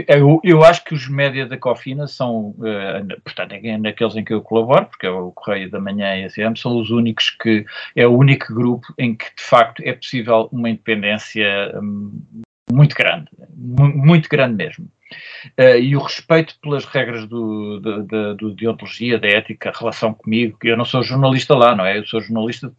eu, 0.08 0.40
eu 0.42 0.64
acho 0.64 0.84
que 0.84 0.94
os 0.94 1.08
média 1.08 1.46
da 1.46 1.56
Cofina 1.56 2.06
são, 2.06 2.50
uh, 2.58 3.20
portanto, 3.24 3.52
é 3.52 3.78
naqueles 3.78 4.16
em 4.16 4.24
que 4.24 4.34
eu 4.34 4.42
colaboro, 4.42 4.86
porque 4.86 5.06
é 5.06 5.10
o 5.10 5.32
Correio 5.32 5.70
da 5.70 5.80
Manhã 5.80 6.16
e 6.16 6.24
a 6.24 6.30
CM, 6.30 6.56
são 6.58 6.78
os 6.78 6.90
únicos 6.90 7.30
que, 7.30 7.64
é 7.94 8.06
o 8.06 8.16
único 8.16 8.54
grupo 8.54 8.92
em 8.98 9.14
que 9.14 9.26
de 9.36 9.42
facto 9.42 9.82
é 9.84 9.92
possível 9.92 10.48
uma 10.52 10.68
independência 10.68 11.72
um, 11.80 12.42
muito 12.72 12.94
grande, 12.94 13.28
muito 13.56 14.28
grande 14.28 14.54
mesmo. 14.54 14.86
Uh, 15.58 15.78
e 15.80 15.96
o 15.96 16.00
respeito 16.00 16.58
pelas 16.60 16.84
regras 16.84 17.26
do, 17.26 17.80
de, 17.80 18.02
de, 18.02 18.34
do 18.34 18.54
deontologia, 18.54 19.18
da 19.18 19.26
ética, 19.26 19.72
relação 19.74 20.12
comigo, 20.12 20.58
que 20.58 20.68
eu 20.68 20.76
não 20.76 20.84
sou 20.84 21.02
jornalista 21.02 21.54
lá, 21.54 21.74
não 21.74 21.84
é? 21.84 21.98
Eu 21.98 22.06
sou 22.06 22.20
jornalista 22.20 22.72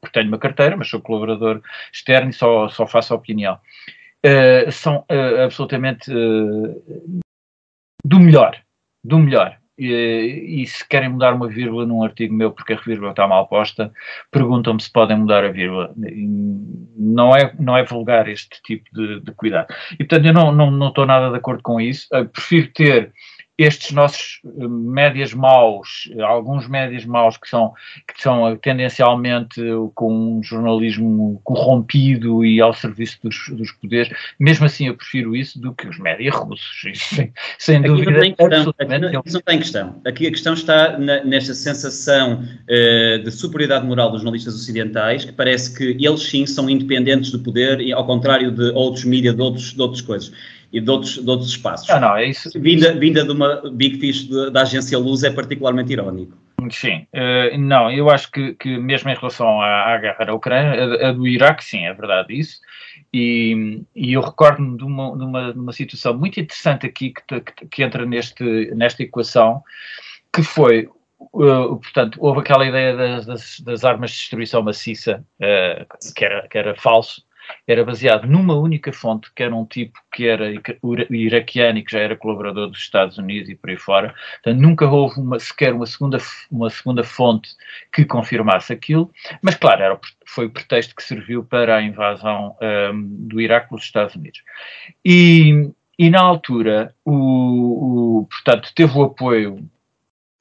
porque 0.00 0.12
tenho 0.12 0.28
uma 0.28 0.38
carteira, 0.38 0.76
mas 0.76 0.88
sou 0.88 1.00
colaborador 1.00 1.62
externo 1.92 2.30
e 2.30 2.32
só, 2.32 2.68
só 2.68 2.86
faço 2.86 3.14
opinião. 3.14 3.58
uh, 4.24 4.70
são 4.72 5.04
uh, 5.10 5.44
absolutamente 5.44 6.10
do 8.04 8.20
melhor, 8.20 8.60
do 9.04 9.18
melhor. 9.18 9.58
E, 9.78 10.62
e, 10.62 10.66
se 10.66 10.86
querem 10.88 11.10
mudar 11.10 11.34
uma 11.34 11.48
vírgula 11.48 11.84
num 11.84 12.02
artigo 12.02 12.34
meu 12.34 12.50
porque 12.50 12.72
a 12.72 12.80
vírgula 12.80 13.10
está 13.10 13.28
mal 13.28 13.46
posta, 13.46 13.92
perguntam-me 14.30 14.80
se 14.80 14.90
podem 14.90 15.18
mudar 15.18 15.44
a 15.44 15.50
vírgula. 15.50 15.92
Não 16.96 17.36
é, 17.36 17.52
não 17.58 17.76
é 17.76 17.84
vulgar 17.84 18.26
este 18.28 18.60
tipo 18.62 18.88
de, 18.92 19.20
de 19.20 19.32
cuidado. 19.32 19.66
E 19.92 19.98
portanto 19.98 20.26
eu 20.26 20.32
não, 20.32 20.50
não, 20.50 20.70
não 20.70 20.88
estou 20.88 21.04
nada 21.04 21.30
de 21.30 21.36
acordo 21.36 21.62
com 21.62 21.80
isso. 21.80 22.06
Eu 22.10 22.26
prefiro 22.26 22.68
ter 22.72 23.12
estes 23.58 23.92
nossos 23.92 24.40
eh, 24.44 24.68
médias 24.68 25.32
maus, 25.32 26.10
alguns 26.22 26.68
médias 26.68 27.06
maus 27.06 27.38
que 27.38 27.48
são, 27.48 27.72
que 28.06 28.22
são 28.22 28.48
eh, 28.48 28.56
tendencialmente 28.60 29.62
com 29.94 30.38
um 30.38 30.42
jornalismo 30.42 31.40
corrompido 31.42 32.44
e 32.44 32.60
ao 32.60 32.74
serviço 32.74 33.18
dos, 33.22 33.36
dos 33.50 33.72
poderes, 33.72 34.12
mesmo 34.38 34.66
assim 34.66 34.88
eu 34.88 34.94
prefiro 34.94 35.34
isso 35.34 35.58
do 35.58 35.72
que 35.74 35.88
os 35.88 35.98
médias 35.98 36.34
russos, 36.34 36.84
isso, 36.84 37.14
sem, 37.14 37.32
sem 37.58 37.76
aqui 37.78 37.88
dúvida. 37.88 38.10
Não 38.10 38.20
tem 38.20 38.34
questão, 38.34 38.74
aqui 38.78 38.98
não, 38.98 39.10
não 39.10 39.40
tem 39.40 39.58
questão. 39.58 40.02
Aqui 40.04 40.26
a 40.26 40.30
questão 40.30 40.54
está 40.54 40.98
na, 40.98 41.24
nesta 41.24 41.54
sensação 41.54 42.42
uh, 42.42 43.22
de 43.22 43.30
superioridade 43.30 43.86
moral 43.86 44.10
dos 44.10 44.20
jornalistas 44.20 44.54
ocidentais, 44.54 45.24
que 45.24 45.32
parece 45.32 45.74
que 45.76 46.04
eles 46.04 46.22
sim 46.22 46.44
são 46.44 46.68
independentes 46.68 47.30
do 47.30 47.38
poder, 47.38 47.92
ao 47.92 48.06
contrário 48.06 48.50
de 48.50 48.70
outros 48.72 49.04
mídias, 49.04 49.34
de, 49.34 49.40
outros, 49.40 49.72
de 49.72 49.80
outras 49.80 50.02
coisas 50.02 50.32
e 50.72 50.80
de 50.80 50.90
outros, 50.90 51.14
de 51.14 51.28
outros 51.28 51.50
espaços. 51.50 51.88
Não, 51.88 52.00
não, 52.00 52.16
é 52.16 52.26
isso. 52.26 52.50
Vinda, 52.60 52.94
vinda 52.94 53.24
de 53.24 53.30
uma 53.30 53.62
Big 53.70 53.98
Fish 53.98 54.28
de, 54.28 54.50
da 54.50 54.62
agência 54.62 54.98
Luz 54.98 55.22
é 55.22 55.30
particularmente 55.30 55.92
irónico. 55.92 56.36
Sim, 56.70 57.06
uh, 57.14 57.58
não, 57.58 57.90
eu 57.90 58.10
acho 58.10 58.30
que, 58.30 58.54
que 58.54 58.76
mesmo 58.78 59.10
em 59.10 59.14
relação 59.14 59.60
à, 59.60 59.94
à 59.94 59.98
guerra 59.98 60.24
da 60.24 60.34
Ucrânia, 60.34 61.06
a, 61.06 61.08
a, 61.08 61.12
do 61.12 61.26
Iraque, 61.26 61.64
sim, 61.64 61.84
é 61.84 61.92
verdade 61.92 62.38
isso. 62.38 62.60
E, 63.12 63.82
e 63.94 64.14
eu 64.14 64.20
recordo-me 64.20 64.76
de 64.76 64.84
uma, 64.84 65.16
de, 65.16 65.24
uma, 65.24 65.52
de 65.52 65.58
uma 65.58 65.72
situação 65.72 66.16
muito 66.16 66.40
interessante 66.40 66.86
aqui 66.86 67.12
que, 67.12 67.40
que, 67.40 67.66
que 67.66 67.82
entra 67.82 68.04
neste, 68.04 68.42
nesta 68.74 69.02
equação, 69.02 69.62
que 70.32 70.42
foi 70.42 70.88
Uh, 71.32 71.76
portanto, 71.78 72.18
houve 72.20 72.40
aquela 72.40 72.66
ideia 72.66 72.94
das, 72.94 73.26
das, 73.26 73.60
das, 73.60 73.84
armas 73.84 74.10
de 74.10 74.18
destruição 74.18 74.62
maciça, 74.62 75.24
uh, 75.40 76.14
que, 76.14 76.24
era, 76.24 76.46
que 76.46 76.58
era 76.58 76.74
falso, 76.76 77.22
era 77.66 77.84
baseado 77.84 78.26
numa 78.26 78.54
única 78.54 78.92
fonte, 78.92 79.30
que 79.34 79.42
era 79.42 79.54
um 79.54 79.64
tipo 79.64 79.98
que 80.12 80.26
era 80.26 80.52
iraquiano 81.10 81.78
e 81.78 81.82
que 81.82 81.92
já 81.92 82.00
era 82.00 82.16
colaborador 82.16 82.68
dos 82.68 82.78
Estados 82.78 83.18
Unidos 83.18 83.48
e 83.48 83.54
por 83.54 83.70
aí 83.70 83.76
fora. 83.76 84.14
Portanto, 84.42 84.60
nunca 84.60 84.86
houve 84.86 85.20
uma, 85.20 85.38
sequer 85.38 85.72
uma 85.72 85.86
segunda, 85.86 86.18
uma 86.50 86.70
segunda 86.70 87.04
fonte 87.04 87.50
que 87.92 88.04
confirmasse 88.04 88.72
aquilo, 88.72 89.10
mas 89.42 89.54
claro, 89.56 89.82
era, 89.82 90.00
foi 90.26 90.46
o 90.46 90.50
pretexto 90.50 90.94
que 90.94 91.02
serviu 91.02 91.44
para 91.44 91.76
a 91.76 91.82
invasão 91.82 92.56
um, 92.60 93.26
do 93.26 93.40
Iraque 93.40 93.68
pelos 93.68 93.84
Estados 93.84 94.14
Unidos. 94.14 94.42
E, 95.04 95.70
e 95.98 96.10
na 96.10 96.20
altura, 96.20 96.94
o, 97.04 98.20
o, 98.20 98.26
portanto, 98.26 98.72
teve 98.74 98.96
o 98.98 99.02
apoio 99.02 99.68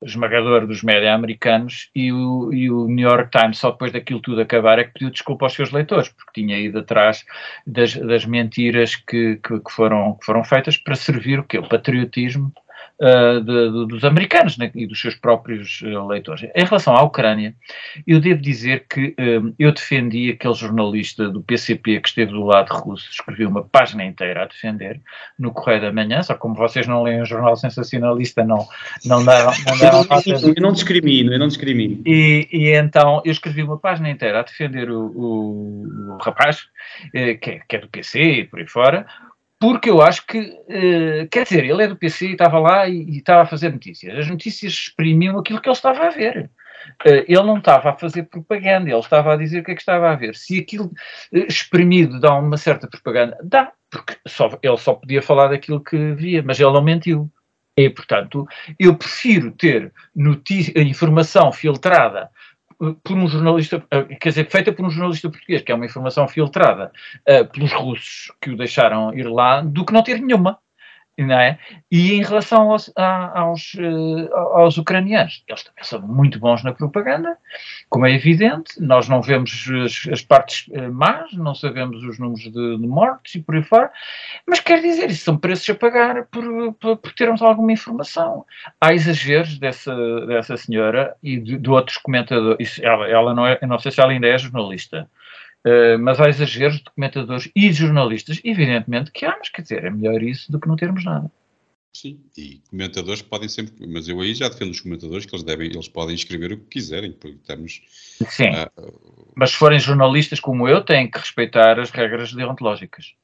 esmagador 0.04 0.68
dos 0.68 0.84
média 0.84 1.14
americanos 1.14 1.90
e 1.96 2.12
o, 2.12 2.52
e 2.54 2.70
o, 2.70 2.88
New 2.88 3.08
York 3.08 3.32
Times, 3.32 3.58
só 3.58 3.72
depois 3.72 3.92
daquilo 3.92 4.22
tudo 4.22 4.42
acabar, 4.42 4.80
é 4.80 4.84
que 4.84 4.94
pediu 4.94 5.10
desculpa 5.10 5.46
aos 5.46 5.54
seus 5.54 5.72
leitores, 5.72 6.10
porque 6.10 6.42
tinha 6.42 6.58
ido 6.58 6.80
atrás 6.80 7.26
das, 7.66 7.96
das 7.96 8.26
mentiras 8.26 8.96
que, 8.96 9.38
que, 9.38 9.60
que, 9.60 9.72
foram, 9.72 10.16
que 10.16 10.26
foram 10.26 10.44
feitas 10.44 10.78
para 10.78 10.96
servir 10.96 11.40
o 11.40 11.44
que? 11.44 11.58
O 11.58 11.68
patriotismo 11.68 12.54
uh, 13.00 13.42
de, 13.42 13.88
dos 13.88 14.04
americanos 14.04 14.58
né, 14.58 14.72
e 14.74 14.86
dos 14.86 15.00
seus 15.00 15.16
próprios 15.16 15.82
uh, 15.82 16.08
leitores. 16.08 16.44
Em 16.56 16.64
relação 16.64 16.96
à 16.96 17.02
Ucrânia, 17.04 17.56
eu 18.06 18.20
devo 18.20 18.42
dizer 18.42 18.86
que 18.90 19.16
uh, 19.20 19.54
eu 19.58 19.72
defendi 19.72 20.32
aquele 20.32 20.54
jornalista 20.54 21.30
do 21.30 21.42
PCP 21.42 22.00
que 22.00 22.10
esteve 22.10 22.32
do 22.32 22.44
lado 22.44 22.74
russo, 22.74 23.10
escreveu 23.10 23.50
uma 23.50 23.64
página 23.64 24.04
inteira 24.04 24.44
a 24.44 24.46
defender 24.46 25.02
no 25.38 25.52
Correio 25.52 25.82
da 25.82 25.92
Manhã, 25.92 26.22
só 26.24 26.36
como 26.36 26.56
vocês 26.56 26.88
não 26.88 27.04
leem 27.04 27.22
o 27.22 27.26
jornal 27.26 27.56
sensacionalista, 27.56 28.44
não, 28.44 28.68
não 29.06 29.24
deram. 29.24 29.52
Não 29.68 29.78
deram 29.78 30.06
eu, 30.26 30.54
eu, 30.56 30.62
não 30.62 30.72
discrimino, 30.72 31.34
eu 31.34 31.40
não 31.40 31.48
discrimino. 31.48 32.02
E, 32.06 32.48
e, 32.52 32.76
então 32.76 33.22
eu 33.26 33.32
escrevi 33.32 33.64
uma 33.64 33.78
página 33.78 34.10
inteira 34.10 34.40
a 34.40 34.44
defender 34.44 34.90
o, 34.90 35.06
o, 35.08 36.14
o 36.14 36.18
rapaz, 36.18 36.68
que 37.12 37.50
é, 37.52 37.62
que 37.68 37.76
é 37.76 37.80
do 37.80 37.88
PC 37.88 38.22
e 38.22 38.44
por 38.46 38.60
aí 38.60 38.68
fora, 38.68 39.06
porque 39.66 39.90
eu 39.90 40.00
acho 40.00 40.28
que, 40.28 40.40
uh, 40.40 41.28
quer 41.32 41.42
dizer, 41.42 41.66
ele 41.66 41.82
é 41.82 41.88
do 41.88 41.96
PC 41.96 42.28
e 42.28 42.32
estava 42.34 42.60
lá 42.60 42.88
e, 42.88 43.02
e, 43.02 43.18
estava 43.18 43.42
a 43.42 43.46
fazer 43.48 43.72
notícias. 43.72 44.16
As 44.16 44.30
notícias 44.30 44.74
exprimiam 44.74 45.40
aquilo 45.40 45.60
que 45.60 45.68
ele 45.68 45.76
estava 45.76 46.06
a 46.06 46.12
ver. 46.12 46.52
Uh, 47.04 47.26
ele 47.28 47.42
não 47.42 47.58
estava 47.58 47.90
a 47.90 47.96
fazer 47.98 48.30
propaganda, 48.30 48.92
ele 48.92 49.00
estava 49.00 49.34
a 49.34 49.36
dizer 49.36 49.62
o 49.62 49.64
que 49.64 49.72
é 49.72 49.74
que 49.74 49.82
estava 49.82 50.12
a 50.12 50.16
ver. 50.16 50.36
Se 50.36 50.60
aquilo 50.60 50.86
uh, 50.86 51.48
exprimido 51.50 52.20
dá 52.20 52.36
uma 52.36 52.58
certa 52.58 52.88
propaganda, 52.88 53.40
dá, 53.44 53.72
porque 53.90 54.16
só, 54.28 54.56
ele 54.62 54.78
só 54.78 54.94
podia 54.94 55.24
falar 55.24 55.48
daquilo 55.48 55.84
que 55.84 56.14
via, 56.14 56.44
mas 56.44 56.60
ele 56.60 56.72
não 56.72 56.84
mentiu. 56.84 57.28
E, 57.76 57.90
portanto, 57.90 58.48
eu 58.80 58.96
prefiro 58.96 59.52
ter 59.52 59.92
informação 60.76 61.52
filtrada 61.52 62.30
por 62.78 63.18
um 63.18 63.28
jornalista, 63.28 63.84
eh, 63.92 64.04
quer 64.16 64.30
dizer, 64.30 64.50
feita 64.50 64.72
por 64.72 64.86
um 64.86 64.90
jornalista 64.90 65.30
português, 65.30 65.62
que 65.62 65.72
é 65.72 65.76
uma 65.76 65.86
informação 65.86 66.28
filtrada 66.28 66.92
uh, 67.28 67.46
pelos 67.52 67.72
russos 67.74 68.32
que 68.42 68.50
o 68.50 68.58
deixaram 68.58 69.14
ir 69.14 69.28
lá, 69.28 69.62
do 69.62 69.86
que 69.86 69.94
não 69.94 70.04
ter 70.04 70.20
nenhuma 70.20 70.60
não 71.24 71.40
é? 71.40 71.58
E 71.90 72.14
em 72.14 72.24
relação 72.24 72.72
aos, 72.72 72.92
aos, 72.96 73.74
eh, 73.78 74.30
aos, 74.34 74.78
ucranianos, 74.78 75.44
eles 75.48 75.64
também 75.64 75.84
são 75.84 76.02
muito 76.02 76.40
bons 76.40 76.64
na 76.64 76.74
propaganda, 76.74 77.38
como 77.90 78.06
é 78.06 78.12
evidente, 78.12 78.82
nós 78.82 79.08
não 79.08 79.22
vemos 79.22 79.66
as, 79.86 80.12
as 80.12 80.22
partes 80.22 80.70
eh, 80.74 80.90
más, 80.90 81.32
não 81.34 81.56
sabemos 81.56 82.04
os 82.04 82.20
números 82.20 82.44
de, 82.44 82.78
de, 82.78 82.88
mortes 82.88 83.36
e 83.36 83.42
por 83.42 83.56
aí 83.56 83.64
fora, 83.64 83.92
mas 84.46 84.60
quer 84.60 84.82
dizer, 84.82 85.10
isso 85.10 85.24
são 85.24 85.38
preços 85.38 85.70
a 85.70 85.76
pagar 85.76 86.26
por, 86.26 86.74
por, 86.74 86.98
por 86.98 87.14
termos 87.14 87.42
alguma 87.42 87.72
informação. 87.72 88.46
Há 88.82 88.94
exageros 88.94 89.58
dessa, 89.58 89.96
dessa 90.26 90.58
senhora 90.58 91.16
e 91.24 91.38
de, 91.40 91.58
de 91.58 91.70
outros 91.70 91.98
comentadores, 91.98 92.80
ela, 92.82 93.08
ela 93.08 93.34
não 93.34 93.48
é, 93.48 93.58
não 93.66 93.80
sei 93.80 93.92
se 93.92 94.02
ela 94.02 94.12
ainda 94.12 94.28
é 94.28 94.38
jornalista, 94.38 95.10
Uh, 95.66 95.98
mas 95.98 96.20
há 96.20 96.30
exageros 96.30 96.78
de 96.78 96.84
documentadores 96.84 97.50
e 97.56 97.74
jornalistas, 97.74 98.40
evidentemente 98.44 99.12
que 99.12 99.26
há, 99.26 99.36
mas 99.36 99.50
quer 99.50 99.64
dizer, 99.64 99.84
é 99.84 99.90
melhor 99.90 100.22
isso 100.22 100.52
do 100.52 100.60
que 100.60 100.68
não 100.68 100.76
termos 100.76 101.04
nada. 101.04 101.32
Sim, 101.92 102.20
e 102.38 102.62
comentadores 102.70 103.22
podem 103.22 103.50
sempre, 103.50 103.88
mas 103.88 104.08
eu 104.08 104.20
aí 104.20 104.36
já 104.36 104.48
defendo 104.50 104.72
os 104.72 104.82
comentadores 104.82 105.26
que 105.26 105.34
eles 105.34 105.44
devem, 105.44 105.70
eles 105.70 105.88
podem 105.88 106.14
escrever 106.14 106.52
o 106.52 106.58
que 106.58 106.66
quiserem, 106.66 107.14
porque 107.14 107.38
estamos... 107.38 107.82
Sim, 108.30 108.50
uh, 108.50 109.32
mas 109.34 109.52
se 109.52 109.58
forem 109.58 109.80
jornalistas 109.80 110.40
como 110.40 110.68
eu, 110.68 110.84
têm 110.84 111.10
que 111.10 111.18
respeitar 111.18 111.80
as 111.80 111.90
regras 111.90 112.34
deontológicas. 112.34 113.16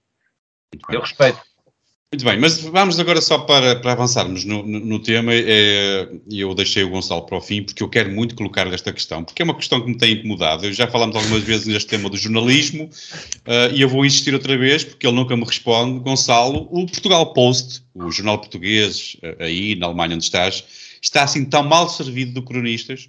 Eu 0.89 1.01
respeito. 1.01 1.39
Muito 2.13 2.25
bem, 2.25 2.37
mas 2.37 2.59
vamos 2.59 2.99
agora 2.99 3.21
só 3.21 3.37
para, 3.37 3.73
para 3.77 3.93
avançarmos 3.93 4.43
no, 4.43 4.67
no, 4.67 4.81
no 4.81 4.99
tema, 4.99 5.31
é, 5.33 6.09
e 6.29 6.41
eu 6.41 6.53
deixei 6.53 6.83
o 6.83 6.89
Gonçalo 6.89 7.21
para 7.25 7.37
o 7.37 7.41
fim, 7.41 7.63
porque 7.63 7.81
eu 7.81 7.87
quero 7.87 8.11
muito 8.11 8.35
colocar 8.35 8.67
esta 8.67 8.91
questão, 8.91 9.23
porque 9.23 9.41
é 9.41 9.45
uma 9.45 9.55
questão 9.55 9.79
que 9.79 9.87
me 9.87 9.97
tem 9.97 10.15
incomodado. 10.15 10.65
Eu 10.65 10.73
já 10.73 10.87
falámos 10.87 11.15
algumas 11.15 11.41
vezes 11.41 11.67
neste 11.67 11.87
tema 11.87 12.09
do 12.09 12.17
jornalismo, 12.17 12.83
uh, 12.83 13.73
e 13.73 13.81
eu 13.81 13.87
vou 13.87 14.05
insistir 14.05 14.33
outra 14.33 14.57
vez, 14.57 14.83
porque 14.83 15.07
ele 15.07 15.15
nunca 15.15 15.37
me 15.37 15.45
responde. 15.45 16.01
Gonçalo, 16.01 16.67
o 16.69 16.85
Portugal 16.85 17.31
Post, 17.31 17.81
o 17.95 18.11
jornal 18.11 18.39
português, 18.39 19.15
uh, 19.23 19.43
aí 19.43 19.75
na 19.75 19.85
Alemanha 19.85 20.15
onde 20.15 20.25
estás, 20.25 20.65
está 21.01 21.23
assim 21.23 21.45
tão 21.45 21.63
mal 21.63 21.87
servido 21.87 22.33
de 22.33 22.45
cronistas 22.45 23.07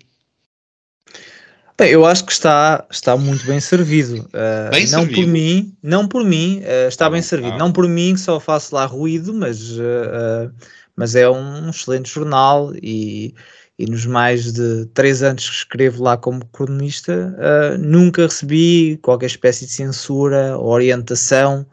Bem, 1.83 1.91
eu 1.91 2.07
acho 2.07 2.25
que 2.25 2.31
está, 2.31 2.87
está 2.89 3.17
muito 3.17 3.45
bem 3.45 3.59
servido. 3.59 4.21
Uh, 4.29 4.71
bem 4.71 4.83
não 4.83 5.01
servido. 5.01 5.15
por 5.15 5.27
mim, 5.27 5.77
não 5.83 6.07
por 6.07 6.25
mim, 6.25 6.61
uh, 6.61 6.87
está 6.87 7.07
ah, 7.07 7.11
bem 7.11 7.21
servido. 7.21 7.55
Ah. 7.55 7.59
Não 7.59 7.73
por 7.73 7.89
mim, 7.89 8.15
que 8.15 8.21
só 8.21 8.39
faço 8.39 8.73
lá 8.73 8.87
ruído, 8.87 9.35
mas, 9.35 9.73
uh, 9.73 10.49
mas 10.95 11.17
é 11.17 11.29
um 11.29 11.71
excelente 11.71 12.09
jornal 12.09 12.73
e, 12.81 13.35
e 13.77 13.87
nos 13.87 14.07
mais 14.07 14.53
de 14.53 14.87
três 14.95 15.25
anos 15.25 15.51
que 15.51 15.57
escrevo 15.57 16.05
lá 16.05 16.17
como 16.17 16.45
cronista, 16.53 17.37
nunca 17.81 18.23
recebi 18.23 18.97
qualquer 19.03 19.27
espécie 19.27 19.67
de 19.67 19.73
censura 19.73 20.57
ou 20.57 20.69
orientação. 20.69 21.67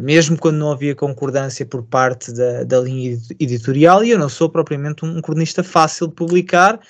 mesmo 0.00 0.36
quando 0.36 0.56
não 0.56 0.72
havia 0.72 0.96
concordância 0.96 1.64
por 1.64 1.84
parte 1.84 2.32
da, 2.32 2.64
da 2.64 2.80
linha 2.80 3.16
editorial, 3.38 4.02
e 4.02 4.10
eu 4.10 4.18
não 4.18 4.28
sou 4.28 4.48
propriamente 4.48 5.04
um 5.04 5.22
cronista 5.22 5.62
fácil 5.62 6.08
de 6.08 6.14
publicar, 6.14 6.80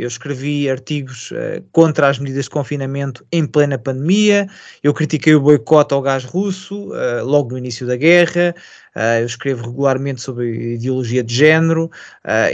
eu 0.00 0.08
escrevi 0.08 0.68
artigos 0.68 1.30
uh, 1.30 1.62
contra 1.72 2.08
as 2.08 2.18
medidas 2.18 2.44
de 2.44 2.50
confinamento 2.50 3.24
em 3.30 3.46
plena 3.46 3.78
pandemia, 3.78 4.48
eu 4.82 4.94
critiquei 4.94 5.34
o 5.34 5.40
boicote 5.40 5.92
ao 5.92 6.00
gás 6.00 6.24
russo 6.24 6.88
uh, 6.88 7.24
logo 7.24 7.50
no 7.50 7.58
início 7.58 7.86
da 7.86 7.96
guerra, 7.96 8.54
uh, 8.96 9.20
eu 9.20 9.26
escrevo 9.26 9.66
regularmente 9.66 10.22
sobre 10.22 10.74
ideologia 10.74 11.22
de 11.22 11.34
género 11.34 11.90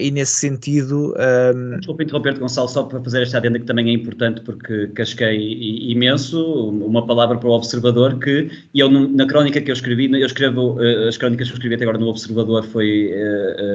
e 0.00 0.10
nesse 0.10 0.32
sentido. 0.32 1.14
Um... 1.16 1.74
Ehm, 1.74 1.78
Desculpa 1.78 2.02
interromper-te, 2.02 2.40
Gonçalo, 2.40 2.68
só 2.68 2.82
para 2.84 3.00
fazer 3.02 3.22
esta 3.22 3.38
adenda 3.38 3.58
que 3.58 3.64
também 3.64 3.88
é 3.88 3.92
importante 3.92 4.40
porque 4.40 4.88
casquei 4.88 5.90
imenso, 5.90 6.70
uma 6.70 7.06
palavra 7.06 7.38
para 7.38 7.48
o 7.48 7.52
observador 7.52 8.18
que 8.18 8.50
eu 8.74 8.90
na 8.90 9.26
crónica 9.26 9.60
que 9.60 9.70
eu 9.70 9.74
escrevi, 9.74 10.10
eu 10.12 10.26
escrevo, 10.26 10.78
as 11.08 11.16
crónicas 11.16 11.48
que 11.48 11.52
eu 11.52 11.56
escrevi 11.56 11.74
até 11.74 11.84
agora 11.84 11.98
no 11.98 12.08
observador 12.08 12.64
foi. 12.64 13.12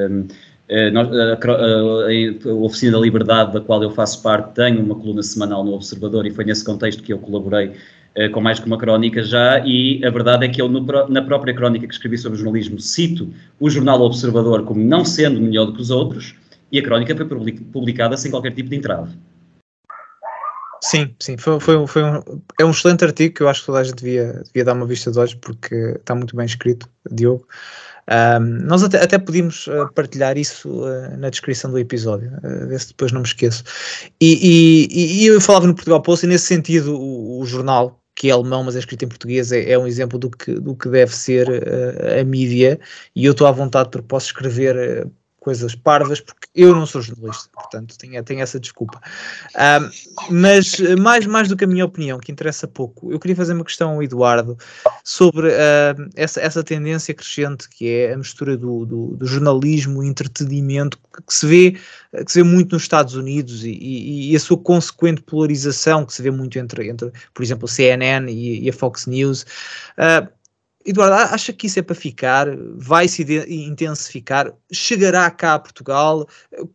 Um, 0.09 0.27
eh, 0.71 0.91
a, 0.95 2.49
a, 2.49 2.53
Oficina 2.53 2.93
da 2.93 2.99
Liberdade, 2.99 3.53
da 3.53 3.61
qual 3.61 3.83
eu 3.83 3.91
faço 3.91 4.21
parte, 4.23 4.55
tem 4.55 4.77
uma 4.77 4.95
coluna 4.95 5.21
semanal 5.21 5.63
no 5.63 5.73
Observador 5.73 6.25
e 6.25 6.31
foi 6.31 6.45
nesse 6.45 6.65
contexto 6.65 7.03
que 7.03 7.13
eu 7.13 7.19
colaborei 7.19 7.73
com 8.33 8.41
mais 8.41 8.59
que 8.59 8.67
uma 8.67 8.77
crónica 8.77 9.23
já, 9.23 9.59
e 9.65 10.05
a 10.05 10.09
verdade 10.09 10.45
é 10.45 10.49
que 10.49 10.61
eu, 10.61 10.67
no, 10.67 10.81
na 11.07 11.21
própria 11.21 11.53
crónica 11.53 11.87
que 11.87 11.93
escrevi 11.93 12.17
sobre 12.17 12.37
jornalismo, 12.37 12.77
cito 12.77 13.33
o 13.57 13.69
jornal 13.69 14.01
Observador 14.01 14.65
como 14.65 14.83
não 14.83 15.05
sendo 15.05 15.39
melhor 15.39 15.67
do 15.67 15.73
que 15.73 15.81
os 15.81 15.91
outros, 15.91 16.35
e 16.71 16.77
a 16.77 16.83
crónica 16.83 17.15
foi 17.15 17.25
publicada 17.71 18.17
sem 18.17 18.29
qualquer 18.29 18.53
tipo 18.53 18.69
de 18.69 18.75
entrave. 18.75 19.17
Sim, 20.83 21.13
sim, 21.19 21.37
foi, 21.37 21.59
foi, 21.59 21.85
foi 21.85 22.03
um, 22.03 22.41
é 22.59 22.65
um 22.65 22.71
excelente 22.71 23.05
artigo 23.05 23.35
que 23.35 23.43
eu 23.43 23.47
acho 23.47 23.59
que 23.59 23.67
toda 23.67 23.79
a 23.79 23.83
gente 23.83 23.97
devia, 23.97 24.41
devia 24.45 24.65
dar 24.65 24.73
uma 24.73 24.85
vista 24.85 25.11
de 25.11 25.19
olhos 25.19 25.35
porque 25.35 25.75
está 25.75 26.15
muito 26.15 26.35
bem 26.35 26.45
escrito, 26.45 26.89
Diogo. 27.11 27.47
Um, 28.09 28.65
nós 28.65 28.83
até, 28.83 29.01
até 29.01 29.17
podíamos 29.17 29.67
uh, 29.67 29.91
partilhar 29.93 30.37
isso 30.37 30.69
uh, 30.69 31.17
na 31.17 31.29
descrição 31.29 31.71
do 31.71 31.79
episódio, 31.79 32.31
uh, 32.43 32.67
ver 32.67 32.79
se 32.79 32.89
depois 32.89 33.11
não 33.11 33.21
me 33.21 33.27
esqueço. 33.27 33.63
E, 34.19 34.87
e, 34.89 35.23
e, 35.23 35.25
eu 35.27 35.39
falava 35.39 35.67
no 35.67 35.75
Portugal 35.75 36.01
Post 36.01 36.25
e 36.25 36.29
nesse 36.29 36.45
sentido 36.45 36.97
o, 36.99 37.39
o, 37.39 37.45
jornal, 37.45 37.99
que 38.15 38.29
é 38.29 38.31
alemão 38.31 38.63
mas 38.63 38.75
é 38.75 38.79
escrito 38.79 39.05
em 39.05 39.07
português, 39.07 39.51
é, 39.51 39.71
é 39.71 39.77
um 39.77 39.87
exemplo 39.87 40.19
do 40.19 40.29
que, 40.29 40.53
do 40.53 40.75
que 40.75 40.89
deve 40.89 41.15
ser 41.15 41.47
a 42.19 42.23
mídia 42.23 42.79
e 43.15 43.25
eu 43.25 43.31
estou 43.31 43.47
à 43.47 43.51
vontade 43.51 43.89
porque 43.89 44.07
posso 44.07 44.27
escrever 44.27 45.07
coisas 45.41 45.73
parvas, 45.73 46.21
porque 46.21 46.47
eu 46.53 46.75
não 46.75 46.85
sou 46.85 47.01
jornalista, 47.01 47.49
portanto 47.51 47.97
tenho, 47.97 48.23
tenho 48.23 48.41
essa 48.41 48.59
desculpa. 48.59 49.01
mas 50.29 50.79
mais, 50.99 51.25
mais 51.25 51.47
do 51.49 51.57
que 51.57 51.63
a 51.63 51.67
minha 51.67 51.83
opinião, 51.83 52.19
que 52.19 52.31
interessa 52.31 52.67
pouco, 52.67 53.11
eu 53.11 53.19
queria 53.19 53.35
fazer 53.35 53.53
uma 53.53 53.65
questão 53.65 53.93
ao 53.93 54.03
Eduardo 54.03 54.55
sobre 55.03 55.47
uh, 55.47 56.09
essa, 56.15 56.39
essa 56.39 56.63
tendência 56.63 57.11
crescente 57.15 57.67
que 57.67 57.89
é 57.89 58.13
a 58.13 58.17
mistura 58.17 58.55
do, 58.55 58.85
do, 58.85 59.17
do 59.17 59.25
jornalismo 59.25 60.03
e 60.03 60.07
entretenimento 60.07 60.99
que 61.27 61.33
se 61.33 61.45
vê 61.47 61.77
que 62.23 62.31
se 62.31 62.43
vê 62.43 62.47
muito 62.47 62.73
nos 62.73 62.83
Estados 62.83 63.15
Unidos 63.15 63.63
e, 63.63 63.71
e, 63.71 64.31
e, 64.31 64.35
a 64.35 64.39
sua 64.39 64.57
consequente 64.57 65.21
polarização 65.21 66.05
que 66.05 66.13
se 66.13 66.21
vê 66.21 66.29
muito 66.29 66.59
entre, 66.59 66.89
entre 66.89 67.11
por 67.33 67.41
exemplo, 67.41 67.65
a 67.65 67.67
CNN 67.67 68.31
e, 68.31 68.65
e 68.65 68.69
a 68.69 68.73
Fox 68.73 69.07
News. 69.07 69.43
Uh, 69.97 70.27
Eduardo, 70.85 71.33
acha 71.33 71.53
que 71.53 71.67
isso 71.67 71.79
é 71.79 71.81
para 71.81 71.95
ficar? 71.95 72.47
Vai 72.75 73.07
se 73.07 73.23
intensificar? 73.47 74.51
Chegará 74.71 75.29
cá 75.29 75.55
a 75.55 75.59
Portugal? 75.59 76.27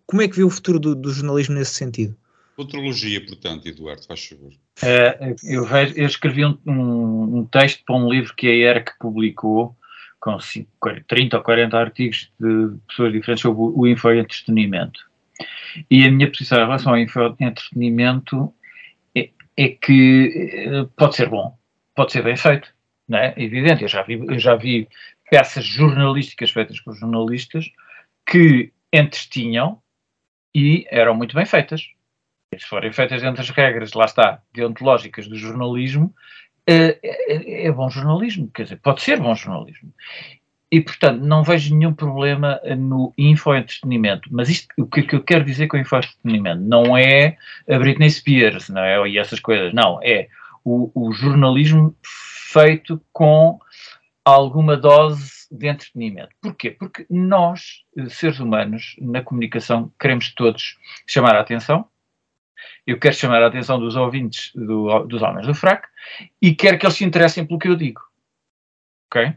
Como 0.06 0.22
é 0.22 0.28
que 0.28 0.36
vê 0.36 0.44
o 0.44 0.50
futuro 0.50 0.78
do, 0.78 0.94
do 0.94 1.10
jornalismo 1.12 1.54
nesse 1.54 1.74
sentido? 1.74 2.16
Futurologia, 2.54 3.24
portanto, 3.24 3.66
Eduardo, 3.66 4.06
faz 4.06 4.24
favor. 4.24 4.52
É, 4.82 5.34
eu, 5.44 5.64
vejo, 5.64 5.94
eu, 5.96 6.06
escrevi 6.06 6.44
um, 6.44 6.56
um, 6.66 7.38
um, 7.38 7.44
texto 7.46 7.82
para 7.84 7.96
um 7.96 8.10
livro 8.10 8.34
que 8.34 8.46
a 8.46 8.50
ERC 8.50 8.92
publicou, 8.98 9.76
com 10.20 10.38
5, 10.38 10.68
30 11.06 11.36
ou 11.36 11.42
40 11.42 11.76
artigos 11.78 12.30
de 12.40 12.76
pessoas 12.88 13.12
diferentes 13.12 13.42
sobre 13.42 13.60
o, 13.60 13.78
o 13.80 13.86
infoentretenimento. 13.86 15.00
E 15.90 16.06
a 16.06 16.10
minha 16.10 16.30
posição 16.30 16.58
em 16.58 16.64
relação 16.64 16.92
ao 16.92 16.98
infoentretenimento 16.98 18.52
é, 19.14 19.30
é 19.56 19.68
que 19.68 20.50
eh, 20.50 20.86
pode 20.96 21.14
ser 21.16 21.28
bom, 21.28 21.54
pode 21.94 22.12
ser 22.12 22.22
bem 22.22 22.36
feito 22.36 22.75
não 23.08 23.18
é? 23.18 23.34
Evidente, 23.36 23.82
eu 23.82 23.88
já 23.88 24.02
vi, 24.02 24.14
eu 24.14 24.38
já 24.38 24.54
vi 24.56 24.88
peças 25.30 25.64
jornalísticas 25.64 26.50
feitas 26.50 26.80
por 26.80 26.94
jornalistas 26.94 27.70
que 28.26 28.72
entretinham 28.92 29.80
e 30.54 30.86
eram 30.90 31.14
muito 31.14 31.34
bem 31.34 31.46
feitas. 31.46 31.82
Se 32.56 32.66
forem 32.66 32.92
feitas 32.92 33.20
dentro 33.20 33.38
das 33.38 33.50
regras, 33.50 33.92
lá 33.92 34.06
está, 34.06 34.40
deontológicas 34.52 35.28
do 35.28 35.36
jornalismo, 35.36 36.14
é, 36.66 36.98
é, 37.02 37.66
é 37.66 37.72
bom 37.72 37.90
jornalismo, 37.90 38.50
quer 38.52 38.64
dizer, 38.64 38.76
pode 38.76 39.02
ser 39.02 39.20
bom 39.20 39.34
jornalismo. 39.34 39.92
E, 40.70 40.80
portanto, 40.80 41.22
não 41.22 41.44
vejo 41.44 41.76
nenhum 41.76 41.94
problema 41.94 42.60
no 42.76 43.12
infoentretenimento. 43.16 44.28
Mas 44.32 44.48
isto, 44.48 44.66
o 44.76 44.86
que, 44.86 45.02
que 45.02 45.14
eu 45.14 45.22
quero 45.22 45.44
dizer 45.44 45.68
com 45.68 45.76
infoentretenimento 45.76 46.60
não 46.62 46.96
é 46.96 47.36
a 47.70 47.78
Britney 47.78 48.10
Spears, 48.10 48.68
não 48.68 48.82
é? 48.82 49.08
E 49.08 49.16
essas 49.16 49.38
coisas. 49.38 49.72
Não, 49.72 50.00
é 50.02 50.28
o, 50.64 50.90
o 50.92 51.12
jornalismo 51.12 51.94
feito 52.56 53.02
com 53.12 53.58
alguma 54.24 54.78
dose 54.78 55.46
de 55.50 55.68
entretenimento. 55.68 56.34
Porquê? 56.40 56.70
Porque 56.70 57.06
nós, 57.10 57.84
seres 58.08 58.40
humanos, 58.40 58.96
na 58.98 59.22
comunicação, 59.22 59.92
queremos 60.00 60.32
todos 60.34 60.78
chamar 61.06 61.36
a 61.36 61.40
atenção. 61.40 61.86
Eu 62.86 62.98
quero 62.98 63.14
chamar 63.14 63.42
a 63.42 63.48
atenção 63.48 63.78
dos 63.78 63.94
ouvintes 63.94 64.52
do, 64.54 65.00
dos 65.04 65.20
homens 65.20 65.46
do 65.46 65.54
fraco 65.54 65.86
e 66.40 66.54
quero 66.54 66.78
que 66.78 66.86
eles 66.86 66.96
se 66.96 67.04
interessem 67.04 67.46
pelo 67.46 67.58
que 67.58 67.68
eu 67.68 67.76
digo. 67.76 68.00
Ok? 69.08 69.34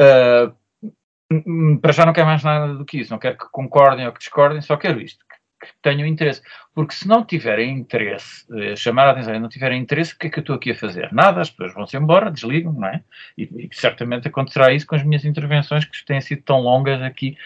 Uh, 0.00 1.78
para 1.80 1.92
já 1.92 2.04
não 2.04 2.12
quero 2.12 2.26
mais 2.26 2.44
nada 2.44 2.74
do 2.74 2.84
que 2.84 2.98
isso. 2.98 3.10
Não 3.10 3.18
quero 3.18 3.38
que 3.38 3.48
concordem 3.50 4.06
ou 4.06 4.12
que 4.12 4.18
discordem, 4.18 4.60
só 4.60 4.76
quero 4.76 5.00
isto 5.00 5.24
que 5.60 5.68
tenham 5.82 6.06
interesse. 6.06 6.42
Porque 6.74 6.94
se 6.94 7.08
não 7.08 7.24
tiverem 7.24 7.72
interesse, 7.72 8.44
eh, 8.56 8.76
chamar 8.76 9.08
a 9.08 9.10
atenção 9.10 9.34
e 9.34 9.38
não 9.38 9.48
tiverem 9.48 9.80
interesse, 9.80 10.14
o 10.14 10.18
que 10.18 10.28
é 10.28 10.30
que 10.30 10.38
eu 10.38 10.42
estou 10.42 10.56
aqui 10.56 10.70
a 10.70 10.74
fazer? 10.74 11.12
Nada, 11.12 11.40
as 11.40 11.50
pessoas 11.50 11.74
vão-se 11.74 11.96
embora, 11.96 12.30
desligam, 12.30 12.72
não 12.72 12.88
é? 12.88 13.02
E, 13.36 13.42
e, 13.42 13.68
certamente 13.72 14.28
acontecerá 14.28 14.72
isso 14.72 14.86
com 14.86 14.94
as 14.94 15.02
minhas 15.02 15.24
intervenções 15.24 15.84
que 15.84 16.04
têm 16.04 16.20
sido 16.20 16.42
tão 16.42 16.60
longas 16.60 17.02
aqui 17.02 17.36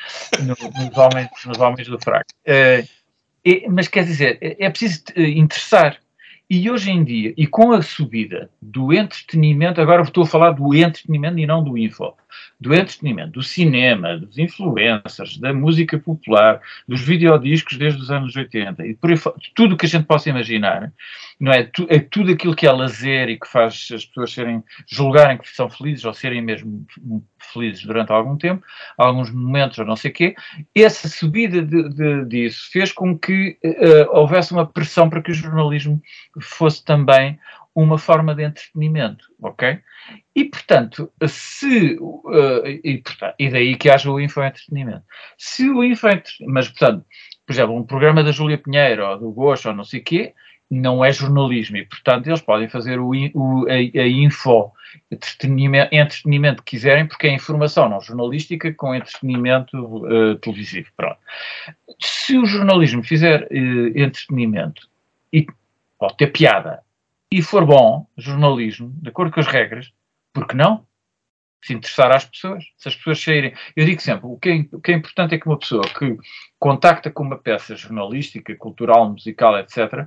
no, 0.40 0.48
nos, 0.84 0.97
homens, 0.98 1.28
nos 1.47 1.59
homens 1.59 1.89
do 1.89 1.98
fraco. 1.98 2.26
Uh, 2.47 2.86
mas 3.70 3.89
quer 3.89 4.05
dizer, 4.05 4.39
é, 4.40 4.66
é 4.66 4.70
preciso 4.70 5.02
eh, 5.16 5.30
interessar. 5.30 5.98
E 6.48 6.70
hoje 6.70 6.90
em 6.90 7.02
dia, 7.02 7.32
e 7.34 7.47
com 7.47 7.72
a 7.72 7.80
subida 7.80 8.51
do 8.60 8.93
entretenimento, 8.93 9.80
agora 9.80 10.02
estou 10.02 10.24
a 10.24 10.26
falar 10.26 10.51
do 10.51 10.74
entretenimento 10.74 11.39
e 11.39 11.47
não 11.47 11.64
do 11.64 11.78
info, 11.78 12.14
do 12.60 12.74
entretenimento, 12.74 13.32
do 13.32 13.42
cinema, 13.42 14.18
dos 14.18 14.38
influencers, 14.38 15.38
da 15.38 15.52
música 15.52 15.98
popular, 15.98 16.60
dos 16.86 17.00
videodiscos 17.00 17.76
desde 17.76 18.00
os 18.00 18.10
anos 18.10 18.36
80 18.36 18.86
e 18.86 18.94
por 18.94 19.10
aí, 19.10 19.18
tudo 19.54 19.74
o 19.74 19.76
que 19.76 19.86
a 19.86 19.88
gente 19.88 20.06
possa 20.06 20.30
imaginar, 20.30 20.92
não 21.40 21.52
é? 21.52 21.68
é? 21.88 21.98
Tudo 21.98 22.32
aquilo 22.32 22.54
que 22.54 22.66
é 22.66 22.72
lazer 22.72 23.28
e 23.28 23.38
que 23.38 23.48
faz 23.48 23.88
as 23.92 24.04
pessoas 24.04 24.32
serem, 24.32 24.62
julgarem 24.86 25.38
que 25.38 25.48
são 25.48 25.68
felizes 25.68 26.04
ou 26.04 26.14
serem 26.14 26.40
mesmo 26.40 26.86
felizes 27.52 27.84
durante 27.84 28.12
algum 28.12 28.36
tempo, 28.36 28.64
alguns 28.96 29.30
momentos 29.30 29.78
ou 29.78 29.84
não 29.84 29.96
sei 29.96 30.10
o 30.10 30.14
quê, 30.14 30.34
essa 30.74 31.09
subida 31.09 31.60
de, 31.62 31.88
de, 31.88 32.24
disso 32.26 32.68
fez 32.70 32.92
com 32.92 33.18
que 33.18 33.59
uh, 33.64 34.16
houvesse 34.16 34.52
uma 34.52 34.66
pressão 34.66 35.10
para 35.10 35.22
que 35.22 35.30
o 35.30 35.34
jornalismo 35.34 36.00
fosse 36.40 36.84
também 36.84 37.38
uma 37.74 37.97
forma 37.97 38.35
de 38.35 38.44
entretenimento, 38.44 39.27
ok? 39.40 39.78
E, 40.35 40.44
portanto, 40.44 41.11
se, 41.27 41.97
uh, 42.01 42.66
e, 42.66 42.99
portanto, 42.99 43.35
e 43.39 43.51
daí 43.51 43.77
que 43.77 43.89
haja 43.89 44.11
o 44.11 44.20
infoentretenimento. 44.20 45.05
Se 45.39 45.69
o 45.69 45.82
infoentretenimento, 45.82 46.53
mas, 46.53 46.69
portanto, 46.69 47.07
por 47.47 47.53
exemplo, 47.53 47.77
um 47.77 47.85
programa 47.85 48.23
da 48.23 48.32
Júlia 48.32 48.59
Pinheiro 48.59 49.07
ou 49.07 49.19
do 49.19 49.32
Gosto 49.32 49.69
ou 49.69 49.74
não 49.74 49.85
sei 49.85 50.01
quê, 50.01 50.35
não 50.70 51.05
é 51.05 51.12
jornalismo 51.12 51.77
e, 51.77 51.85
portanto, 51.85 52.27
eles 52.27 52.40
podem 52.40 52.69
fazer 52.69 52.99
o, 52.99 53.11
o 53.35 53.66
a, 53.69 53.74
a, 53.74 54.09
info, 54.09 54.73
entretenimento, 55.11 55.94
entretenimento 55.94 56.62
que 56.62 56.77
quiserem, 56.77 57.07
porque 57.07 57.27
é 57.27 57.35
informação 57.35 57.89
não 57.89 58.01
jornalística 58.01 58.73
com 58.73 58.94
entretenimento 58.94 59.77
uh, 59.78 60.35
televisivo. 60.36 60.89
Pronto. 60.97 61.19
Se 62.01 62.39
o 62.39 62.47
jornalismo 62.47 63.03
fizer 63.03 63.43
uh, 63.51 63.99
entretenimento 63.99 64.89
e 65.31 65.47
pode 65.99 66.16
ter 66.16 66.28
piada 66.28 66.82
e 67.32 67.40
for 67.40 67.64
bom 67.64 68.06
jornalismo, 68.16 68.92
de 69.00 69.09
acordo 69.09 69.32
com 69.32 69.40
as 69.40 69.46
regras, 69.46 69.90
por 70.34 70.46
que 70.46 70.54
não? 70.54 70.86
Se 71.64 71.72
interessar 71.72 72.10
às 72.10 72.26
pessoas, 72.26 72.64
se 72.76 72.88
as 72.88 72.96
pessoas 72.96 73.22
saírem. 73.22 73.54
Eu 73.76 73.86
digo 73.86 74.02
sempre: 74.02 74.26
o 74.26 74.36
que, 74.36 74.50
é, 74.50 74.76
o 74.76 74.80
que 74.80 74.92
é 74.92 74.96
importante 74.96 75.34
é 75.34 75.38
que 75.38 75.46
uma 75.46 75.59
pessoa 75.59 75.82
que 75.84 76.16
contacta 76.59 77.10
com 77.10 77.22
uma 77.22 77.38
peça 77.38 77.76
jornalística, 77.76 78.54
cultural, 78.56 79.09
musical, 79.09 79.59
etc., 79.59 80.06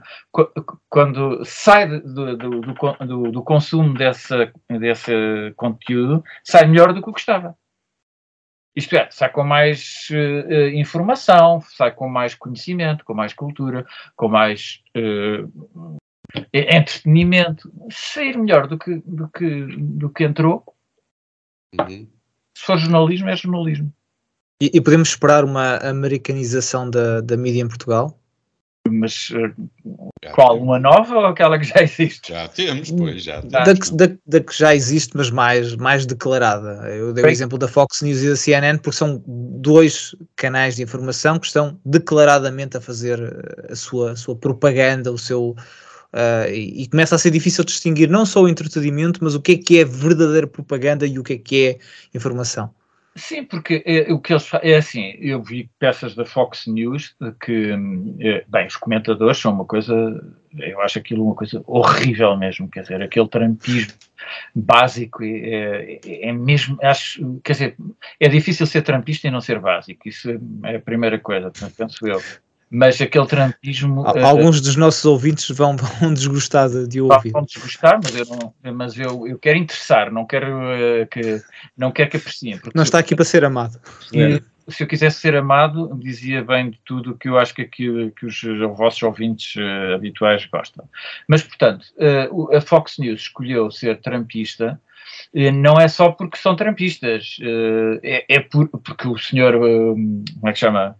quando 0.89 1.43
sai 1.45 1.87
do, 1.87 2.37
do, 2.37 2.61
do, 2.61 3.31
do 3.31 3.43
consumo 3.43 3.93
dessa, 3.93 4.51
desse 4.69 5.53
conteúdo, 5.55 6.23
sai 6.43 6.67
melhor 6.67 6.93
do 6.93 7.01
que 7.01 7.09
o 7.09 7.13
que 7.13 7.21
estava. 7.21 7.57
Isto 8.75 8.97
é, 8.97 9.09
sai 9.09 9.31
com 9.31 9.43
mais 9.45 10.09
uh, 10.11 10.67
informação, 10.75 11.61
sai 11.61 11.93
com 11.93 12.09
mais 12.09 12.35
conhecimento, 12.35 13.05
com 13.05 13.13
mais 13.13 13.33
cultura, 13.33 13.85
com 14.17 14.27
mais 14.27 14.83
uh, 14.97 15.97
é, 16.33 16.75
é 16.75 16.77
entretenimento, 16.77 17.71
sair 17.89 18.37
melhor 18.37 18.67
do 18.67 18.77
que, 18.77 19.01
do 19.05 19.27
que, 19.29 19.65
do 19.77 20.09
que 20.09 20.23
entrou. 20.23 20.63
Uhum. 21.79 22.07
Se 22.57 22.65
for 22.65 22.77
jornalismo, 22.77 23.29
é 23.29 23.35
jornalismo. 23.35 23.93
E, 24.61 24.71
e, 24.73 24.81
podemos 24.81 25.09
esperar 25.09 25.43
uma 25.43 25.77
americanização 25.77 26.89
da, 26.89 27.19
da 27.19 27.35
mídia 27.35 27.61
em 27.61 27.67
Portugal? 27.67 28.17
Mas 28.87 29.31
uh, 29.31 29.53
qual? 30.33 30.61
Uma 30.61 30.79
nova 30.79 31.15
ou 31.15 31.25
aquela 31.25 31.57
que 31.57 31.65
já 31.65 31.81
existe? 31.81 32.31
Já 32.31 32.47
temos, 32.47 32.91
pois, 32.91 33.23
já 33.23 33.41
Da, 33.41 33.63
da, 33.63 34.15
da, 34.25 34.39
que 34.39 34.57
já 34.57 34.75
existe, 34.75 35.17
mas 35.17 35.31
mais, 35.31 35.75
mais 35.75 36.05
declarada. 36.05 36.87
Eu 36.89 37.11
dei 37.11 37.23
Bem, 37.23 37.31
o 37.31 37.33
exemplo 37.33 37.57
da 37.57 37.67
Fox 37.67 38.01
News 38.01 38.21
e 38.21 38.29
da 38.29 38.35
CNN 38.35 38.77
porque 38.77 38.97
são 38.97 39.23
dois 39.25 40.15
canais 40.35 40.75
de 40.75 40.83
informação 40.83 41.39
que 41.39 41.47
estão 41.47 41.79
declaradamente 41.83 42.77
a 42.77 42.81
fazer 42.81 43.19
eh, 43.19 43.73
a 43.73 43.75
sua, 43.75 44.11
a 44.11 44.15
sua 44.15 44.35
propaganda, 44.35 45.11
o 45.11 45.17
seu, 45.17 45.55
Uh, 46.15 46.49
e, 46.49 46.87
começa 46.87 47.13
a 47.13 47.17
ser 47.17 47.29
difícil 47.29 47.65
distinguir 47.65 48.09
não 48.09 48.25
só 48.25 48.41
o 48.41 48.47
entretenimento, 48.47 49.21
mas 49.21 49.35
o 49.35 49.41
que 49.41 49.51
é 49.51 49.57
que 49.57 49.79
é 49.79 49.83
verdadeira 49.83 50.47
propaganda 50.47 51.05
e 51.05 51.19
o 51.19 51.23
que 51.23 51.33
é 51.33 51.37
que 51.37 51.67
é 51.67 51.79
informação. 52.15 52.73
Sim, 53.17 53.43
porque 53.43 53.83
é, 53.85 54.11
o 54.13 54.19
que 54.19 54.33
eles 54.33 54.49
é 54.61 54.75
assim, 54.75 55.15
eu 55.19 55.41
vi 55.41 55.69
peças 55.79 56.15
da 56.15 56.25
Fox 56.25 56.67
News 56.67 57.15
que, 57.41 57.71
é, 58.19 58.43
bem, 58.47 58.67
os 58.67 58.75
comentadores 58.75 59.37
são 59.37 59.53
uma 59.53 59.65
coisa, 59.65 59.93
eu 60.57 60.81
acho 60.81 60.99
aquilo 60.99 61.25
uma 61.25 61.35
coisa 61.35 61.63
horrível 61.65 62.35
mesmo, 62.37 62.69
quer 62.69 62.81
dizer, 62.81 63.01
aquele 63.01 63.27
trampismo 63.27 63.93
básico 64.53 65.23
é, 65.23 65.99
é, 66.05 66.29
é 66.29 66.31
mesmo, 66.33 66.77
acho, 66.81 67.39
quer 67.41 67.53
dizer, 67.53 67.77
é 68.19 68.27
difícil 68.27 68.65
ser 68.65 68.81
trampista 68.81 69.27
e 69.27 69.31
não 69.31 69.39
ser 69.39 69.59
básico, 69.59 70.09
isso 70.09 70.29
é 70.63 70.75
a 70.75 70.81
primeira 70.81 71.17
coisa, 71.17 71.51
penso 71.77 72.05
eu. 72.05 72.21
Mas 72.69 72.99
aquele 72.99 73.27
trampismo. 73.27 74.05
Eh, 74.07 74.21
alguns 74.21 74.59
uh, 74.59 74.63
dos 74.63 74.75
nossos 74.75 75.05
ouvintes 75.05 75.49
vão, 75.49 75.75
vão 76.01 76.13
desgostar 76.13 76.69
de, 76.69 76.99
ouvir. 76.99 77.31
Vão 77.31 77.43
desgostar, 77.43 77.99
mas 78.03 78.15
eu, 78.15 78.25
não, 78.25 78.73
mas 78.73 78.99
eu, 78.99 79.27
eu 79.27 79.37
quero 79.37 79.57
interessar, 79.57 80.11
não 80.11 80.25
quero 80.25 80.47
uh, 80.47 81.07
que 81.09 81.41
não 81.77 81.91
quero 81.91 82.09
que 82.09 82.17
apreciem. 82.17 82.59
Não 82.73 82.83
está 82.83 82.99
aqui 82.99 83.15
para 83.15 83.25
ser 83.25 83.45
amado. 83.45 83.79
Se, 84.09 84.43
se 84.67 84.83
eu 84.83 84.87
quisesse 84.87 85.19
ser 85.19 85.35
amado, 85.35 85.95
dizia 86.01 86.43
bem 86.43 86.71
de 86.71 86.79
tudo 86.83 87.15
que 87.15 87.29
eu 87.29 87.37
acho 87.37 87.53
que, 87.53 87.61
aqui, 87.61 88.11
que 88.17 88.25
os, 88.25 88.41
os 88.41 88.59
vossos 88.75 89.01
ouvintes 89.03 89.55
uh, 89.57 89.93
habituais 89.93 90.45
gostam. 90.47 90.89
Mas, 91.27 91.43
portanto, 91.43 91.85
a 92.51 92.61
Fox 92.61 92.97
News 92.97 93.21
escolheu 93.21 93.69
ser 93.69 94.01
trampista 94.01 94.79
não 95.53 95.79
é 95.79 95.87
só 95.87 96.11
porque 96.11 96.37
são 96.37 96.55
trampistas, 96.55 97.37
é, 98.01 98.25
é 98.27 98.39
por, 98.39 98.67
porque 98.67 99.07
o 99.07 99.17
senhor, 99.17 99.53
como 99.53 100.47
é 100.47 100.51
que 100.51 100.59
chama? 100.59 100.97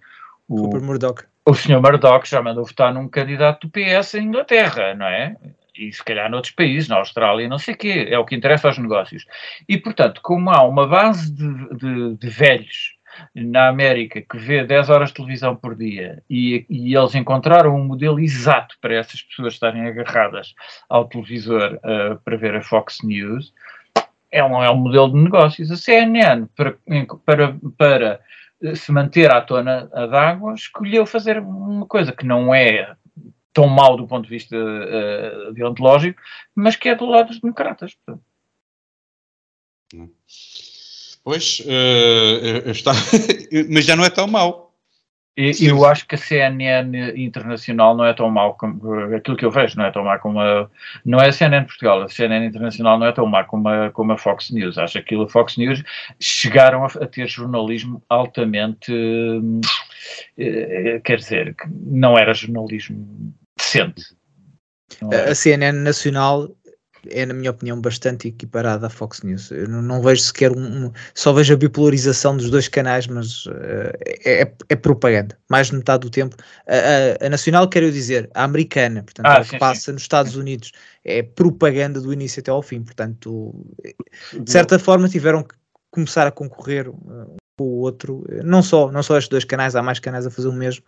O 0.47 0.63
Cooper 0.63 0.81
Murdoch 0.81 1.25
o 1.45 1.53
senhor 1.53 1.81
Murdoch 1.81 2.27
já 2.27 2.41
mandou 2.41 2.65
votar 2.65 2.93
num 2.93 3.07
candidato 3.07 3.67
do 3.67 3.71
PS 3.71 4.15
em 4.15 4.25
Inglaterra, 4.25 4.95
não 4.95 5.05
é? 5.05 5.35
E 5.77 5.91
se 5.91 6.03
calhar 6.03 6.29
noutros 6.29 6.53
países, 6.53 6.89
na 6.89 6.95
Austrália, 6.95 7.47
não 7.47 7.59
sei 7.59 7.73
o 7.73 7.77
quê, 7.77 8.07
é 8.09 8.17
o 8.17 8.25
que 8.25 8.35
interessa 8.35 8.67
aos 8.67 8.77
negócios. 8.77 9.25
E, 9.67 9.77
portanto, 9.77 10.21
como 10.23 10.49
há 10.49 10.63
uma 10.63 10.87
base 10.87 11.31
de, 11.31 11.75
de, 11.75 12.15
de 12.15 12.29
velhos 12.29 12.95
na 13.33 13.67
América 13.67 14.21
que 14.21 14.37
vê 14.37 14.63
10 14.63 14.89
horas 14.89 15.09
de 15.09 15.15
televisão 15.15 15.55
por 15.55 15.75
dia 15.75 16.21
e, 16.29 16.65
e, 16.69 16.95
eles 16.95 17.15
encontraram 17.15 17.75
um 17.75 17.85
modelo 17.85 18.19
exato 18.19 18.75
para 18.81 18.95
essas 18.95 19.21
pessoas 19.21 19.53
estarem 19.53 19.87
agarradas 19.87 20.53
ao 20.89 21.05
televisor 21.05 21.75
uh, 21.75 22.19
para 22.25 22.35
ver 22.35 22.55
a 22.55 22.61
Fox 22.61 22.99
News, 23.03 23.53
é 24.31 24.43
um, 24.43 24.61
é 24.61 24.69
um 24.69 24.75
modelo 24.75 25.09
de 25.09 25.17
negócios. 25.17 25.71
A 25.71 25.77
CNN, 25.77 26.47
para, 26.55 26.75
para, 27.25 27.55
para 27.77 28.19
se 28.73 28.91
manter 28.91 29.31
à 29.31 29.41
tona 29.41 29.85
d'água, 29.85 30.53
escolheu 30.53 31.05
fazer 31.05 31.39
uma 31.39 31.85
coisa 31.85 32.11
que 32.11 32.25
não 32.25 32.53
é 32.53 32.95
tão 33.53 33.67
mal 33.67 33.95
do 33.95 34.07
ponto 34.07 34.23
de 34.23 34.29
vista 34.29 34.55
uh, 34.55 35.53
deontológico, 35.53 36.21
mas 36.53 36.75
que 36.75 36.89
é 36.89 36.95
do 36.95 37.05
lado 37.05 37.27
dos 37.27 37.39
democratas. 37.39 37.95
Pois, 41.23 41.61
uh, 41.61 42.69
está... 42.69 42.91
mas 43.71 43.85
já 43.85 43.95
não 43.95 44.03
é 44.03 44.09
tão 44.09 44.27
mal. 44.27 44.64
Eu 45.37 45.85
acho 45.85 46.07
que 46.07 46.15
a 46.15 46.17
CNN 46.17 47.11
internacional 47.15 47.95
não 47.95 48.05
é 48.05 48.13
tão 48.13 48.29
mal 48.29 48.55
como 48.55 49.13
aquilo 49.15 49.35
que 49.35 49.43
eu 49.43 49.51
vejo, 49.51 49.77
não 49.77 49.85
é 49.85 49.91
tão 49.91 50.03
mal 50.03 50.17
como 50.19 50.39
a, 50.39 50.69
não 51.03 51.19
é 51.19 51.27
a 51.27 51.31
CNN 51.31 51.65
Portugal, 51.65 52.03
a 52.03 52.07
CNN 52.07 52.45
internacional 52.45 52.97
não 52.97 53.07
é 53.07 53.11
tão 53.11 53.25
má 53.25 53.43
como 53.43 53.67
a, 53.67 53.91
como 53.91 54.13
a 54.13 54.17
Fox 54.17 54.49
News. 54.51 54.77
Acho 54.77 54.93
que 54.93 54.99
aquilo 54.99 55.23
a 55.23 55.29
Fox 55.29 55.57
News 55.57 55.83
chegaram 56.21 56.85
a, 56.85 56.87
a 56.87 57.05
ter 57.05 57.27
jornalismo 57.27 58.01
altamente, 58.07 58.93
eh, 60.37 61.01
quer 61.03 61.17
dizer, 61.17 61.53
que 61.53 61.67
não 61.69 62.17
era 62.17 62.33
jornalismo 62.33 63.33
decente. 63.57 64.03
A 65.29 65.35
CNN 65.35 65.79
nacional 65.79 66.49
é, 67.09 67.25
na 67.25 67.33
minha 67.33 67.51
opinião, 67.51 67.79
bastante 67.79 68.27
equiparada 68.27 68.87
à 68.87 68.89
Fox 68.89 69.21
News. 69.21 69.51
Eu 69.51 69.67
não, 69.67 69.81
não 69.81 70.01
vejo 70.01 70.21
sequer 70.21 70.51
um, 70.51 70.85
um, 70.85 70.91
Só 71.13 71.33
vejo 71.33 71.53
a 71.53 71.57
bipolarização 71.57 72.35
dos 72.35 72.49
dois 72.49 72.67
canais, 72.67 73.07
mas 73.07 73.45
uh, 73.45 73.91
é, 74.25 74.51
é, 74.69 74.75
propaganda. 74.75 75.37
Mais 75.49 75.67
de 75.67 75.75
metade 75.75 76.01
do 76.01 76.09
tempo. 76.09 76.35
A, 76.67 77.23
a, 77.23 77.27
a 77.27 77.29
nacional, 77.29 77.67
quero 77.67 77.91
dizer, 77.91 78.29
a 78.33 78.43
americana, 78.43 79.03
portanto, 79.03 79.25
ah, 79.25 79.37
a 79.37 79.45
que 79.45 79.57
passa 79.57 79.81
sim. 79.81 79.91
nos 79.93 80.01
Estados 80.01 80.35
Unidos, 80.35 80.71
é 81.03 81.23
propaganda 81.23 81.99
do 81.99 82.11
início 82.11 82.39
até 82.39 82.51
ao 82.51 82.61
fim. 82.61 82.81
Portanto, 82.83 83.53
de 84.33 84.51
certa 84.51 84.79
forma, 84.79 85.09
tiveram 85.09 85.43
que 85.43 85.55
começar 85.91 86.27
a 86.27 86.31
concorrer 86.31 86.89
um 86.89 87.35
com 87.57 87.63
o 87.63 87.79
outro. 87.79 88.25
Não 88.43 88.61
só, 88.61 88.91
não 88.91 89.01
só 89.01 89.17
estes 89.17 89.29
dois 89.29 89.45
canais, 89.45 89.75
há 89.75 89.81
mais 89.81 89.99
canais 89.99 90.25
a 90.25 90.31
fazer 90.31 90.49
o 90.49 90.53
mesmo 90.53 90.83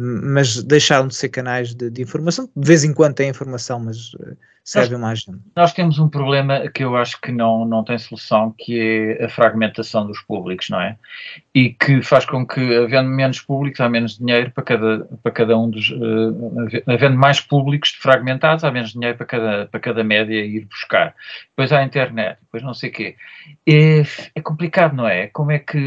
mas 0.00 0.62
deixaram 0.62 1.08
de 1.08 1.16
ser 1.16 1.28
canais 1.28 1.74
de, 1.74 1.90
de, 1.90 2.00
informação. 2.00 2.48
De 2.56 2.66
vez 2.66 2.84
em 2.84 2.94
quando 2.94 3.14
tem 3.14 3.28
informação, 3.28 3.80
mas 3.80 4.14
uh, 4.14 4.36
serve 4.68 4.98
nós, 4.98 5.24
mais. 5.26 5.40
Nós 5.56 5.72
temos 5.72 5.98
um 5.98 6.08
problema 6.08 6.68
que 6.68 6.84
eu 6.84 6.94
acho 6.96 7.18
que 7.20 7.32
não, 7.32 7.64
não 7.64 7.82
tem 7.82 7.96
solução, 7.96 8.54
que 8.56 9.16
é 9.18 9.24
a 9.24 9.28
fragmentação 9.28 10.06
dos 10.06 10.20
públicos, 10.20 10.68
não 10.68 10.80
é? 10.80 10.96
E 11.54 11.70
que 11.70 12.02
faz 12.02 12.26
com 12.26 12.46
que, 12.46 12.76
havendo 12.76 13.08
menos 13.08 13.40
públicos, 13.40 13.80
há 13.80 13.88
menos 13.88 14.18
dinheiro 14.18 14.50
para 14.50 14.62
cada, 14.62 15.08
para 15.22 15.32
cada 15.32 15.58
um 15.58 15.70
dos. 15.70 15.90
Uh, 15.90 16.82
havendo 16.86 17.16
mais 17.16 17.40
públicos 17.40 17.90
fragmentados, 17.90 18.62
há 18.62 18.70
menos 18.70 18.92
dinheiro 18.92 19.16
para 19.16 19.26
cada, 19.26 19.66
para 19.66 19.80
cada 19.80 20.04
média 20.04 20.44
ir 20.44 20.66
buscar. 20.66 21.14
Depois 21.48 21.72
há 21.72 21.78
a 21.78 21.84
internet, 21.84 22.38
depois 22.42 22.62
não 22.62 22.74
sei 22.74 22.90
o 22.90 22.92
quê. 22.92 23.16
É, 23.66 24.02
é 24.34 24.40
complicado, 24.40 24.94
não 24.94 25.08
é? 25.08 25.28
Como 25.28 25.50
é 25.50 25.58
que 25.58 25.78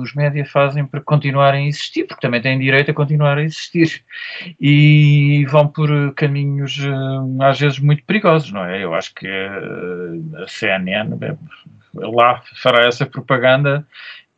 os 0.00 0.14
médias 0.14 0.50
fazem 0.50 0.86
para 0.86 1.00
continuarem 1.00 1.66
a 1.66 1.68
existir? 1.68 2.04
Porque 2.04 2.20
também 2.20 2.40
têm 2.40 2.58
direito 2.58 2.90
a 2.90 2.94
continuar 2.94 3.38
a 3.38 3.42
existir. 3.42 4.02
E 4.60 5.46
vão 5.50 5.68
por 5.68 6.14
caminhos, 6.14 6.78
eh, 6.78 7.44
às 7.44 7.60
vezes, 7.60 7.78
muito 7.78 8.02
perigosos, 8.04 8.21
não 8.52 8.64
é? 8.64 8.82
Eu 8.82 8.94
acho 8.94 9.14
que 9.14 9.26
a 9.28 10.46
CNN 10.46 11.16
lá 11.94 12.42
fará 12.56 12.86
essa 12.86 13.06
propaganda. 13.06 13.86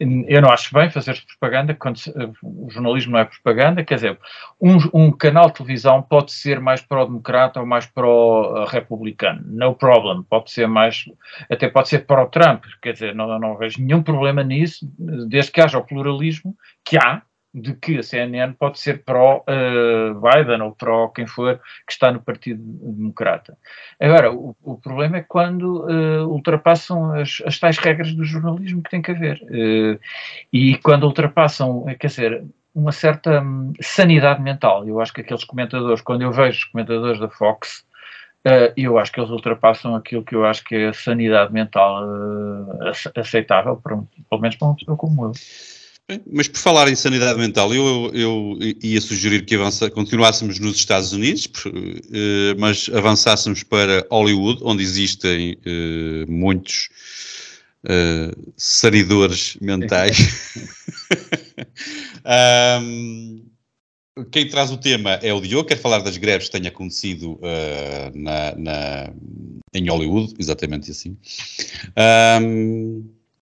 Eu 0.01 0.43
não 0.43 0.51
acho 0.51 0.75
bem 0.75 0.91
fazer 0.91 1.23
propaganda 1.39 1.73
quando 1.73 1.99
o 2.43 2.69
jornalismo 2.69 3.13
não 3.13 3.21
é 3.21 3.25
propaganda, 3.25 3.85
quer 3.85 3.95
dizer, 3.95 4.19
um, 4.61 4.77
um 4.93 5.13
canal 5.13 5.47
de 5.47 5.55
televisão 5.55 6.03
pode 6.03 6.33
ser 6.33 6.59
mais 6.59 6.83
pró-democrata 6.83 7.61
ou 7.61 7.67
mais 7.67 7.87
pró-republicano, 7.87 9.41
no 9.47 9.73
problem, 9.73 10.25
pode 10.25 10.51
ser 10.51 10.67
mais, 10.67 11.05
até 11.49 11.69
pode 11.69 11.89
ser 11.89 12.07
pró-Trump, 12.07 12.65
quer 12.83 12.93
dizer, 12.93 13.15
não, 13.15 13.39
não 13.39 13.57
vejo 13.57 13.81
nenhum 13.81 14.03
problema 14.03 14.43
nisso, 14.43 14.85
desde 14.99 15.53
que 15.53 15.61
haja 15.61 15.79
o 15.79 15.85
pluralismo, 15.85 16.57
que 16.85 16.99
há, 16.99 17.23
de 17.55 17.73
que 17.75 17.99
a 17.99 18.03
CNN 18.03 18.53
pode 18.55 18.81
ser 18.81 19.05
pró-Biden 19.05 20.61
uh, 20.61 20.65
ou 20.65 20.73
pró 20.73 21.09
quem 21.09 21.25
for 21.25 21.61
que 21.87 21.93
está 21.93 22.11
no 22.11 22.21
Partido 22.21 22.61
Democrata. 22.61 23.57
Agora, 24.01 24.33
o, 24.33 24.57
o 24.61 24.77
problema 24.77 25.19
é 25.19 25.23
quando 25.23 25.85
uh, 25.85 26.29
ultrapassam 26.29 27.13
as, 27.13 27.41
as, 27.47 27.57
tais 27.61 27.79
regras 27.79 28.13
do 28.13 28.25
jornalismo 28.25 28.83
que 28.83 28.91
tem 28.91 29.01
que 29.01 29.13
haver. 29.13 29.41
Uh, 29.45 30.01
e 30.53 30.77
quando 30.79 31.05
ultrapassam, 31.05 31.85
quer 32.01 32.09
dizer, 32.09 32.45
uma 32.75 32.91
certa 32.91 33.41
um, 33.41 33.73
sanidade 33.81 34.43
mental. 34.43 34.87
Eu 34.89 35.01
acho 35.01 35.13
que 35.13 35.21
aqueles 35.21 35.45
comentadores, 35.45 36.01
quando 36.01 36.23
eu 36.23 36.33
vejo 36.33 36.59
os 36.59 36.65
comentadores 36.65 37.21
da 37.21 37.29
Fox, 37.29 37.87
eu 38.77 38.99
acho 38.99 39.11
que 39.11 39.21
eles 39.21 39.31
ultrapassam 39.31 39.95
aquilo 39.95 40.23
que 40.23 40.35
eu 40.35 40.45
acho 40.45 40.63
que 40.65 40.75
é 40.75 40.89
a 40.89 40.93
sanidade 40.93 41.51
mental 41.51 42.05
aceitável, 43.17 43.77
para, 43.77 43.97
pelo 44.29 44.41
menos 44.43 44.57
para 44.57 44.69
uma 44.69 44.77
pessoa 44.77 44.99
como 44.99 45.25
eu. 45.25 45.33
Mas 46.31 46.49
por 46.49 46.59
falar 46.59 46.89
em 46.89 46.95
sanidade 46.95 47.39
mental, 47.39 47.73
eu, 47.75 48.11
eu 48.13 48.59
ia 48.83 49.01
sugerir 49.01 49.47
que 49.47 49.55
avança, 49.55 49.91
continuássemos 49.91 50.59
nos 50.59 50.77
Estados 50.77 51.15
Unidos, 51.15 51.49
eh, 51.67 52.55
mas 52.59 52.91
avançássemos 52.93 53.63
para 53.63 54.07
Hollywood, 54.11 54.61
onde 54.65 54.83
existem 54.83 55.57
uh, 55.65 56.31
muitos 56.31 56.91
uh, 57.85 58.53
sanidores 58.55 59.57
mentais. 59.63 60.61
um, 62.83 63.47
quem 64.31 64.47
traz 64.47 64.71
o 64.71 64.77
tema 64.77 65.13
é 65.23 65.33
o 65.33 65.41
Diogo, 65.41 65.69
quer 65.69 65.79
falar 65.79 66.01
das 66.01 66.19
greves 66.19 66.49
que 66.49 66.59
têm 66.59 66.69
acontecido 66.69 67.33
uh, 67.33 68.13
na, 68.15 68.55
na, 68.57 69.13
em 69.73 69.89
Hollywood, 69.89 70.35
exatamente 70.39 70.91
assim. 70.91 71.17
Um, 72.43 73.09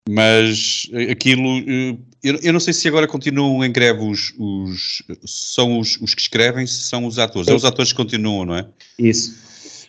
mas 0.09 0.89
aquilo, 1.09 1.59
eh, 1.59 1.97
eu, 2.23 2.39
eu, 2.41 2.53
não 2.53 2.59
sei 2.59 2.73
se 2.73 2.87
agora 2.87 3.07
continuam 3.07 3.63
em 3.63 3.71
greve 3.71 4.03
os, 4.03 4.33
os 4.37 5.03
são 5.25 5.79
os, 5.79 5.97
os, 6.01 6.13
que 6.13 6.21
escrevem, 6.21 6.65
se 6.65 6.81
são 6.83 7.05
os 7.05 7.19
atores. 7.19 7.47
É 7.47 7.53
os 7.53 7.65
atores 7.65 7.91
que 7.91 7.97
continuam, 7.97 8.45
não 8.45 8.55
é? 8.55 8.65
Isso. 8.97 9.39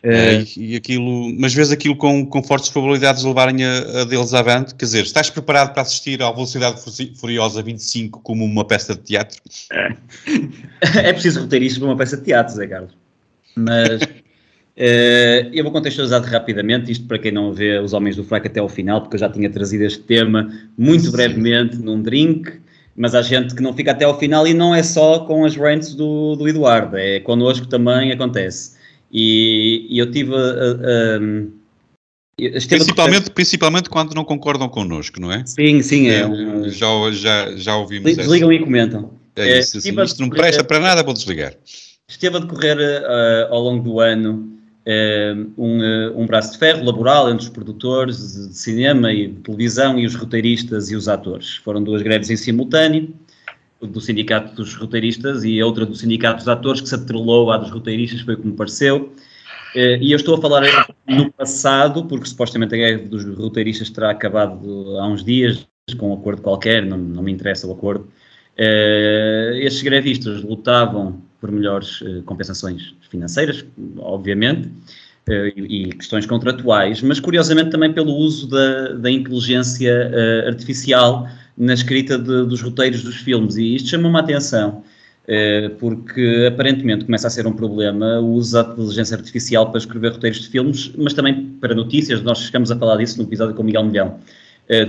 É, 0.05 0.45
e, 0.57 0.75
aquilo, 0.75 1.33
mas 1.39 1.55
vês 1.55 1.71
aquilo 1.71 1.95
com, 1.95 2.27
com 2.27 2.43
fortes 2.43 2.69
probabilidades 2.71 3.23
de 3.23 3.29
levarem 3.29 3.65
a, 3.65 4.01
a, 4.01 4.05
deles 4.05 4.35
avante? 4.35 4.75
Quer 4.75 4.85
dizer, 4.85 5.05
estás 5.05 5.31
preparado 5.31 5.73
para 5.73 5.83
assistir 5.83 6.21
à 6.21 6.31
Velocidade 6.33 6.81
Furiosa 7.17 7.63
25 7.63 8.21
como 8.21 8.45
uma 8.45 8.65
peça 8.65 8.97
de 8.97 9.03
teatro? 9.03 9.41
É, 9.71 9.95
é 11.09 11.13
preciso 11.13 11.43
roteir 11.43 11.63
isto 11.63 11.79
para 11.79 11.89
uma 11.89 11.97
peça 11.97 12.17
de 12.17 12.25
teatro, 12.25 12.53
Zé 12.53 12.67
Carlos. 12.67 12.93
Mas 13.55 14.01
eu 14.77 15.63
vou 15.63 15.73
contextualizar 15.73 16.23
rapidamente 16.23 16.91
isto 16.91 17.07
para 17.07 17.19
quem 17.19 17.33
não 17.33 17.53
vê 17.53 17.79
os 17.79 17.93
Homens 17.93 18.17
do 18.17 18.25
Fraco 18.25 18.47
até 18.47 18.61
ao 18.61 18.69
final, 18.69 19.01
porque 19.03 19.17
eu 19.17 19.21
já 19.21 19.29
tinha 19.29 19.51
trazido 19.51 19.85
este 19.85 20.01
tema 20.01 20.51
muito 20.79 21.11
brevemente 21.11 21.77
num 21.77 22.01
drink, 22.01 22.53
mas 22.97 23.15
há 23.15 23.23
gente 23.23 23.55
que 23.55 23.63
não 23.63 23.73
fica 23.73 23.91
até 23.91 24.05
ao 24.05 24.19
final 24.19 24.47
e 24.47 24.55
não 24.55 24.75
é 24.75 24.83
só 24.83 25.21
com 25.21 25.45
as 25.45 25.57
rants 25.57 25.95
do, 25.95 26.37
do 26.37 26.49
Eduardo, 26.49 26.97
é 26.97 27.21
connosco 27.21 27.67
também 27.67 28.13
acontece. 28.13 28.73
E, 29.13 29.87
e 29.91 29.99
eu 29.99 30.11
tive 30.11 30.35
a, 30.35 30.39
a, 30.39 31.17
a, 31.17 31.53
Principalmente, 32.67 33.31
principalmente 33.31 33.91
quando 33.91 34.15
não 34.15 34.25
concordam 34.25 34.69
connosco, 34.69 35.21
não 35.21 35.31
é? 35.31 35.45
Sim, 35.45 35.83
sim. 35.83 36.09
É, 36.09 36.27
um... 36.27 36.69
já, 36.69 36.89
já, 37.13 37.57
já 37.57 37.77
ouvimos 37.77 38.17
Desligam 38.17 38.51
essa. 38.51 38.61
e 38.61 38.65
comentam. 38.65 39.11
É 39.37 39.59
isso, 39.59 39.79
assim, 39.79 40.03
isto 40.03 40.21
não 40.21 40.31
presta 40.31 40.65
para 40.65 40.81
nada, 40.81 41.03
vou 41.03 41.15
desligar. 41.15 41.55
Esteve 42.09 42.39
a 42.39 42.41
decorrer 42.41 42.79
uh, 42.79 43.53
ao 43.53 43.61
longo 43.61 43.83
do 43.83 44.01
ano 44.01 44.53
um, 45.57 45.79
uh, 45.79 46.21
um 46.21 46.27
braço 46.27 46.53
de 46.53 46.59
ferro 46.59 46.85
laboral 46.85 47.31
entre 47.31 47.45
os 47.45 47.49
produtores 47.49 48.49
de 48.49 48.57
cinema 48.57 49.13
e 49.13 49.29
de 49.29 49.41
televisão 49.41 49.99
e 49.99 50.07
os 50.07 50.15
roteiristas 50.15 50.91
e 50.91 50.97
os 50.97 51.09
atores. 51.09 51.57
Foram 51.57 51.83
duas 51.83 52.03
greves 52.03 52.31
em 52.31 52.37
simultâneo, 52.37 53.15
do 53.81 54.01
Sindicato 54.01 54.55
dos 54.55 54.75
Roteiristas 54.75 55.43
e 55.45 55.61
outra 55.61 55.85
do 55.85 55.97
Sindicato 55.97 56.39
dos 56.39 56.49
Atores, 56.49 56.81
que 56.81 56.89
se 56.89 56.95
atrelou 56.95 57.51
à 57.51 57.57
dos 57.57 57.71
roteiristas, 57.71 58.21
foi 58.21 58.37
como 58.37 58.55
pareceu. 58.55 59.13
E 59.75 60.13
eu 60.13 60.17
estou 60.17 60.37
a 60.37 60.41
falar 60.41 60.63
no 61.09 61.33
passado, 61.33 62.05
porque 62.05 62.27
supostamente 62.27 62.77
a 62.77 62.79
greve 62.79 63.09
dos 63.09 63.25
roteiristas 63.37 63.91
terá 63.91 64.11
acabado 64.11 64.97
há 64.99 65.09
uns 65.09 65.25
dias, 65.25 65.67
com 65.99 66.11
um 66.11 66.15
acordo 66.15 66.43
qualquer, 66.43 66.87
não, 66.87 66.97
não 66.97 67.25
me 67.25 67.33
interessa 67.33 67.67
o 67.67 67.73
acordo. 67.73 68.07
Uh, 68.59 69.57
estes 69.57 69.83
grevistas 69.83 70.43
lutavam 70.43 71.23
por 71.43 71.51
melhores 71.51 72.01
uh, 72.03 72.23
compensações 72.23 72.95
financeiras, 73.11 73.65
obviamente, 73.99 74.69
uh, 74.69 75.49
e, 75.57 75.93
questões 75.93 76.25
contratuais, 76.25 77.03
mas 77.03 77.19
curiosamente 77.19 77.71
também 77.71 77.93
pelo 77.93 78.15
uso 78.15 78.49
da, 78.49 78.93
da 78.93 79.11
inteligência 79.11 79.93
artificial 80.47 81.29
na 81.59 81.75
escrita 81.75 82.17
de, 82.17 82.47
dos 82.47 82.63
roteiros 82.63 83.03
dos 83.03 83.17
filmes. 83.17 83.57
E 83.57 83.75
isto 83.75 83.89
chama-me 83.89 84.17
a 84.17 84.21
atenção, 84.21 84.85
porque 85.79 86.49
aparentemente 86.49 87.05
começa 87.05 87.27
a 87.27 87.31
ser 87.31 87.47
um 87.47 87.53
problema 87.53 88.21
o 88.21 88.33
uso 88.33 88.53
da 88.53 88.73
inteligência 88.73 89.17
artificial 89.17 89.69
para 89.71 89.79
escrever 89.79 90.13
roteiros 90.13 90.41
de 90.41 90.49
filmes, 90.49 90.93
mas 90.97 91.13
também 91.13 91.57
para 91.61 91.75
notícias. 91.75 92.23
Nós 92.23 92.39
chegamos 92.39 92.71
a 92.71 92.77
falar 92.77 92.97
disso 92.97 93.19
no 93.19 93.25
episódio 93.25 93.55
com 93.55 93.63
o 93.63 93.65
Miguel 93.65 93.85
Milhão. 93.85 94.19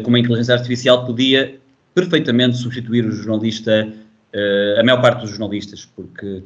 Como 0.03 0.15
a 0.15 0.19
inteligência 0.19 0.53
artificial 0.53 1.05
podia 1.05 1.59
perfeitamente 1.93 2.57
substituir 2.57 3.05
o 3.05 3.11
jornalista, 3.11 3.91
uh, 4.33 4.79
a 4.79 4.83
maior 4.83 5.01
parte 5.01 5.21
dos 5.21 5.31
jornalistas, 5.31 5.85
porque 5.85 6.25
uh, 6.25 6.43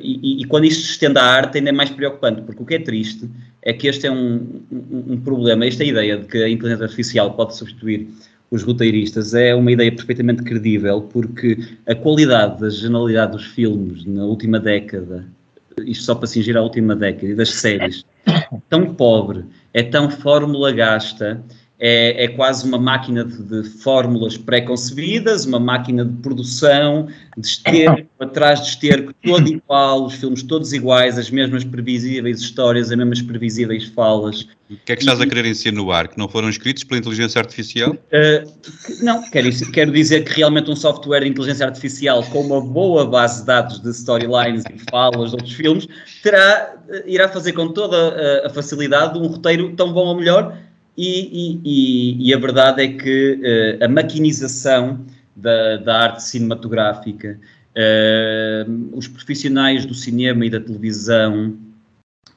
e, 0.00 0.42
e, 0.42 0.44
quando 0.44 0.64
isto 0.64 0.84
se 0.84 0.92
estende 0.92 1.18
à 1.18 1.24
arte 1.24 1.58
ainda 1.58 1.70
é 1.70 1.72
mais 1.72 1.90
preocupante, 1.90 2.42
porque 2.42 2.62
o 2.62 2.66
que 2.66 2.74
é 2.74 2.78
triste 2.78 3.28
é 3.62 3.72
que 3.72 3.88
este 3.88 4.06
é 4.06 4.10
um, 4.10 4.62
um, 4.70 5.04
um 5.12 5.20
problema, 5.20 5.66
esta 5.66 5.84
ideia 5.84 6.16
de 6.16 6.26
que 6.26 6.42
a 6.42 6.48
inteligência 6.48 6.84
artificial 6.84 7.32
pode 7.34 7.56
substituir 7.56 8.08
os 8.50 8.62
roteiristas 8.64 9.32
é 9.32 9.54
uma 9.54 9.70
ideia 9.70 9.92
perfeitamente 9.92 10.42
credível, 10.42 11.02
porque 11.02 11.56
a 11.86 11.94
qualidade 11.94 12.60
da 12.60 12.68
genialidade 12.68 13.32
dos 13.32 13.44
filmes 13.44 14.04
na 14.04 14.24
última 14.24 14.58
década, 14.58 15.24
isto 15.84 16.04
só 16.04 16.14
para 16.16 16.26
cingir 16.26 16.56
a 16.56 16.62
última 16.62 16.96
década, 16.96 17.28
e 17.28 17.34
das 17.34 17.50
séries, 17.50 18.04
tão 18.68 18.92
pobre, 18.94 19.44
é 19.72 19.84
tão 19.84 20.10
fórmula 20.10 20.72
gasta, 20.72 21.40
é, 21.82 22.24
é 22.24 22.28
quase 22.28 22.66
uma 22.68 22.78
máquina 22.78 23.24
de, 23.24 23.42
de 23.42 23.68
fórmulas 23.70 24.36
pré-concebidas, 24.36 25.46
uma 25.46 25.58
máquina 25.58 26.04
de 26.04 26.12
produção, 26.18 27.08
de 27.38 27.46
esterco, 27.46 28.06
atrás 28.20 28.60
de 28.60 28.68
esterco, 28.68 29.14
todo 29.24 29.48
igual, 29.48 30.04
os 30.04 30.14
filmes 30.14 30.42
todos 30.42 30.74
iguais, 30.74 31.18
as 31.18 31.30
mesmas 31.30 31.64
previsíveis 31.64 32.40
histórias, 32.40 32.90
as 32.90 32.98
mesmas 32.98 33.22
previsíveis 33.22 33.84
falas. 33.84 34.46
O 34.70 34.76
que 34.84 34.92
é 34.92 34.96
que 34.96 35.02
estás 35.02 35.20
e, 35.20 35.22
a 35.22 35.26
querer 35.26 35.46
insinuar? 35.46 36.08
Que 36.08 36.18
não 36.18 36.28
foram 36.28 36.50
escritos 36.50 36.84
pela 36.84 37.00
inteligência 37.00 37.40
artificial? 37.40 37.92
Uh, 37.92 39.02
não, 39.02 39.22
quero, 39.30 39.48
quero 39.72 39.90
dizer 39.90 40.24
que 40.24 40.36
realmente 40.36 40.70
um 40.70 40.76
software 40.76 41.20
de 41.20 41.28
inteligência 41.28 41.64
artificial 41.64 42.22
com 42.24 42.42
uma 42.42 42.60
boa 42.60 43.06
base 43.06 43.40
de 43.40 43.46
dados 43.46 43.80
de 43.80 43.88
storylines 43.90 44.64
e 44.72 44.78
falas 44.90 45.30
de 45.30 45.36
outros 45.36 45.54
filmes 45.54 45.88
terá, 46.22 46.74
irá 47.06 47.26
fazer 47.26 47.54
com 47.54 47.68
toda 47.68 47.96
a, 48.44 48.48
a 48.48 48.50
facilidade 48.50 49.18
um 49.18 49.26
roteiro 49.26 49.74
tão 49.74 49.92
bom 49.94 50.06
ou 50.08 50.16
melhor 50.16 50.56
e, 51.00 51.60
e, 51.64 52.28
e, 52.28 52.34
a 52.34 52.38
verdade 52.38 52.82
é 52.82 52.88
que 52.88 53.78
uh, 53.80 53.84
a 53.84 53.88
maquinização 53.88 55.06
da, 55.34 55.78
da 55.78 55.98
arte 55.98 56.22
cinematográfica, 56.22 57.40
uh, 57.74 58.90
os 58.92 59.08
profissionais 59.08 59.86
do 59.86 59.94
cinema 59.94 60.44
e 60.44 60.50
da 60.50 60.60
televisão 60.60 61.56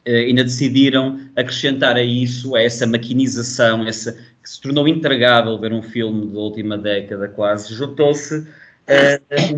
uh, 0.08 0.10
ainda 0.10 0.46
decidiram 0.46 1.20
acrescentar 1.36 1.98
a 1.98 2.04
isso, 2.04 2.56
a 2.56 2.62
essa 2.62 2.88
maquinização, 2.88 3.86
essa, 3.86 4.14
que 4.14 4.50
se 4.50 4.62
tornou 4.62 4.88
intragável 4.88 5.60
ver 5.60 5.74
um 5.74 5.82
filme 5.82 6.32
da 6.32 6.40
última 6.40 6.78
década 6.78 7.28
quase, 7.28 7.74
juntou-se 7.74 8.48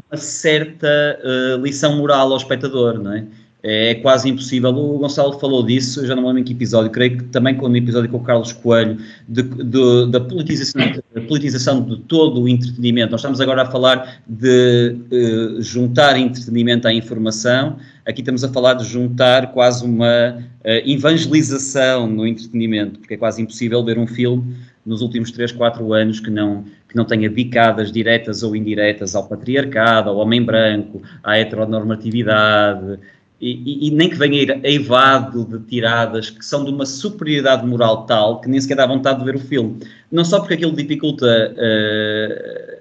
uma 0.10 0.18
certa 0.18 1.19
lição 1.60 1.98
moral 1.98 2.32
ao 2.32 2.38
espectador, 2.38 2.99
não 2.99 3.14
é? 3.14 3.26
É 3.68 3.96
quase 3.96 4.30
impossível. 4.30 4.70
O 4.70 5.00
Gonçalo 5.00 5.40
falou 5.40 5.64
disso, 5.64 6.06
já 6.06 6.16
não 6.16 6.28
lembro 6.28 6.40
em 6.40 6.44
que 6.44 6.54
episódio, 6.54 6.92
creio 6.92 7.18
que 7.18 7.24
também 7.26 7.56
no 7.56 7.76
episódio 7.76 8.08
com 8.12 8.18
o 8.18 8.24
Carlos 8.24 8.54
Coelho, 8.54 9.00
de, 9.28 9.42
de, 9.42 10.06
da 10.12 10.20
politização, 10.20 10.82
politização, 11.28 11.82
de 11.82 11.98
todo 12.02 12.44
o 12.44 12.48
entretenimento. 12.48 13.10
Nós 13.10 13.22
estamos 13.22 13.42
agora 13.42 13.64
a 13.64 13.66
falar 13.66 14.22
de 14.28 14.96
uh, 15.12 15.62
juntar 15.64 16.16
entretenimento 16.16 16.88
à 16.88 16.94
informação, 16.94 17.78
aqui 18.06 18.22
estamos 18.22 18.44
a 18.44 18.50
falar 18.50 18.76
de 18.76 18.86
juntar 18.86 19.52
quase 19.52 19.84
uma 19.84 20.38
uh, 20.38 20.88
evangelização 20.88 22.06
no 22.06 22.28
entretenimento, 22.28 23.00
porque 23.00 23.16
é 23.16 23.18
quase 23.18 23.42
impossível 23.42 23.84
ver 23.84 23.98
um 23.98 24.06
filme 24.06 24.58
nos 24.86 25.02
últimos 25.02 25.32
3, 25.32 25.52
4 25.52 25.94
anos 25.94 26.20
que 26.20 26.30
não, 26.30 26.64
que 26.88 26.96
não 26.96 27.04
tenha 27.04 27.30
bicadas 27.30 27.92
diretas 27.92 28.44
ou 28.44 28.56
indiretas 28.56 29.16
ao 29.16 29.28
patriarcado, 29.28 30.12
ao 30.12 30.18
homem 30.18 30.44
branco, 30.44 31.02
à 31.24 31.40
heteronormatividade, 31.40 33.00
e, 33.40 33.88
e, 33.88 33.91
nem 33.91 34.10
que 34.10 34.16
venha 34.16 34.60
eivado 34.64 35.44
de 35.45 35.60
tiradas 35.66 36.30
que 36.30 36.44
são 36.45 36.64
de 36.64 36.72
uma 36.72 36.86
superioridade 36.86 37.66
moral 37.66 38.06
tal 38.06 38.40
que 38.40 38.49
nem 38.49 38.62
sequer 38.62 38.78
dá 38.78 38.88
vontade 38.88 39.20
de 39.20 39.26
ver 39.26 39.36
o 39.36 39.40
filme. 39.40 39.80
Não 40.12 40.24
só 40.24 40.40
porque 40.40 40.53
aquilo 40.53 40.72
dificulta 40.72 41.53
uh, 41.53 42.74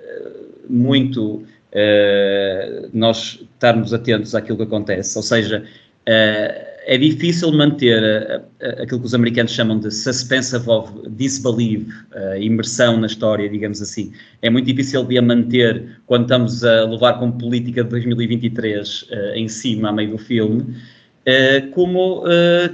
muito 0.68 1.35
uh, 1.35 2.89
nós 2.93 3.40
estarmos 3.55 3.93
atentos 3.93 4.35
àquilo 4.35 4.59
que 4.59 4.64
acontece, 4.64 5.18
ou 5.18 5.22
seja, 5.22 5.64
uh, 6.09 6.73
é 6.86 6.98
difícil 6.98 7.52
manter 7.52 8.43
aquilo 8.81 9.01
que 9.01 9.06
os 9.06 9.15
americanos 9.15 9.52
chamam 9.52 9.78
de 9.78 9.90
suspense 9.90 10.55
of 10.56 10.93
disbelief, 11.11 11.89
a 12.12 12.39
imersão 12.39 12.98
na 12.98 13.06
história, 13.06 13.48
digamos 13.48 13.81
assim. 13.81 14.12
É 14.43 14.51
muito 14.51 14.66
difícil 14.66 15.05
de 15.05 15.19
a 15.19 15.23
manter 15.23 16.01
quando 16.06 16.23
estamos 16.23 16.65
a 16.65 16.85
levar 16.85 17.15
como 17.15 17.32
política 17.39 17.82
de 17.82 17.90
2023 17.90 19.02
uh, 19.02 19.06
eh, 19.11 19.39
em 19.39 19.48
cima, 19.48 19.89
a 19.89 19.93
meio 19.93 20.11
do 20.11 20.19
filme, 20.19 20.61
uh, 20.62 21.70
como 21.73 22.24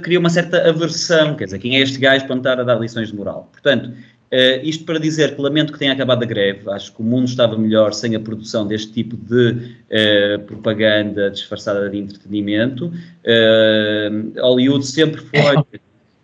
cria 0.01 0.19
uma 0.19 0.29
certa 0.29 0.69
aversão, 0.69 1.35
quer 1.35 1.45
dizer, 1.45 1.59
quem 1.59 1.77
é 1.77 1.79
este 1.79 1.99
gajo 1.99 2.25
para 2.25 2.35
me 2.35 2.41
estar 2.41 2.59
a 2.59 2.63
dar 2.63 2.79
lições 2.79 3.09
de 3.09 3.15
moral? 3.15 3.49
Portanto, 3.51 3.91
Uh, 4.31 4.63
isto 4.63 4.85
para 4.85 4.97
dizer 4.97 5.35
que 5.35 5.41
lamento 5.41 5.73
que 5.73 5.79
tenha 5.79 5.91
acabado 5.91 6.23
a 6.23 6.25
greve, 6.25 6.69
acho 6.71 6.93
que 6.93 7.01
o 7.01 7.03
mundo 7.03 7.27
estava 7.27 7.57
melhor 7.57 7.93
sem 7.93 8.15
a 8.15 8.19
produção 8.19 8.65
deste 8.65 8.93
tipo 8.93 9.17
de 9.17 9.49
uh, 9.51 10.39
propaganda 10.45 11.29
disfarçada 11.29 11.89
de 11.89 11.97
entretenimento. 11.97 12.85
Uh, 12.85 14.39
Hollywood 14.39 14.87
sempre 14.87 15.19
foi 15.19 15.81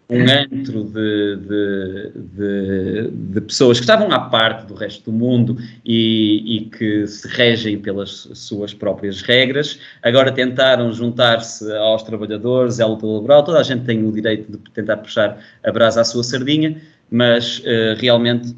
um 0.10 0.22
antro 0.22 0.86
de, 0.86 1.36
de, 1.36 2.12
de, 2.16 3.12
de, 3.12 3.42
pessoas 3.42 3.78
que 3.78 3.84
estavam 3.84 4.10
à 4.10 4.22
parte 4.22 4.66
do 4.66 4.74
resto 4.74 5.12
do 5.12 5.12
mundo 5.12 5.58
e, 5.84 6.60
e, 6.60 6.62
que 6.70 7.06
se 7.08 7.28
regem 7.28 7.78
pelas 7.78 8.30
suas 8.34 8.74
próprias 8.74 9.22
regras. 9.22 9.80
Agora 10.02 10.32
tentaram 10.32 10.94
juntar-se 10.94 11.70
aos 11.76 12.04
trabalhadores, 12.04 12.80
à 12.80 12.86
luta 12.86 13.06
laboral, 13.06 13.44
toda 13.44 13.60
a 13.60 13.64
gente 13.64 13.84
tem 13.84 14.08
o 14.08 14.12
direito 14.14 14.50
de 14.50 14.58
tentar 14.72 14.96
puxar 14.96 15.44
a 15.62 15.72
brasa 15.74 16.00
à 16.00 16.04
sua 16.06 16.24
sardinha 16.24 16.82
mas 17.10 17.60
uh, 17.60 17.96
realmente 17.98 18.56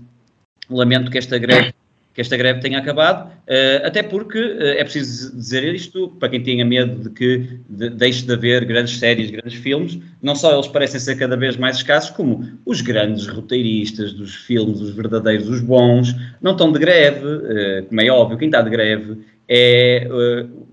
lamento 0.69 1.09
que 1.09 1.17
esta 1.17 1.37
greve 1.37 1.73
que 2.11 2.21
esta 2.21 2.35
greve 2.35 2.59
tenha 2.59 2.79
acabado, 2.79 3.29
uh, 3.29 3.85
até 3.85 4.03
porque 4.03 4.39
uh, 4.39 4.61
é 4.61 4.83
preciso 4.83 5.33
dizer 5.37 5.63
isto 5.73 6.09
para 6.19 6.27
quem 6.27 6.43
tenha 6.43 6.65
medo 6.65 7.03
de 7.03 7.09
que 7.11 7.59
de, 7.69 7.89
deixe 7.91 8.25
de 8.25 8.33
haver 8.33 8.65
grandes 8.65 8.97
séries, 8.97 9.31
grandes 9.31 9.53
filmes, 9.53 9.99
não 10.21 10.35
só 10.35 10.53
eles 10.53 10.67
parecem 10.67 10.99
ser 10.99 11.15
cada 11.15 11.37
vez 11.37 11.55
mais 11.55 11.77
escassos, 11.77 12.09
como 12.09 12.45
os 12.65 12.81
grandes 12.81 13.25
roteiristas 13.27 14.11
dos 14.11 14.35
filmes, 14.35 14.81
os 14.81 14.93
verdadeiros, 14.93 15.47
os 15.47 15.61
bons, 15.61 16.13
não 16.41 16.51
estão 16.51 16.73
de 16.73 16.79
greve, 16.79 17.85
como 17.87 18.01
é 18.01 18.09
óbvio, 18.09 18.37
quem 18.37 18.47
está 18.49 18.61
de 18.61 18.69
greve 18.69 19.19
é, 19.47 20.05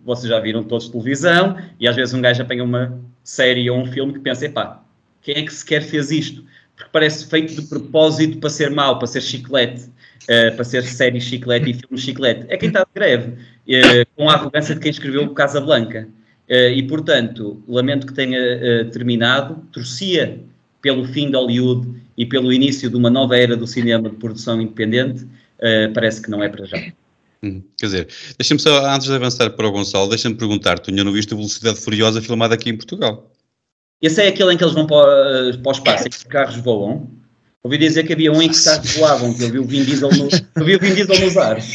vocês 0.04 0.28
já 0.28 0.40
viram 0.40 0.64
todos 0.64 0.88
televisão, 0.88 1.56
e 1.78 1.86
às 1.86 1.94
vezes 1.94 2.12
um 2.12 2.20
gajo 2.20 2.42
apanha 2.42 2.64
uma 2.64 2.98
série 3.22 3.70
ou 3.70 3.78
um 3.78 3.86
filme 3.86 4.12
que 4.12 4.20
pensa, 4.20 4.46
epá, 4.46 4.82
quem 5.22 5.36
é 5.36 5.42
que 5.42 5.52
sequer 5.52 5.82
fez 5.82 6.10
isto? 6.10 6.44
Porque 6.76 6.90
parece 6.92 7.26
feito 7.26 7.54
de 7.54 7.62
propósito 7.62 8.38
para 8.38 8.50
ser 8.50 8.70
mau, 8.70 8.98
para 8.98 9.06
ser 9.06 9.22
chiclete, 9.22 9.84
uh, 9.84 10.54
para 10.54 10.64
ser 10.64 10.84
série 10.84 11.20
chiclete 11.20 11.70
e 11.70 11.74
filme 11.74 11.98
chiclete. 11.98 12.44
É 12.48 12.56
quem 12.56 12.68
está 12.68 12.80
de 12.80 12.90
greve, 12.94 13.30
uh, 13.30 14.06
com 14.14 14.28
a 14.28 14.34
arrogância 14.34 14.74
de 14.74 14.80
quem 14.80 14.90
escreveu 14.90 15.28
Casa 15.30 15.60
Blanca. 15.60 16.06
Uh, 16.48 16.70
e, 16.76 16.82
portanto, 16.82 17.62
lamento 17.66 18.06
que 18.06 18.12
tenha 18.12 18.38
terminado, 18.92 19.56
torcia 19.72 20.38
pelo 20.82 21.04
fim 21.06 21.30
de 21.30 21.36
Hollywood 21.36 21.88
e 22.16 22.26
pelo 22.26 22.52
início 22.52 22.88
de 22.88 22.96
uma 22.96 23.10
nova 23.10 23.36
era 23.36 23.56
do 23.56 23.66
cinema 23.66 24.08
de 24.08 24.16
produção 24.16 24.60
independente, 24.60 25.26
parece 25.92 26.22
que 26.22 26.30
não 26.30 26.42
é 26.44 26.48
para 26.48 26.64
já. 26.64 26.78
Hum, 27.42 27.62
quer 27.76 27.86
dizer, 27.86 28.08
deixa-me 28.38 28.60
só, 28.60 28.86
antes 28.86 29.08
de 29.08 29.12
avançar 29.12 29.50
para 29.50 29.66
o 29.66 29.72
Gonçalo, 29.72 30.08
deixa-me 30.08 30.36
perguntar, 30.36 30.78
tu 30.78 30.90
ainda 30.90 31.02
não 31.02 31.12
viste 31.12 31.34
Velocidade 31.34 31.80
Furiosa 31.80 32.22
filmada 32.22 32.54
aqui 32.54 32.70
em 32.70 32.76
Portugal? 32.76 33.28
Esse 34.00 34.22
é 34.22 34.28
aquele 34.28 34.52
em 34.52 34.56
que 34.56 34.64
eles 34.64 34.74
vão 34.74 34.86
para, 34.86 35.56
para 35.58 35.68
o 35.68 35.72
espaço, 35.72 36.06
em 36.06 36.10
que 36.10 36.16
os 36.16 36.24
carros 36.24 36.56
voam. 36.56 37.10
Ouvi 37.62 37.78
dizer 37.78 38.04
que 38.04 38.12
havia 38.12 38.30
um 38.30 38.40
em 38.40 38.48
que 38.48 38.54
os 38.54 38.64
carros 38.64 38.92
voavam, 38.94 39.34
que 39.34 39.42
eu 39.42 39.50
vi 39.50 39.58
o 39.58 39.64
Vin 39.64 39.84
Diesel, 39.84 40.10
no, 40.10 40.28
eu 40.56 40.64
vi 40.64 40.76
o 40.76 40.80
Vin 40.80 40.94
Diesel 40.94 41.18
nos 41.20 41.36
ares. 41.36 41.72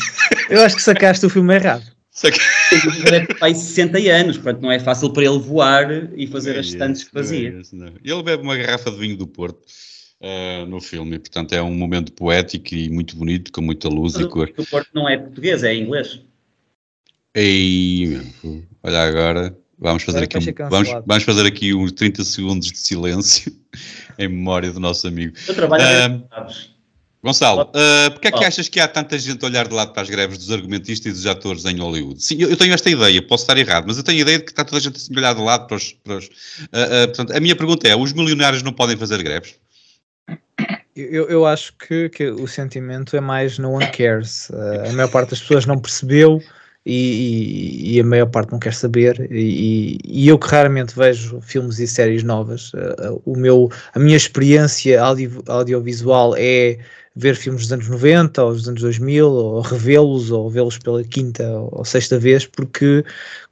Eu 0.50 0.62
acho 0.62 0.76
que 0.76 0.82
sacaste 0.82 1.26
o 1.26 1.30
filme 1.30 1.56
errado. 1.56 1.84
Ele 2.72 3.34
faz 3.40 3.58
60 3.58 3.98
anos, 4.12 4.38
portanto 4.38 4.62
não 4.62 4.72
é 4.72 4.80
fácil 4.80 5.12
para 5.12 5.24
ele 5.24 5.40
voar 5.40 6.10
e 6.16 6.28
fazer 6.28 6.58
as 6.60 6.68
estantes 6.68 7.04
que 7.04 7.12
fazia. 7.12 7.62
Ele 8.04 8.24
bebe 8.24 8.44
uma 8.44 8.56
garrafa 8.58 8.92
de 8.92 8.98
vinho 8.98 9.18
do 9.18 9.26
Porto 9.26 9.66
uh, 10.22 10.66
no 10.66 10.80
filme, 10.82 11.18
portanto 11.18 11.54
é 11.54 11.62
um 11.62 11.74
momento 11.74 12.12
poético 12.14 12.76
e 12.76 12.90
muito 12.90 13.16
bonito, 13.16 13.52
com 13.52 13.62
muita 13.62 13.88
luz 13.88 14.16
Mas 14.16 14.26
e 14.26 14.30
cor. 14.30 14.52
O 14.58 14.66
Porto 14.66 14.90
não 14.94 15.10
é 15.10 15.18
português, 15.18 15.64
é 15.64 15.74
inglês. 15.74 16.22
Ei, 17.34 18.22
olha 18.84 19.02
agora, 19.04 19.58
vamos 19.82 20.04
fazer, 20.04 20.24
aqui 20.24 20.38
um, 20.38 20.70
vamos, 20.70 20.90
vamos 21.06 21.24
fazer 21.24 21.46
aqui 21.46 21.74
uns 21.74 21.92
30 21.92 22.24
segundos 22.24 22.72
de 22.72 22.78
silêncio 22.78 23.52
em 24.18 24.28
memória 24.28 24.72
do 24.72 24.80
nosso 24.80 25.08
amigo. 25.08 25.34
Eu 25.48 25.56
trabalho 25.56 25.84
uh, 25.84 26.72
Gonçalo, 27.24 27.64
uh, 27.64 28.12
porquê 28.12 28.30
é 28.30 28.32
que 28.32 28.44
achas 28.44 28.68
que 28.68 28.80
há 28.80 28.88
tanta 28.88 29.18
gente 29.18 29.44
a 29.44 29.48
olhar 29.48 29.68
de 29.68 29.74
lado 29.74 29.94
para 29.94 30.02
as 30.02 30.10
greves 30.10 30.38
dos 30.40 30.52
argumentistas 30.52 31.12
e 31.12 31.16
dos 31.16 31.26
atores 31.26 31.66
em 31.66 31.78
Hollywood? 31.78 32.24
Sim, 32.24 32.38
eu, 32.40 32.50
eu 32.50 32.58
tenho 32.58 32.74
esta 32.74 32.90
ideia, 32.90 33.22
posso 33.22 33.44
estar 33.44 33.58
errado, 33.58 33.86
mas 33.88 33.98
eu 33.98 34.04
tenho 34.04 34.20
a 34.20 34.22
ideia 34.22 34.40
de 34.40 34.46
que 34.46 34.52
está 34.52 34.64
toda 34.64 34.78
a 34.78 34.80
gente 34.80 34.98
a 34.98 35.00
se 35.00 35.12
olhar 35.16 35.36
de 35.36 35.42
lado 35.42 35.68
para 35.68 35.78
os... 35.78 35.94
Para 35.94 36.18
os 36.18 36.26
uh, 36.26 36.30
uh, 36.30 37.08
portanto, 37.08 37.36
a 37.36 37.40
minha 37.40 37.56
pergunta 37.56 37.88
é, 37.88 37.96
os 37.96 38.14
milionários 38.14 38.64
não 38.64 38.74
podem 38.74 38.98
fazer 38.98 39.22
greves? 39.22 39.56
Eu, 40.96 41.30
eu 41.30 41.46
acho 41.46 41.74
que, 41.78 42.10
que 42.10 42.28
o 42.30 42.48
sentimento 42.48 43.16
é 43.16 43.22
mais 43.22 43.58
no 43.58 43.72
one 43.72 43.88
cares. 43.92 44.52
a 44.88 44.92
maior 44.92 45.10
parte 45.10 45.30
das 45.30 45.40
pessoas 45.40 45.66
não 45.66 45.80
percebeu 45.80 46.42
e, 46.86 47.96
e, 47.96 48.00
a 48.00 48.04
maior 48.04 48.28
parte 48.28 48.52
não 48.52 48.60
quer 48.60 48.74
saber. 48.74 49.32
E, 49.32 49.98
e, 50.04 50.28
eu 50.28 50.40
que 50.40 50.48
raramente 50.48 50.96
vejo 50.96 51.40
filmes 51.42 51.80
e 51.80 51.88
séries 51.88 52.24
novas 52.24 52.74
uh, 52.74 53.22
o 53.26 53.38
meu, 53.38 53.70
a 53.94 54.00
minha 54.00 54.18
experiência 54.18 55.02
audio, 55.02 55.44
audiovisual 55.48 56.36
é 56.38 56.80
ver 57.16 57.36
filmes 57.36 57.64
dos 57.64 57.74
anos 57.74 57.90
90 57.90 58.44
ou 58.44 58.54
dos 58.54 58.68
anos 58.68 58.82
2000 58.82 59.28
ou 59.28 59.62
revê-los 59.62 60.32
ou 60.32 60.50
vê-los 60.50 60.78
pela 60.78 61.04
quinta 61.04 61.44
ou 61.72 61.84
sexta 61.84 62.18
vez 62.18 62.46
porque 62.46 63.04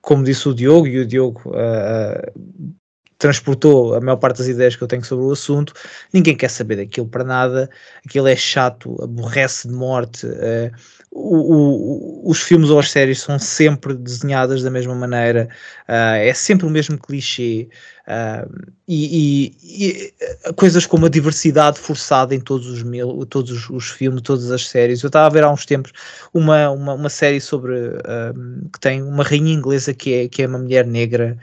como 0.02 0.24
disse 0.24 0.48
o 0.48 0.54
Diogo 0.54 0.88
e 0.88 1.00
o 1.00 1.06
Diogo 1.06 1.42
uh, 1.50 2.80
transportou 3.20 3.96
a 3.96 4.02
maior 4.02 4.16
parte 4.16 4.38
das 4.38 4.48
ideias 4.48 4.78
que 4.78 4.82
eu 4.82 4.88
tenho 4.88 5.04
sobre 5.04 5.26
o 5.26 5.32
assunto, 5.32 5.74
ninguém 6.12 6.36
quer 6.36 6.50
saber 6.50 6.78
daquilo 6.78 7.08
para 7.08 7.26
nada, 7.26 7.70
aquilo 8.04 8.28
é 8.28 8.36
chato, 8.36 8.96
aborrece 9.04 9.68
de 9.68 9.74
morte, 9.74 10.26
uh, 10.26 10.72
o, 11.12 12.26
o, 12.28 12.30
os 12.30 12.42
filmes 12.42 12.70
ou 12.70 12.78
as 12.78 12.92
séries 12.92 13.22
são 13.22 13.40
sempre 13.40 13.96
desenhadas 13.96 14.62
da 14.62 14.70
mesma 14.70 14.94
maneira, 14.94 15.50
uh, 15.88 16.16
é 16.18 16.34
sempre 16.34 16.68
o 16.68 16.70
mesmo 16.70 17.00
clichê, 17.00 17.68
uh, 18.08 18.70
e, 18.88 19.52
e, 19.64 20.14
e, 20.48 20.54
coisas 20.54 20.86
como 20.86 21.08
a 21.08 21.10
diversidade 21.10 21.80
forçada 21.80 22.36
em 22.36 22.40
todos 22.40 22.68
os, 22.68 22.84
mil, 22.84 23.26
todos 23.26 23.52
os, 23.52 23.70
os, 23.70 23.90
filmes, 23.90 24.22
todas 24.22 24.52
as 24.52 24.68
séries. 24.68 25.02
Eu 25.02 25.08
estava 25.08 25.26
a 25.26 25.30
ver 25.30 25.44
há 25.44 25.52
uns 25.52 25.66
tempos 25.66 25.92
uma, 26.32 26.70
uma, 26.70 26.94
uma 26.94 27.10
série 27.10 27.42
sobre 27.42 27.74
uh, 27.76 28.70
que 28.72 28.80
tem 28.80 29.02
uma 29.02 29.24
rainha 29.24 29.54
inglesa 29.54 29.94
que 29.94 30.14
é, 30.14 30.28
que 30.28 30.44
é 30.44 30.48
uma 30.48 30.60
mulher 30.60 30.86
negra, 30.86 31.38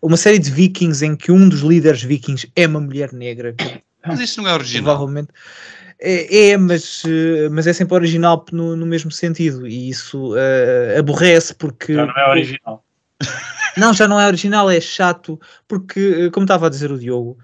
uma 0.00 0.16
série 0.16 0.38
de 0.38 0.50
vikings 0.50 1.04
em 1.04 1.16
que 1.16 1.30
um 1.30 1.48
dos 1.48 1.60
líderes 1.60 2.02
vikings 2.02 2.50
é 2.56 2.66
uma 2.66 2.80
mulher 2.80 3.12
negra. 3.12 3.54
Mas 4.06 4.20
isso 4.20 4.42
não 4.42 4.50
é 4.50 4.54
original. 4.54 4.84
Provavelmente. 4.84 5.28
É, 6.00 6.50
é, 6.50 6.56
mas, 6.56 7.02
eh, 7.06 7.48
mas 7.50 7.66
é 7.66 7.72
sempre 7.72 7.94
original 7.94 8.44
no, 8.52 8.76
no 8.76 8.86
mesmo 8.86 9.10
sentido 9.10 9.66
e 9.66 9.88
isso 9.88 10.34
uh, 10.34 10.98
aborrece 10.98 11.54
porque. 11.54 11.94
Já 11.94 12.06
não 12.06 12.16
é 12.16 12.28
original. 12.28 12.84
Não, 13.76 13.92
já 13.92 14.06
não 14.06 14.20
é 14.20 14.26
original, 14.28 14.70
é 14.70 14.80
chato, 14.80 15.40
porque, 15.66 16.26
eh, 16.26 16.30
como 16.30 16.44
estava 16.44 16.68
a 16.68 16.70
dizer 16.70 16.92
o 16.92 16.98
Diogo, 16.98 17.36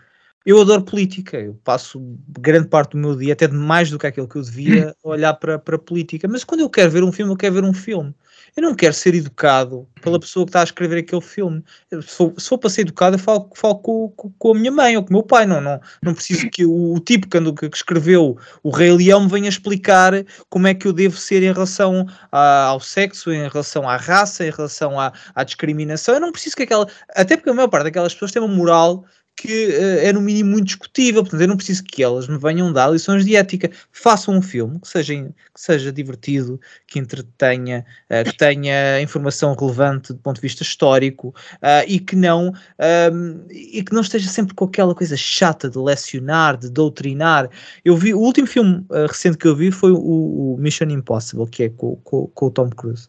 eu 0.46 0.60
adoro 0.60 0.82
política, 0.82 1.36
eu 1.38 1.58
passo 1.64 2.00
grande 2.38 2.68
parte 2.68 2.92
do 2.92 2.98
meu 2.98 3.16
dia, 3.16 3.32
até 3.32 3.48
mais 3.48 3.90
do 3.90 3.98
que 3.98 4.06
aquilo 4.06 4.28
que 4.28 4.36
eu 4.36 4.42
devia, 4.42 4.94
a 5.04 5.08
olhar 5.08 5.34
para, 5.34 5.58
para 5.58 5.74
a 5.74 5.78
política. 5.78 6.28
Mas 6.28 6.44
quando 6.44 6.60
eu 6.60 6.70
quero 6.70 6.90
ver 6.90 7.02
um 7.02 7.10
filme, 7.10 7.32
eu 7.32 7.36
quero 7.36 7.54
ver 7.54 7.64
um 7.64 7.74
filme. 7.74 8.14
Eu 8.56 8.62
não 8.62 8.74
quero 8.74 8.94
ser 8.94 9.14
educado 9.14 9.88
pela 10.02 10.18
pessoa 10.18 10.44
que 10.44 10.50
está 10.50 10.60
a 10.60 10.64
escrever 10.64 10.98
aquele 10.98 11.20
filme. 11.20 11.62
Se 11.90 12.02
for, 12.02 12.34
se 12.38 12.48
for 12.48 12.58
para 12.58 12.70
ser 12.70 12.82
educado, 12.82 13.16
eu 13.16 13.18
falo, 13.18 13.50
falo 13.54 13.76
com, 13.76 14.08
com, 14.10 14.30
com, 14.38 14.50
a 14.52 14.54
minha 14.54 14.72
mãe 14.72 14.96
ou 14.96 15.02
com 15.02 15.10
o 15.10 15.12
meu 15.12 15.22
pai. 15.22 15.46
Não, 15.46 15.60
não, 15.60 15.80
não 16.02 16.14
preciso 16.14 16.48
que 16.50 16.64
o, 16.64 16.94
o 16.94 17.00
tipo 17.00 17.28
que, 17.28 17.68
que, 17.68 17.76
escreveu 17.76 18.36
o 18.62 18.70
Rei 18.70 18.92
Leão 18.92 19.22
me 19.22 19.28
venha 19.28 19.48
explicar 19.48 20.12
como 20.48 20.66
é 20.66 20.74
que 20.74 20.86
eu 20.86 20.92
devo 20.92 21.16
ser 21.16 21.42
em 21.42 21.52
relação 21.52 22.06
a, 22.30 22.64
ao 22.64 22.80
sexo, 22.80 23.32
em 23.32 23.48
relação 23.48 23.88
à 23.88 23.96
raça, 23.96 24.46
em 24.46 24.50
relação 24.50 24.98
à, 24.98 25.12
à 25.34 25.44
discriminação. 25.44 26.14
Eu 26.14 26.20
não 26.20 26.32
preciso 26.32 26.56
que 26.56 26.62
aquela. 26.64 26.86
Até 27.14 27.36
porque 27.36 27.50
a 27.50 27.54
maior 27.54 27.68
parte 27.68 27.84
daquelas 27.84 28.12
pessoas 28.12 28.32
tem 28.32 28.42
uma 28.42 28.54
moral 28.54 29.04
que 29.36 29.68
uh, 29.68 30.06
é 30.06 30.12
no 30.12 30.20
mínimo 30.20 30.50
muito 30.50 30.66
discutível, 30.66 31.22
portanto 31.22 31.40
eu 31.40 31.48
não 31.48 31.56
preciso 31.56 31.82
que 31.84 32.02
elas 32.02 32.28
me 32.28 32.36
venham 32.36 32.72
dar 32.72 32.88
lições 32.88 33.24
de 33.24 33.36
ética. 33.36 33.70
Façam 33.90 34.36
um 34.36 34.42
filme 34.42 34.78
que 34.78 34.88
seja, 34.88 35.14
que 35.14 35.60
seja 35.60 35.90
divertido, 35.90 36.60
que 36.86 36.98
entretenha, 36.98 37.84
uh, 38.10 38.28
que 38.28 38.36
tenha 38.36 39.00
informação 39.00 39.54
relevante 39.54 40.12
do 40.12 40.18
ponto 40.18 40.36
de 40.36 40.42
vista 40.42 40.62
histórico 40.62 41.28
uh, 41.28 41.84
e 41.86 41.98
que 41.98 42.14
não 42.14 42.52
ehm, 42.78 43.40
e 43.50 43.82
que 43.82 43.94
não 43.94 44.02
esteja 44.02 44.28
sempre 44.28 44.54
com 44.54 44.66
aquela 44.66 44.94
coisa 44.94 45.16
chata 45.16 45.70
de 45.70 45.78
lecionar, 45.78 46.56
de 46.58 46.68
doutrinar. 46.68 47.48
Eu 47.84 47.96
vi 47.96 48.12
o 48.12 48.18
último 48.18 48.46
filme 48.46 48.84
recente 49.08 49.38
que 49.38 49.46
eu 49.46 49.56
vi 49.56 49.70
foi 49.70 49.92
o, 49.92 50.54
o, 50.54 50.56
Mission 50.58 50.90
Impossible, 50.90 51.46
que 51.46 51.64
é 51.64 51.68
com, 51.70 51.96
com, 51.96 52.26
com 52.26 52.46
o 52.46 52.50
Tom 52.50 52.68
Cruise. 52.70 53.08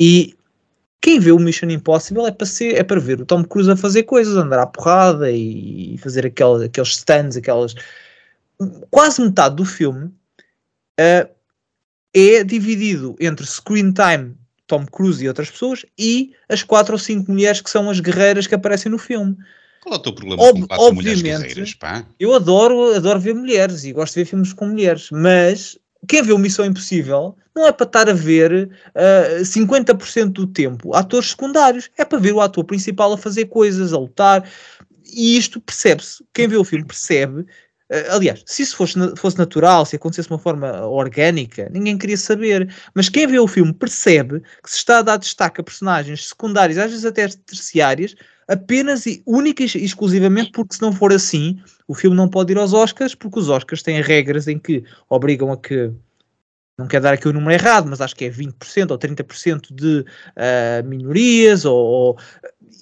E 0.00 0.37
quem 1.00 1.20
vê 1.20 1.30
o 1.30 1.38
Mission 1.38 1.70
Impossible 1.70 2.26
é 2.26 2.32
para, 2.32 2.46
ser, 2.46 2.74
é 2.74 2.82
para 2.82 3.00
ver 3.00 3.20
o 3.20 3.26
Tom 3.26 3.44
Cruise 3.44 3.70
a 3.70 3.76
fazer 3.76 4.02
coisas, 4.02 4.36
andar 4.36 4.58
à 4.58 4.66
porrada 4.66 5.30
e 5.30 5.96
fazer 5.98 6.26
aqueles, 6.26 6.62
aqueles 6.62 6.90
stands, 6.90 7.36
aquelas. 7.36 7.74
Quase 8.90 9.22
metade 9.22 9.56
do 9.56 9.64
filme 9.64 10.06
uh, 10.06 11.28
é 12.14 12.42
dividido 12.42 13.14
entre 13.20 13.46
screen 13.46 13.92
time, 13.92 14.34
Tom 14.66 14.84
Cruise 14.86 15.24
e 15.24 15.28
outras 15.28 15.50
pessoas, 15.50 15.86
e 15.96 16.32
as 16.48 16.62
quatro 16.62 16.94
ou 16.94 16.98
cinco 16.98 17.30
mulheres 17.30 17.60
que 17.60 17.70
são 17.70 17.88
as 17.88 18.00
guerreiras 18.00 18.46
que 18.46 18.54
aparecem 18.54 18.90
no 18.90 18.98
filme. 18.98 19.36
Qual 19.80 19.94
é 19.94 19.98
o 19.98 20.02
teu 20.02 20.12
problema 20.12 20.42
Ob 20.42 20.60
com 20.60 20.66
quatro 20.66 20.84
obviamente, 20.84 21.20
mulheres 21.20 21.42
guerreiras, 21.42 21.74
pá? 21.74 22.04
Eu 22.18 22.34
adoro, 22.34 22.94
adoro 22.94 23.20
ver 23.20 23.34
mulheres 23.34 23.84
e 23.84 23.92
gosto 23.92 24.14
de 24.14 24.20
ver 24.20 24.26
filmes 24.26 24.52
com 24.52 24.66
mulheres, 24.66 25.10
mas 25.12 25.78
quem 26.06 26.22
vê 26.22 26.32
o 26.32 26.38
Missão 26.38 26.64
Impossível 26.64 27.36
não 27.54 27.66
é 27.66 27.72
para 27.72 27.86
estar 27.86 28.08
a 28.08 28.12
ver 28.12 28.70
uh, 28.94 29.40
ah, 29.40 29.42
50% 29.42 30.30
do 30.30 30.46
tempo 30.46 30.94
atores 30.94 31.30
secundários, 31.30 31.90
é 31.96 32.04
para 32.04 32.18
ver 32.18 32.32
o 32.32 32.40
ator 32.40 32.64
principal 32.64 33.12
a 33.12 33.18
fazer 33.18 33.46
coisas, 33.46 33.92
a 33.92 33.98
lutar. 33.98 34.48
E 35.04 35.36
isto 35.36 35.60
percebe-se. 35.60 36.22
Quem 36.32 36.46
vê 36.46 36.56
o 36.56 36.64
filme 36.64 36.84
percebe. 36.84 37.40
Uh, 37.90 38.10
aliás, 38.10 38.42
se 38.46 38.62
isso 38.62 38.76
fosse, 38.76 38.94
fosse 39.16 39.38
natural, 39.38 39.84
se 39.84 39.96
acontecesse 39.96 40.28
de 40.28 40.34
uma 40.34 40.38
forma 40.38 40.86
orgânica, 40.86 41.68
ninguém 41.72 41.98
queria 41.98 42.16
saber. 42.16 42.72
Mas 42.94 43.08
quem 43.08 43.26
vê 43.26 43.38
o 43.38 43.48
filme 43.48 43.72
percebe 43.72 44.40
que 44.62 44.70
se 44.70 44.76
está 44.76 44.98
a 44.98 45.02
dar 45.02 45.16
destaque 45.16 45.60
a 45.60 45.64
personagens 45.64 46.28
secundárias, 46.28 46.78
às 46.78 46.90
vezes 46.90 47.06
até 47.06 47.26
terciárias, 47.26 48.14
apenas 48.46 49.04
e 49.06 49.22
única 49.26 49.62
e 49.62 49.66
exclusivamente 49.66 50.52
porque 50.52 50.76
se 50.76 50.82
não 50.82 50.92
for 50.92 51.12
assim, 51.12 51.60
o 51.88 51.94
filme 51.94 52.14
não 52.14 52.28
pode 52.28 52.52
ir 52.52 52.58
aos 52.58 52.74
Oscars, 52.74 53.14
porque 53.14 53.38
os 53.38 53.48
Oscars 53.48 53.82
têm 53.82 54.02
regras 54.02 54.46
em 54.46 54.58
que 54.58 54.84
obrigam 55.08 55.50
a 55.50 55.56
que 55.56 55.90
não 56.78 56.86
quero 56.86 57.02
dar 57.02 57.14
aqui 57.14 57.26
o 57.26 57.32
número 57.32 57.50
errado, 57.52 57.88
mas 57.88 58.00
acho 58.00 58.14
que 58.14 58.26
é 58.26 58.30
20% 58.30 58.92
ou 58.92 58.98
30% 58.98 59.74
de 59.74 60.00
uh, 60.00 60.86
minorias, 60.86 61.64
ou, 61.64 61.76
ou, 61.76 62.18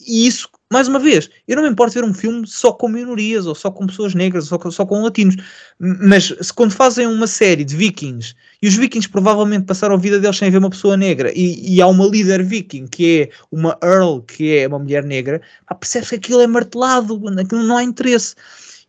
e 0.07 0.27
isso, 0.27 0.51
mais 0.70 0.87
uma 0.87 0.99
vez, 0.99 1.31
eu 1.49 1.57
não 1.57 1.62
me 1.62 1.70
importo 1.70 1.95
ver 1.95 2.05
um 2.05 2.12
filme 2.12 2.47
só 2.47 2.73
com 2.73 2.89
minorias, 2.89 3.47
ou 3.47 3.55
só 3.55 3.70
com 3.70 3.87
pessoas 3.87 4.15
negras, 4.15 4.53
ou 4.53 4.61
só, 4.61 4.70
só 4.70 4.85
com 4.85 5.03
latinos, 5.03 5.37
mas 5.78 6.35
se 6.43 6.53
quando 6.53 6.73
fazem 6.73 7.07
uma 7.07 7.27
série 7.27 7.65
de 7.65 7.74
vikings, 7.74 8.35
e 8.61 8.69
os 8.69 8.74
vikings 8.74 9.09
provavelmente 9.09 9.65
passaram 9.65 9.95
a 9.95 9.99
vida 9.99 10.20
deles 10.20 10.37
sem 10.37 10.51
ver 10.51 10.59
uma 10.59 10.69
pessoa 10.69 10.95
negra, 10.95 11.33
e, 11.35 11.77
e 11.77 11.81
há 11.81 11.87
uma 11.87 12.07
líder 12.07 12.43
viking, 12.43 12.87
que 12.87 13.23
é 13.23 13.31
uma 13.51 13.78
Earl, 13.83 14.20
que 14.20 14.59
é 14.59 14.69
uma 14.69 14.78
mulher 14.78 15.05
negra, 15.05 15.41
percebe-se 15.81 16.11
que 16.11 16.16
aquilo 16.16 16.43
é 16.43 16.47
martelado, 16.47 17.19
aquilo 17.41 17.62
não 17.62 17.78
há 17.78 17.83
interesse. 17.83 18.35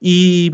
E, 0.01 0.51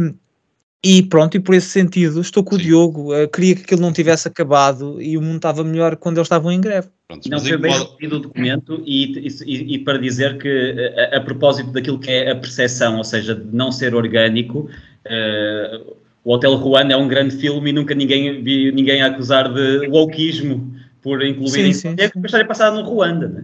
e 0.83 1.03
pronto, 1.03 1.35
e 1.35 1.39
por 1.39 1.55
esse 1.55 1.67
sentido, 1.67 2.19
estou 2.21 2.43
com 2.43 2.55
Sim. 2.55 2.61
o 2.61 2.65
Diogo. 2.65 3.13
Uh, 3.13 3.27
queria 3.27 3.55
que 3.55 3.61
aquilo 3.61 3.81
não 3.81 3.93
tivesse 3.93 4.27
acabado 4.27 5.01
e 5.01 5.17
o 5.17 5.21
mundo 5.21 5.37
estava 5.37 5.63
melhor 5.63 5.95
quando 5.95 6.17
eles 6.17 6.25
estavam 6.25 6.51
em 6.51 6.59
greve. 6.59 6.87
Pronto, 7.07 7.29
não 7.29 7.39
foi 7.39 7.57
bem 7.57 7.71
modo... 7.77 7.95
o 8.01 8.19
documento 8.19 8.83
e, 8.85 9.27
e, 9.45 9.75
e, 9.75 9.79
para 9.79 9.97
dizer 9.97 10.37
que, 10.37 10.93
a, 11.11 11.17
a, 11.17 11.21
propósito 11.21 11.71
daquilo 11.71 11.99
que 11.99 12.09
é 12.09 12.31
a 12.31 12.35
percepção, 12.35 12.97
ou 12.97 13.03
seja, 13.03 13.35
de 13.35 13.55
não 13.55 13.71
ser 13.71 13.93
orgânico, 13.95 14.69
uh, 15.05 15.95
o 16.23 16.33
Hotel 16.33 16.55
Ruanda 16.55 16.93
é 16.93 16.97
um 16.97 17.07
grande 17.07 17.35
filme 17.35 17.69
e 17.69 17.73
nunca 17.73 17.93
ninguém 17.93 18.41
vi 18.41 18.71
ninguém 18.71 19.01
a 19.01 19.07
acusar 19.07 19.53
de 19.53 19.87
wokeismo 19.89 20.73
por 21.01 21.21
incluir 21.21 21.49
sim, 21.49 21.69
isso. 21.69 21.81
Sim, 21.81 21.95
é 21.97 22.09
que 22.09 22.17
a 22.17 22.21
história 22.21 22.47
passada 22.47 22.81
no 22.81 22.87
Ruanda, 22.87 23.27
né? 23.27 23.43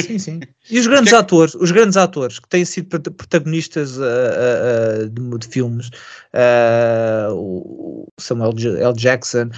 Sim, 0.00 0.18
sim. 0.18 0.40
E 0.70 0.78
os 0.78 0.86
grandes 0.86 1.12
atores, 1.12 1.54
os 1.54 1.70
grandes 1.70 1.96
atores 1.96 2.38
que 2.38 2.48
têm 2.48 2.64
sido 2.64 3.00
protagonistas 3.12 3.96
uh, 3.96 4.02
uh, 4.02 5.08
de, 5.08 5.38
de, 5.38 5.48
filmes, 5.48 5.88
uh, 6.34 7.32
o 7.32 8.06
Samuel 8.18 8.52
L. 8.58 8.92
Jackson, 8.94 9.50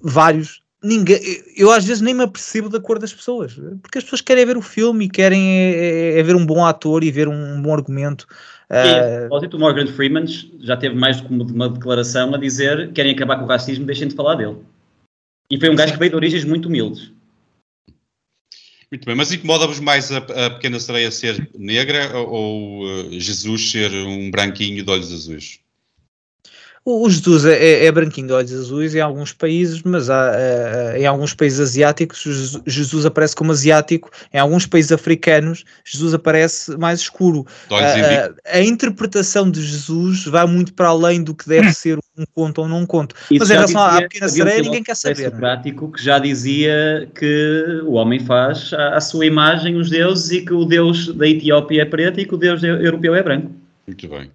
vários 0.00 0.62
ninguém, 0.82 1.20
eu 1.56 1.70
às 1.70 1.84
vezes 1.84 2.00
nem 2.00 2.14
me 2.14 2.24
apercebo 2.24 2.68
da 2.68 2.80
cor 2.80 2.98
das 2.98 3.12
pessoas, 3.12 3.54
porque 3.82 3.98
as 3.98 4.04
pessoas 4.04 4.20
querem 4.20 4.46
ver 4.46 4.56
o 4.56 4.62
filme 4.62 5.04
e 5.04 5.08
querem 5.08 5.58
é, 5.58 6.14
é, 6.14 6.18
é 6.18 6.22
ver 6.22 6.34
um 6.34 6.44
bom 6.44 6.64
ator 6.64 7.04
e 7.04 7.10
ver 7.10 7.28
um 7.28 7.60
bom 7.60 7.74
argumento. 7.74 8.26
Uh, 8.70 9.56
o 9.56 9.58
Morgan 9.58 9.86
Freeman 9.86 10.24
já 10.60 10.76
teve 10.76 10.94
mais 10.94 11.20
que 11.20 11.28
uma 11.28 11.68
declaração 11.68 12.34
a 12.34 12.38
dizer 12.38 12.92
querem 12.92 13.12
acabar 13.12 13.36
com 13.36 13.44
o 13.44 13.48
racismo, 13.48 13.84
deixem 13.84 14.08
de 14.08 14.14
falar 14.14 14.36
dele. 14.36 14.56
E 15.50 15.58
foi 15.58 15.68
um 15.68 15.74
gajo 15.74 15.92
que 15.92 15.98
veio 15.98 16.10
de 16.10 16.16
origens 16.16 16.44
muito 16.44 16.66
humildes. 16.66 17.12
Muito 18.90 19.06
bem, 19.06 19.14
mas 19.14 19.30
incomoda-vos 19.30 19.78
mais 19.78 20.10
a, 20.10 20.18
a, 20.18 20.50
pequena 20.50 20.80
sereia 20.80 21.10
ser 21.12 21.48
negra 21.56 22.18
ou, 22.18 22.28
ou 22.28 23.06
uh, 23.06 23.20
Jesus 23.20 23.70
ser 23.70 23.92
um 23.92 24.30
branquinho 24.30 24.82
de 24.82 24.90
olhos 24.90 25.12
azuis? 25.12 25.60
O, 26.82 27.10
Jesus 27.10 27.44
é, 27.44 27.52
é, 27.52 27.84
é, 27.84 27.92
branquinho 27.92 28.28
de 28.28 28.32
olhos 28.32 28.52
azuis 28.54 28.94
em 28.94 29.00
alguns 29.00 29.34
países, 29.34 29.82
mas 29.82 30.08
há, 30.08 30.32
uh, 30.32 30.96
em 30.96 31.04
alguns 31.04 31.34
países 31.34 31.60
asiáticos 31.60 32.24
Jesus 32.66 33.04
aparece 33.04 33.36
como 33.36 33.52
asiático, 33.52 34.10
em 34.32 34.38
alguns 34.38 34.64
países 34.64 34.90
africanos 34.90 35.62
Jesus 35.84 36.14
aparece 36.14 36.74
mais 36.78 37.00
escuro. 37.00 37.40
Uh, 37.70 38.34
a 38.46 38.60
interpretação 38.60 39.50
de 39.50 39.62
Jesus 39.62 40.24
vai 40.24 40.46
muito 40.46 40.72
para 40.72 40.88
além 40.88 41.22
do 41.22 41.34
que 41.34 41.46
deve 41.46 41.70
ser 41.74 41.98
um 42.16 42.24
conto 42.34 42.62
ou 42.62 42.68
não 42.68 42.80
um 42.80 42.86
conto. 42.86 43.14
Isso 43.30 43.40
mas 43.40 43.50
em 43.50 43.54
relação 43.54 43.84
dizia, 43.84 43.98
à 43.98 44.02
pequena 44.02 44.28
sereia, 44.30 44.62
ninguém 44.62 44.82
quer 44.82 44.96
saber. 44.96 45.30
prático 45.32 45.92
que 45.92 46.02
já 46.02 46.18
dizia 46.18 47.06
que 47.14 47.82
o 47.84 47.92
homem 47.92 48.20
faz 48.20 48.72
à 48.72 49.00
sua 49.02 49.26
imagem 49.26 49.76
os 49.76 49.90
deuses 49.90 50.30
e 50.30 50.40
que 50.40 50.54
o 50.54 50.64
deus 50.64 51.14
da 51.14 51.28
Etiópia 51.28 51.82
é 51.82 51.84
preto 51.84 52.20
e 52.20 52.24
que 52.24 52.34
o 52.34 52.38
deus 52.38 52.62
europeu 52.62 53.14
é 53.14 53.22
branco. 53.22 53.52
Muito 53.86 54.08
bem. 54.08 54.30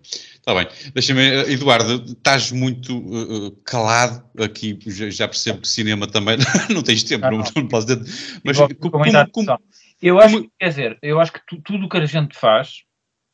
Está 0.48 0.54
bem. 0.54 0.68
Deixa-me, 0.94 1.52
Eduardo, 1.52 2.04
estás 2.06 2.52
muito 2.52 3.00
uh, 3.00 3.52
calado 3.64 4.24
aqui, 4.40 4.78
já, 4.86 5.28
percebo 5.28 5.62
que 5.62 5.68
cinema 5.68 6.06
também 6.06 6.38
não 6.70 6.84
tens 6.84 7.04
tempo, 7.04 7.26
ah, 7.26 7.32
não, 7.32 7.40
não, 7.40 7.68
posso 7.68 7.88
dizer. 7.88 8.42
Mas 8.44 8.56
como, 8.56 8.76
como, 8.76 8.92
como, 9.32 9.60
eu 10.00 10.20
acho, 10.20 10.38
como... 10.38 10.52
quer 10.60 10.70
dizer, 10.70 11.00
eu 11.02 11.20
acho 11.20 11.34
que 11.34 11.42
tu, 11.48 11.60
tudo 11.62 11.88
o 11.88 11.90
que 11.90 11.98
a 11.98 12.06
gente 12.06 12.38
faz 12.38 12.84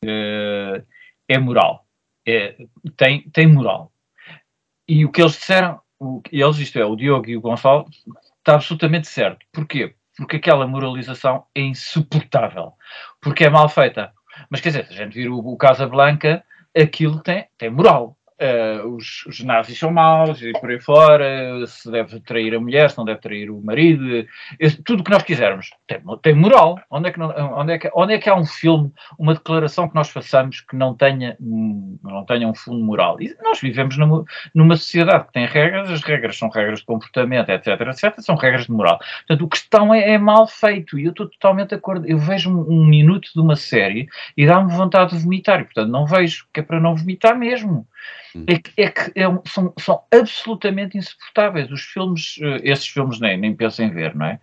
uh, 0.02 0.82
é 1.28 1.36
moral. 1.36 1.86
É, 2.26 2.56
tem, 2.96 3.28
tem 3.28 3.46
moral. 3.46 3.92
E 4.88 5.04
o 5.04 5.12
que 5.12 5.20
eles 5.20 5.32
disseram, 5.32 5.82
o, 6.00 6.22
eles, 6.32 6.56
isto 6.56 6.78
é, 6.78 6.84
o 6.86 6.96
Diogo 6.96 7.28
e 7.28 7.36
o 7.36 7.42
Gonçalo, 7.42 7.90
está 8.38 8.54
absolutamente 8.54 9.06
certo. 9.06 9.44
Porquê? 9.52 9.94
Porque 10.16 10.36
aquela 10.36 10.66
moralização 10.66 11.44
é 11.54 11.60
insuportável. 11.60 12.72
Porque 13.20 13.44
é 13.44 13.50
mal 13.50 13.68
feita. 13.68 14.14
Mas 14.48 14.62
quer 14.62 14.70
dizer, 14.70 14.86
se 14.86 14.94
a 14.94 14.96
gente 14.96 15.12
vir 15.12 15.28
o, 15.28 15.36
o 15.40 15.58
Casablanca, 15.58 16.42
aquilo 16.76 17.20
tem, 17.22 17.46
tem 17.58 17.70
moral. 17.70 18.16
Uh, 18.40 18.96
os, 18.96 19.24
os, 19.26 19.40
nazis 19.44 19.78
são 19.78 19.92
maus 19.92 20.42
e 20.42 20.52
por 20.52 20.70
aí 20.70 20.80
fora, 20.80 21.64
se 21.66 21.90
deve 21.90 22.18
trair 22.20 22.54
a 22.54 22.60
mulher, 22.60 22.90
se 22.90 22.98
não 22.98 23.04
deve 23.04 23.20
trair 23.20 23.50
o 23.50 23.62
marido, 23.62 24.26
tudo 24.84 25.00
o 25.00 25.04
que 25.04 25.10
nós 25.10 25.22
quisermos 25.22 25.70
tem, 25.86 26.00
tem 26.22 26.34
moral. 26.34 26.80
Onde 26.90 27.08
é, 27.08 27.12
que 27.12 27.18
não, 27.18 27.30
onde, 27.56 27.72
é 27.72 27.78
que, 27.78 27.90
onde 27.94 28.14
é 28.14 28.18
que 28.18 28.28
há 28.28 28.34
um 28.34 28.44
filme, 28.44 28.92
uma 29.18 29.34
declaração 29.34 29.88
que 29.88 29.94
nós 29.94 30.08
façamos 30.10 30.60
que 30.60 30.74
não 30.74 30.94
tenha, 30.94 31.36
não 31.40 32.24
tenha 32.26 32.48
um 32.48 32.54
fundo 32.54 32.84
moral? 32.84 33.20
E 33.20 33.34
nós 33.42 33.60
vivemos 33.60 33.96
numa, 33.96 34.24
numa 34.54 34.76
sociedade 34.76 35.26
que 35.26 35.32
tem 35.32 35.46
regras, 35.46 35.90
as 35.90 36.02
regras 36.02 36.36
são 36.36 36.48
regras 36.48 36.80
de 36.80 36.86
comportamento, 36.86 37.48
etc, 37.50 37.80
etc, 37.80 38.20
são 38.20 38.34
regras 38.34 38.66
de 38.66 38.72
moral. 38.72 38.98
Portanto, 39.26 39.44
o 39.44 39.48
que 39.48 39.56
estão 39.56 39.94
é, 39.94 40.12
é 40.14 40.18
mal 40.18 40.46
feito 40.46 40.98
e 40.98 41.04
eu 41.04 41.10
estou 41.10 41.28
totalmente 41.28 41.68
de 41.70 41.74
acordo. 41.76 42.06
Eu 42.06 42.18
vejo 42.18 42.50
um, 42.50 42.80
um 42.80 42.84
minuto 42.84 43.30
de 43.32 43.40
uma 43.40 43.56
série 43.56 44.08
e 44.36 44.46
dá-me 44.46 44.72
vontade 44.72 45.16
de 45.16 45.22
vomitar 45.22 45.60
e, 45.60 45.64
portanto, 45.64 45.90
não 45.90 46.06
vejo, 46.06 46.46
que 46.52 46.60
é 46.60 46.62
para 46.62 46.80
não 46.80 46.96
vomitar 46.96 47.38
mesmo. 47.38 47.86
Hum. 48.34 48.44
é 48.46 48.58
que, 48.58 48.72
é 48.80 48.90
que 48.90 49.12
é 49.14 49.24
são, 49.46 49.72
são 49.78 50.02
absolutamente 50.10 50.96
insuportáveis. 50.96 51.70
Os 51.70 51.82
filmes, 51.82 52.36
uh, 52.38 52.60
esses 52.62 52.86
filmes 52.86 53.20
nem, 53.20 53.36
nem 53.36 53.54
penso 53.54 53.82
em 53.82 53.90
ver, 53.90 54.14
não 54.14 54.26
é? 54.26 54.40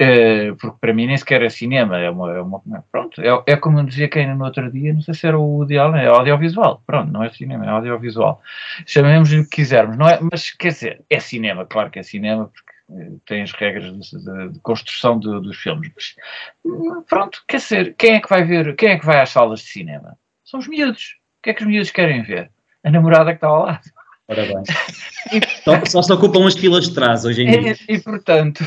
Uh, 0.00 0.56
porque 0.56 0.78
para 0.80 0.92
mim 0.92 1.06
nem 1.06 1.16
sequer 1.16 1.42
é 1.42 1.48
cinema, 1.48 1.98
é 1.98 2.10
uma, 2.10 2.32
é 2.32 2.40
uma 2.40 2.60
pronto, 2.90 3.20
é, 3.20 3.52
é, 3.52 3.56
como 3.56 3.84
dizia 3.84 4.08
quem 4.08 4.34
no 4.34 4.44
outro 4.44 4.70
dia, 4.72 4.92
não 4.92 5.00
sei 5.00 5.14
se 5.14 5.26
era 5.26 5.38
o 5.38 5.62
ideal, 5.62 5.94
é 5.94 6.06
audiovisual, 6.06 6.82
pronto, 6.84 7.12
não 7.12 7.22
é 7.22 7.30
cinema, 7.30 7.64
é 7.66 7.68
audiovisual. 7.68 8.42
Chamemos-lhe 8.86 9.40
o 9.40 9.44
que 9.44 9.56
quisermos, 9.56 9.96
não 9.96 10.08
é? 10.08 10.18
Mas 10.20 10.50
quer 10.50 10.68
dizer, 10.68 11.04
é 11.08 11.20
cinema, 11.20 11.66
claro 11.66 11.90
que 11.90 12.00
é 12.00 12.02
cinema, 12.02 12.48
porque 12.48 12.72
eh, 12.98 13.18
tem 13.26 13.42
as 13.42 13.52
regras 13.52 14.10
de, 14.10 14.24
de, 14.24 14.48
de 14.54 14.60
construção 14.60 15.20
de, 15.20 15.28
dos 15.40 15.56
filmes. 15.58 16.16
Mas, 16.64 17.04
pronto, 17.08 17.42
quer 17.46 17.58
dizer, 17.58 17.94
quem 17.96 18.14
é 18.14 18.20
que 18.20 18.28
vai 18.28 18.44
ver, 18.44 18.74
quem 18.74 18.90
é 18.90 18.98
que 18.98 19.06
vai 19.06 19.20
às 19.20 19.30
salas 19.30 19.60
de 19.60 19.66
cinema? 19.66 20.18
São 20.44 20.58
os 20.58 20.66
miúdos. 20.66 21.18
O 21.38 21.42
que 21.42 21.50
é 21.50 21.54
que 21.54 21.62
os 21.62 21.68
miúdos 21.68 21.90
querem 21.90 22.22
ver? 22.22 22.50
A 22.84 22.90
namorada 22.90 23.30
que 23.30 23.36
está 23.36 23.48
ao 23.48 23.64
lado. 23.64 23.90
Ora 24.28 24.42
bem. 24.42 24.62
só, 25.64 25.84
só, 25.84 26.02
se 26.02 26.12
ocupam 26.12 26.46
as 26.46 26.54
filas 26.54 26.88
de 26.88 26.94
trás 26.94 27.24
hoje 27.24 27.42
em 27.42 27.50
dia. 27.50 27.76
E, 27.88 27.94
e, 27.94 28.00
portanto, 28.00 28.66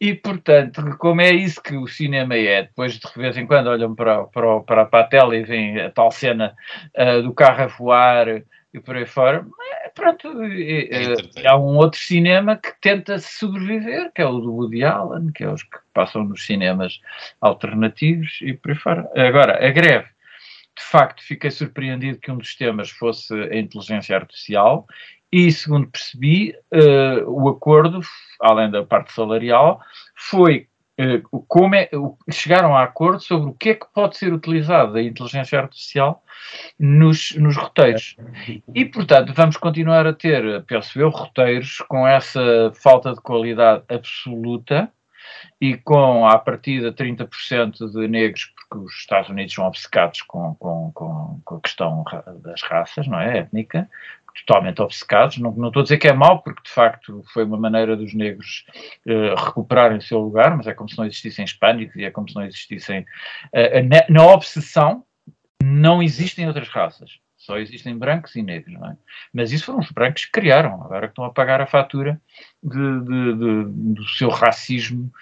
e, 0.00 0.14
portanto, 0.14 0.96
como 0.98 1.20
é 1.20 1.30
isso 1.30 1.62
que 1.62 1.76
o 1.76 1.86
cinema 1.86 2.34
é, 2.36 2.62
depois 2.62 2.98
de 2.98 3.08
vez 3.16 3.36
em 3.36 3.46
quando 3.46 3.68
olham 3.68 3.94
para, 3.94 4.24
para, 4.24 4.60
para, 4.60 4.84
para 4.86 5.04
a 5.04 5.08
tela 5.08 5.36
e 5.36 5.44
veem 5.44 5.80
a 5.80 5.90
tal 5.90 6.10
cena 6.10 6.54
uh, 6.96 7.22
do 7.22 7.32
carro 7.32 7.64
a 7.64 7.66
voar 7.66 8.42
e 8.74 8.80
por 8.80 8.96
aí 8.96 9.04
fora, 9.04 9.44
pronto, 9.94 10.32
é, 10.44 11.46
há 11.46 11.58
um 11.58 11.76
outro 11.76 12.00
cinema 12.00 12.56
que 12.56 12.72
tenta 12.80 13.18
sobreviver, 13.18 14.10
que 14.14 14.22
é 14.22 14.26
o 14.26 14.40
do 14.40 14.54
Woody 14.54 14.82
Allen, 14.82 15.30
que 15.30 15.44
é 15.44 15.48
os 15.50 15.62
que 15.62 15.76
passam 15.92 16.24
nos 16.24 16.46
cinemas 16.46 16.98
alternativos 17.42 18.38
e 18.40 18.54
por 18.54 18.70
aí 18.70 18.76
fora. 18.76 19.10
Agora, 19.14 19.66
a 19.66 19.70
greve 19.70 20.06
de 20.76 20.82
facto, 20.82 21.22
fiquei 21.22 21.50
surpreendido 21.50 22.18
que 22.18 22.30
um 22.30 22.38
dos 22.38 22.54
temas 22.54 22.90
fosse 22.90 23.32
a 23.34 23.56
inteligência 23.56 24.16
artificial 24.16 24.86
e, 25.32 25.50
segundo 25.50 25.88
percebi, 25.88 26.54
uh, 26.72 27.24
o 27.26 27.48
acordo, 27.48 28.00
além 28.40 28.70
da 28.70 28.84
parte 28.84 29.12
salarial, 29.12 29.80
foi 30.14 30.68
uh, 31.00 31.44
como 31.48 31.74
é, 31.74 31.88
chegaram 32.30 32.76
a 32.76 32.82
acordo 32.82 33.20
sobre 33.20 33.50
o 33.50 33.54
que 33.54 33.70
é 33.70 33.74
que 33.74 33.86
pode 33.94 34.16
ser 34.16 34.32
utilizado 34.32 34.92
da 34.92 35.02
inteligência 35.02 35.58
artificial 35.58 36.22
nos, 36.78 37.34
nos 37.36 37.56
roteiros. 37.56 38.16
E, 38.74 38.84
portanto, 38.84 39.32
vamos 39.34 39.56
continuar 39.56 40.06
a 40.06 40.12
ter, 40.12 40.62
penso 40.64 41.00
eu, 41.00 41.08
roteiros 41.08 41.78
com 41.88 42.06
essa 42.06 42.72
falta 42.74 43.14
de 43.14 43.20
qualidade 43.20 43.84
absoluta 43.88 44.92
e 45.60 45.76
com, 45.76 46.26
à 46.26 46.38
partida, 46.38 46.92
30% 46.92 47.90
de 47.90 48.08
negros, 48.08 48.52
porque 48.54 48.84
os 48.84 48.94
Estados 48.94 49.30
Unidos 49.30 49.54
são 49.54 49.66
obcecados 49.66 50.22
com, 50.22 50.54
com, 50.56 50.90
com, 50.92 51.40
com 51.44 51.56
a 51.56 51.60
questão 51.60 52.04
das 52.42 52.62
raças, 52.62 53.06
não 53.06 53.20
é? 53.20 53.38
Étnica, 53.38 53.88
totalmente 54.46 54.80
obcecados. 54.80 55.38
Não, 55.38 55.52
não, 55.52 55.68
estou 55.68 55.80
a 55.80 55.82
dizer 55.84 55.98
que 55.98 56.08
é 56.08 56.12
mau, 56.12 56.42
porque 56.42 56.62
de 56.62 56.70
facto 56.70 57.22
foi 57.32 57.44
uma 57.44 57.58
maneira 57.58 57.96
dos 57.96 58.14
negros 58.14 58.64
uh, 59.06 59.34
recuperarem 59.44 59.98
o 59.98 60.02
seu 60.02 60.18
lugar, 60.18 60.56
mas 60.56 60.66
é 60.66 60.74
como 60.74 60.88
se 60.88 60.98
não 60.98 61.04
existissem 61.04 61.44
hispânicos 61.44 61.96
e 61.96 62.04
é 62.04 62.10
como 62.10 62.28
se 62.28 62.34
não 62.34 62.44
existissem. 62.44 63.00
Uh, 63.52 63.88
na, 63.88 64.04
na, 64.08 64.26
obsessão, 64.26 65.04
não 65.62 66.02
existem 66.02 66.46
outras 66.46 66.68
raças. 66.68 67.18
Só 67.42 67.58
existem 67.58 67.98
brancos 67.98 68.36
e 68.36 68.42
negros, 68.42 68.72
não 68.74 68.86
é? 68.86 68.96
Mas 69.34 69.50
isso 69.50 69.64
foram 69.64 69.80
os 69.80 69.90
brancos 69.90 70.26
que 70.26 70.30
criaram, 70.30 70.74
agora 70.74 71.08
que 71.08 71.12
estão 71.12 71.24
a 71.24 71.30
pagar 71.32 71.60
a 71.60 71.66
fatura 71.66 72.20
de, 72.62 73.00
de, 73.00 73.34
de, 73.34 73.64
do 73.94 74.04
seu 74.10 74.28
racismo 74.28 75.12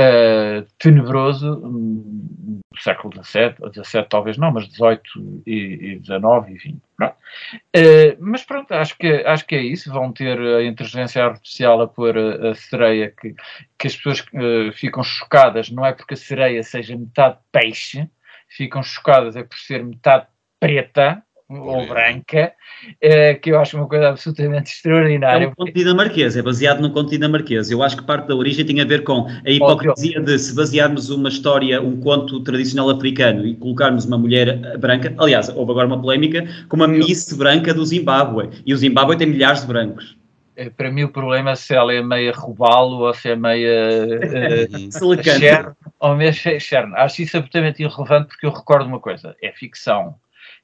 uh, 0.00 0.66
tenebroso 0.78 1.52
um, 1.62 2.60
do 2.72 2.80
século 2.80 3.22
XVII, 3.22 3.56
XVII 3.84 4.06
talvez 4.08 4.38
não, 4.38 4.50
mas 4.52 4.64
XVIII 4.64 5.42
e, 5.46 6.00
XIX 6.02 6.48
e 6.48 6.58
XX. 6.58 6.76
Uh, 6.98 8.16
mas 8.20 8.42
pronto, 8.42 8.72
acho 8.72 8.96
que, 8.96 9.08
acho 9.26 9.46
que 9.46 9.54
é 9.54 9.60
isso. 9.60 9.92
Vão 9.92 10.10
ter 10.10 10.40
a 10.40 10.64
inteligência 10.64 11.22
artificial 11.26 11.82
a 11.82 11.86
pôr 11.86 12.16
a, 12.16 12.52
a 12.52 12.54
sereia 12.54 13.12
que, 13.20 13.34
que 13.78 13.86
as 13.86 13.94
pessoas 13.94 14.20
uh, 14.20 14.72
ficam 14.72 15.02
chocadas, 15.02 15.68
não 15.68 15.84
é 15.84 15.92
porque 15.92 16.14
a 16.14 16.16
sereia 16.16 16.62
seja 16.62 16.96
metade 16.96 17.36
peixe, 17.52 18.08
ficam 18.48 18.82
chocadas 18.82 19.36
é 19.36 19.42
por 19.42 19.58
ser 19.58 19.84
metade 19.84 20.26
preta, 20.58 21.22
ou 21.48 21.86
branca, 21.86 22.52
uh, 22.92 23.40
que 23.40 23.50
eu 23.50 23.60
acho 23.60 23.76
uma 23.76 23.86
coisa 23.86 24.08
absolutamente 24.08 24.72
extraordinária. 24.72 25.44
É 25.44 25.48
um 25.48 25.54
conto 25.54 25.72
dinamarquês, 25.72 26.36
é 26.36 26.42
baseado 26.42 26.80
num 26.80 26.90
conto 26.90 27.10
dinamarquês. 27.10 27.70
Eu 27.70 27.82
acho 27.82 27.96
que 27.96 28.04
parte 28.04 28.26
da 28.26 28.34
origem 28.34 28.64
tem 28.64 28.80
a 28.80 28.84
ver 28.84 29.04
com 29.04 29.26
a 29.26 29.50
hipocrisia 29.50 30.20
de 30.20 30.38
se 30.38 30.54
basearmos 30.54 31.08
uma 31.10 31.28
história, 31.28 31.80
um 31.80 32.00
conto 32.00 32.40
tradicional 32.40 32.90
africano 32.90 33.46
e 33.46 33.54
colocarmos 33.54 34.04
uma 34.04 34.18
mulher 34.18 34.76
branca. 34.78 35.14
Aliás, 35.18 35.48
houve 35.48 35.70
agora 35.70 35.86
uma 35.86 36.00
polémica 36.00 36.46
com 36.68 36.76
uma 36.76 36.88
Miss 36.88 37.32
branca 37.32 37.72
do 37.72 37.84
Zimbábue. 37.84 38.50
E 38.64 38.74
o 38.74 38.76
Zimbábue 38.76 39.16
tem 39.16 39.28
milhares 39.28 39.60
de 39.60 39.66
brancos 39.68 40.16
é, 40.56 40.70
para 40.70 40.90
mim 40.90 41.04
o 41.04 41.10
problema 41.10 41.50
é 41.50 41.54
se 41.54 41.74
ela 41.74 41.92
é 41.92 42.02
meia 42.02 42.32
robalo 42.32 43.00
ou 43.00 43.12
se 43.12 43.28
é 43.28 43.36
meia 43.36 44.06
uh, 45.02 45.76
ou 46.00 46.16
meia 46.16 46.32
Cher. 46.32 46.86
Acho 46.94 47.22
isso 47.22 47.36
absolutamente 47.36 47.82
irrelevante 47.82 48.28
porque 48.28 48.46
eu 48.46 48.50
recordo 48.50 48.86
uma 48.86 48.98
coisa, 48.98 49.36
é 49.42 49.52
ficção 49.52 50.14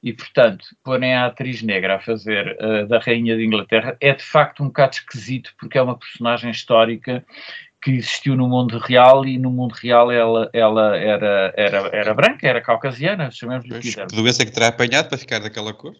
e, 0.01 0.13
portanto, 0.13 0.65
porem 0.83 1.13
a 1.13 1.27
atriz 1.27 1.61
negra 1.61 1.95
a 1.95 1.99
fazer 1.99 2.57
uh, 2.59 2.87
da 2.87 2.99
Rainha 2.99 3.35
de 3.35 3.45
Inglaterra 3.45 3.95
é 3.99 4.13
de 4.13 4.23
facto 4.23 4.63
um 4.63 4.67
bocado 4.67 4.95
esquisito, 4.95 5.53
porque 5.57 5.77
é 5.77 5.81
uma 5.81 5.97
personagem 5.97 6.51
histórica 6.51 7.25
que 7.81 7.91
existiu 7.91 8.35
no 8.35 8.47
mundo 8.47 8.77
real 8.77 9.25
e 9.25 9.37
no 9.37 9.51
mundo 9.51 9.73
real 9.73 10.09
ela, 10.09 10.49
ela 10.53 10.95
era, 10.97 11.53
era, 11.57 11.89
era 11.91 12.13
branca, 12.13 12.47
era 12.47 12.61
caucasiana, 12.61 13.29
chamemos-lhe 13.29 13.79
que 13.79 14.05
doença 14.05 14.43
é 14.43 14.45
que 14.45 14.51
terá 14.53 14.69
apanhado 14.69 15.09
para 15.09 15.17
ficar 15.17 15.39
daquela 15.39 15.73
cor? 15.73 15.93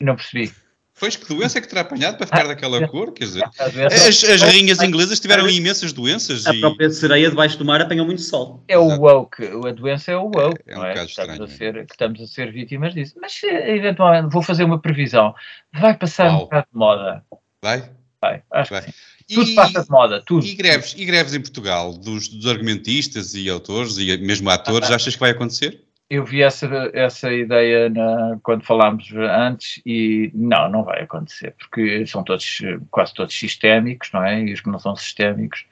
Não 0.00 0.16
percebi. 0.16 0.52
Pois 0.98 1.16
que 1.16 1.26
doença 1.26 1.58
é 1.58 1.60
que 1.60 1.68
terá 1.68 1.80
apanhado 1.80 2.16
para 2.16 2.26
ficar 2.26 2.46
daquela 2.46 2.86
cor? 2.88 3.12
Quer 3.12 3.24
dizer, 3.24 3.44
as, 3.86 4.24
as 4.24 4.42
rainhas 4.42 4.80
inglesas 4.82 5.18
tiveram 5.18 5.48
imensas 5.48 5.92
doenças. 5.92 6.46
A 6.46 6.54
e... 6.54 6.60
própria 6.60 6.90
sereia 6.90 7.28
debaixo 7.28 7.58
do 7.58 7.64
mar 7.64 7.80
apanhou 7.80 8.06
muito 8.06 8.22
sol. 8.22 8.62
É 8.68 8.78
o 8.78 8.88
woke, 9.00 9.42
a 9.44 9.72
doença 9.72 10.12
é 10.12 10.16
o 10.16 10.26
woke. 10.26 10.62
É, 10.66 10.74
é 10.74 10.78
um 10.78 10.84
é? 10.84 10.94
caso 10.94 11.08
estamos 11.08 11.32
estranho. 11.32 11.44
A 11.44 11.48
ser, 11.48 11.86
que 11.86 11.92
estamos 11.92 12.20
a 12.20 12.26
ser 12.26 12.52
vítimas 12.52 12.94
disso. 12.94 13.14
Mas 13.20 13.40
eventualmente 13.42 14.32
vou 14.32 14.42
fazer 14.42 14.64
uma 14.64 14.80
previsão. 14.80 15.34
Vai 15.72 15.96
passar 15.96 16.28
Uau. 16.28 16.36
um 16.36 16.38
bocado 16.40 16.66
de 16.72 16.78
moda. 16.78 17.24
Vai? 17.62 17.90
Vai, 18.20 18.42
acho 18.52 18.70
Vai. 18.72 18.82
que 18.82 18.92
sim. 18.92 18.96
Tudo 19.34 19.50
e, 19.50 19.54
passa 19.54 19.82
de 19.82 19.90
moda, 19.90 20.22
tudo. 20.24 20.46
E 20.46 20.54
greves, 20.54 20.94
e 20.96 21.04
greves 21.04 21.34
em 21.34 21.40
Portugal, 21.40 21.92
dos, 21.92 22.28
dos 22.28 22.46
argumentistas 22.46 23.34
e 23.34 23.48
autores 23.48 23.96
e 23.98 24.16
mesmo 24.18 24.48
atores, 24.50 24.90
ah, 24.90 24.94
achas 24.96 25.14
que 25.14 25.20
vai 25.20 25.30
acontecer? 25.30 25.82
Eu 26.12 26.26
vi 26.26 26.42
essa, 26.42 26.66
essa 26.92 27.32
ideia 27.32 27.88
na, 27.88 28.38
quando 28.42 28.62
falámos 28.64 29.10
antes 29.14 29.80
e 29.86 30.30
não, 30.34 30.68
não 30.68 30.84
vai 30.84 31.04
acontecer, 31.04 31.54
porque 31.58 32.06
são 32.06 32.22
todos, 32.22 32.60
quase 32.90 33.14
todos 33.14 33.34
sistémicos, 33.34 34.10
não 34.12 34.22
é? 34.22 34.42
E 34.42 34.52
os 34.52 34.60
que 34.60 34.68
não 34.68 34.78
são 34.78 34.94
sistémicos, 34.94 35.64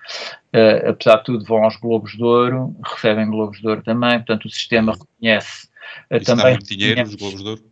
uh, 0.55 0.89
apesar 0.89 1.17
de 1.17 1.25
tudo, 1.25 1.45
vão 1.45 1.62
aos 1.62 1.77
Globos 1.77 2.12
de 2.12 2.25
Ouro, 2.25 2.75
recebem 2.83 3.29
Globos 3.29 3.61
de 3.61 3.69
Ouro 3.69 3.83
também, 3.83 4.17
portanto 4.17 4.47
o 4.47 4.51
sistema 4.51 4.93
reconhece 4.93 5.69
uh, 6.11 6.17
Isso 6.17 6.25
também. 6.25 6.45
Dá 6.45 6.51
muito 6.53 6.69
dinheiro 6.69 7.03
os 7.03 7.15
Globos 7.15 7.43
de 7.43 7.49
Ouro? 7.51 7.62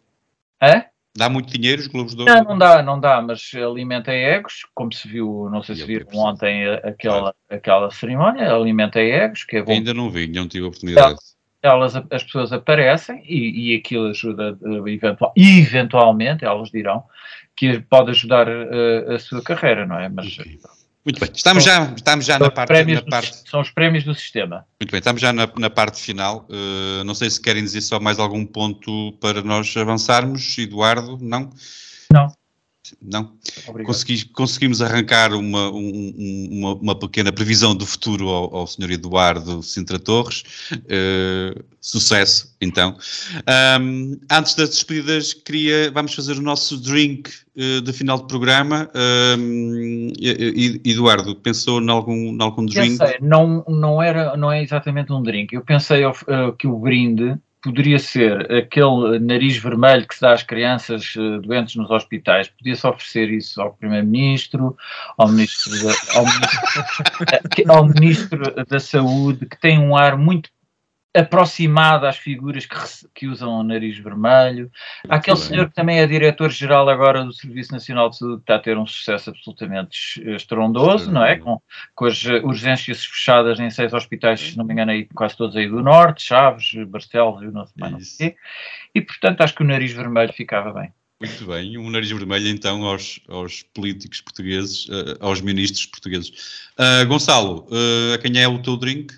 Hã? 0.63 0.85
Dá 1.17 1.29
muito 1.31 1.51
dinheiro 1.51 1.81
os 1.81 1.87
Globos 1.87 2.15
de 2.15 2.21
Ouro? 2.21 2.35
Não, 2.35 2.45
não 2.45 2.59
dá, 2.59 2.83
não 2.83 3.01
dá, 3.01 3.23
mas 3.23 3.51
alimenta 3.55 4.13
egos, 4.13 4.67
como 4.75 4.93
se 4.93 5.09
viu, 5.09 5.49
não 5.51 5.63
sei 5.63 5.75
se 5.75 5.87
viram 5.87 6.07
ontem 6.13 6.69
aquela, 6.85 7.21
claro. 7.21 7.37
aquela 7.49 7.91
cerimónia, 7.91 8.53
alimenta 8.53 9.01
egos, 9.01 9.43
que 9.43 9.57
é 9.57 9.63
bom. 9.63 9.73
Ainda 9.73 9.95
não 9.95 10.11
vi, 10.11 10.27
não 10.27 10.47
tive 10.47 10.67
a 10.67 10.69
oportunidade 10.69 11.17
elas, 11.63 11.97
as 11.97 12.23
pessoas 12.23 12.53
aparecem 12.53 13.23
e, 13.27 13.73
e 13.73 13.77
aquilo 13.77 14.09
ajuda 14.09 14.57
uh, 14.61 14.89
eventual, 14.89 15.33
eventualmente, 15.37 16.45
elas 16.45 16.71
dirão, 16.71 17.05
que 17.57 17.81
pode 17.81 18.11
ajudar 18.11 18.49
uh, 18.49 19.13
a 19.15 19.19
sua 19.19 19.43
carreira, 19.43 19.87
não 19.87 19.99
é? 19.99 20.09
Mas, 20.09 20.39
Muito 21.05 21.21
bem, 21.21 21.31
estamos 21.35 21.65
já, 21.65 21.93
estamos 21.95 22.25
já 22.25 22.39
na 22.39 22.51
parte, 22.51 22.85
na 22.85 23.03
parte... 23.03 23.43
Do, 23.43 23.51
são 23.51 23.61
os 23.61 23.71
prémios 23.71 24.05
do 24.05 24.15
sistema. 24.15 24.65
Muito 24.81 24.91
bem, 24.91 24.99
estamos 24.99 25.21
já 25.21 25.33
na, 25.33 25.49
na 25.59 25.71
parte 25.71 26.01
final. 26.01 26.47
Uh, 26.49 27.03
não 27.05 27.15
sei 27.15 27.29
se 27.31 27.41
querem 27.41 27.63
dizer 27.63 27.81
só 27.81 27.99
mais 27.99 28.19
algum 28.19 28.47
ponto 28.47 29.13
para 29.21 29.43
nós 29.43 29.77
avançarmos, 29.77 30.57
Eduardo, 30.59 31.19
não? 31.21 31.51
Não. 32.13 32.29
Não? 33.01 33.33
Consegui, 33.85 34.25
conseguimos 34.27 34.83
arrancar 34.83 35.33
uma, 35.33 35.71
um, 35.71 36.49
uma, 36.51 36.75
uma, 36.75 36.99
pequena 36.99 37.33
previsão 37.33 37.75
do 37.75 37.87
futuro 37.87 38.29
ao, 38.29 38.57
ao 38.57 38.67
Sr. 38.67 38.93
Eduardo 38.93 39.63
Sintra 39.63 39.99
Torres. 39.99 40.45
Uh, 40.73 41.63
sucesso, 41.81 42.55
então. 42.61 42.97
Um, 43.81 44.19
antes 44.31 44.55
das 44.55 44.71
despedidas, 44.71 45.33
queria, 45.33 45.91
vamos 45.91 46.15
fazer 46.15 46.33
o 46.33 46.43
nosso 46.43 46.77
drink 46.79 47.31
uh, 47.57 47.81
de 47.81 47.93
final 47.93 48.19
de 48.19 48.27
programa. 48.27 48.91
Um, 49.39 50.13
Eduardo, 50.85 51.35
pensou 51.37 51.81
em 51.81 51.89
algum, 51.89 52.15
em 52.15 52.43
algum 52.43 52.67
drink? 52.67 52.99
Pensei, 52.99 53.19
não, 53.21 53.65
não, 53.69 54.03
era, 54.03 54.37
não 54.37 54.53
é 54.53 54.63
exatamente 54.63 55.13
um 55.13 55.23
drink. 55.23 55.55
Eu 55.55 55.63
pensei 55.63 56.05
uh, 56.05 56.15
que 56.59 56.67
o 56.67 56.79
brinde 56.79 57.39
poderia 57.63 57.99
ser 57.99 58.51
aquele 58.53 59.19
nariz 59.19 59.57
vermelho 59.57 60.07
que 60.07 60.15
se 60.15 60.21
dá 60.21 60.33
às 60.33 60.43
crianças 60.43 61.15
uh, 61.17 61.41
doentes 61.41 61.77
nos 61.77 61.91
hospitais, 61.91 62.49
podia-se 62.49 62.87
oferecer 62.87 63.31
isso 63.31 63.61
ao 63.61 63.75
Primeiro-Ministro, 63.75 64.77
ao 65.17 65.29
Ministro, 65.29 65.73
da, 65.83 65.95
ao, 67.69 67.77
ao 67.77 67.87
Ministro 67.87 68.65
da 68.67 68.81
Saúde, 68.81 69.47
que 69.47 69.61
tem 69.61 69.79
um 69.79 69.97
ar 69.97 70.17
muito 70.17 70.51
aproximada 71.15 72.09
às 72.09 72.17
figuras 72.17 72.67
que, 72.67 72.77
que 73.15 73.27
usam 73.27 73.61
o 73.61 73.63
nariz 73.63 73.99
vermelho. 73.99 74.71
Há 75.09 75.17
aquele 75.17 75.37
senhor 75.37 75.69
que 75.69 75.75
também 75.75 75.99
é 75.99 76.07
diretor-geral 76.07 76.89
agora 76.89 77.25
do 77.25 77.33
Serviço 77.33 77.73
Nacional 77.73 78.11
de 78.11 78.19
Saúde, 78.19 78.37
que 78.37 78.43
está 78.43 78.57
a 78.57 78.59
ter 78.59 78.77
um 78.77 78.87
sucesso 78.87 79.31
absolutamente 79.31 80.23
estrondoso, 80.35 81.11
não 81.11 81.25
é? 81.25 81.37
Com, 81.37 81.61
com 81.95 82.05
as 82.05 82.25
urgências 82.25 83.05
fechadas 83.05 83.59
em 83.59 83.71
seis 83.71 83.93
hospitais, 83.93 84.41
se 84.41 84.59
não 84.59 84.65
me 84.65 84.73
engano, 84.73 84.93
aí, 84.93 85.07
quase 85.15 85.37
todos 85.37 85.57
aí 85.57 85.69
do 85.69 85.83
Norte, 85.83 86.23
Chaves, 86.23 86.73
Barcelos 86.87 87.43
e 87.43 87.47
não 87.47 87.65
sei 87.65 87.75
mais 87.79 87.93
não 87.93 88.01
sei 88.01 88.37
E, 88.95 89.01
portanto, 89.01 89.41
acho 89.41 89.55
que 89.55 89.63
o 89.63 89.67
nariz 89.67 89.93
vermelho 89.93 90.33
ficava 90.33 90.73
bem. 90.73 90.93
Muito 91.21 91.47
bem, 91.47 91.77
um 91.77 91.91
nariz 91.91 92.11
vermelho 92.11 92.47
então 92.47 92.85
aos, 92.85 93.19
aos 93.27 93.65
políticos 93.75 94.21
portugueses, 94.21 94.87
uh, 94.89 95.17
aos 95.19 95.41
ministros 95.41 95.87
portugueses. 95.87 96.31
Uh, 96.79 97.05
Gonçalo, 97.09 97.67
uh, 97.71 98.15
a 98.15 98.19
quem 98.19 98.41
é 98.41 98.47
o 98.47 98.63
teu 98.63 98.77
drink? 98.77 99.13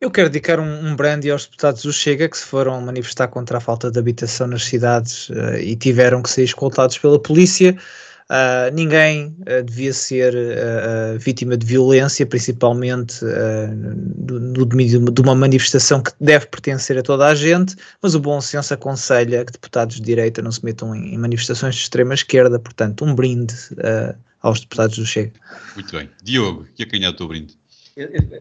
Eu 0.00 0.10
quero 0.10 0.30
dedicar 0.30 0.58
um, 0.58 0.86
um 0.86 0.96
brandy 0.96 1.30
aos 1.30 1.44
deputados 1.44 1.82
do 1.82 1.92
Chega 1.92 2.26
que 2.26 2.38
se 2.38 2.46
foram 2.46 2.80
manifestar 2.80 3.28
contra 3.28 3.58
a 3.58 3.60
falta 3.60 3.90
de 3.90 3.98
habitação 3.98 4.46
nas 4.46 4.64
cidades 4.64 5.28
uh, 5.28 5.58
e 5.60 5.76
tiveram 5.76 6.22
que 6.22 6.30
ser 6.30 6.42
escoltados 6.42 6.96
pela 6.96 7.20
polícia. 7.20 7.76
Uh, 8.30 8.74
ninguém 8.74 9.36
uh, 9.40 9.62
devia 9.62 9.92
ser 9.92 10.32
vítima 11.18 11.54
de 11.54 11.66
violência, 11.66 12.24
principalmente 12.24 13.22
no 14.16 14.64
domínio 14.64 15.04
de 15.10 15.20
uma 15.20 15.34
manifestação 15.34 16.02
que 16.02 16.12
deve 16.18 16.46
pertencer 16.46 16.96
a 16.96 17.02
toda 17.02 17.26
a 17.26 17.34
gente, 17.34 17.76
mas 18.00 18.14
o 18.14 18.20
bom 18.20 18.40
senso 18.40 18.72
aconselha 18.72 19.44
que 19.44 19.52
deputados 19.52 19.96
de 19.96 20.02
direita 20.02 20.40
não 20.40 20.50
se 20.50 20.64
metam 20.64 20.94
em, 20.94 21.12
em 21.14 21.18
manifestações 21.18 21.74
de 21.74 21.82
extrema 21.82 22.14
esquerda, 22.14 22.58
portanto, 22.58 23.04
um 23.04 23.14
brinde 23.14 23.54
aos 24.40 24.60
deputados 24.60 24.96
do 24.96 25.04
Chega. 25.04 25.32
Muito 25.74 25.94
bem. 25.94 26.08
Diogo, 26.22 26.66
que 26.74 26.84
é 26.84 26.86
quem 26.86 27.04
é 27.04 27.08
o 27.10 27.12
teu 27.12 27.28
brinde? 27.28 27.59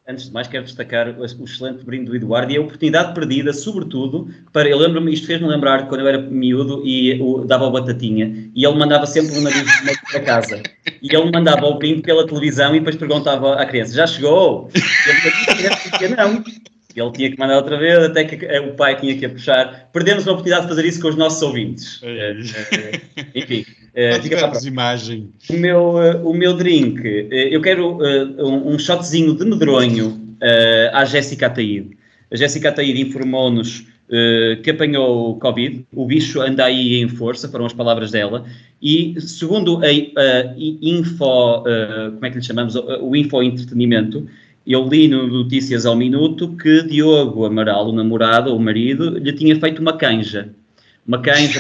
Antes 0.07 0.25
de 0.25 0.31
mais, 0.31 0.47
quero 0.47 0.63
destacar 0.63 1.09
o, 1.19 1.25
excelente 1.25 1.83
brinde 1.83 2.05
do 2.05 2.15
Eduardo 2.15 2.51
e 2.51 2.57
a 2.57 2.61
oportunidade 2.61 3.13
perdida, 3.13 3.53
sobretudo, 3.53 4.29
para. 4.51 4.69
Eu 4.69 4.77
lembro-me, 4.77 5.13
isto 5.13 5.27
fez-me 5.27 5.47
lembrar 5.47 5.87
quando 5.87 6.01
eu 6.01 6.07
era 6.07 6.21
miúdo 6.21 6.81
e 6.85 7.19
o, 7.21 7.45
dava 7.45 7.65
o 7.65 7.71
batatinha 7.71 8.49
e 8.55 8.65
ele 8.65 8.77
mandava 8.77 9.05
sempre 9.05 9.37
o 9.37 9.41
nariz 9.41 9.63
para 10.11 10.19
casa. 10.21 10.61
E 11.01 11.15
ele 11.15 11.31
mandava 11.31 11.65
o 11.65 11.77
brinde 11.77 12.01
pela 12.01 12.25
televisão 12.27 12.75
e 12.75 12.79
depois 12.79 12.95
perguntava 12.95 13.55
à 13.55 13.65
criança: 13.65 13.93
já 13.93 14.07
chegou? 14.07 14.69
E 14.75 15.91
dizia: 15.91 16.15
não. 16.15 16.43
Ele 16.95 17.11
tinha 17.11 17.29
que 17.29 17.37
mandar 17.37 17.57
outra 17.57 17.77
vez, 17.77 17.99
até 17.99 18.23
que 18.23 18.35
o 18.59 18.73
pai 18.73 18.99
tinha 18.99 19.15
que 19.15 19.23
a 19.23 19.29
puxar. 19.29 19.89
Perdemos 19.93 20.27
a 20.27 20.31
oportunidade 20.31 20.63
de 20.63 20.69
fazer 20.69 20.85
isso 20.85 20.99
com 20.99 21.09
os 21.09 21.15
nossos 21.15 21.41
ouvintes. 21.43 22.01
É. 22.01 22.31
Uh, 22.31 23.29
enfim. 23.35 23.65
Uh, 23.89 24.21
tivemos 24.21 24.65
imagem. 24.65 25.29
O 25.49 25.53
meu, 25.53 25.95
uh, 25.95 26.27
o 26.27 26.33
meu 26.33 26.55
drink, 26.55 27.27
eu 27.31 27.61
quero 27.61 27.99
um, 28.39 28.73
um 28.73 28.79
shotzinho 28.79 29.35
de 29.35 29.45
medronho 29.45 30.19
à 30.91 31.05
Jéssica 31.05 31.45
Ataíde. 31.45 31.91
A 32.31 32.35
Jéssica 32.35 32.69
Ataíde 32.69 33.01
informou-nos 33.01 33.85
que 34.63 34.71
apanhou 34.71 35.31
o 35.31 35.35
Covid, 35.35 35.85
o 35.93 36.03
bicho 36.07 36.41
anda 36.41 36.65
aí 36.65 36.95
em 36.99 37.07
força, 37.07 37.47
foram 37.47 37.67
as 37.67 37.73
palavras 37.73 38.09
dela, 38.09 38.43
e 38.81 39.15
segundo 39.21 39.79
a, 39.83 39.87
a 39.87 40.55
Info, 40.57 41.63
como 42.13 42.25
é 42.25 42.29
que 42.31 42.37
lhe 42.37 42.43
chamamos, 42.43 42.75
o 42.75 43.15
Info 43.15 43.43
Entretenimento, 43.43 44.27
eu 44.69 44.87
li 44.87 45.07
no 45.07 45.27
Notícias 45.27 45.85
ao 45.85 45.95
Minuto 45.95 46.55
que 46.55 46.83
Diogo 46.83 47.45
Amaral, 47.45 47.89
o 47.89 47.91
namorado, 47.91 48.51
ou 48.51 48.57
o 48.57 48.59
marido, 48.59 49.17
lhe 49.17 49.33
tinha 49.33 49.59
feito 49.59 49.79
uma 49.81 49.97
canja. 49.97 50.49
Uma 51.07 51.19
canja 51.19 51.59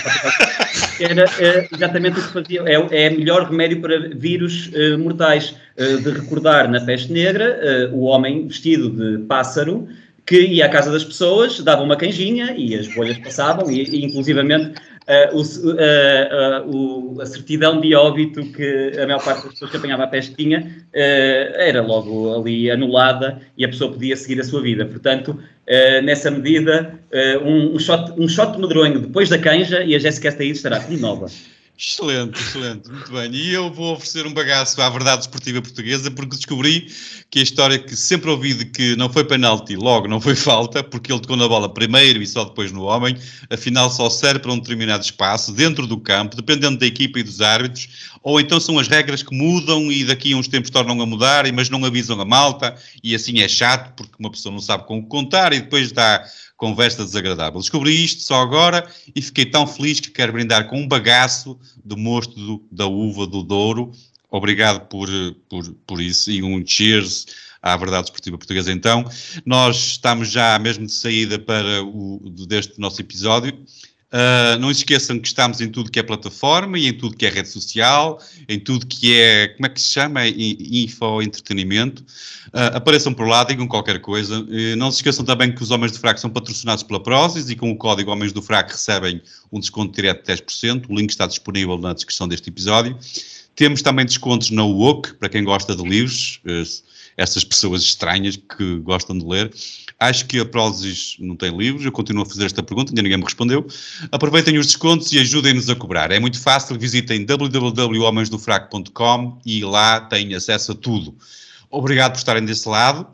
era 0.99 1.25
uh, 1.25 1.75
exatamente 1.75 2.19
o 2.19 2.23
que 2.23 2.33
fazia. 2.33 2.61
É, 2.67 3.05
é 3.05 3.09
melhor 3.09 3.49
remédio 3.49 3.81
para 3.81 4.09
vírus 4.09 4.67
uh, 4.67 4.99
mortais. 4.99 5.55
Uh, 5.75 5.97
de 6.01 6.11
recordar 6.11 6.69
na 6.69 6.81
peste 6.81 7.11
negra 7.11 7.89
o 7.93 8.01
homem 8.01 8.47
vestido 8.47 8.89
de 8.89 9.23
pássaro 9.25 9.87
que 10.25 10.41
ia 10.45 10.67
à 10.67 10.69
casa 10.69 10.91
das 10.91 11.03
pessoas, 11.03 11.59
dava 11.61 11.81
uma 11.81 11.95
canjinha 11.95 12.53
e 12.55 12.75
as 12.75 12.87
bolhas 12.93 13.17
passavam, 13.17 13.71
e, 13.71 13.81
e 13.81 14.05
inclusivamente 14.05 14.79
o, 15.33 15.41
uh, 15.41 17.15
uh, 17.15 17.21
a 17.21 17.25
certidão 17.25 17.81
de 17.81 17.95
óbito 17.95 18.45
que 18.51 18.91
a 19.01 19.07
maior 19.07 19.23
parte 19.23 19.43
das 19.43 19.53
pessoas 19.53 19.71
que 19.71 19.77
apanhava 19.77 20.03
a 20.03 20.07
peste 20.07 20.35
tinha 20.35 20.85
era 20.93 21.81
logo 21.81 22.39
ali 22.39 22.69
anulada 22.69 23.41
e 23.57 23.65
a 23.65 23.69
pessoa 23.69 23.91
podia 23.91 24.15
seguir 24.15 24.39
a 24.39 24.43
sua 24.43 24.61
vida. 24.61 24.85
Portanto, 24.85 25.37
nessa 26.03 26.29
medida, 26.31 26.99
um, 27.43 27.75
um, 27.75 27.79
shot, 27.79 28.11
um 28.17 28.27
shot 28.27 28.57
medronho 28.59 28.99
depois 28.99 29.29
da 29.29 29.37
canja 29.37 29.83
e 29.83 29.95
a 29.95 29.99
Jéssica 29.99 30.29
Estaíde 30.29 30.57
estará 30.57 30.79
como 30.79 30.97
nova. 30.97 31.27
Excelente, 31.81 32.37
excelente, 32.41 32.91
muito 32.91 33.09
bem. 33.09 33.33
E 33.33 33.53
eu 33.53 33.71
vou 33.71 33.93
oferecer 33.93 34.27
um 34.27 34.33
bagaço 34.33 34.81
à 34.81 34.89
verdade 34.89 35.21
esportiva 35.21 35.61
portuguesa 35.61 36.11
porque 36.11 36.35
descobri 36.35 36.91
que 37.29 37.39
a 37.39 37.41
história 37.41 37.79
que 37.79 37.95
sempre 37.95 38.29
ouvi 38.29 38.53
de 38.53 38.65
que 38.65 38.97
não 38.97 39.09
foi 39.09 39.23
penalti, 39.23 39.77
logo 39.77 40.05
não 40.05 40.19
foi 40.19 40.35
falta, 40.37 40.83
porque 40.83 41.09
ele 41.09 41.21
tocou 41.21 41.37
na 41.37 41.47
bola 41.47 41.73
primeiro 41.73 42.21
e 42.21 42.27
só 42.27 42.43
depois 42.43 42.73
no 42.73 42.83
homem, 42.83 43.15
afinal 43.49 43.89
só 43.89 44.09
serve 44.09 44.39
para 44.39 44.51
um 44.51 44.59
determinado 44.59 45.05
espaço, 45.05 45.53
dentro 45.53 45.87
do 45.87 45.97
campo, 45.97 46.35
dependendo 46.35 46.77
da 46.77 46.85
equipa 46.85 47.17
e 47.17 47.23
dos 47.23 47.39
árbitros, 47.39 47.87
ou 48.21 48.41
então 48.41 48.59
são 48.59 48.77
as 48.77 48.89
regras 48.89 49.23
que 49.23 49.33
mudam 49.33 49.89
e 49.89 50.03
daqui 50.03 50.33
a 50.33 50.35
uns 50.35 50.49
tempos 50.49 50.69
tornam 50.69 50.99
a 50.99 51.05
mudar, 51.05 51.49
mas 51.53 51.69
não 51.69 51.85
avisam 51.85 52.19
a 52.19 52.25
malta, 52.25 52.75
e 53.01 53.15
assim 53.15 53.39
é 53.39 53.47
chato 53.47 53.93
porque 53.95 54.15
uma 54.19 54.29
pessoa 54.29 54.51
não 54.51 54.59
sabe 54.59 54.85
como 54.85 55.07
contar 55.07 55.53
e 55.53 55.61
depois 55.61 55.93
dá 55.93 56.25
conversa 56.59 57.05
desagradável. 57.05 57.61
Descobri 57.61 58.03
isto 58.03 58.21
só 58.21 58.41
agora 58.41 58.85
e 59.15 59.21
fiquei 59.21 59.45
tão 59.45 59.65
feliz 59.65 60.01
que 60.01 60.11
quero 60.11 60.33
brindar 60.33 60.67
com 60.67 60.81
um 60.81 60.87
bagaço 60.87 61.57
do 61.83 61.95
mosto 61.95 62.35
do, 62.35 62.67
da 62.69 62.85
uva 62.85 63.25
do 63.25 63.41
Douro. 63.41 63.93
Obrigado 64.29 64.85
por, 64.87 65.09
por, 65.47 65.73
por 65.87 66.01
isso 66.01 66.29
e 66.29 66.43
um 66.43 66.63
cheers 66.63 67.25
à 67.61 67.77
verdade 67.77 68.07
esportiva 68.07 68.37
portuguesa. 68.37 68.73
Então, 68.73 69.05
nós 69.45 69.77
estamos 69.91 70.29
já 70.29 70.59
mesmo 70.59 70.85
de 70.85 70.91
saída 70.91 71.39
para 71.39 71.81
o, 71.81 72.29
deste 72.45 72.77
nosso 72.77 72.99
episódio. 73.01 73.57
Uh, 74.11 74.57
não 74.59 74.71
esqueçam 74.71 75.19
que 75.19 75.27
estamos 75.27 75.61
em 75.61 75.69
tudo 75.69 75.91
que 75.91 75.99
é 75.99 76.03
plataforma 76.03 76.79
e 76.79 76.87
em 76.87 76.93
tudo 76.93 77.15
que 77.15 77.27
é 77.27 77.29
rede 77.29 77.47
social, 77.47 78.19
em 78.47 78.59
tudo 78.59 78.87
que 78.87 79.13
é, 79.13 79.49
como 79.49 79.67
é 79.67 79.69
que 79.69 79.79
se 79.79 79.89
chama? 79.89 80.27
Info, 80.27 81.21
entretenimento. 81.21 82.01
Uh, 82.47 82.73
apareçam 82.75 83.13
por 83.13 83.27
lá, 83.27 83.43
digam 83.43 83.67
qualquer 83.67 84.01
coisa. 84.01 84.39
Uh, 84.39 84.75
não 84.77 84.89
se 84.89 84.97
esqueçam 84.97 85.23
também 85.23 85.53
que 85.53 85.61
os 85.61 85.69
Homens 85.69 85.91
do 85.91 85.99
Fraco 85.99 86.19
são 86.19 86.29
patrocinados 86.29 86.83
pela 86.83 86.99
Prozis 86.99 87.51
e 87.51 87.55
com 87.55 87.69
o 87.69 87.77
código 87.77 88.09
Homens 88.09 88.33
do 88.33 88.41
Fraco 88.41 88.71
recebem 88.71 89.21
um 89.51 89.59
desconto 89.59 89.93
direto 89.93 90.25
de 90.25 90.41
10%. 90.41 90.85
O 90.89 90.95
link 90.95 91.11
está 91.11 91.27
disponível 91.27 91.77
na 91.77 91.93
descrição 91.93 92.27
deste 92.27 92.49
episódio. 92.49 92.97
Temos 93.55 93.83
também 93.83 94.05
descontos 94.05 94.49
na 94.49 94.63
UOC, 94.63 95.13
para 95.19 95.29
quem 95.29 95.43
gosta 95.43 95.75
de 95.75 95.83
livros, 95.83 96.39
uh, 96.45 96.63
essas 97.19 97.43
pessoas 97.43 97.83
estranhas 97.83 98.37
que 98.37 98.79
gostam 98.79 99.15
de 99.17 99.25
ler. 99.25 99.51
Acho 99.99 100.25
que 100.25 100.39
a 100.39 100.45
Prozis 100.45 101.17
não 101.19 101.35
tem 101.35 101.53
livros, 101.55 101.85
eu 101.85 101.91
continuo 101.91 102.23
a 102.23 102.25
fazer 102.25 102.45
esta 102.45 102.63
pergunta, 102.63 102.91
ainda 102.91 103.01
ninguém 103.01 103.17
me 103.17 103.25
respondeu. 103.25 103.67
Aproveitem 104.11 104.57
os 104.57 104.67
descontos 104.67 105.11
e 105.11 105.19
ajudem-nos 105.19 105.69
a 105.69 105.75
cobrar. 105.75 106.09
É 106.11 106.19
muito 106.19 106.39
fácil, 106.39 106.79
visitem 106.79 107.25
www.homensdofraco.com 107.25 109.41
e 109.45 109.65
lá 109.65 109.99
têm 109.99 110.33
acesso 110.33 110.71
a 110.71 110.75
tudo. 110.75 111.17
Obrigado 111.69 112.13
por 112.13 112.19
estarem 112.19 112.45
desse 112.45 112.69
lado. 112.69 113.05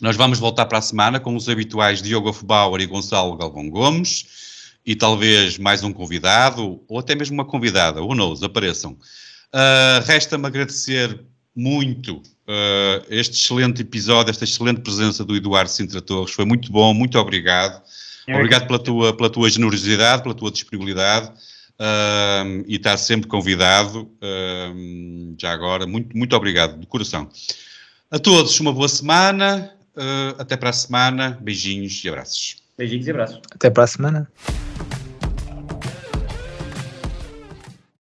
Nós 0.00 0.16
vamos 0.16 0.40
voltar 0.40 0.66
para 0.66 0.78
a 0.78 0.82
semana 0.82 1.20
com 1.20 1.36
os 1.36 1.48
habituais 1.48 2.02
Diogo 2.02 2.30
Afubauer 2.30 2.80
e 2.80 2.86
Gonçalo 2.86 3.36
Galvão 3.36 3.70
Gomes 3.70 4.26
e 4.84 4.96
talvez 4.96 5.56
mais 5.58 5.84
um 5.84 5.92
convidado 5.92 6.82
ou 6.88 6.98
até 6.98 7.14
mesmo 7.14 7.34
uma 7.34 7.44
convidada, 7.44 8.02
ou 8.02 8.12
knows, 8.14 8.42
apareçam. 8.42 8.96
Uh, 9.54 10.02
Resta-me 10.04 10.46
agradecer 10.46 11.20
muito 11.54 12.22
uh, 12.50 13.06
este 13.08 13.36
excelente 13.36 13.82
episódio, 13.82 14.30
esta 14.30 14.44
excelente 14.44 14.80
presença 14.80 15.24
do 15.24 15.36
Eduardo 15.36 15.70
Sintra 15.70 16.00
Torres. 16.00 16.34
Foi 16.34 16.44
muito 16.44 16.72
bom, 16.72 16.92
muito 16.92 17.18
obrigado. 17.18 17.80
Eu 18.26 18.36
obrigado 18.36 18.66
pela 18.66 18.78
tua, 18.78 19.16
pela 19.16 19.30
tua 19.30 19.48
generosidade, 19.48 20.22
pela 20.22 20.34
tua 20.34 20.50
disponibilidade 20.50 21.28
uh, 21.28 22.64
e 22.66 22.76
estar 22.76 22.96
sempre 22.96 23.28
convidado. 23.28 24.10
Uh, 24.22 25.34
já 25.38 25.52
agora, 25.52 25.86
muito, 25.86 26.16
muito 26.16 26.34
obrigado, 26.36 26.78
de 26.78 26.86
coração. 26.86 27.28
A 28.10 28.18
todos, 28.18 28.58
uma 28.60 28.72
boa 28.72 28.88
semana. 28.88 29.72
até 30.38 30.56
para 30.56 30.70
a 30.70 30.72
semana. 30.72 31.38
Beijinhos 31.40 32.02
e 32.04 32.08
abraços. 32.08 32.56
Beijinhos 32.76 33.06
e 33.06 33.10
abraços. 33.10 33.40
Até 33.54 33.70
para 33.70 33.84
a 33.84 33.86
semana. 33.86 34.28